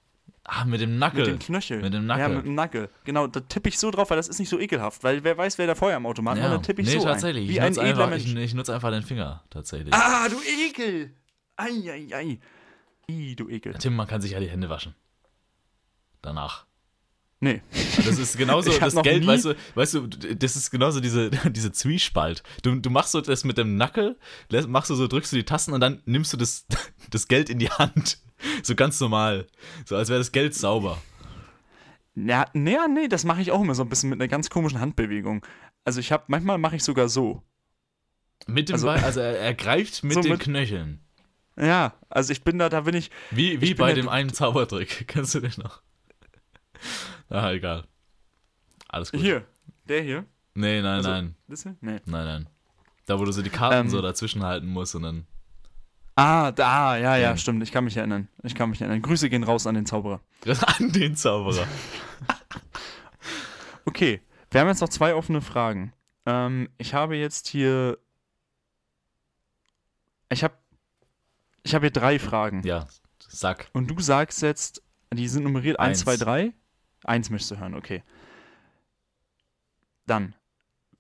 Ah, 0.53 0.65
mit 0.65 0.81
dem 0.81 0.91
Mit 0.91 0.99
Nackel. 0.99 1.25
dem 1.27 1.39
Knöchel. 1.39 1.81
Mit 1.81 1.95
dem 1.95 2.09
Ja, 2.09 2.17
Nackel. 2.17 2.37
mit 2.37 2.45
dem 2.47 2.55
Nackel. 2.57 2.89
Genau, 3.05 3.29
da 3.29 3.39
tippe 3.39 3.69
ich 3.69 3.79
so 3.79 3.93
drauf, 3.93 4.11
weil 4.11 4.17
das 4.17 4.27
ist 4.27 4.41
nicht 4.41 4.49
so 4.49 4.59
ekelhaft. 4.59 5.05
Weil 5.05 5.23
wer 5.23 5.39
weiß, 5.39 5.59
wer 5.59 5.69
da 5.69 5.77
Feuer 5.77 5.97
am 5.97 6.07
Automaten 6.07 6.41
Ja. 6.41 6.47
Und 6.47 6.51
dann 6.51 6.63
tippe 6.65 6.83
ich 6.83 6.89
nee, 6.89 6.99
so 6.99 7.05
tatsächlich. 7.05 7.45
ein. 7.45 7.49
Wie 7.49 7.53
ich 7.53 7.61
ein 7.63 7.73
edler 7.73 7.85
einfach, 8.07 8.11
Mensch. 8.11 8.25
ich, 8.27 8.35
ich 8.37 8.55
nutze 8.55 8.75
einfach 8.75 8.91
den 8.91 9.05
Finger, 9.05 9.45
tatsächlich. 9.49 9.95
ah, 9.95 10.29
du 10.29 10.37
Ekel! 10.43 11.15
Eieiei. 11.57 12.41
Ih, 13.09 13.37
du 13.37 13.49
Ekel. 13.49 13.75
Tim, 13.75 13.95
man 13.95 14.09
kann 14.09 14.21
sich 14.21 14.33
ja 14.33 14.41
die 14.41 14.49
Hände 14.51 14.69
waschen. 14.69 14.95
Danach. 16.21 16.67
Nee. 17.39 17.63
Das 18.05 18.19
ist 18.19 18.37
genauso 18.37 18.71
das 18.79 18.95
Geld, 19.03 19.27
weißt 19.27 19.45
du, 19.47 19.55
weißt 19.77 19.95
du, 19.95 20.07
das 20.09 20.57
ist 20.57 20.71
genauso 20.71 21.01
diese, 21.01 21.31
diese 21.51 21.71
Zwiespalt. 21.73 22.43
Du, 22.63 22.75
du 22.75 22.91
machst 22.91 23.13
so 23.13 23.21
das 23.21 23.45
mit 23.45 23.57
dem 23.57 23.77
Nackel, 23.77 24.19
machst 24.67 24.91
du 24.91 24.95
so, 24.97 25.07
drückst 25.07 25.33
du 25.33 25.37
die 25.37 25.45
Tasten 25.45 25.73
und 25.73 25.81
dann 25.81 26.03
nimmst 26.07 26.33
du 26.33 26.37
das, 26.37 26.67
das 27.11 27.29
Geld 27.29 27.49
in 27.49 27.59
die 27.59 27.71
Hand. 27.71 28.19
So 28.63 28.75
ganz 28.75 29.01
normal. 29.01 29.47
So 29.85 29.97
als 29.97 30.09
wäre 30.09 30.19
das 30.19 30.33
Geld 30.33 30.55
sauber. 30.55 31.01
Ja, 32.15 32.47
nee, 32.55 32.77
nee, 32.93 33.09
das 33.09 33.25
mache 33.25 33.41
ich 33.41 33.51
auch 33.53 33.61
immer 33.63 33.75
so 33.75 33.83
ein 33.83 33.89
bisschen 33.89 34.11
mit 34.11 34.21
einer 34.21 34.29
ganz 34.29 34.51
komischen 34.51 34.81
Handbewegung. 34.81 35.45
Also 35.85 36.01
ich 36.01 36.13
habe, 36.13 36.25
manchmal 36.27 36.59
mache 36.59 36.77
ich 36.77 36.85
sogar 36.85 37.09
so. 37.09 37.43
Mit 38.47 38.69
dem 38.69 38.75
Also- 38.75 38.87
Ball, 38.89 38.99
also 39.05 39.21
er, 39.21 39.39
er 39.39 39.55
greift 39.55 40.03
mit 40.05 40.15
So 40.15 40.21
den 40.23 40.33
mit- 40.33 40.41
Knöcheln. 40.41 41.01
Ja, 41.57 41.95
also 42.09 42.33
ich 42.33 42.43
bin 42.43 42.59
da, 42.59 42.69
da 42.69 42.83
bin 42.83 42.95
ich, 42.95 43.11
Wie, 43.31 43.61
wie 43.61 43.73
Ich 43.73 43.77
bei 43.77 43.87
der- 43.93 43.97
dem 44.03 44.09
einen 44.09 44.33
Zaubertrick. 44.33 45.05
Kennst 45.09 45.35
du 45.35 45.41
den 45.41 45.53
noch? 45.59 45.83
Ah, 47.29 47.53
egal. 47.53 47.85
Alles 48.89 49.13
gut. 49.13 49.21
hier, 49.21 49.45
der 49.89 50.03
hier. 50.03 50.25
Nee, 50.55 50.81
nein, 50.83 50.97
Also- 50.97 51.11
nein. 51.11 51.37
Das 51.49 51.63
hier? 51.63 51.77
Nee. 51.81 52.01
Nein, 52.07 52.25
nein. 52.25 52.49
Da, 53.07 53.19
wo 53.19 53.25
du 53.25 53.33
so 53.33 53.43
die 53.43 53.51
Karten 53.51 53.87
Ähm. 53.87 53.91
so 53.91 54.01
dazwischen 54.03 54.43
halten 54.43 54.67
musst 54.67 54.95
und 54.95 55.03
dann. 55.03 55.27
Ah, 56.17 56.53
da, 56.53 56.97
ja, 56.97 57.17
ja, 57.17 57.37
stimmt. 57.37 57.63
Ich 57.63 57.73
kann 57.73 57.85
mich 57.85 57.97
erinnern. 57.97 58.29
Ich 58.43 58.55
kann 58.55 58.71
mich 58.71 58.81
erinnern. 58.81 59.01
Grüße 59.01 59.31
gehen 59.31 59.43
raus 59.45 59.67
an 59.67 59.75
den 59.75 59.87
Zauberer. 59.87 60.21
An 60.79 60.93
den 60.93 61.17
Zauberer. 61.17 61.67
Okay, 63.87 64.21
wir 64.51 64.61
haben 64.61 64.69
jetzt 64.69 64.83
noch 64.83 64.91
zwei 64.91 65.15
offene 65.15 65.41
Fragen. 65.41 65.93
Ähm, 66.27 66.69
ich 66.79 66.95
habe 66.95 67.17
jetzt 67.17 67.49
hier. 67.49 67.99
Ich 70.29 70.45
habe. 70.45 70.55
Ich 71.63 71.75
habe 71.75 71.87
hier 71.87 71.91
drei 71.91 72.19
Fragen. 72.19 72.63
Ja, 72.63 72.87
Sack. 73.33 73.69
Und 73.73 73.91
du 73.91 73.99
sagst 74.01 74.43
jetzt, 74.43 74.83
die 75.13 75.29
sind 75.29 75.45
nummeriert 75.45 75.79
1, 75.79 75.89
Eins. 75.89 76.01
2, 76.01 76.17
3. 76.25 76.53
Eins 77.05 77.31
möchtest 77.31 77.53
du 77.53 77.59
hören, 77.59 77.75
okay. 77.75 78.03
Dann. 80.07 80.35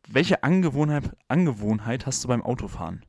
Welche 0.08 0.42
Angewohnheit, 0.42 1.16
Angewohnheit 1.28 2.06
hast 2.06 2.24
du 2.24 2.28
beim 2.28 2.42
Autofahren? 2.42 3.04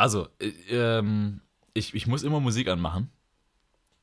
Also, 0.00 0.28
äh, 0.38 0.48
ähm, 0.70 1.42
ich, 1.74 1.94
ich 1.94 2.06
muss 2.06 2.22
immer 2.22 2.40
Musik 2.40 2.68
anmachen. 2.68 3.10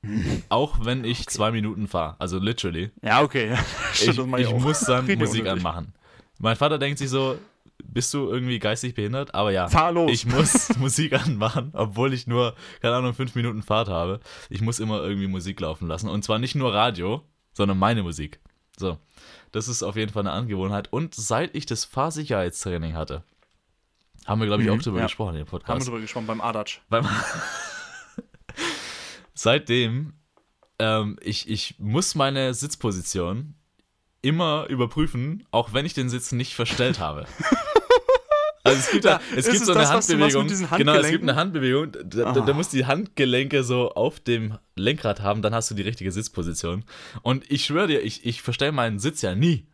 Auch 0.50 0.86
wenn 0.86 1.04
ich 1.04 1.26
zwei 1.26 1.50
Minuten 1.50 1.88
fahre. 1.88 2.16
Also 2.20 2.38
literally. 2.38 2.92
Ja, 3.02 3.24
okay. 3.24 3.50
ja. 3.50 3.58
Ich, 3.94 4.08
ich 4.08 4.20
auch. 4.20 4.60
muss 4.60 4.82
dann 4.82 5.06
Musik 5.18 5.18
unnötig. 5.18 5.48
anmachen. 5.48 5.94
Mein 6.38 6.56
Vater 6.56 6.78
denkt 6.78 7.00
sich 7.00 7.10
so, 7.10 7.40
bist 7.84 8.14
du 8.14 8.30
irgendwie 8.30 8.60
geistig 8.60 8.94
behindert? 8.94 9.34
Aber 9.34 9.52
ja. 9.52 9.70
Fahr 9.70 9.92
los. 9.92 10.12
Ich 10.12 10.28
muss 10.28 10.78
Musik 10.78 11.14
anmachen, 11.14 11.72
obwohl 11.74 12.14
ich 12.14 12.28
nur, 12.28 12.54
keine 12.80 12.94
Ahnung, 12.94 13.16
fünf 13.16 13.34
Minuten 13.34 13.64
Fahrt 13.64 13.90
habe. 13.90 14.20
Ich 14.52 14.62
muss 14.62 14.78
immer 14.78 15.02
irgendwie 15.02 15.28
Musik 15.28 15.60
laufen 15.60 15.88
lassen. 15.88 16.10
Und 16.10 16.24
zwar 16.24 16.38
nicht 16.38 16.54
nur 16.54 16.76
Radio, 16.76 17.24
sondern 17.54 17.80
meine 17.80 18.04
Musik. 18.04 18.40
So. 18.78 19.00
Das 19.52 19.68
ist 19.68 19.82
auf 19.82 19.96
jeden 19.96 20.12
Fall 20.12 20.28
eine 20.28 20.32
Angewohnheit. 20.32 20.94
Und 20.94 21.16
seit 21.16 21.56
ich 21.56 21.66
das 21.66 21.86
Fahrsicherheitstraining 21.86 22.94
hatte, 22.94 23.24
haben 24.28 24.42
wir, 24.42 24.48
glaube 24.48 24.62
ich, 24.62 24.68
Mhm, 24.70 24.78
auch 24.78 24.82
drüber 24.84 25.00
ja. 25.00 25.06
gesprochen 25.06 25.36
in 25.36 25.38
dem 25.38 25.48
Haben 25.48 25.52
wir 25.54 25.60
Podcast. 25.60 25.88
drüber 25.88 26.02
gesprochen 26.02 26.28
beim 26.28 26.42
Adatsch. 26.42 26.82
Beim 26.90 27.08
Seitdem, 29.34 30.14
ähm, 30.80 31.18
ich, 31.22 31.50
ich 31.50 31.76
muss 31.80 32.16
meine 32.16 32.54
Sitzposition 32.54 33.56
immer 34.22 34.66
überprüfen, 34.68 35.46
auch 35.52 35.74
wenn 35.74 35.86
ich 35.86 35.94
den 35.94 36.10
Sitz 36.10 36.32
nicht 36.32 36.56
verstellt 36.56 37.00
habe. 37.00 37.26
Also 38.64 38.80
es 38.80 38.92
gibt, 38.92 39.06
da, 39.06 39.12
Ja, 39.12 39.22
es 39.38 39.46
gibt 39.50 39.66
so 39.66 39.72
eine 39.72 39.82
das, 39.84 39.92
Handbewegung. 39.92 40.48
Genau, 40.78 40.94
es 40.96 41.10
gibt 41.10 41.24
eine 41.24 41.36
Handbewegung. 41.36 41.90
Da, 41.94 42.34
da, 42.34 42.42
da 42.42 42.54
musst 42.54 42.74
du 42.74 42.78
die 42.78 42.86
Handgelenke 42.86 43.64
so 43.64 43.94
auf 43.94 44.20
dem 44.20 44.58
Lenkrad 44.76 45.22
haben, 45.22 45.42
dann 45.42 45.56
hast 45.56 45.72
du 45.72 45.76
die 45.76 45.84
richtige 45.84 46.12
Sitzposition. 46.12 46.84
Und 47.22 47.50
ich 47.50 47.64
schwöre 47.64 47.88
dir, 47.88 48.02
ich, 48.04 48.26
ich 48.26 48.42
verstelle 48.42 48.74
meinen 48.74 49.00
Sitz 49.00 49.22
ja 49.22 49.36
nie. 49.36 49.68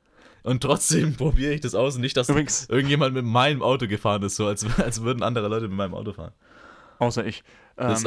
Und 0.43 0.61
trotzdem 0.61 1.13
probiere 1.17 1.53
ich 1.53 1.61
das 1.61 1.73
aus 1.75 1.95
und 1.95 2.01
nicht, 2.01 2.17
dass 2.17 2.29
Übrigens- 2.29 2.67
irgendjemand 2.69 3.13
mit 3.13 3.25
meinem 3.25 3.61
Auto 3.61 3.87
gefahren 3.87 4.23
ist, 4.23 4.35
so 4.35 4.45
als, 4.45 4.65
als 4.79 5.01
würden 5.01 5.23
andere 5.23 5.47
Leute 5.47 5.67
mit 5.67 5.77
meinem 5.77 5.93
Auto 5.93 6.13
fahren. 6.13 6.33
Außer 6.99 7.25
ich. 7.25 7.43
Ähm, 7.77 7.97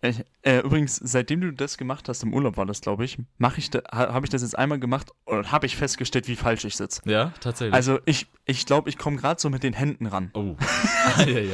ich 0.00 0.24
äh, 0.42 0.60
übrigens, 0.60 0.94
seitdem 0.96 1.40
du 1.40 1.52
das 1.52 1.76
gemacht 1.76 2.08
hast, 2.08 2.22
im 2.22 2.32
Urlaub 2.32 2.56
war 2.56 2.66
das, 2.66 2.80
glaube 2.80 3.04
ich, 3.04 3.18
mache 3.38 3.58
ich 3.58 3.70
da, 3.70 3.80
ha, 3.90 4.12
habe 4.14 4.24
ich 4.26 4.30
das 4.30 4.42
jetzt 4.42 4.56
einmal 4.56 4.78
gemacht 4.78 5.10
und 5.24 5.50
habe 5.50 5.66
ich 5.66 5.76
festgestellt, 5.76 6.28
wie 6.28 6.36
falsch 6.36 6.64
ich 6.64 6.76
sitze. 6.76 7.02
Ja, 7.04 7.32
tatsächlich. 7.40 7.74
Also 7.74 7.98
ich 8.04 8.28
ich, 8.44 8.64
glaube, 8.64 8.88
ich 8.90 8.96
komme 8.96 9.16
gerade 9.16 9.40
so 9.40 9.50
mit 9.50 9.62
den 9.64 9.72
Händen 9.72 10.06
ran. 10.06 10.30
oh. 10.34 10.54
Eieiei. 11.16 11.50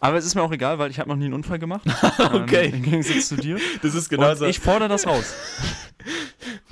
Aber 0.00 0.16
es 0.16 0.24
ist 0.24 0.34
mir 0.34 0.42
auch 0.42 0.52
egal, 0.52 0.78
weil 0.78 0.90
ich 0.90 0.98
habe 0.98 1.10
noch 1.10 1.16
nie 1.16 1.26
einen 1.26 1.34
Unfall 1.34 1.58
gemacht. 1.58 1.82
Okay. 2.32 2.66
Ähm, 2.68 2.74
Im 2.76 2.82
Gegensatz 2.82 3.28
zu 3.28 3.36
dir. 3.36 3.58
Das 3.82 3.94
ist 3.94 4.08
Genau 4.08 4.22
genauso. 4.22 4.44
und 4.44 4.50
ich 4.50 4.60
fordere 4.60 4.88
das 4.88 5.06
raus. 5.06 5.34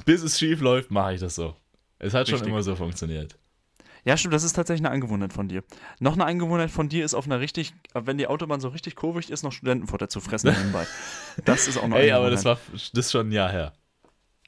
bis 0.06 0.22
es 0.22 0.38
schief 0.38 0.60
läuft, 0.60 0.90
mache 0.90 1.14
ich 1.14 1.20
das 1.20 1.34
so. 1.34 1.54
Es 1.98 2.14
hat 2.14 2.28
schon 2.28 2.36
Richtig. 2.36 2.50
immer 2.52 2.62
so 2.62 2.76
funktioniert. 2.76 3.38
Ja, 4.06 4.16
stimmt, 4.18 4.34
das 4.34 4.44
ist 4.44 4.52
tatsächlich 4.52 4.84
eine 4.84 4.92
Angewohnheit 4.94 5.32
von 5.32 5.48
dir. 5.48 5.62
Noch 5.98 6.12
eine 6.12 6.26
Angewohnheit 6.26 6.70
von 6.70 6.90
dir 6.90 7.04
ist 7.06 7.14
auf 7.14 7.24
einer 7.24 7.40
richtig, 7.40 7.72
wenn 7.94 8.18
die 8.18 8.26
Autobahn 8.26 8.60
so 8.60 8.68
richtig 8.68 8.96
kurvig 8.96 9.30
ist, 9.30 9.42
noch 9.42 9.52
Studentenfutter 9.52 10.08
zu 10.10 10.20
fressen 10.20 10.52
nebenbei. 10.58 10.86
Das 11.46 11.66
ist 11.68 11.78
auch 11.78 11.88
noch 11.88 11.96
Ey, 11.96 12.10
aber 12.12 12.28
das 12.30 12.44
war 12.44 12.58
das 12.72 13.06
ist 13.06 13.12
schon 13.12 13.28
ein 13.28 13.32
Jahr 13.32 13.50
her. 13.50 13.72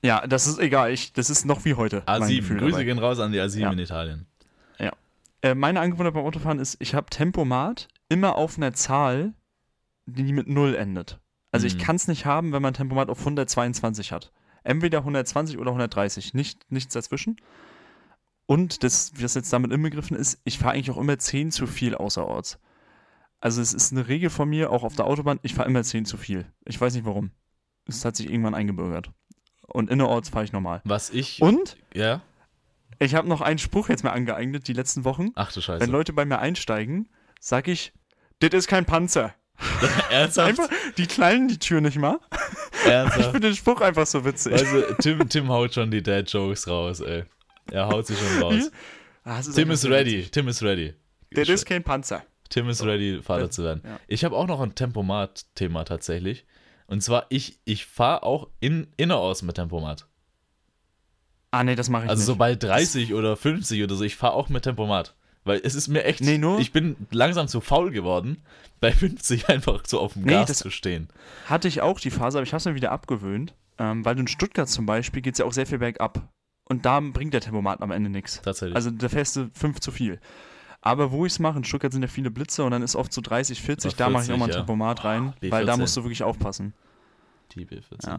Ja, 0.03 0.27
das 0.27 0.47
ist 0.47 0.59
egal. 0.59 0.93
Ich, 0.93 1.15
das 1.15 1.31
ist 1.31 1.47
noch 1.47 1.65
wie 1.65 1.73
heute. 1.75 2.03
mein 2.07 2.23
A7, 2.23 2.37
Gefühl 2.37 2.59
Grüße 2.59 2.71
dabei. 2.73 2.85
gehen 2.85 2.99
raus 2.99 3.19
an 3.19 3.33
die 3.33 3.41
A7 3.41 3.59
Ja. 3.61 3.73
in 3.73 3.79
Italien. 3.79 4.27
Äh, 5.43 5.55
meine 5.55 5.81
Angewohnheit 5.81 6.15
beim 6.15 6.25
Autofahren 6.25 6.59
ist, 6.59 6.77
ich 6.81 6.95
habe 6.95 7.11
Tempomat 7.11 7.89
immer 8.09 8.37
auf 8.37 8.57
einer 8.57 8.73
Zahl, 8.73 9.35
die 10.07 10.33
mit 10.33 10.49
0 10.49 10.75
endet. 10.75 11.19
Also 11.53 11.67
ich 11.67 11.75
Mhm. 11.75 11.79
kann 11.81 11.97
es 11.97 12.09
nicht 12.09 12.25
haben, 12.25 12.53
wenn 12.53 12.63
man 12.63 12.73
Tempomat 12.73 13.11
auf 13.11 13.19
122 13.21 14.13
hat. 14.13 14.33
Entweder 14.67 14.99
120 14.99 15.59
oder 15.59 15.71
130, 15.71 16.35
nicht, 16.35 16.71
nichts 16.71 16.93
dazwischen. 16.93 17.37
Und 18.47 18.83
das, 18.85 19.13
was 19.21 19.35
jetzt 19.35 19.53
damit 19.53 19.73
inbegriffen 19.73 20.17
ist, 20.17 20.41
ich 20.45 20.59
fahre 20.59 20.75
eigentlich 20.75 20.91
auch 20.91 20.99
immer 20.99 21.19
10 21.19 21.51
zu 21.51 21.67
viel 21.67 21.95
außerorts. 21.95 22.59
Also 23.41 23.61
es 23.61 23.75
ist 23.75 23.93
eine 23.93 24.09
Regel 24.09 24.31
von 24.31 24.49
mir, 24.49 24.71
auch 24.71 24.83
auf 24.83 24.97
der 24.97 25.07
Autobahn, 25.07 25.39
ich 25.43 25.55
fahre 25.55 25.69
immer 25.69 25.83
10 25.83 26.05
zu 26.05 26.17
viel. 26.17 26.47
Ich 26.65 26.81
weiß 26.81 26.95
nicht 26.95 27.05
warum. 27.05 27.31
Es 27.87 28.05
hat 28.05 28.17
sich 28.17 28.29
irgendwann 28.29 28.55
eingebürgert. 28.55 29.11
Und 29.67 29.91
innerorts 29.91 30.31
fahre 30.31 30.45
ich 30.45 30.53
normal. 30.53 30.81
Was 30.85 31.11
ich. 31.11 31.43
Und 31.43 31.77
ja? 31.95 32.23
ich 32.99 33.15
habe 33.15 33.29
noch 33.29 33.41
einen 33.41 33.59
Spruch 33.59 33.89
jetzt 33.89 34.05
mal 34.05 34.13
angeeignet, 34.13 34.69
die 34.69 34.73
letzten 34.73 35.05
Wochen. 35.05 35.31
Ach 35.35 35.53
du 35.53 35.61
Scheiße. 35.61 35.81
Wenn 35.81 35.91
Leute 35.91 36.13
bei 36.13 36.25
mir 36.25 36.39
einsteigen, 36.39 37.09
sag 37.41 37.69
ich, 37.69 37.93
das 38.39 38.53
ist 38.53 38.69
kein 38.69 38.85
Panzer. 38.85 39.35
Ernsthaft? 40.11 40.49
Einfach, 40.49 40.69
die 40.97 41.07
knallen 41.07 41.49
die 41.49 41.59
Tür 41.59 41.81
nicht 41.81 41.99
mal. 41.99 42.19
Ich 42.85 42.91
Ernsthaft? 42.91 43.31
finde 43.33 43.49
den 43.49 43.57
Spruch 43.57 43.81
einfach 43.81 44.07
so 44.07 44.25
witzig. 44.25 44.53
Also, 44.53 44.83
Tim, 45.01 45.29
Tim 45.29 45.49
haut 45.49 45.75
schon 45.75 45.91
die 45.91 46.03
Dad-Jokes 46.03 46.69
raus, 46.69 47.01
ey. 47.01 47.25
Er 47.71 47.89
haut 47.89 48.07
sie 48.07 48.15
schon 48.17 48.43
raus. 48.43 48.71
Ah, 49.25 49.41
es 49.41 49.51
Tim 49.53 49.71
ist 49.71 49.81
so 49.81 49.89
ready. 49.89 50.19
witzig. 50.19 50.31
Tim 50.31 50.49
ist 50.49 50.63
ready. 50.63 50.95
Das 51.33 51.49
ist 51.49 51.65
kein 51.67 51.83
Panzer. 51.83 52.23
Tim 52.49 52.69
ist 52.69 52.85
ready, 52.85 53.21
Vater 53.23 53.47
Das- 53.47 53.57
zu 53.57 53.65
werden. 53.65 53.83
Ich 54.07 54.25
habe 54.25 54.37
auch 54.37 54.47
noch 54.47 54.61
ein 54.61 54.75
Tempomat-Thema 54.75 55.85
tatsächlich. 55.85 56.45
Und 56.87 57.03
zwar, 57.03 57.27
ich, 57.31 57.59
ich 57.65 57.87
fahre 57.87 58.23
auch 58.23 58.49
in, 58.61 58.87
innerorts 58.97 59.43
mit 59.43 59.57
Tempomat. 59.57 60.07
Ah, 61.51 61.65
nee, 61.65 61.75
das 61.75 61.89
mache 61.89 62.05
ich 62.05 62.11
Also 62.11 62.21
nicht. 62.21 62.27
so 62.27 62.37
bei 62.37 62.55
30 62.55 63.15
oder 63.15 63.37
50 63.37 63.83
oder 63.83 63.95
so, 63.97 64.05
ich 64.05 64.15
fahre 64.17 64.35
auch 64.35 64.49
mit 64.49 64.63
Tempomat. 64.65 65.17
Weil 65.47 65.61
es 65.65 65.75
ist 65.75 65.89
mir 65.89 66.05
echt, 66.05 66.21
Nee, 66.21 66.39
nur- 66.39 66.59
ich 66.59 66.73
bin 66.73 66.97
langsam 67.11 67.49
zu 67.49 67.61
faul 67.61 67.91
geworden, 67.93 68.43
bei 68.81 68.93
50 68.93 69.49
einfach 69.49 69.83
so 69.87 70.01
auf 70.01 70.13
dem 70.15 70.23
Nee, 70.25 70.33
Gas 70.33 70.59
zu 70.59 70.71
stehen. 70.71 71.09
Hatte 71.47 71.69
ich 71.69 71.81
auch 71.81 72.01
die 72.01 72.11
Phase, 72.11 72.39
aber 72.39 72.43
ich 72.43 72.53
habe 72.53 72.59
es 72.59 72.65
mir 72.67 72.75
wieder 72.75 72.93
abgewöhnt. 72.93 73.55
Ähm, 73.79 74.05
weil 74.05 74.19
in 74.19 74.27
Stuttgart 74.27 74.69
zum 74.69 74.87
Beispiel 74.87 75.23
geht 75.23 75.35
es 75.35 75.39
ja 75.39 75.45
auch 75.45 75.53
sehr 75.53 75.67
viel 75.67 75.79
bergab. 75.79 76.29
Und 76.69 76.85
da 76.85 76.99
bringt 77.01 77.33
der 77.33 77.41
Tempomat 77.43 77.81
am 77.81 77.91
Ende 77.93 78.11
nichts. 78.11 78.41
Tatsächlich. 78.43 78.75
Also 78.75 78.91
da 78.91 79.09
fährst 79.09 79.37
du 79.37 79.51
fünf 79.55 79.81
zu 79.81 79.93
viel. 79.93 80.19
Aber 80.81 81.13
wo 81.13 81.27
ich 81.27 81.33
es 81.35 81.39
mache, 81.39 81.59
in 81.59 81.65
Stuttgart 81.65 81.93
sind 81.93 82.03
ja 82.03 82.09
viele 82.09 82.31
Blitze 82.31 82.65
und 82.65 82.71
dann 82.73 82.83
ist 82.83 82.97
oft 82.97 83.13
so 83.13 83.21
30, 83.21 83.61
40, 83.63 83.91
Oder 83.93 83.97
da 83.99 84.11
mache 84.11 84.25
ich 84.25 84.33
auch 84.33 84.37
mal 84.37 84.45
ein 84.47 84.51
40, 84.51 84.55
ja. 84.55 84.61
Tempomat 84.63 85.05
rein, 85.05 85.33
B14. 85.43 85.51
weil 85.51 85.67
da 85.67 85.77
musst 85.77 85.97
du 85.97 86.03
wirklich 86.05 86.23
aufpassen. 86.23 86.75
die 87.55 87.65
B14. 87.67 88.07
Ja. 88.09 88.19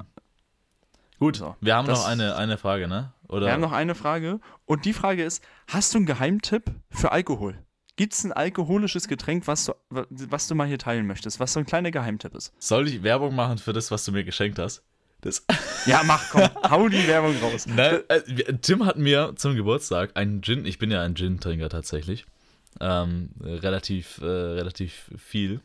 Gut, 1.19 1.37
So, 1.37 1.55
wir 1.61 1.75
haben 1.75 1.87
das- 1.87 1.99
noch 1.99 2.07
eine, 2.07 2.35
eine 2.35 2.57
Frage, 2.57 2.87
ne? 2.87 3.11
Oder 3.27 3.47
Wir 3.47 3.53
haben 3.53 3.61
noch 3.61 3.71
eine 3.73 3.95
Frage 3.95 4.39
und 4.65 4.85
die 4.85 4.93
Frage 4.93 5.23
ist, 5.23 5.43
hast 5.67 5.93
du 5.93 5.97
einen 5.97 6.05
Geheimtipp 6.05 6.71
für 6.91 7.11
Alkohol? 7.11 7.57
Gibt 7.97 8.13
es 8.13 8.23
ein 8.23 8.31
alkoholisches 8.31 9.07
Getränk, 9.07 9.47
was 9.47 9.65
du, 9.65 9.73
was 9.89 10.47
du 10.47 10.53
mal 10.55 10.67
hier 10.67 10.77
teilen 10.77 11.07
möchtest, 11.07 11.39
was 11.39 11.51
so 11.53 11.59
ein 11.59 11.65
kleiner 11.65 11.91
Geheimtipp 11.91 12.35
ist? 12.35 12.53
soll 12.59 12.87
ich 12.87 13.03
Werbung 13.03 13.35
machen 13.35 13.57
für 13.57 13.73
das, 13.73 13.89
was 13.91 14.05
du 14.05 14.11
mir 14.11 14.23
geschenkt 14.23 14.59
hast? 14.59 14.83
Das, 15.21 15.43
Ja, 15.87 16.03
mach, 16.05 16.29
komm, 16.29 16.47
hau 16.69 16.87
die 16.87 17.07
Werbung 17.07 17.35
raus. 17.41 17.65
Nein, 17.65 18.01
äh, 18.07 18.21
Tim 18.61 18.85
hat 18.85 18.97
mir 18.97 19.33
zum 19.35 19.55
Geburtstag 19.55 20.11
einen 20.15 20.41
Gin, 20.43 20.65
ich 20.65 20.77
bin 20.77 20.91
ja 20.91 21.01
ein 21.01 21.15
Gin-Trinker 21.15 21.69
tatsächlich, 21.69 22.25
ähm, 22.79 23.31
relativ, 23.41 24.19
äh, 24.21 24.25
relativ 24.25 25.09
viel. 25.17 25.59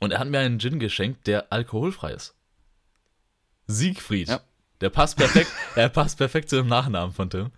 Und 0.00 0.10
er 0.10 0.18
hat 0.18 0.28
mir 0.28 0.40
einen 0.40 0.58
Gin 0.58 0.80
geschenkt, 0.80 1.28
der 1.28 1.52
alkoholfrei 1.52 2.10
ist. 2.12 2.34
Siegfried. 3.66 4.28
Ja. 4.28 4.40
Der 4.80 4.90
passt 4.90 5.16
perfekt, 5.16 5.50
er 5.76 5.88
passt 5.88 6.18
perfekt 6.18 6.48
zu 6.48 6.56
dem 6.56 6.66
Nachnamen 6.66 7.14
von 7.14 7.30
Tim. 7.30 7.50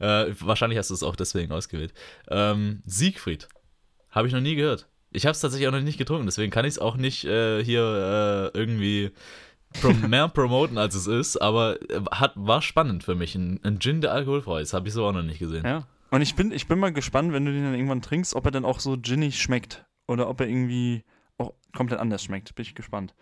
Äh, 0.00 0.34
wahrscheinlich 0.40 0.78
hast 0.78 0.90
du 0.90 0.94
es 0.94 1.02
auch 1.02 1.16
deswegen 1.16 1.52
ausgewählt. 1.52 1.94
Ähm, 2.28 2.82
Siegfried. 2.86 3.48
Habe 4.10 4.26
ich 4.26 4.34
noch 4.34 4.40
nie 4.40 4.56
gehört. 4.56 4.88
Ich 5.10 5.24
habe 5.24 5.32
es 5.32 5.40
tatsächlich 5.40 5.68
auch 5.68 5.72
noch 5.72 5.80
nicht 5.80 5.98
getrunken, 5.98 6.26
deswegen 6.26 6.50
kann 6.50 6.64
ich 6.64 6.72
es 6.72 6.78
auch 6.78 6.96
nicht 6.96 7.24
äh, 7.24 7.62
hier 7.62 8.50
äh, 8.54 8.58
irgendwie 8.58 9.12
prom 9.80 10.00
mehr 10.08 10.28
promoten, 10.28 10.78
als 10.78 10.94
es 10.94 11.06
ist, 11.06 11.36
aber 11.36 11.80
äh, 11.90 12.00
hat, 12.10 12.32
war 12.34 12.62
spannend 12.62 13.04
für 13.04 13.14
mich. 13.14 13.34
Ein, 13.34 13.60
ein 13.62 13.78
Gin, 13.78 14.00
der 14.00 14.12
alkoholfrei 14.12 14.60
ist, 14.60 14.72
habe 14.72 14.88
ich 14.88 14.94
so 14.94 15.06
auch 15.06 15.12
noch 15.12 15.22
nicht 15.22 15.38
gesehen. 15.38 15.64
Ja. 15.64 15.86
Und 16.10 16.20
ich 16.20 16.34
bin, 16.34 16.52
ich 16.52 16.68
bin 16.68 16.78
mal 16.78 16.92
gespannt, 16.92 17.32
wenn 17.32 17.46
du 17.46 17.52
den 17.52 17.64
dann 17.64 17.74
irgendwann 17.74 18.02
trinkst, 18.02 18.34
ob 18.34 18.44
er 18.44 18.50
dann 18.50 18.66
auch 18.66 18.80
so 18.80 18.98
ginnig 18.98 19.40
schmeckt. 19.40 19.86
Oder 20.06 20.28
ob 20.28 20.40
er 20.40 20.46
irgendwie 20.46 21.04
auch 21.38 21.54
komplett 21.74 22.00
anders 22.00 22.22
schmeckt. 22.22 22.54
Bin 22.54 22.64
ich 22.64 22.74
gespannt. 22.74 23.14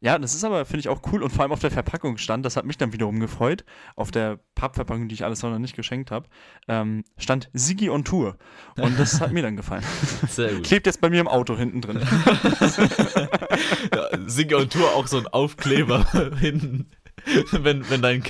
Ja, 0.00 0.18
das 0.18 0.34
ist 0.34 0.44
aber, 0.44 0.64
finde 0.66 0.80
ich, 0.80 0.88
auch 0.88 1.00
cool 1.12 1.22
und 1.22 1.30
vor 1.30 1.42
allem 1.42 1.52
auf 1.52 1.60
der 1.60 1.70
Verpackung 1.70 2.18
stand, 2.18 2.44
das 2.44 2.56
hat 2.56 2.64
mich 2.66 2.76
dann 2.76 2.92
wiederum 2.92 3.18
gefreut, 3.18 3.64
auf 3.94 4.10
der 4.10 4.38
Pappverpackung, 4.54 5.08
die 5.08 5.14
ich 5.14 5.24
alles 5.24 5.42
noch 5.42 5.58
nicht 5.58 5.74
geschenkt 5.76 6.10
habe, 6.10 6.28
ähm, 6.68 7.04
stand 7.16 7.48
Sigi 7.52 7.88
on 7.88 8.04
Tour. 8.04 8.36
Und 8.78 8.98
das 8.98 9.20
hat 9.20 9.32
mir 9.32 9.42
dann 9.42 9.56
gefallen. 9.56 9.84
Sehr 10.28 10.54
gut. 10.54 10.64
Klebt 10.64 10.86
jetzt 10.86 11.00
bei 11.00 11.08
mir 11.10 11.20
im 11.20 11.28
Auto 11.28 11.56
hinten 11.56 11.80
drin. 11.80 12.00
ja, 13.94 14.08
Sigi 14.26 14.54
on 14.54 14.68
Tour 14.68 14.94
auch 14.94 15.06
so 15.06 15.18
ein 15.18 15.26
Aufkleber 15.28 16.04
hinten. 16.40 16.90
Wenn, 17.50 17.88
wenn, 17.90 18.02
dein, 18.02 18.22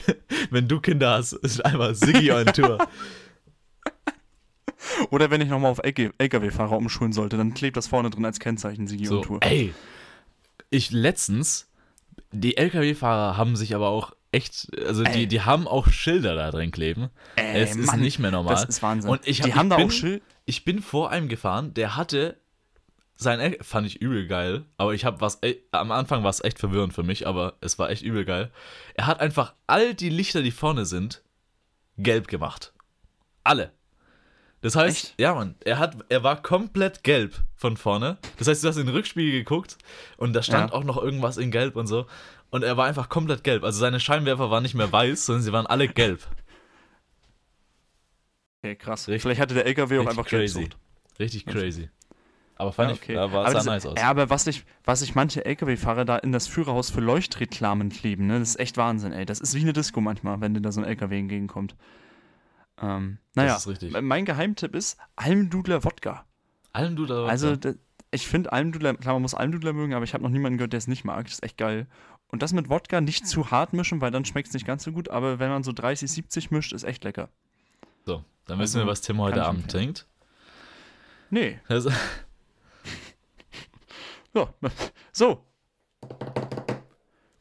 wenn 0.51 0.69
du 0.69 0.81
Kinder 0.81 1.11
hast, 1.11 1.33
ist 1.33 1.65
einmal 1.65 1.95
Sigi 1.95 2.31
on 2.33 2.47
Tour. 2.47 2.79
Oder 5.11 5.31
wenn 5.31 5.41
ich 5.41 5.49
nochmal 5.49 5.73
auf 5.73 5.81
LKW-Fahrer 5.83 6.77
umschulen 6.77 7.13
sollte, 7.13 7.37
dann 7.37 7.55
klebt 7.55 7.77
das 7.77 7.89
vorne 7.89 8.09
drin 8.11 8.25
als 8.25 8.39
Kennzeichen 8.39 8.87
Sigi 8.87 9.07
So, 9.07 9.19
on 9.19 9.23
Tour. 9.23 9.39
ey, 9.43 9.75
ich 10.71 10.91
letztens, 10.91 11.71
die 12.33 12.57
LKW-Fahrer 12.57 13.37
haben 13.37 13.57
sich 13.57 13.75
aber 13.75 13.89
auch 13.89 14.15
echt, 14.33 14.69
also 14.87 15.03
die, 15.05 15.11
Ey. 15.11 15.27
die 15.27 15.41
haben 15.41 15.67
auch 15.67 15.89
Schilder 15.89 16.35
da 16.35 16.51
drin 16.51 16.71
kleben. 16.71 17.11
Ey, 17.37 17.63
es 17.63 17.77
ist 17.77 17.87
Mann, 17.87 18.01
nicht 18.01 18.19
mehr 18.19 18.31
normal. 18.31 18.55
Das 18.55 18.65
ist 18.65 18.83
Wahnsinn. 18.83 19.11
Und 19.11 19.27
ich 19.27 19.41
hab, 19.41 19.45
die 19.45 19.51
ich 19.51 19.57
haben 19.57 19.71
da 19.71 19.77
bin, 19.77 19.87
auch 19.87 19.91
Schild. 19.91 20.23
Ich 20.45 20.65
bin 20.65 20.81
vor 20.81 21.11
einem 21.11 21.29
gefahren, 21.29 21.75
der 21.75 21.97
hatte 21.97 22.39
sein 23.19 23.41
L 23.41 23.57
fand 23.63 23.87
ich 23.87 24.03
übel 24.03 24.27
geil, 24.27 24.67
aber 24.77 24.93
ich 24.93 25.07
habe 25.07 25.23
was 25.23 25.41
am 25.71 25.91
Anfang 25.91 26.23
war 26.23 26.31
es 26.31 26.45
echt 26.45 26.59
verwirrend 26.59 26.93
für 26.93 27.03
mich, 27.03 27.27
aber 27.27 27.55
es 27.63 27.79
war 27.79 27.89
echt 27.91 28.03
übel 28.03 28.27
geil. 28.27 28.51
Er 28.95 29.07
hat 29.07 29.21
einfach 29.21 29.55
all 29.67 29.95
die 29.95 30.11
Lichter, 30.11 30.43
die 30.43 30.51
vorne 30.51 30.85
sind, 30.85 31.23
gelb 31.97 32.29
gemacht. 32.29 32.75
Alle. 33.43 33.73
Das 34.63 34.75
heißt, 34.75 34.97
Echt? 35.11 35.15
ja, 35.21 35.35
Mann, 35.35 35.55
er 35.65 35.79
hat 35.79 35.97
er 36.09 36.23
war 36.23 36.43
komplett 36.43 37.05
gelb 37.05 37.35
von 37.55 37.77
vorne. 37.77 38.19
Das 38.39 38.49
heißt, 38.49 38.65
du 38.65 38.69
hast 38.69 38.77
in 38.79 38.87
den 38.87 38.95
Rückspiegel 38.95 39.33
geguckt 39.33 39.77
und 40.17 40.33
da 40.33 40.43
stand 40.43 40.71
Ja. 40.71 40.77
auch 40.77 40.83
noch 40.85 40.97
irgendwas 41.01 41.37
in 41.37 41.51
gelb 41.51 41.77
und 41.77 41.87
so 41.87 42.07
und 42.51 42.65
er 42.65 42.77
war 42.77 42.87
einfach 42.87 43.09
komplett 43.09 43.45
gelb. 43.45 43.63
Also 43.65 43.79
seine 43.79 44.01
Scheinwerfer 44.01 44.51
waren 44.51 44.63
nicht 44.63 44.75
mehr 44.75 44.91
weiß, 44.91 45.27
sondern 45.27 45.43
sie 45.43 45.53
waren 45.53 45.67
alle 45.67 45.89
gelb. 45.89 46.27
Okay, 48.63 48.75
krass. 48.77 49.07
Richtig- 49.09 49.23
Vielleicht 49.23 49.41
hatte 49.41 49.55
der 49.55 49.67
LKW 49.67 49.97
auch 49.97 50.01
richtig 50.01 50.19
einfach 50.19 50.27
crazy. 50.29 50.59
Gelbsucht. 50.61 50.79
Richtig 51.19 51.47
crazy. 51.47 51.89
Aber 52.59 52.73
fand 52.73 52.89
Ja, 52.91 52.95
ich, 52.97 53.03
okay. 53.03 53.15
da 53.15 53.33
war 53.33 53.55
es 53.55 53.65
nice 53.67 53.85
aus. 53.87 53.95
Ja, 53.99 54.09
aber 54.09 54.31
was 54.31 54.45
sich 54.45 54.65
was 54.85 55.03
ich 55.03 55.15
manche 55.15 55.45
LKW-Fahrer 55.45 56.05
da 56.07 56.17
in 56.17 56.33
das 56.33 56.47
Führerhaus 56.47 56.91
für 56.91 57.01
Leuchtreklamen 57.01 57.91
kleben, 57.91 58.27
ne, 58.27 58.39
das 58.39 58.51
ist 58.51 58.61
echt 58.61 58.79
Wahnsinn, 58.79 59.13
ey. 59.13 59.27
Das 59.27 59.41
ist 59.41 59.55
wie 59.55 59.61
eine 59.61 59.75
Disco 59.75 60.01
manchmal, 60.01 60.41
wenn 60.41 60.55
dir 60.55 60.63
da 60.63 60.73
so 60.73 60.81
ein 60.81 60.87
LKW 60.87 61.19
entgegenkommt. 61.19 61.77
Ähm, 62.81 63.19
naja, 63.35 63.57
ist 63.57 63.69
richtig. 63.69 63.93
mein 64.01 64.25
Geheimtipp 64.25 64.75
ist 64.75 64.99
Almdudler 65.17 65.85
Wodka. 65.85 66.25
Du 66.95 67.07
da 67.07 67.27
Also, 67.27 67.57
ich 68.11 68.29
finde 68.29 68.53
Almdudler, 68.53 68.95
klar, 68.95 69.15
man 69.15 69.23
muss 69.23 69.35
Almdudler 69.35 69.73
mögen, 69.73 69.95
aber 69.95 70.05
ich 70.05 70.13
habe 70.13 70.23
noch 70.23 70.31
niemanden 70.31 70.59
gehört, 70.59 70.75
der 70.75 70.79
es 70.79 70.87
nicht 70.87 71.05
mag. 71.05 71.25
Das 71.25 71.35
ist 71.35 71.43
echt 71.43 71.57
geil. 71.57 71.87
Und 72.29 72.43
das 72.43 72.53
mit 72.53 72.69
Wodka 72.69 73.01
nicht 73.01 73.27
zu 73.27 73.51
hart 73.51 73.73
mischen, 73.73 74.01
weil 74.01 74.11
dann 74.11 74.25
schmeckt 74.25 74.49
es 74.49 74.55
nicht 74.55 74.67
ganz 74.67 74.85
so 74.85 74.93
gut, 74.93 75.09
aber 75.09 75.39
wenn 75.39 75.49
man 75.49 75.63
so 75.63 75.73
30, 75.73 76.11
70 76.11 76.51
mischt, 76.51 76.73
ist 76.73 76.85
echt 76.85 77.05
lecker. 77.05 77.31
So, 78.05 78.25
dann 78.47 78.59
wissen 78.59 78.77
Also, 78.79 78.87
wir, 78.87 78.91
was 78.91 79.01
Tim 79.01 79.21
heute 79.21 79.45
Abend 79.45 79.71
trinkt. 79.71 80.07
Nee, 81.31 81.59
Also, 81.69 81.91
so. 84.35 84.49
So. 85.13 85.45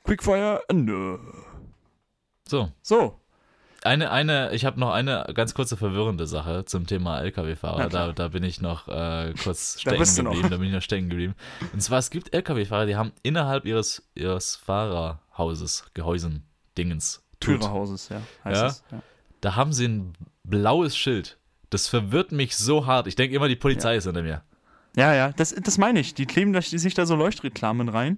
Quickfire, 0.04 0.62
nö. 0.72 1.18
so, 2.48 2.72
So. 2.82 3.20
Eine, 3.86 4.12
eine, 4.12 4.52
ich 4.54 4.66
habe 4.66 4.80
noch 4.80 4.92
eine 4.92 5.26
ganz 5.34 5.54
kurze 5.54 5.78
verwirrende 5.78 6.28
Sache 6.28 6.66
zum 6.66 6.88
Thema 6.88 7.20
LKW-Fahrer. 7.22 7.90
Da, 7.90 8.12
da 8.12 8.28
bin 8.30 8.44
ich 8.44 8.62
noch 8.62 8.88
äh, 8.88 9.34
kurz 9.42 9.80
stecken 9.80 10.04
geblieben. 10.04 10.50
Da 10.50 10.58
bin 10.58 10.68
ich 10.68 10.74
noch 10.74 10.82
stecken 10.82 11.10
geblieben. 11.10 11.36
Und 11.72 11.82
zwar, 11.82 12.00
es 12.00 12.10
gibt 12.10 12.34
LKW-Fahrer, 12.34 12.86
die 12.86 12.96
haben 12.96 13.12
innerhalb 13.24 13.66
ihres, 13.66 14.08
ihres 14.16 14.56
Fahrerhauses, 14.56 15.86
Gehäusen, 15.94 16.44
Dingens, 16.78 17.24
Tut. 17.40 17.62
Türerhauses, 17.62 18.10
ja. 18.10 18.22
Heißt 18.44 18.62
Ja. 18.62 18.68
es. 18.68 18.84
Ja. 18.92 19.02
Da 19.42 19.56
haben 19.56 19.74
sie 19.74 19.88
ein 19.88 20.14
blaues 20.44 20.98
Schild. 20.98 21.38
Das 21.70 21.88
verwirrt 21.88 22.32
mich 22.32 22.56
so 22.56 22.86
hart. 22.86 23.08
Ich 23.08 23.16
denke 23.16 23.36
immer, 23.36 23.48
die 23.48 23.56
Polizei 23.56 23.98
ist 23.98 24.06
hinter 24.06 24.24
mir. 24.24 24.44
Ja, 24.96 25.14
ja, 25.14 25.32
das, 25.34 25.54
das 25.54 25.78
meine 25.78 26.00
ich. 26.00 26.14
Die 26.14 26.26
kleben 26.26 26.60
sich 26.62 26.94
da 26.94 27.06
so 27.06 27.16
Leuchtreklamen 27.16 27.90
rein 27.90 28.18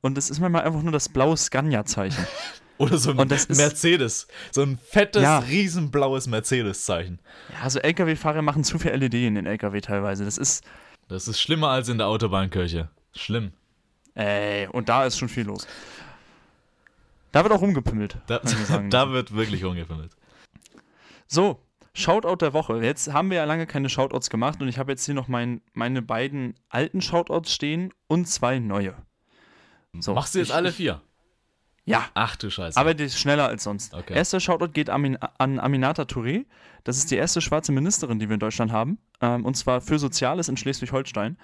und 0.00 0.16
das 0.16 0.30
ist 0.30 0.40
manchmal 0.40 0.62
einfach 0.62 0.82
nur 0.82 0.92
das 0.92 1.08
blaue 1.08 1.36
Scania-Zeichen. 1.36 2.26
Oder 2.78 2.98
so 2.98 3.10
ein 3.12 3.28
das 3.28 3.44
ist- 3.44 3.56
Mercedes. 3.58 4.26
So 4.50 4.62
ein 4.62 4.78
fettes, 4.78 5.22
Ja. 5.22 5.38
riesenblaues 5.38 6.26
Mercedes-Zeichen. 6.26 7.20
ja, 7.52 7.70
so 7.70 7.78
LKW-Fahrer 7.78 8.42
machen 8.42 8.64
zu 8.64 8.78
viel 8.78 8.90
LED 8.92 9.26
in 9.26 9.36
den 9.36 9.46
LKW 9.46 9.80
teilweise. 9.80 10.24
Das 10.24 10.38
ist, 10.38 10.64
Das 11.08 11.28
ist 11.28 11.40
schlimmer 11.40 11.68
als 11.68 11.88
in 11.88 11.98
der 11.98 12.08
Autobahnkirche. 12.08 12.88
Schlimm. 13.14 13.52
ey, 14.14 14.66
und 14.68 14.88
da 14.88 15.04
ist 15.06 15.18
schon 15.18 15.28
viel 15.28 15.44
los. 15.44 15.66
Da 17.32 17.42
wird 17.42 17.52
auch 17.52 17.60
rumgepimmelt. 17.60 18.16
Da, 18.26 18.40
da 18.90 19.10
wird 19.10 19.34
wirklich 19.34 19.64
umgefimmelt. 19.64 20.12
So, 21.26 21.60
Shoutout 21.96 22.36
der 22.44 22.52
Woche. 22.52 22.82
Jetzt 22.82 23.12
haben 23.12 23.30
wir 23.30 23.36
ja 23.38 23.44
lange 23.44 23.66
keine 23.68 23.88
Shoutouts 23.88 24.28
gemacht 24.28 24.60
und 24.60 24.66
ich 24.66 24.78
habe 24.78 24.90
jetzt 24.90 25.04
hier 25.04 25.14
noch 25.14 25.28
mein, 25.28 25.60
meine 25.74 26.02
beiden 26.02 26.54
alten 26.68 27.00
Shoutouts 27.00 27.52
stehen 27.54 27.94
und 28.08 28.26
zwei 28.26 28.58
neue. 28.58 28.94
So, 30.00 30.12
Machst 30.14 30.34
du 30.34 30.40
jetzt 30.40 30.48
ich- 30.48 30.54
alle 30.54 30.72
vier? 30.72 31.00
Ja, 31.86 32.06
Ach 32.14 32.36
du 32.36 32.50
Scheiße. 32.50 32.78
aber 32.78 32.94
die 32.94 33.04
ist 33.04 33.18
schneller 33.18 33.46
als 33.46 33.64
sonst. 33.64 33.92
Okay. 33.92 34.14
Erster 34.14 34.40
Shoutout 34.40 34.68
geht 34.72 34.88
Amin, 34.88 35.16
an 35.16 35.58
Aminata 35.58 36.04
Touré. 36.04 36.46
Das 36.84 36.96
ist 36.96 37.10
die 37.10 37.16
erste 37.16 37.40
schwarze 37.42 37.72
Ministerin, 37.72 38.18
die 38.18 38.28
wir 38.28 38.34
in 38.34 38.40
Deutschland 38.40 38.72
haben. 38.72 38.98
Ähm, 39.20 39.44
und 39.44 39.54
zwar 39.56 39.80
für 39.82 39.98
Soziales 39.98 40.48
in 40.48 40.56
Schleswig-Holstein. 40.56 41.36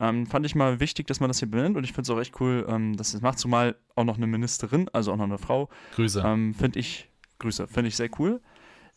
Ähm, 0.00 0.26
fand 0.26 0.46
ich 0.46 0.54
mal 0.54 0.78
wichtig, 0.78 1.08
dass 1.08 1.18
man 1.18 1.28
das 1.28 1.40
hier 1.40 1.50
benennt 1.50 1.76
und 1.76 1.82
ich 1.82 1.90
finde 1.92 2.02
es 2.02 2.10
auch 2.10 2.20
echt 2.20 2.40
cool, 2.40 2.64
ähm, 2.68 2.96
dass 2.96 3.14
es 3.14 3.20
macht, 3.20 3.40
zumal 3.40 3.74
auch 3.96 4.04
noch 4.04 4.16
eine 4.16 4.28
Ministerin, 4.28 4.88
also 4.92 5.12
auch 5.12 5.16
noch 5.16 5.24
eine 5.24 5.38
Frau. 5.38 5.68
Grüße. 5.96 6.22
Ähm, 6.24 6.54
finde 6.54 6.78
ich, 6.78 7.08
Grüße, 7.40 7.66
finde 7.66 7.88
ich 7.88 7.96
sehr 7.96 8.08
cool. 8.20 8.40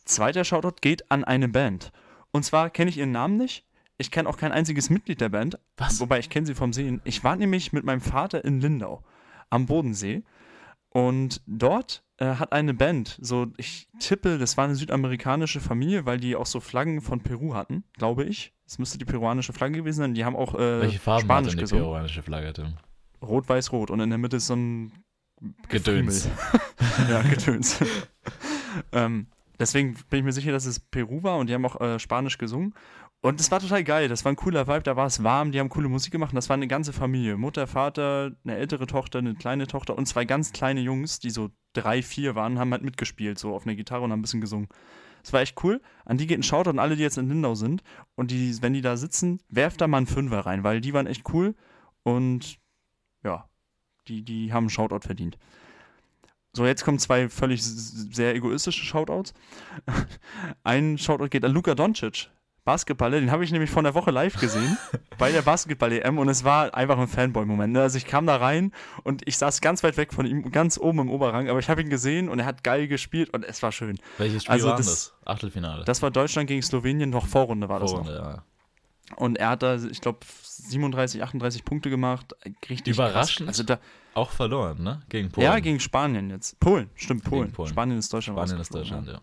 Zweiter 0.04 0.44
Shoutout 0.44 0.76
geht 0.80 1.10
an 1.10 1.24
eine 1.24 1.48
Band. 1.48 1.90
Und 2.30 2.44
zwar 2.44 2.70
kenne 2.70 2.90
ich 2.90 2.98
ihren 2.98 3.10
Namen 3.12 3.36
nicht. 3.36 3.64
Ich 3.98 4.10
kenne 4.12 4.28
auch 4.28 4.36
kein 4.36 4.52
einziges 4.52 4.90
Mitglied 4.90 5.20
der 5.20 5.28
Band. 5.28 5.58
Was? 5.76 6.00
Wobei 6.00 6.18
ich 6.20 6.30
kenne 6.30 6.46
sie 6.46 6.54
vom 6.54 6.72
Sehen. 6.72 7.00
Ich 7.04 7.22
war 7.24 7.34
nämlich 7.36 7.72
mit 7.72 7.84
meinem 7.84 8.00
Vater 8.00 8.44
in 8.44 8.60
Lindau 8.60 9.02
am 9.50 9.66
Bodensee. 9.66 10.22
Und 10.92 11.40
dort 11.46 12.04
äh, 12.18 12.34
hat 12.34 12.52
eine 12.52 12.74
Band, 12.74 13.18
so 13.20 13.46
ich 13.56 13.88
tippe, 13.98 14.36
das 14.36 14.58
war 14.58 14.64
eine 14.64 14.74
südamerikanische 14.74 15.60
Familie, 15.60 16.04
weil 16.04 16.20
die 16.20 16.36
auch 16.36 16.44
so 16.44 16.60
Flaggen 16.60 17.00
von 17.00 17.20
Peru 17.20 17.54
hatten, 17.54 17.84
glaube 17.94 18.24
ich. 18.24 18.52
Es 18.66 18.78
müsste 18.78 18.98
die 18.98 19.06
peruanische 19.06 19.52
Flagge 19.52 19.78
gewesen 19.78 19.98
sein. 19.98 20.14
Die 20.14 20.24
haben 20.24 20.36
auch 20.36 20.54
äh, 20.54 20.80
Welche 20.82 20.98
Farben 20.98 21.20
hat 21.20 21.24
Spanisch 21.24 21.50
denn 21.50 21.58
die 21.58 21.62
gesungen. 21.62 21.84
peruanische 21.84 22.22
Flagge, 22.22 22.52
Tim? 22.52 22.74
Rot, 23.22 23.48
weiß, 23.48 23.72
rot. 23.72 23.90
Und 23.90 24.00
in 24.00 24.10
der 24.10 24.18
Mitte 24.18 24.36
ist 24.36 24.48
so 24.48 24.54
ein 24.54 24.92
Gedöns. 25.68 26.28
ja, 27.10 27.22
Getöns. 27.22 27.78
ähm, 28.92 29.26
deswegen 29.58 29.94
bin 30.10 30.20
ich 30.20 30.24
mir 30.24 30.32
sicher, 30.32 30.52
dass 30.52 30.66
es 30.66 30.78
Peru 30.78 31.22
war 31.22 31.38
und 31.38 31.48
die 31.48 31.54
haben 31.54 31.64
auch 31.64 31.80
äh, 31.80 31.98
Spanisch 31.98 32.38
gesungen. 32.38 32.74
Und 33.24 33.40
es 33.40 33.52
war 33.52 33.60
total 33.60 33.84
geil. 33.84 34.08
Das 34.08 34.24
war 34.24 34.32
ein 34.32 34.36
cooler 34.36 34.66
Vibe, 34.66 34.82
da 34.82 34.96
war 34.96 35.06
es 35.06 35.22
warm, 35.22 35.52
die 35.52 35.60
haben 35.60 35.68
coole 35.68 35.88
Musik 35.88 36.12
gemacht 36.12 36.34
das 36.34 36.48
war 36.48 36.54
eine 36.54 36.66
ganze 36.66 36.92
Familie. 36.92 37.36
Mutter, 37.36 37.68
Vater, 37.68 38.32
eine 38.44 38.56
ältere 38.56 38.86
Tochter, 38.86 39.20
eine 39.20 39.34
kleine 39.34 39.68
Tochter 39.68 39.96
und 39.96 40.06
zwei 40.06 40.24
ganz 40.24 40.52
kleine 40.52 40.80
Jungs, 40.80 41.20
die 41.20 41.30
so 41.30 41.50
drei, 41.72 42.02
vier 42.02 42.34
waren, 42.34 42.58
haben 42.58 42.72
halt 42.72 42.82
mitgespielt, 42.82 43.38
so 43.38 43.54
auf 43.54 43.64
einer 43.64 43.76
Gitarre 43.76 44.02
und 44.02 44.10
haben 44.10 44.18
ein 44.18 44.22
bisschen 44.22 44.40
gesungen. 44.40 44.68
Das 45.22 45.32
war 45.32 45.40
echt 45.40 45.62
cool. 45.62 45.80
An 46.04 46.18
die 46.18 46.26
geht 46.26 46.40
ein 46.40 46.42
Shoutout 46.42 46.70
und 46.70 46.78
alle, 46.80 46.96
die 46.96 47.02
jetzt 47.02 47.16
in 47.16 47.28
Lindau 47.28 47.54
sind. 47.54 47.84
Und 48.16 48.32
die, 48.32 48.60
wenn 48.60 48.72
die 48.72 48.80
da 48.80 48.96
sitzen, 48.96 49.40
werft 49.48 49.80
da 49.80 49.86
mal 49.86 49.98
einen 49.98 50.06
Fünfer 50.08 50.40
rein, 50.40 50.64
weil 50.64 50.80
die 50.80 50.92
waren 50.92 51.06
echt 51.06 51.32
cool. 51.32 51.54
Und 52.02 52.58
ja, 53.22 53.48
die, 54.08 54.24
die 54.24 54.52
haben 54.52 54.64
einen 54.64 54.70
Shoutout 54.70 55.06
verdient. 55.06 55.38
So, 56.54 56.66
jetzt 56.66 56.84
kommen 56.84 56.98
zwei 56.98 57.28
völlig 57.28 57.62
sehr 57.62 58.34
egoistische 58.34 58.84
Shoutouts. 58.84 59.32
Ein 60.64 60.98
Shoutout 60.98 61.28
geht 61.28 61.44
an 61.44 61.52
Luka 61.52 61.74
Doncic, 61.74 62.28
Basketballer. 62.64 63.18
Den 63.20 63.30
habe 63.30 63.44
ich 63.44 63.50
nämlich 63.52 63.70
vor 63.70 63.80
einer 63.80 63.94
Woche 63.94 64.10
live 64.10 64.38
gesehen 64.38 64.76
bei 65.18 65.32
der 65.32 65.42
Basketball-EM 65.42 66.18
und 66.18 66.28
es 66.28 66.44
war 66.44 66.74
einfach 66.74 66.98
ein 66.98 67.08
Fanboy-Moment. 67.08 67.72
Ne? 67.72 67.82
Also 67.82 67.98
ich 67.98 68.06
kam 68.06 68.26
da 68.26 68.36
rein 68.36 68.72
und 69.02 69.22
ich 69.26 69.36
saß 69.36 69.60
ganz 69.60 69.82
weit 69.82 69.96
weg 69.96 70.12
von 70.12 70.26
ihm, 70.26 70.50
ganz 70.52 70.78
oben 70.78 71.00
im 71.00 71.10
Oberrang, 71.10 71.48
aber 71.48 71.58
ich 71.58 71.68
habe 71.68 71.80
ihn 71.82 71.90
gesehen 71.90 72.28
und 72.28 72.38
er 72.38 72.46
hat 72.46 72.62
geil 72.64 72.86
gespielt 72.88 73.30
und 73.30 73.44
es 73.44 73.62
war 73.62 73.72
schön. 73.72 73.98
Welches 74.18 74.44
Spiel 74.44 74.52
Also 74.52 74.68
war 74.68 74.76
denn 74.76 74.84
das- 74.86 75.12
das? 75.16 75.26
Achtelfinale. 75.26 75.84
Das 75.84 76.02
war 76.02 76.10
Deutschland 76.10 76.46
gegen 76.48 76.62
Slowenien, 76.62 77.10
noch 77.10 77.26
Vorrunde 77.26 77.68
war 77.68 77.80
das 77.80 77.92
noch. 77.92 78.04
Vorrunde, 78.04 78.18
ja. 78.22 78.44
Und 79.16 79.36
er 79.38 79.50
hat 79.50 79.62
da, 79.62 79.74
ich 79.76 80.00
glaube, 80.00 80.20
37, 80.42 81.22
38 81.22 81.64
Punkte 81.64 81.90
gemacht. 81.90 82.34
Richtig 82.70 82.94
Überraschend. 82.94 83.48
Krass. 83.48 83.58
Also 83.58 83.62
da, 83.64 83.78
Auch 84.14 84.30
verloren, 84.30 84.82
ne? 84.82 85.02
Gegen 85.10 85.30
Polen. 85.30 85.44
ja, 85.44 85.58
gegen 85.58 85.80
Spanien 85.80 86.30
jetzt. 86.30 86.58
Polen, 86.60 86.88
stimmt, 86.94 87.24
Polen. 87.24 87.52
Polen. 87.52 87.68
Spanien 87.68 87.98
ist 87.98 88.10
Deutschland. 88.12 88.38
Spanien 88.38 88.60
ist 88.60 88.74
Deutschland, 88.74 89.08
ja. 89.08 89.20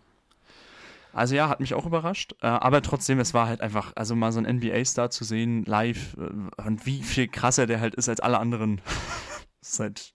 Also 1.12 1.34
ja, 1.34 1.48
hat 1.48 1.60
mich 1.60 1.74
auch 1.74 1.86
überrascht. 1.86 2.34
Äh, 2.40 2.46
aber 2.46 2.82
trotzdem, 2.82 3.18
es 3.18 3.34
war 3.34 3.46
halt 3.46 3.60
einfach, 3.60 3.92
also 3.96 4.14
mal 4.14 4.32
so 4.32 4.40
ein 4.40 4.46
NBA-Star 4.58 5.10
zu 5.10 5.24
sehen, 5.24 5.64
live, 5.64 6.16
äh, 6.16 6.62
und 6.62 6.86
wie 6.86 7.02
viel 7.02 7.28
krasser 7.28 7.66
der 7.66 7.80
halt 7.80 7.94
ist 7.94 8.08
als 8.08 8.20
alle 8.20 8.38
anderen. 8.38 8.80
ist 9.60 9.80
halt, 9.80 10.14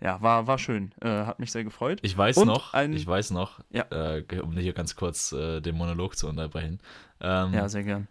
ja, 0.00 0.20
war, 0.20 0.46
war 0.48 0.58
schön. 0.58 0.92
Äh, 1.00 1.08
hat 1.26 1.38
mich 1.38 1.52
sehr 1.52 1.64
gefreut. 1.64 2.00
Ich 2.02 2.16
weiß 2.16 2.38
Und 2.38 2.48
noch, 2.48 2.74
ein- 2.74 2.92
ich 2.92 3.06
weiß 3.06 3.30
noch, 3.30 3.60
Ja. 3.70 3.84
äh, 3.90 4.24
um 4.40 4.52
hier 4.56 4.72
ganz 4.72 4.96
kurz 4.96 5.32
äh, 5.32 5.60
den 5.60 5.76
Monolog 5.76 6.16
zu 6.16 6.28
unterbrechen. 6.28 6.80
Ähm, 7.20 7.54
Ja, 7.54 7.68
sehr 7.68 7.84
gern. 7.84 8.08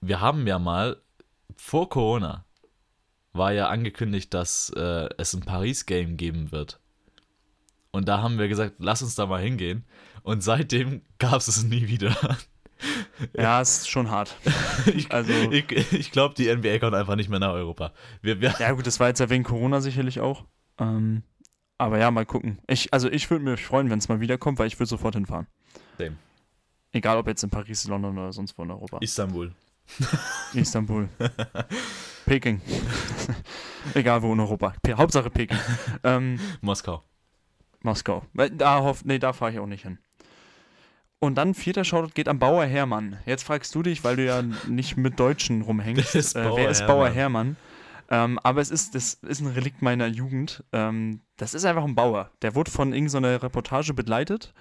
wir 0.00 0.20
haben 0.20 0.46
ja 0.46 0.58
mal 0.58 0.96
vor 1.56 1.88
Corona 1.88 2.44
war 3.34 3.52
ja 3.52 3.68
angekündigt, 3.68 4.34
dass 4.34 4.70
äh, 4.76 5.08
es 5.16 5.32
ein 5.34 5.40
Paris-Game 5.42 6.16
geben 6.18 6.52
wird. 6.52 6.80
Und 7.90 8.08
da 8.08 8.20
haben 8.20 8.38
wir 8.38 8.48
gesagt, 8.48 8.74
lass 8.78 9.02
uns 9.02 9.14
da 9.14 9.24
mal 9.26 9.40
hingehen. 9.40 9.84
Und 10.22 10.42
seitdem 10.42 11.02
gab 11.18 11.36
es 11.36 11.48
es 11.48 11.64
nie 11.64 11.88
wieder. 11.88 12.16
Ja, 13.36 13.60
ist 13.60 13.88
schon 13.88 14.10
hart. 14.10 14.36
Ich, 14.94 15.10
Also- 15.12 15.32
ich, 15.52 15.70
ich 15.92 16.10
glaube, 16.12 16.34
die 16.34 16.52
NBA 16.54 16.78
kommt 16.78 16.94
einfach 16.94 17.14
nicht 17.16 17.28
mehr 17.28 17.38
nach 17.38 17.52
Europa. 17.52 17.92
Wir, 18.20 18.40
wir, 18.40 18.54
Ja, 18.58 18.72
gut, 18.72 18.86
das 18.86 18.98
war 19.00 19.08
jetzt 19.08 19.20
ja 19.20 19.30
wegen 19.30 19.44
Corona 19.44 19.80
sicherlich 19.80 20.20
auch. 20.20 20.44
Ähm, 20.78 21.22
aber 21.78 21.98
ja, 21.98 22.10
mal 22.10 22.26
gucken. 22.26 22.58
Ich, 22.66 22.92
also 22.92 23.08
ich 23.10 23.30
würde 23.30 23.44
mich 23.44 23.64
freuen, 23.64 23.90
wenn 23.90 23.98
es 23.98 24.08
mal 24.08 24.20
wiederkommt, 24.20 24.58
weil 24.58 24.66
ich 24.66 24.78
würde 24.78 24.88
sofort 24.88 25.14
hinfahren. 25.14 25.46
Same. 25.98 26.16
Egal 26.92 27.16
ob 27.16 27.26
jetzt 27.28 27.42
in 27.42 27.50
Paris, 27.50 27.86
London 27.88 28.18
oder 28.18 28.32
sonst 28.32 28.56
wo 28.58 28.62
in 28.64 28.70
Europa. 28.70 28.98
Istanbul. 29.00 29.52
Istanbul. 30.54 31.08
Peking. 32.26 32.60
Egal 33.94 34.22
wo 34.22 34.32
in 34.32 34.40
Europa. 34.40 34.74
Hauptsache 34.96 35.30
Peking. 35.30 35.58
ähm, 36.04 36.38
Moskau. 36.60 37.02
Moskau. 37.82 38.24
Da 38.56 38.80
hoff, 38.80 39.04
nee, 39.04 39.18
da 39.18 39.32
fahre 39.32 39.52
ich 39.52 39.58
auch 39.58 39.66
nicht 39.66 39.82
hin. 39.82 39.98
Und 41.22 41.36
dann 41.36 41.54
vierter 41.54 41.84
Shoutout 41.84 42.14
geht 42.14 42.26
am 42.26 42.40
Bauer 42.40 42.64
Hermann. 42.64 43.16
Jetzt 43.26 43.44
fragst 43.44 43.72
du 43.76 43.84
dich, 43.84 44.02
weil 44.02 44.16
du 44.16 44.24
ja 44.24 44.42
nicht 44.66 44.96
mit 44.96 45.20
Deutschen 45.20 45.62
rumhängst. 45.62 46.14
Wer 46.14 46.20
ist 46.20 46.34
äh, 46.34 46.42
Bauer 46.42 46.56
wer 46.56 46.68
ist 46.68 46.86
Bauer 46.88 47.08
Hermann? 47.10 47.56
Ähm, 48.10 48.40
aber 48.42 48.60
es 48.60 48.72
ist, 48.72 48.96
das 48.96 49.14
ist 49.14 49.40
ein 49.40 49.46
Relikt 49.46 49.82
meiner 49.82 50.08
Jugend. 50.08 50.64
Ähm, 50.72 51.20
das 51.36 51.54
ist 51.54 51.64
einfach 51.64 51.84
ein 51.84 51.94
Bauer. 51.94 52.32
Der 52.42 52.56
wurde 52.56 52.72
von 52.72 52.92
irgendeiner 52.92 53.40
Reportage 53.40 53.94
begleitet. 53.94 54.52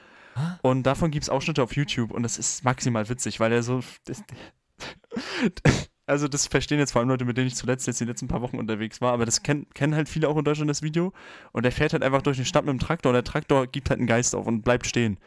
Und 0.61 0.83
davon 0.83 1.09
gibt 1.09 1.23
es 1.23 1.29
Ausschnitte 1.29 1.63
auf 1.63 1.75
YouTube. 1.75 2.11
Und 2.11 2.21
das 2.21 2.37
ist 2.37 2.63
maximal 2.63 3.09
witzig, 3.09 3.39
weil 3.39 3.51
er 3.51 3.63
so. 3.63 3.81
Das, 4.05 5.89
also, 6.05 6.27
das 6.27 6.45
verstehen 6.45 6.77
jetzt 6.77 6.91
vor 6.91 6.99
allem 6.99 7.09
Leute, 7.09 7.25
mit 7.25 7.37
denen 7.37 7.47
ich 7.47 7.55
zuletzt 7.55 7.87
jetzt 7.87 7.99
die 7.99 8.05
letzten 8.05 8.27
paar 8.27 8.41
Wochen 8.41 8.59
unterwegs 8.59 9.01
war. 9.01 9.13
Aber 9.13 9.25
das 9.25 9.41
kennen, 9.41 9.65
kennen 9.73 9.95
halt 9.95 10.09
viele 10.09 10.27
auch 10.27 10.37
in 10.37 10.43
Deutschland, 10.43 10.69
das 10.69 10.83
Video. 10.83 11.11
Und 11.53 11.63
der 11.63 11.71
fährt 11.71 11.93
halt 11.93 12.03
einfach 12.03 12.21
durch 12.21 12.37
den 12.37 12.45
Stadt 12.45 12.65
mit 12.65 12.71
dem 12.71 12.79
Traktor. 12.79 13.09
Und 13.09 13.15
der 13.15 13.23
Traktor 13.23 13.65
gibt 13.65 13.89
halt 13.89 13.99
einen 13.99 14.07
Geist 14.07 14.35
auf 14.35 14.45
und 14.45 14.61
bleibt 14.61 14.85
stehen. 14.85 15.17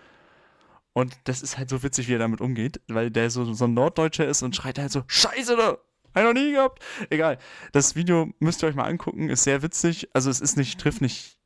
Und 0.94 1.14
das 1.24 1.42
ist 1.42 1.58
halt 1.58 1.68
so 1.68 1.82
witzig, 1.82 2.08
wie 2.08 2.14
er 2.14 2.18
damit 2.20 2.40
umgeht, 2.40 2.80
weil 2.88 3.10
der 3.10 3.28
so, 3.28 3.52
so 3.52 3.64
ein 3.66 3.74
Norddeutscher 3.74 4.26
ist 4.26 4.42
und 4.42 4.56
schreit 4.56 4.78
halt 4.78 4.92
so: 4.92 5.02
Scheiße, 5.06 5.56
da! 5.56 5.76
Hab 6.14 6.22
ich 6.22 6.22
noch 6.22 6.32
nie 6.40 6.52
gehabt. 6.52 6.82
Egal. 7.10 7.38
Das 7.72 7.96
Video 7.96 8.32
müsst 8.38 8.62
ihr 8.62 8.68
euch 8.68 8.76
mal 8.76 8.84
angucken, 8.84 9.28
ist 9.28 9.42
sehr 9.44 9.62
witzig. 9.62 10.08
Also, 10.14 10.30
es 10.30 10.40
ist 10.40 10.56
nicht, 10.56 10.80
trifft 10.80 11.00
nicht 11.02 11.36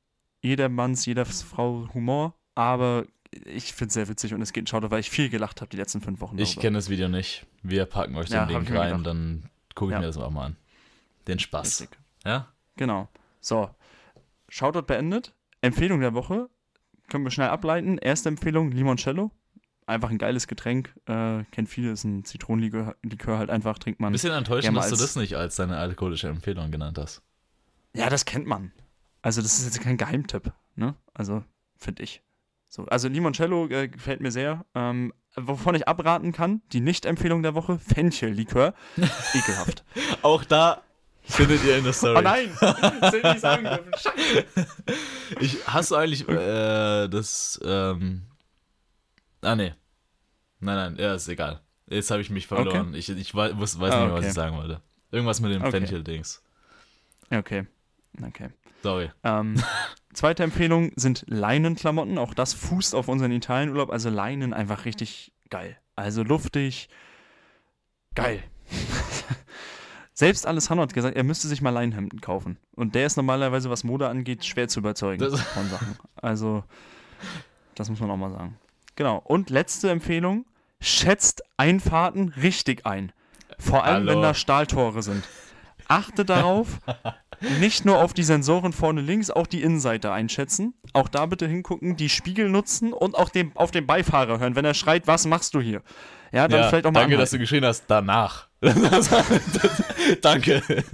jedermanns, 0.42 1.06
jeder 1.06 1.24
Frau 1.24 1.88
Humor, 1.94 2.34
aber 2.54 3.06
ich 3.46 3.72
finde 3.72 3.88
es 3.88 3.94
sehr 3.94 4.08
witzig 4.08 4.34
und 4.34 4.42
es 4.42 4.52
geht 4.52 4.64
ein 4.64 4.66
Shoutout, 4.66 4.90
weil 4.90 5.00
ich 5.00 5.10
viel 5.10 5.30
gelacht 5.30 5.60
habe 5.62 5.70
die 5.70 5.76
letzten 5.78 6.00
fünf 6.02 6.20
Wochen. 6.20 6.38
Ich 6.38 6.58
kenne 6.58 6.76
das 6.76 6.90
Video 6.90 7.08
nicht. 7.08 7.46
Wir 7.62 7.86
packen 7.86 8.14
euch 8.16 8.28
Ja, 8.28 8.44
den 8.46 8.56
hab 8.56 8.62
Link 8.68 8.78
rein, 8.78 9.02
dann 9.02 9.50
gucke 9.74 9.92
ich 9.92 9.94
Ja. 9.94 10.00
mir 10.00 10.06
das 10.06 10.18
auch 10.18 10.30
mal 10.30 10.46
an. 10.46 10.56
Den 11.26 11.38
Spaß. 11.38 11.80
Richtig. 11.80 11.98
Ja? 12.24 12.48
Genau. 12.76 13.08
So. 13.40 13.70
Shoutout 14.50 14.82
beendet. 14.82 15.34
Empfehlung 15.62 16.00
der 16.00 16.14
Woche. 16.14 16.48
Können 17.08 17.24
wir 17.24 17.30
schnell 17.30 17.48
ableiten. 17.48 17.98
Erste 17.98 18.28
Empfehlung: 18.28 18.70
Limoncello. 18.70 19.30
Einfach 19.88 20.10
ein 20.10 20.18
geiles 20.18 20.46
Getränk. 20.46 20.92
Äh, 21.06 21.44
kennt 21.50 21.70
viele, 21.70 21.92
ist 21.92 22.04
ein 22.04 22.22
Zitronenlikör 22.22 22.94
Likör 23.02 23.38
halt 23.38 23.48
einfach, 23.48 23.78
trinkt 23.78 24.00
man. 24.00 24.12
Bisschen 24.12 24.34
enttäuschend, 24.34 24.76
dass 24.76 24.90
du 24.90 24.96
das 24.96 25.16
nicht 25.16 25.34
als 25.34 25.56
deine 25.56 25.78
alkoholische 25.78 26.28
Empfehlung 26.28 26.70
genannt 26.70 26.98
hast. 26.98 27.22
Ja, 27.94 28.10
das 28.10 28.26
kennt 28.26 28.46
man. 28.46 28.70
Also, 29.22 29.40
das 29.40 29.58
ist 29.58 29.64
jetzt 29.64 29.80
kein 29.80 29.96
Geheimtipp, 29.96 30.52
ne? 30.76 30.94
Also, 31.14 31.42
finde 31.78 32.02
ich. 32.02 32.20
So, 32.68 32.84
also 32.84 33.08
Limoncello 33.08 33.66
äh, 33.68 33.88
gefällt 33.88 34.20
mir 34.20 34.30
sehr. 34.30 34.66
Ähm, 34.74 35.14
wovon 35.36 35.74
ich 35.74 35.88
abraten 35.88 36.32
kann, 36.32 36.60
die 36.72 36.80
Nicht-Empfehlung 36.80 37.42
der 37.42 37.54
Woche, 37.54 37.78
Fenchel-Likör. 37.78 38.74
Ekelhaft. 39.34 39.84
Auch 40.20 40.44
da 40.44 40.82
findet 41.22 41.64
ihr 41.64 41.78
in 41.78 41.84
der 41.84 41.94
Story. 41.94 42.18
Oh 42.18 42.20
nein! 42.20 42.50
Das 42.60 43.14
hätte 43.14 43.32
ich 43.34 43.40
sagen 43.40 43.64
dürfen. 43.64 43.90
Scheiße. 43.96 44.68
Ich, 45.40 45.66
hast 45.66 45.92
du 45.92 45.96
eigentlich 45.96 46.28
äh, 46.28 47.08
das. 47.08 47.58
Ähm, 47.64 48.27
ah, 49.42 49.54
nee. 49.56 49.74
Nein, 50.60 50.76
nein, 50.76 50.96
ja, 50.98 51.14
ist 51.14 51.28
egal. 51.28 51.60
Jetzt 51.86 52.10
habe 52.10 52.20
ich 52.20 52.30
mich 52.30 52.46
verloren. 52.46 52.94
Ich, 52.94 53.08
ich 53.08 53.34
weiß, 53.34 53.52
weiß 53.58 53.74
Ah, 53.92 54.00
nicht 54.00 54.06
mehr, 54.06 54.12
was 54.12 54.18
okay. 54.18 54.28
ich 54.28 54.34
sagen 54.34 54.56
wollte. 54.56 54.82
Irgendwas 55.10 55.40
mit 55.40 55.52
dem 55.54 55.62
Okay. 55.62 55.70
Fenchel-Dings. 55.70 56.42
Okay. 57.30 57.66
Okay. 58.22 58.48
Sorry. 58.82 59.10
Ähm, 59.24 59.62
zweite 60.12 60.42
Empfehlung 60.42 60.92
sind 60.96 61.24
Leinenklamotten. 61.28 62.18
Auch 62.18 62.34
das 62.34 62.52
fußt 62.54 62.94
auf 62.94 63.08
unseren 63.08 63.32
Italienurlaub. 63.32 63.90
Also 63.90 64.10
Leinen 64.10 64.52
einfach 64.52 64.84
richtig 64.84 65.32
geil. 65.50 65.78
Also 65.96 66.22
luftig. 66.22 66.88
Geil. 68.14 68.42
Selbst 70.12 70.46
Alessandro 70.46 70.82
hat 70.82 70.94
gesagt, 70.94 71.16
er 71.16 71.22
müsste 71.22 71.46
sich 71.46 71.62
mal 71.62 71.70
Leinenhemden 71.70 72.20
kaufen. 72.20 72.58
Und 72.74 72.94
der 72.96 73.06
ist 73.06 73.16
normalerweise, 73.16 73.70
was 73.70 73.84
Mode 73.84 74.08
angeht, 74.08 74.44
schwer 74.44 74.66
zu 74.68 74.80
überzeugen 74.80 75.20
Das- 75.22 75.40
von 75.40 75.68
Sachen. 75.68 75.96
Also, 76.16 76.64
das 77.76 77.88
muss 77.88 78.00
man 78.00 78.10
auch 78.10 78.16
mal 78.16 78.32
sagen. 78.32 78.58
Genau. 78.98 79.22
Und 79.24 79.48
letzte 79.48 79.90
Empfehlung: 79.90 80.44
schätzt 80.80 81.44
Einfahrten 81.56 82.30
richtig 82.30 82.84
ein. 82.84 83.12
Vor 83.56 83.84
allem, 83.84 84.08
Hallo. 84.08 84.12
wenn 84.12 84.22
da 84.22 84.34
Stahltore 84.34 85.02
sind. 85.02 85.22
Achte 85.86 86.24
darauf, 86.24 86.80
nicht 87.60 87.84
nur 87.84 88.02
auf 88.02 88.12
die 88.12 88.24
Sensoren 88.24 88.72
vorne 88.72 89.00
links, 89.00 89.30
auch 89.30 89.46
die 89.46 89.62
Innenseite 89.62 90.10
einschätzen. 90.10 90.74
Auch 90.94 91.06
da 91.06 91.26
bitte 91.26 91.46
hingucken, 91.46 91.96
die 91.96 92.08
Spiegel 92.08 92.48
nutzen 92.48 92.92
und 92.92 93.14
auch 93.14 93.28
dem, 93.28 93.56
auf 93.56 93.70
den 93.70 93.86
Beifahrer 93.86 94.40
hören, 94.40 94.56
wenn 94.56 94.64
er 94.64 94.74
schreit, 94.74 95.06
was 95.06 95.26
machst 95.26 95.54
du 95.54 95.60
hier? 95.60 95.82
Ja, 96.32 96.48
dann 96.48 96.62
ja, 96.62 96.68
vielleicht 96.68 96.84
auch 96.84 96.90
mal 96.90 97.02
danke, 97.02 97.16
dass 97.16 97.30
du 97.30 97.36
anhalten. 97.36 97.42
geschehen 97.44 97.64
hast. 97.64 97.84
Danach. 97.86 98.48
danke. 100.22 100.84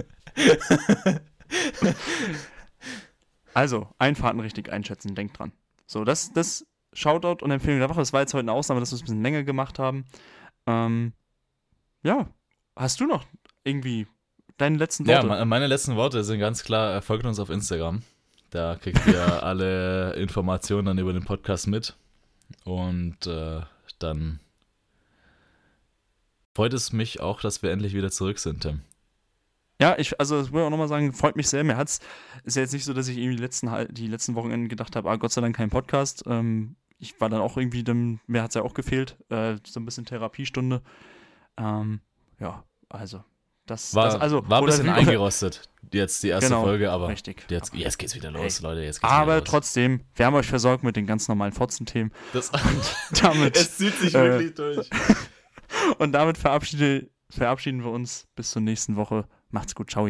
Also, 3.55 3.87
Einfahrten 3.97 4.41
richtig 4.41 4.71
einschätzen, 4.71 5.15
denkt 5.15 5.39
dran. 5.39 5.51
So, 5.87 6.03
das, 6.03 6.31
das 6.33 6.67
Shoutout 6.95 7.43
und 7.43 7.51
Empfehlung 7.51 7.79
der 7.79 7.89
Woche. 7.89 7.99
Das 7.99 8.13
war 8.13 8.21
jetzt 8.21 8.33
heute 8.33 8.41
eine 8.41 8.53
Ausnahme, 8.53 8.79
dass 8.79 8.91
wir 8.91 8.95
es 8.95 9.01
ein 9.01 9.05
bisschen 9.05 9.21
länger 9.21 9.43
gemacht 9.43 9.77
haben. 9.79 10.05
Ähm, 10.65 11.13
ja, 12.03 12.27
hast 12.75 12.99
du 12.99 13.05
noch 13.05 13.25
irgendwie 13.63 14.07
deine 14.57 14.77
letzten 14.77 15.05
Ja, 15.07 15.17
Worte? 15.17 15.27
me- 15.27 15.45
meine 15.45 15.67
letzten 15.67 15.95
Worte 15.95 16.23
sind 16.23 16.39
ganz 16.39 16.63
klar, 16.63 16.95
äh, 16.95 17.01
folgt 17.01 17.25
uns 17.25 17.39
auf 17.39 17.49
Instagram. 17.49 18.01
Da 18.49 18.75
kriegt 18.75 19.05
ihr 19.07 19.43
alle 19.43 20.13
Informationen 20.15 20.85
dann 20.85 20.97
über 20.97 21.13
den 21.13 21.25
Podcast 21.25 21.67
mit. 21.67 21.95
Und 22.63 23.27
äh, 23.27 23.61
dann 23.99 24.39
freut 26.55 26.73
es 26.73 26.93
mich 26.93 27.19
auch, 27.19 27.41
dass 27.41 27.61
wir 27.63 27.71
endlich 27.71 27.93
wieder 27.93 28.11
zurück 28.11 28.39
sind, 28.39 28.61
Tim. 28.61 28.81
Ja, 29.81 29.95
ich, 29.97 30.17
also 30.21 30.37
das 30.39 30.53
will 30.53 30.61
ich 30.61 30.65
auch 30.65 30.69
nochmal 30.69 30.87
sagen, 30.87 31.11
freut 31.11 31.35
mich 31.35 31.49
sehr. 31.49 31.63
Mir 31.65 31.75
hat's, 31.75 31.99
ist 32.45 32.55
ja 32.55 32.61
jetzt 32.61 32.71
nicht 32.71 32.85
so, 32.85 32.93
dass 32.93 33.09
ich 33.09 33.17
irgendwie 33.17 33.35
die 33.35 33.41
letzten, 33.41 33.69
die 33.93 34.07
letzten 34.07 34.35
Wochenenden 34.35 34.69
gedacht 34.69 34.95
habe, 34.95 35.09
ah, 35.09 35.17
Gott 35.17 35.33
sei 35.33 35.41
Dank 35.41 35.55
kein 35.57 35.69
Podcast. 35.69 36.23
Ähm, 36.27 36.75
ich 36.97 37.19
war 37.19 37.29
dann 37.29 37.41
auch 37.41 37.57
irgendwie, 37.57 37.83
dem, 37.83 38.19
mir 38.27 38.41
hat's 38.43 38.55
ja 38.55 38.61
auch 38.61 38.73
gefehlt, 38.73 39.17
äh, 39.29 39.57
so 39.65 39.79
ein 39.79 39.85
bisschen 39.85 40.05
Therapiestunde. 40.05 40.81
Ähm, 41.57 42.01
ja, 42.39 42.63
also, 42.89 43.23
das, 43.65 43.95
War, 43.95 44.05
das 44.05 44.15
also, 44.15 44.47
war 44.47 44.59
ein 44.59 44.63
oder 44.63 44.71
bisschen 44.73 44.85
wie- 44.85 44.91
eingerostet, 44.91 45.69
jetzt 45.91 46.21
die 46.23 46.27
erste 46.29 46.49
Genau, 46.49 46.63
Folge, 46.63 46.91
aber 46.91 47.07
Richtig. 47.07 47.45
jetzt, 47.49 47.73
jetzt 47.73 47.97
geht's 47.97 48.13
wieder 48.15 48.29
los, 48.31 48.61
Leute. 48.61 48.81
Jetzt 48.83 49.01
geht's 49.01 49.11
Aber 49.11 49.37
los. 49.39 49.43
trotzdem, 49.45 50.01
wir 50.13 50.25
haben 50.25 50.35
euch 50.35 50.45
versorgt 50.47 50.83
mit 50.83 50.95
den 50.95 51.07
ganz 51.07 51.27
normalen 51.27 51.51
Fotzenthemen. 51.53 52.11
Das, 52.33 52.51
Damit, 53.21 53.57
es 53.57 53.77
zieht 53.77 53.95
sich 53.95 54.13
äh, 54.13 54.23
wirklich 54.23 54.53
durch. 54.53 54.89
und 55.97 56.11
damit 56.11 56.37
verabschiede, 56.37 57.09
verabschieden 57.29 57.83
wir 57.83 57.91
uns 57.91 58.27
bis 58.35 58.51
zur 58.51 58.61
nächsten 58.61 58.95
Woche. 58.95 59.27
Macht's 59.49 59.73
gut, 59.75 59.89
ciao. 59.89 60.07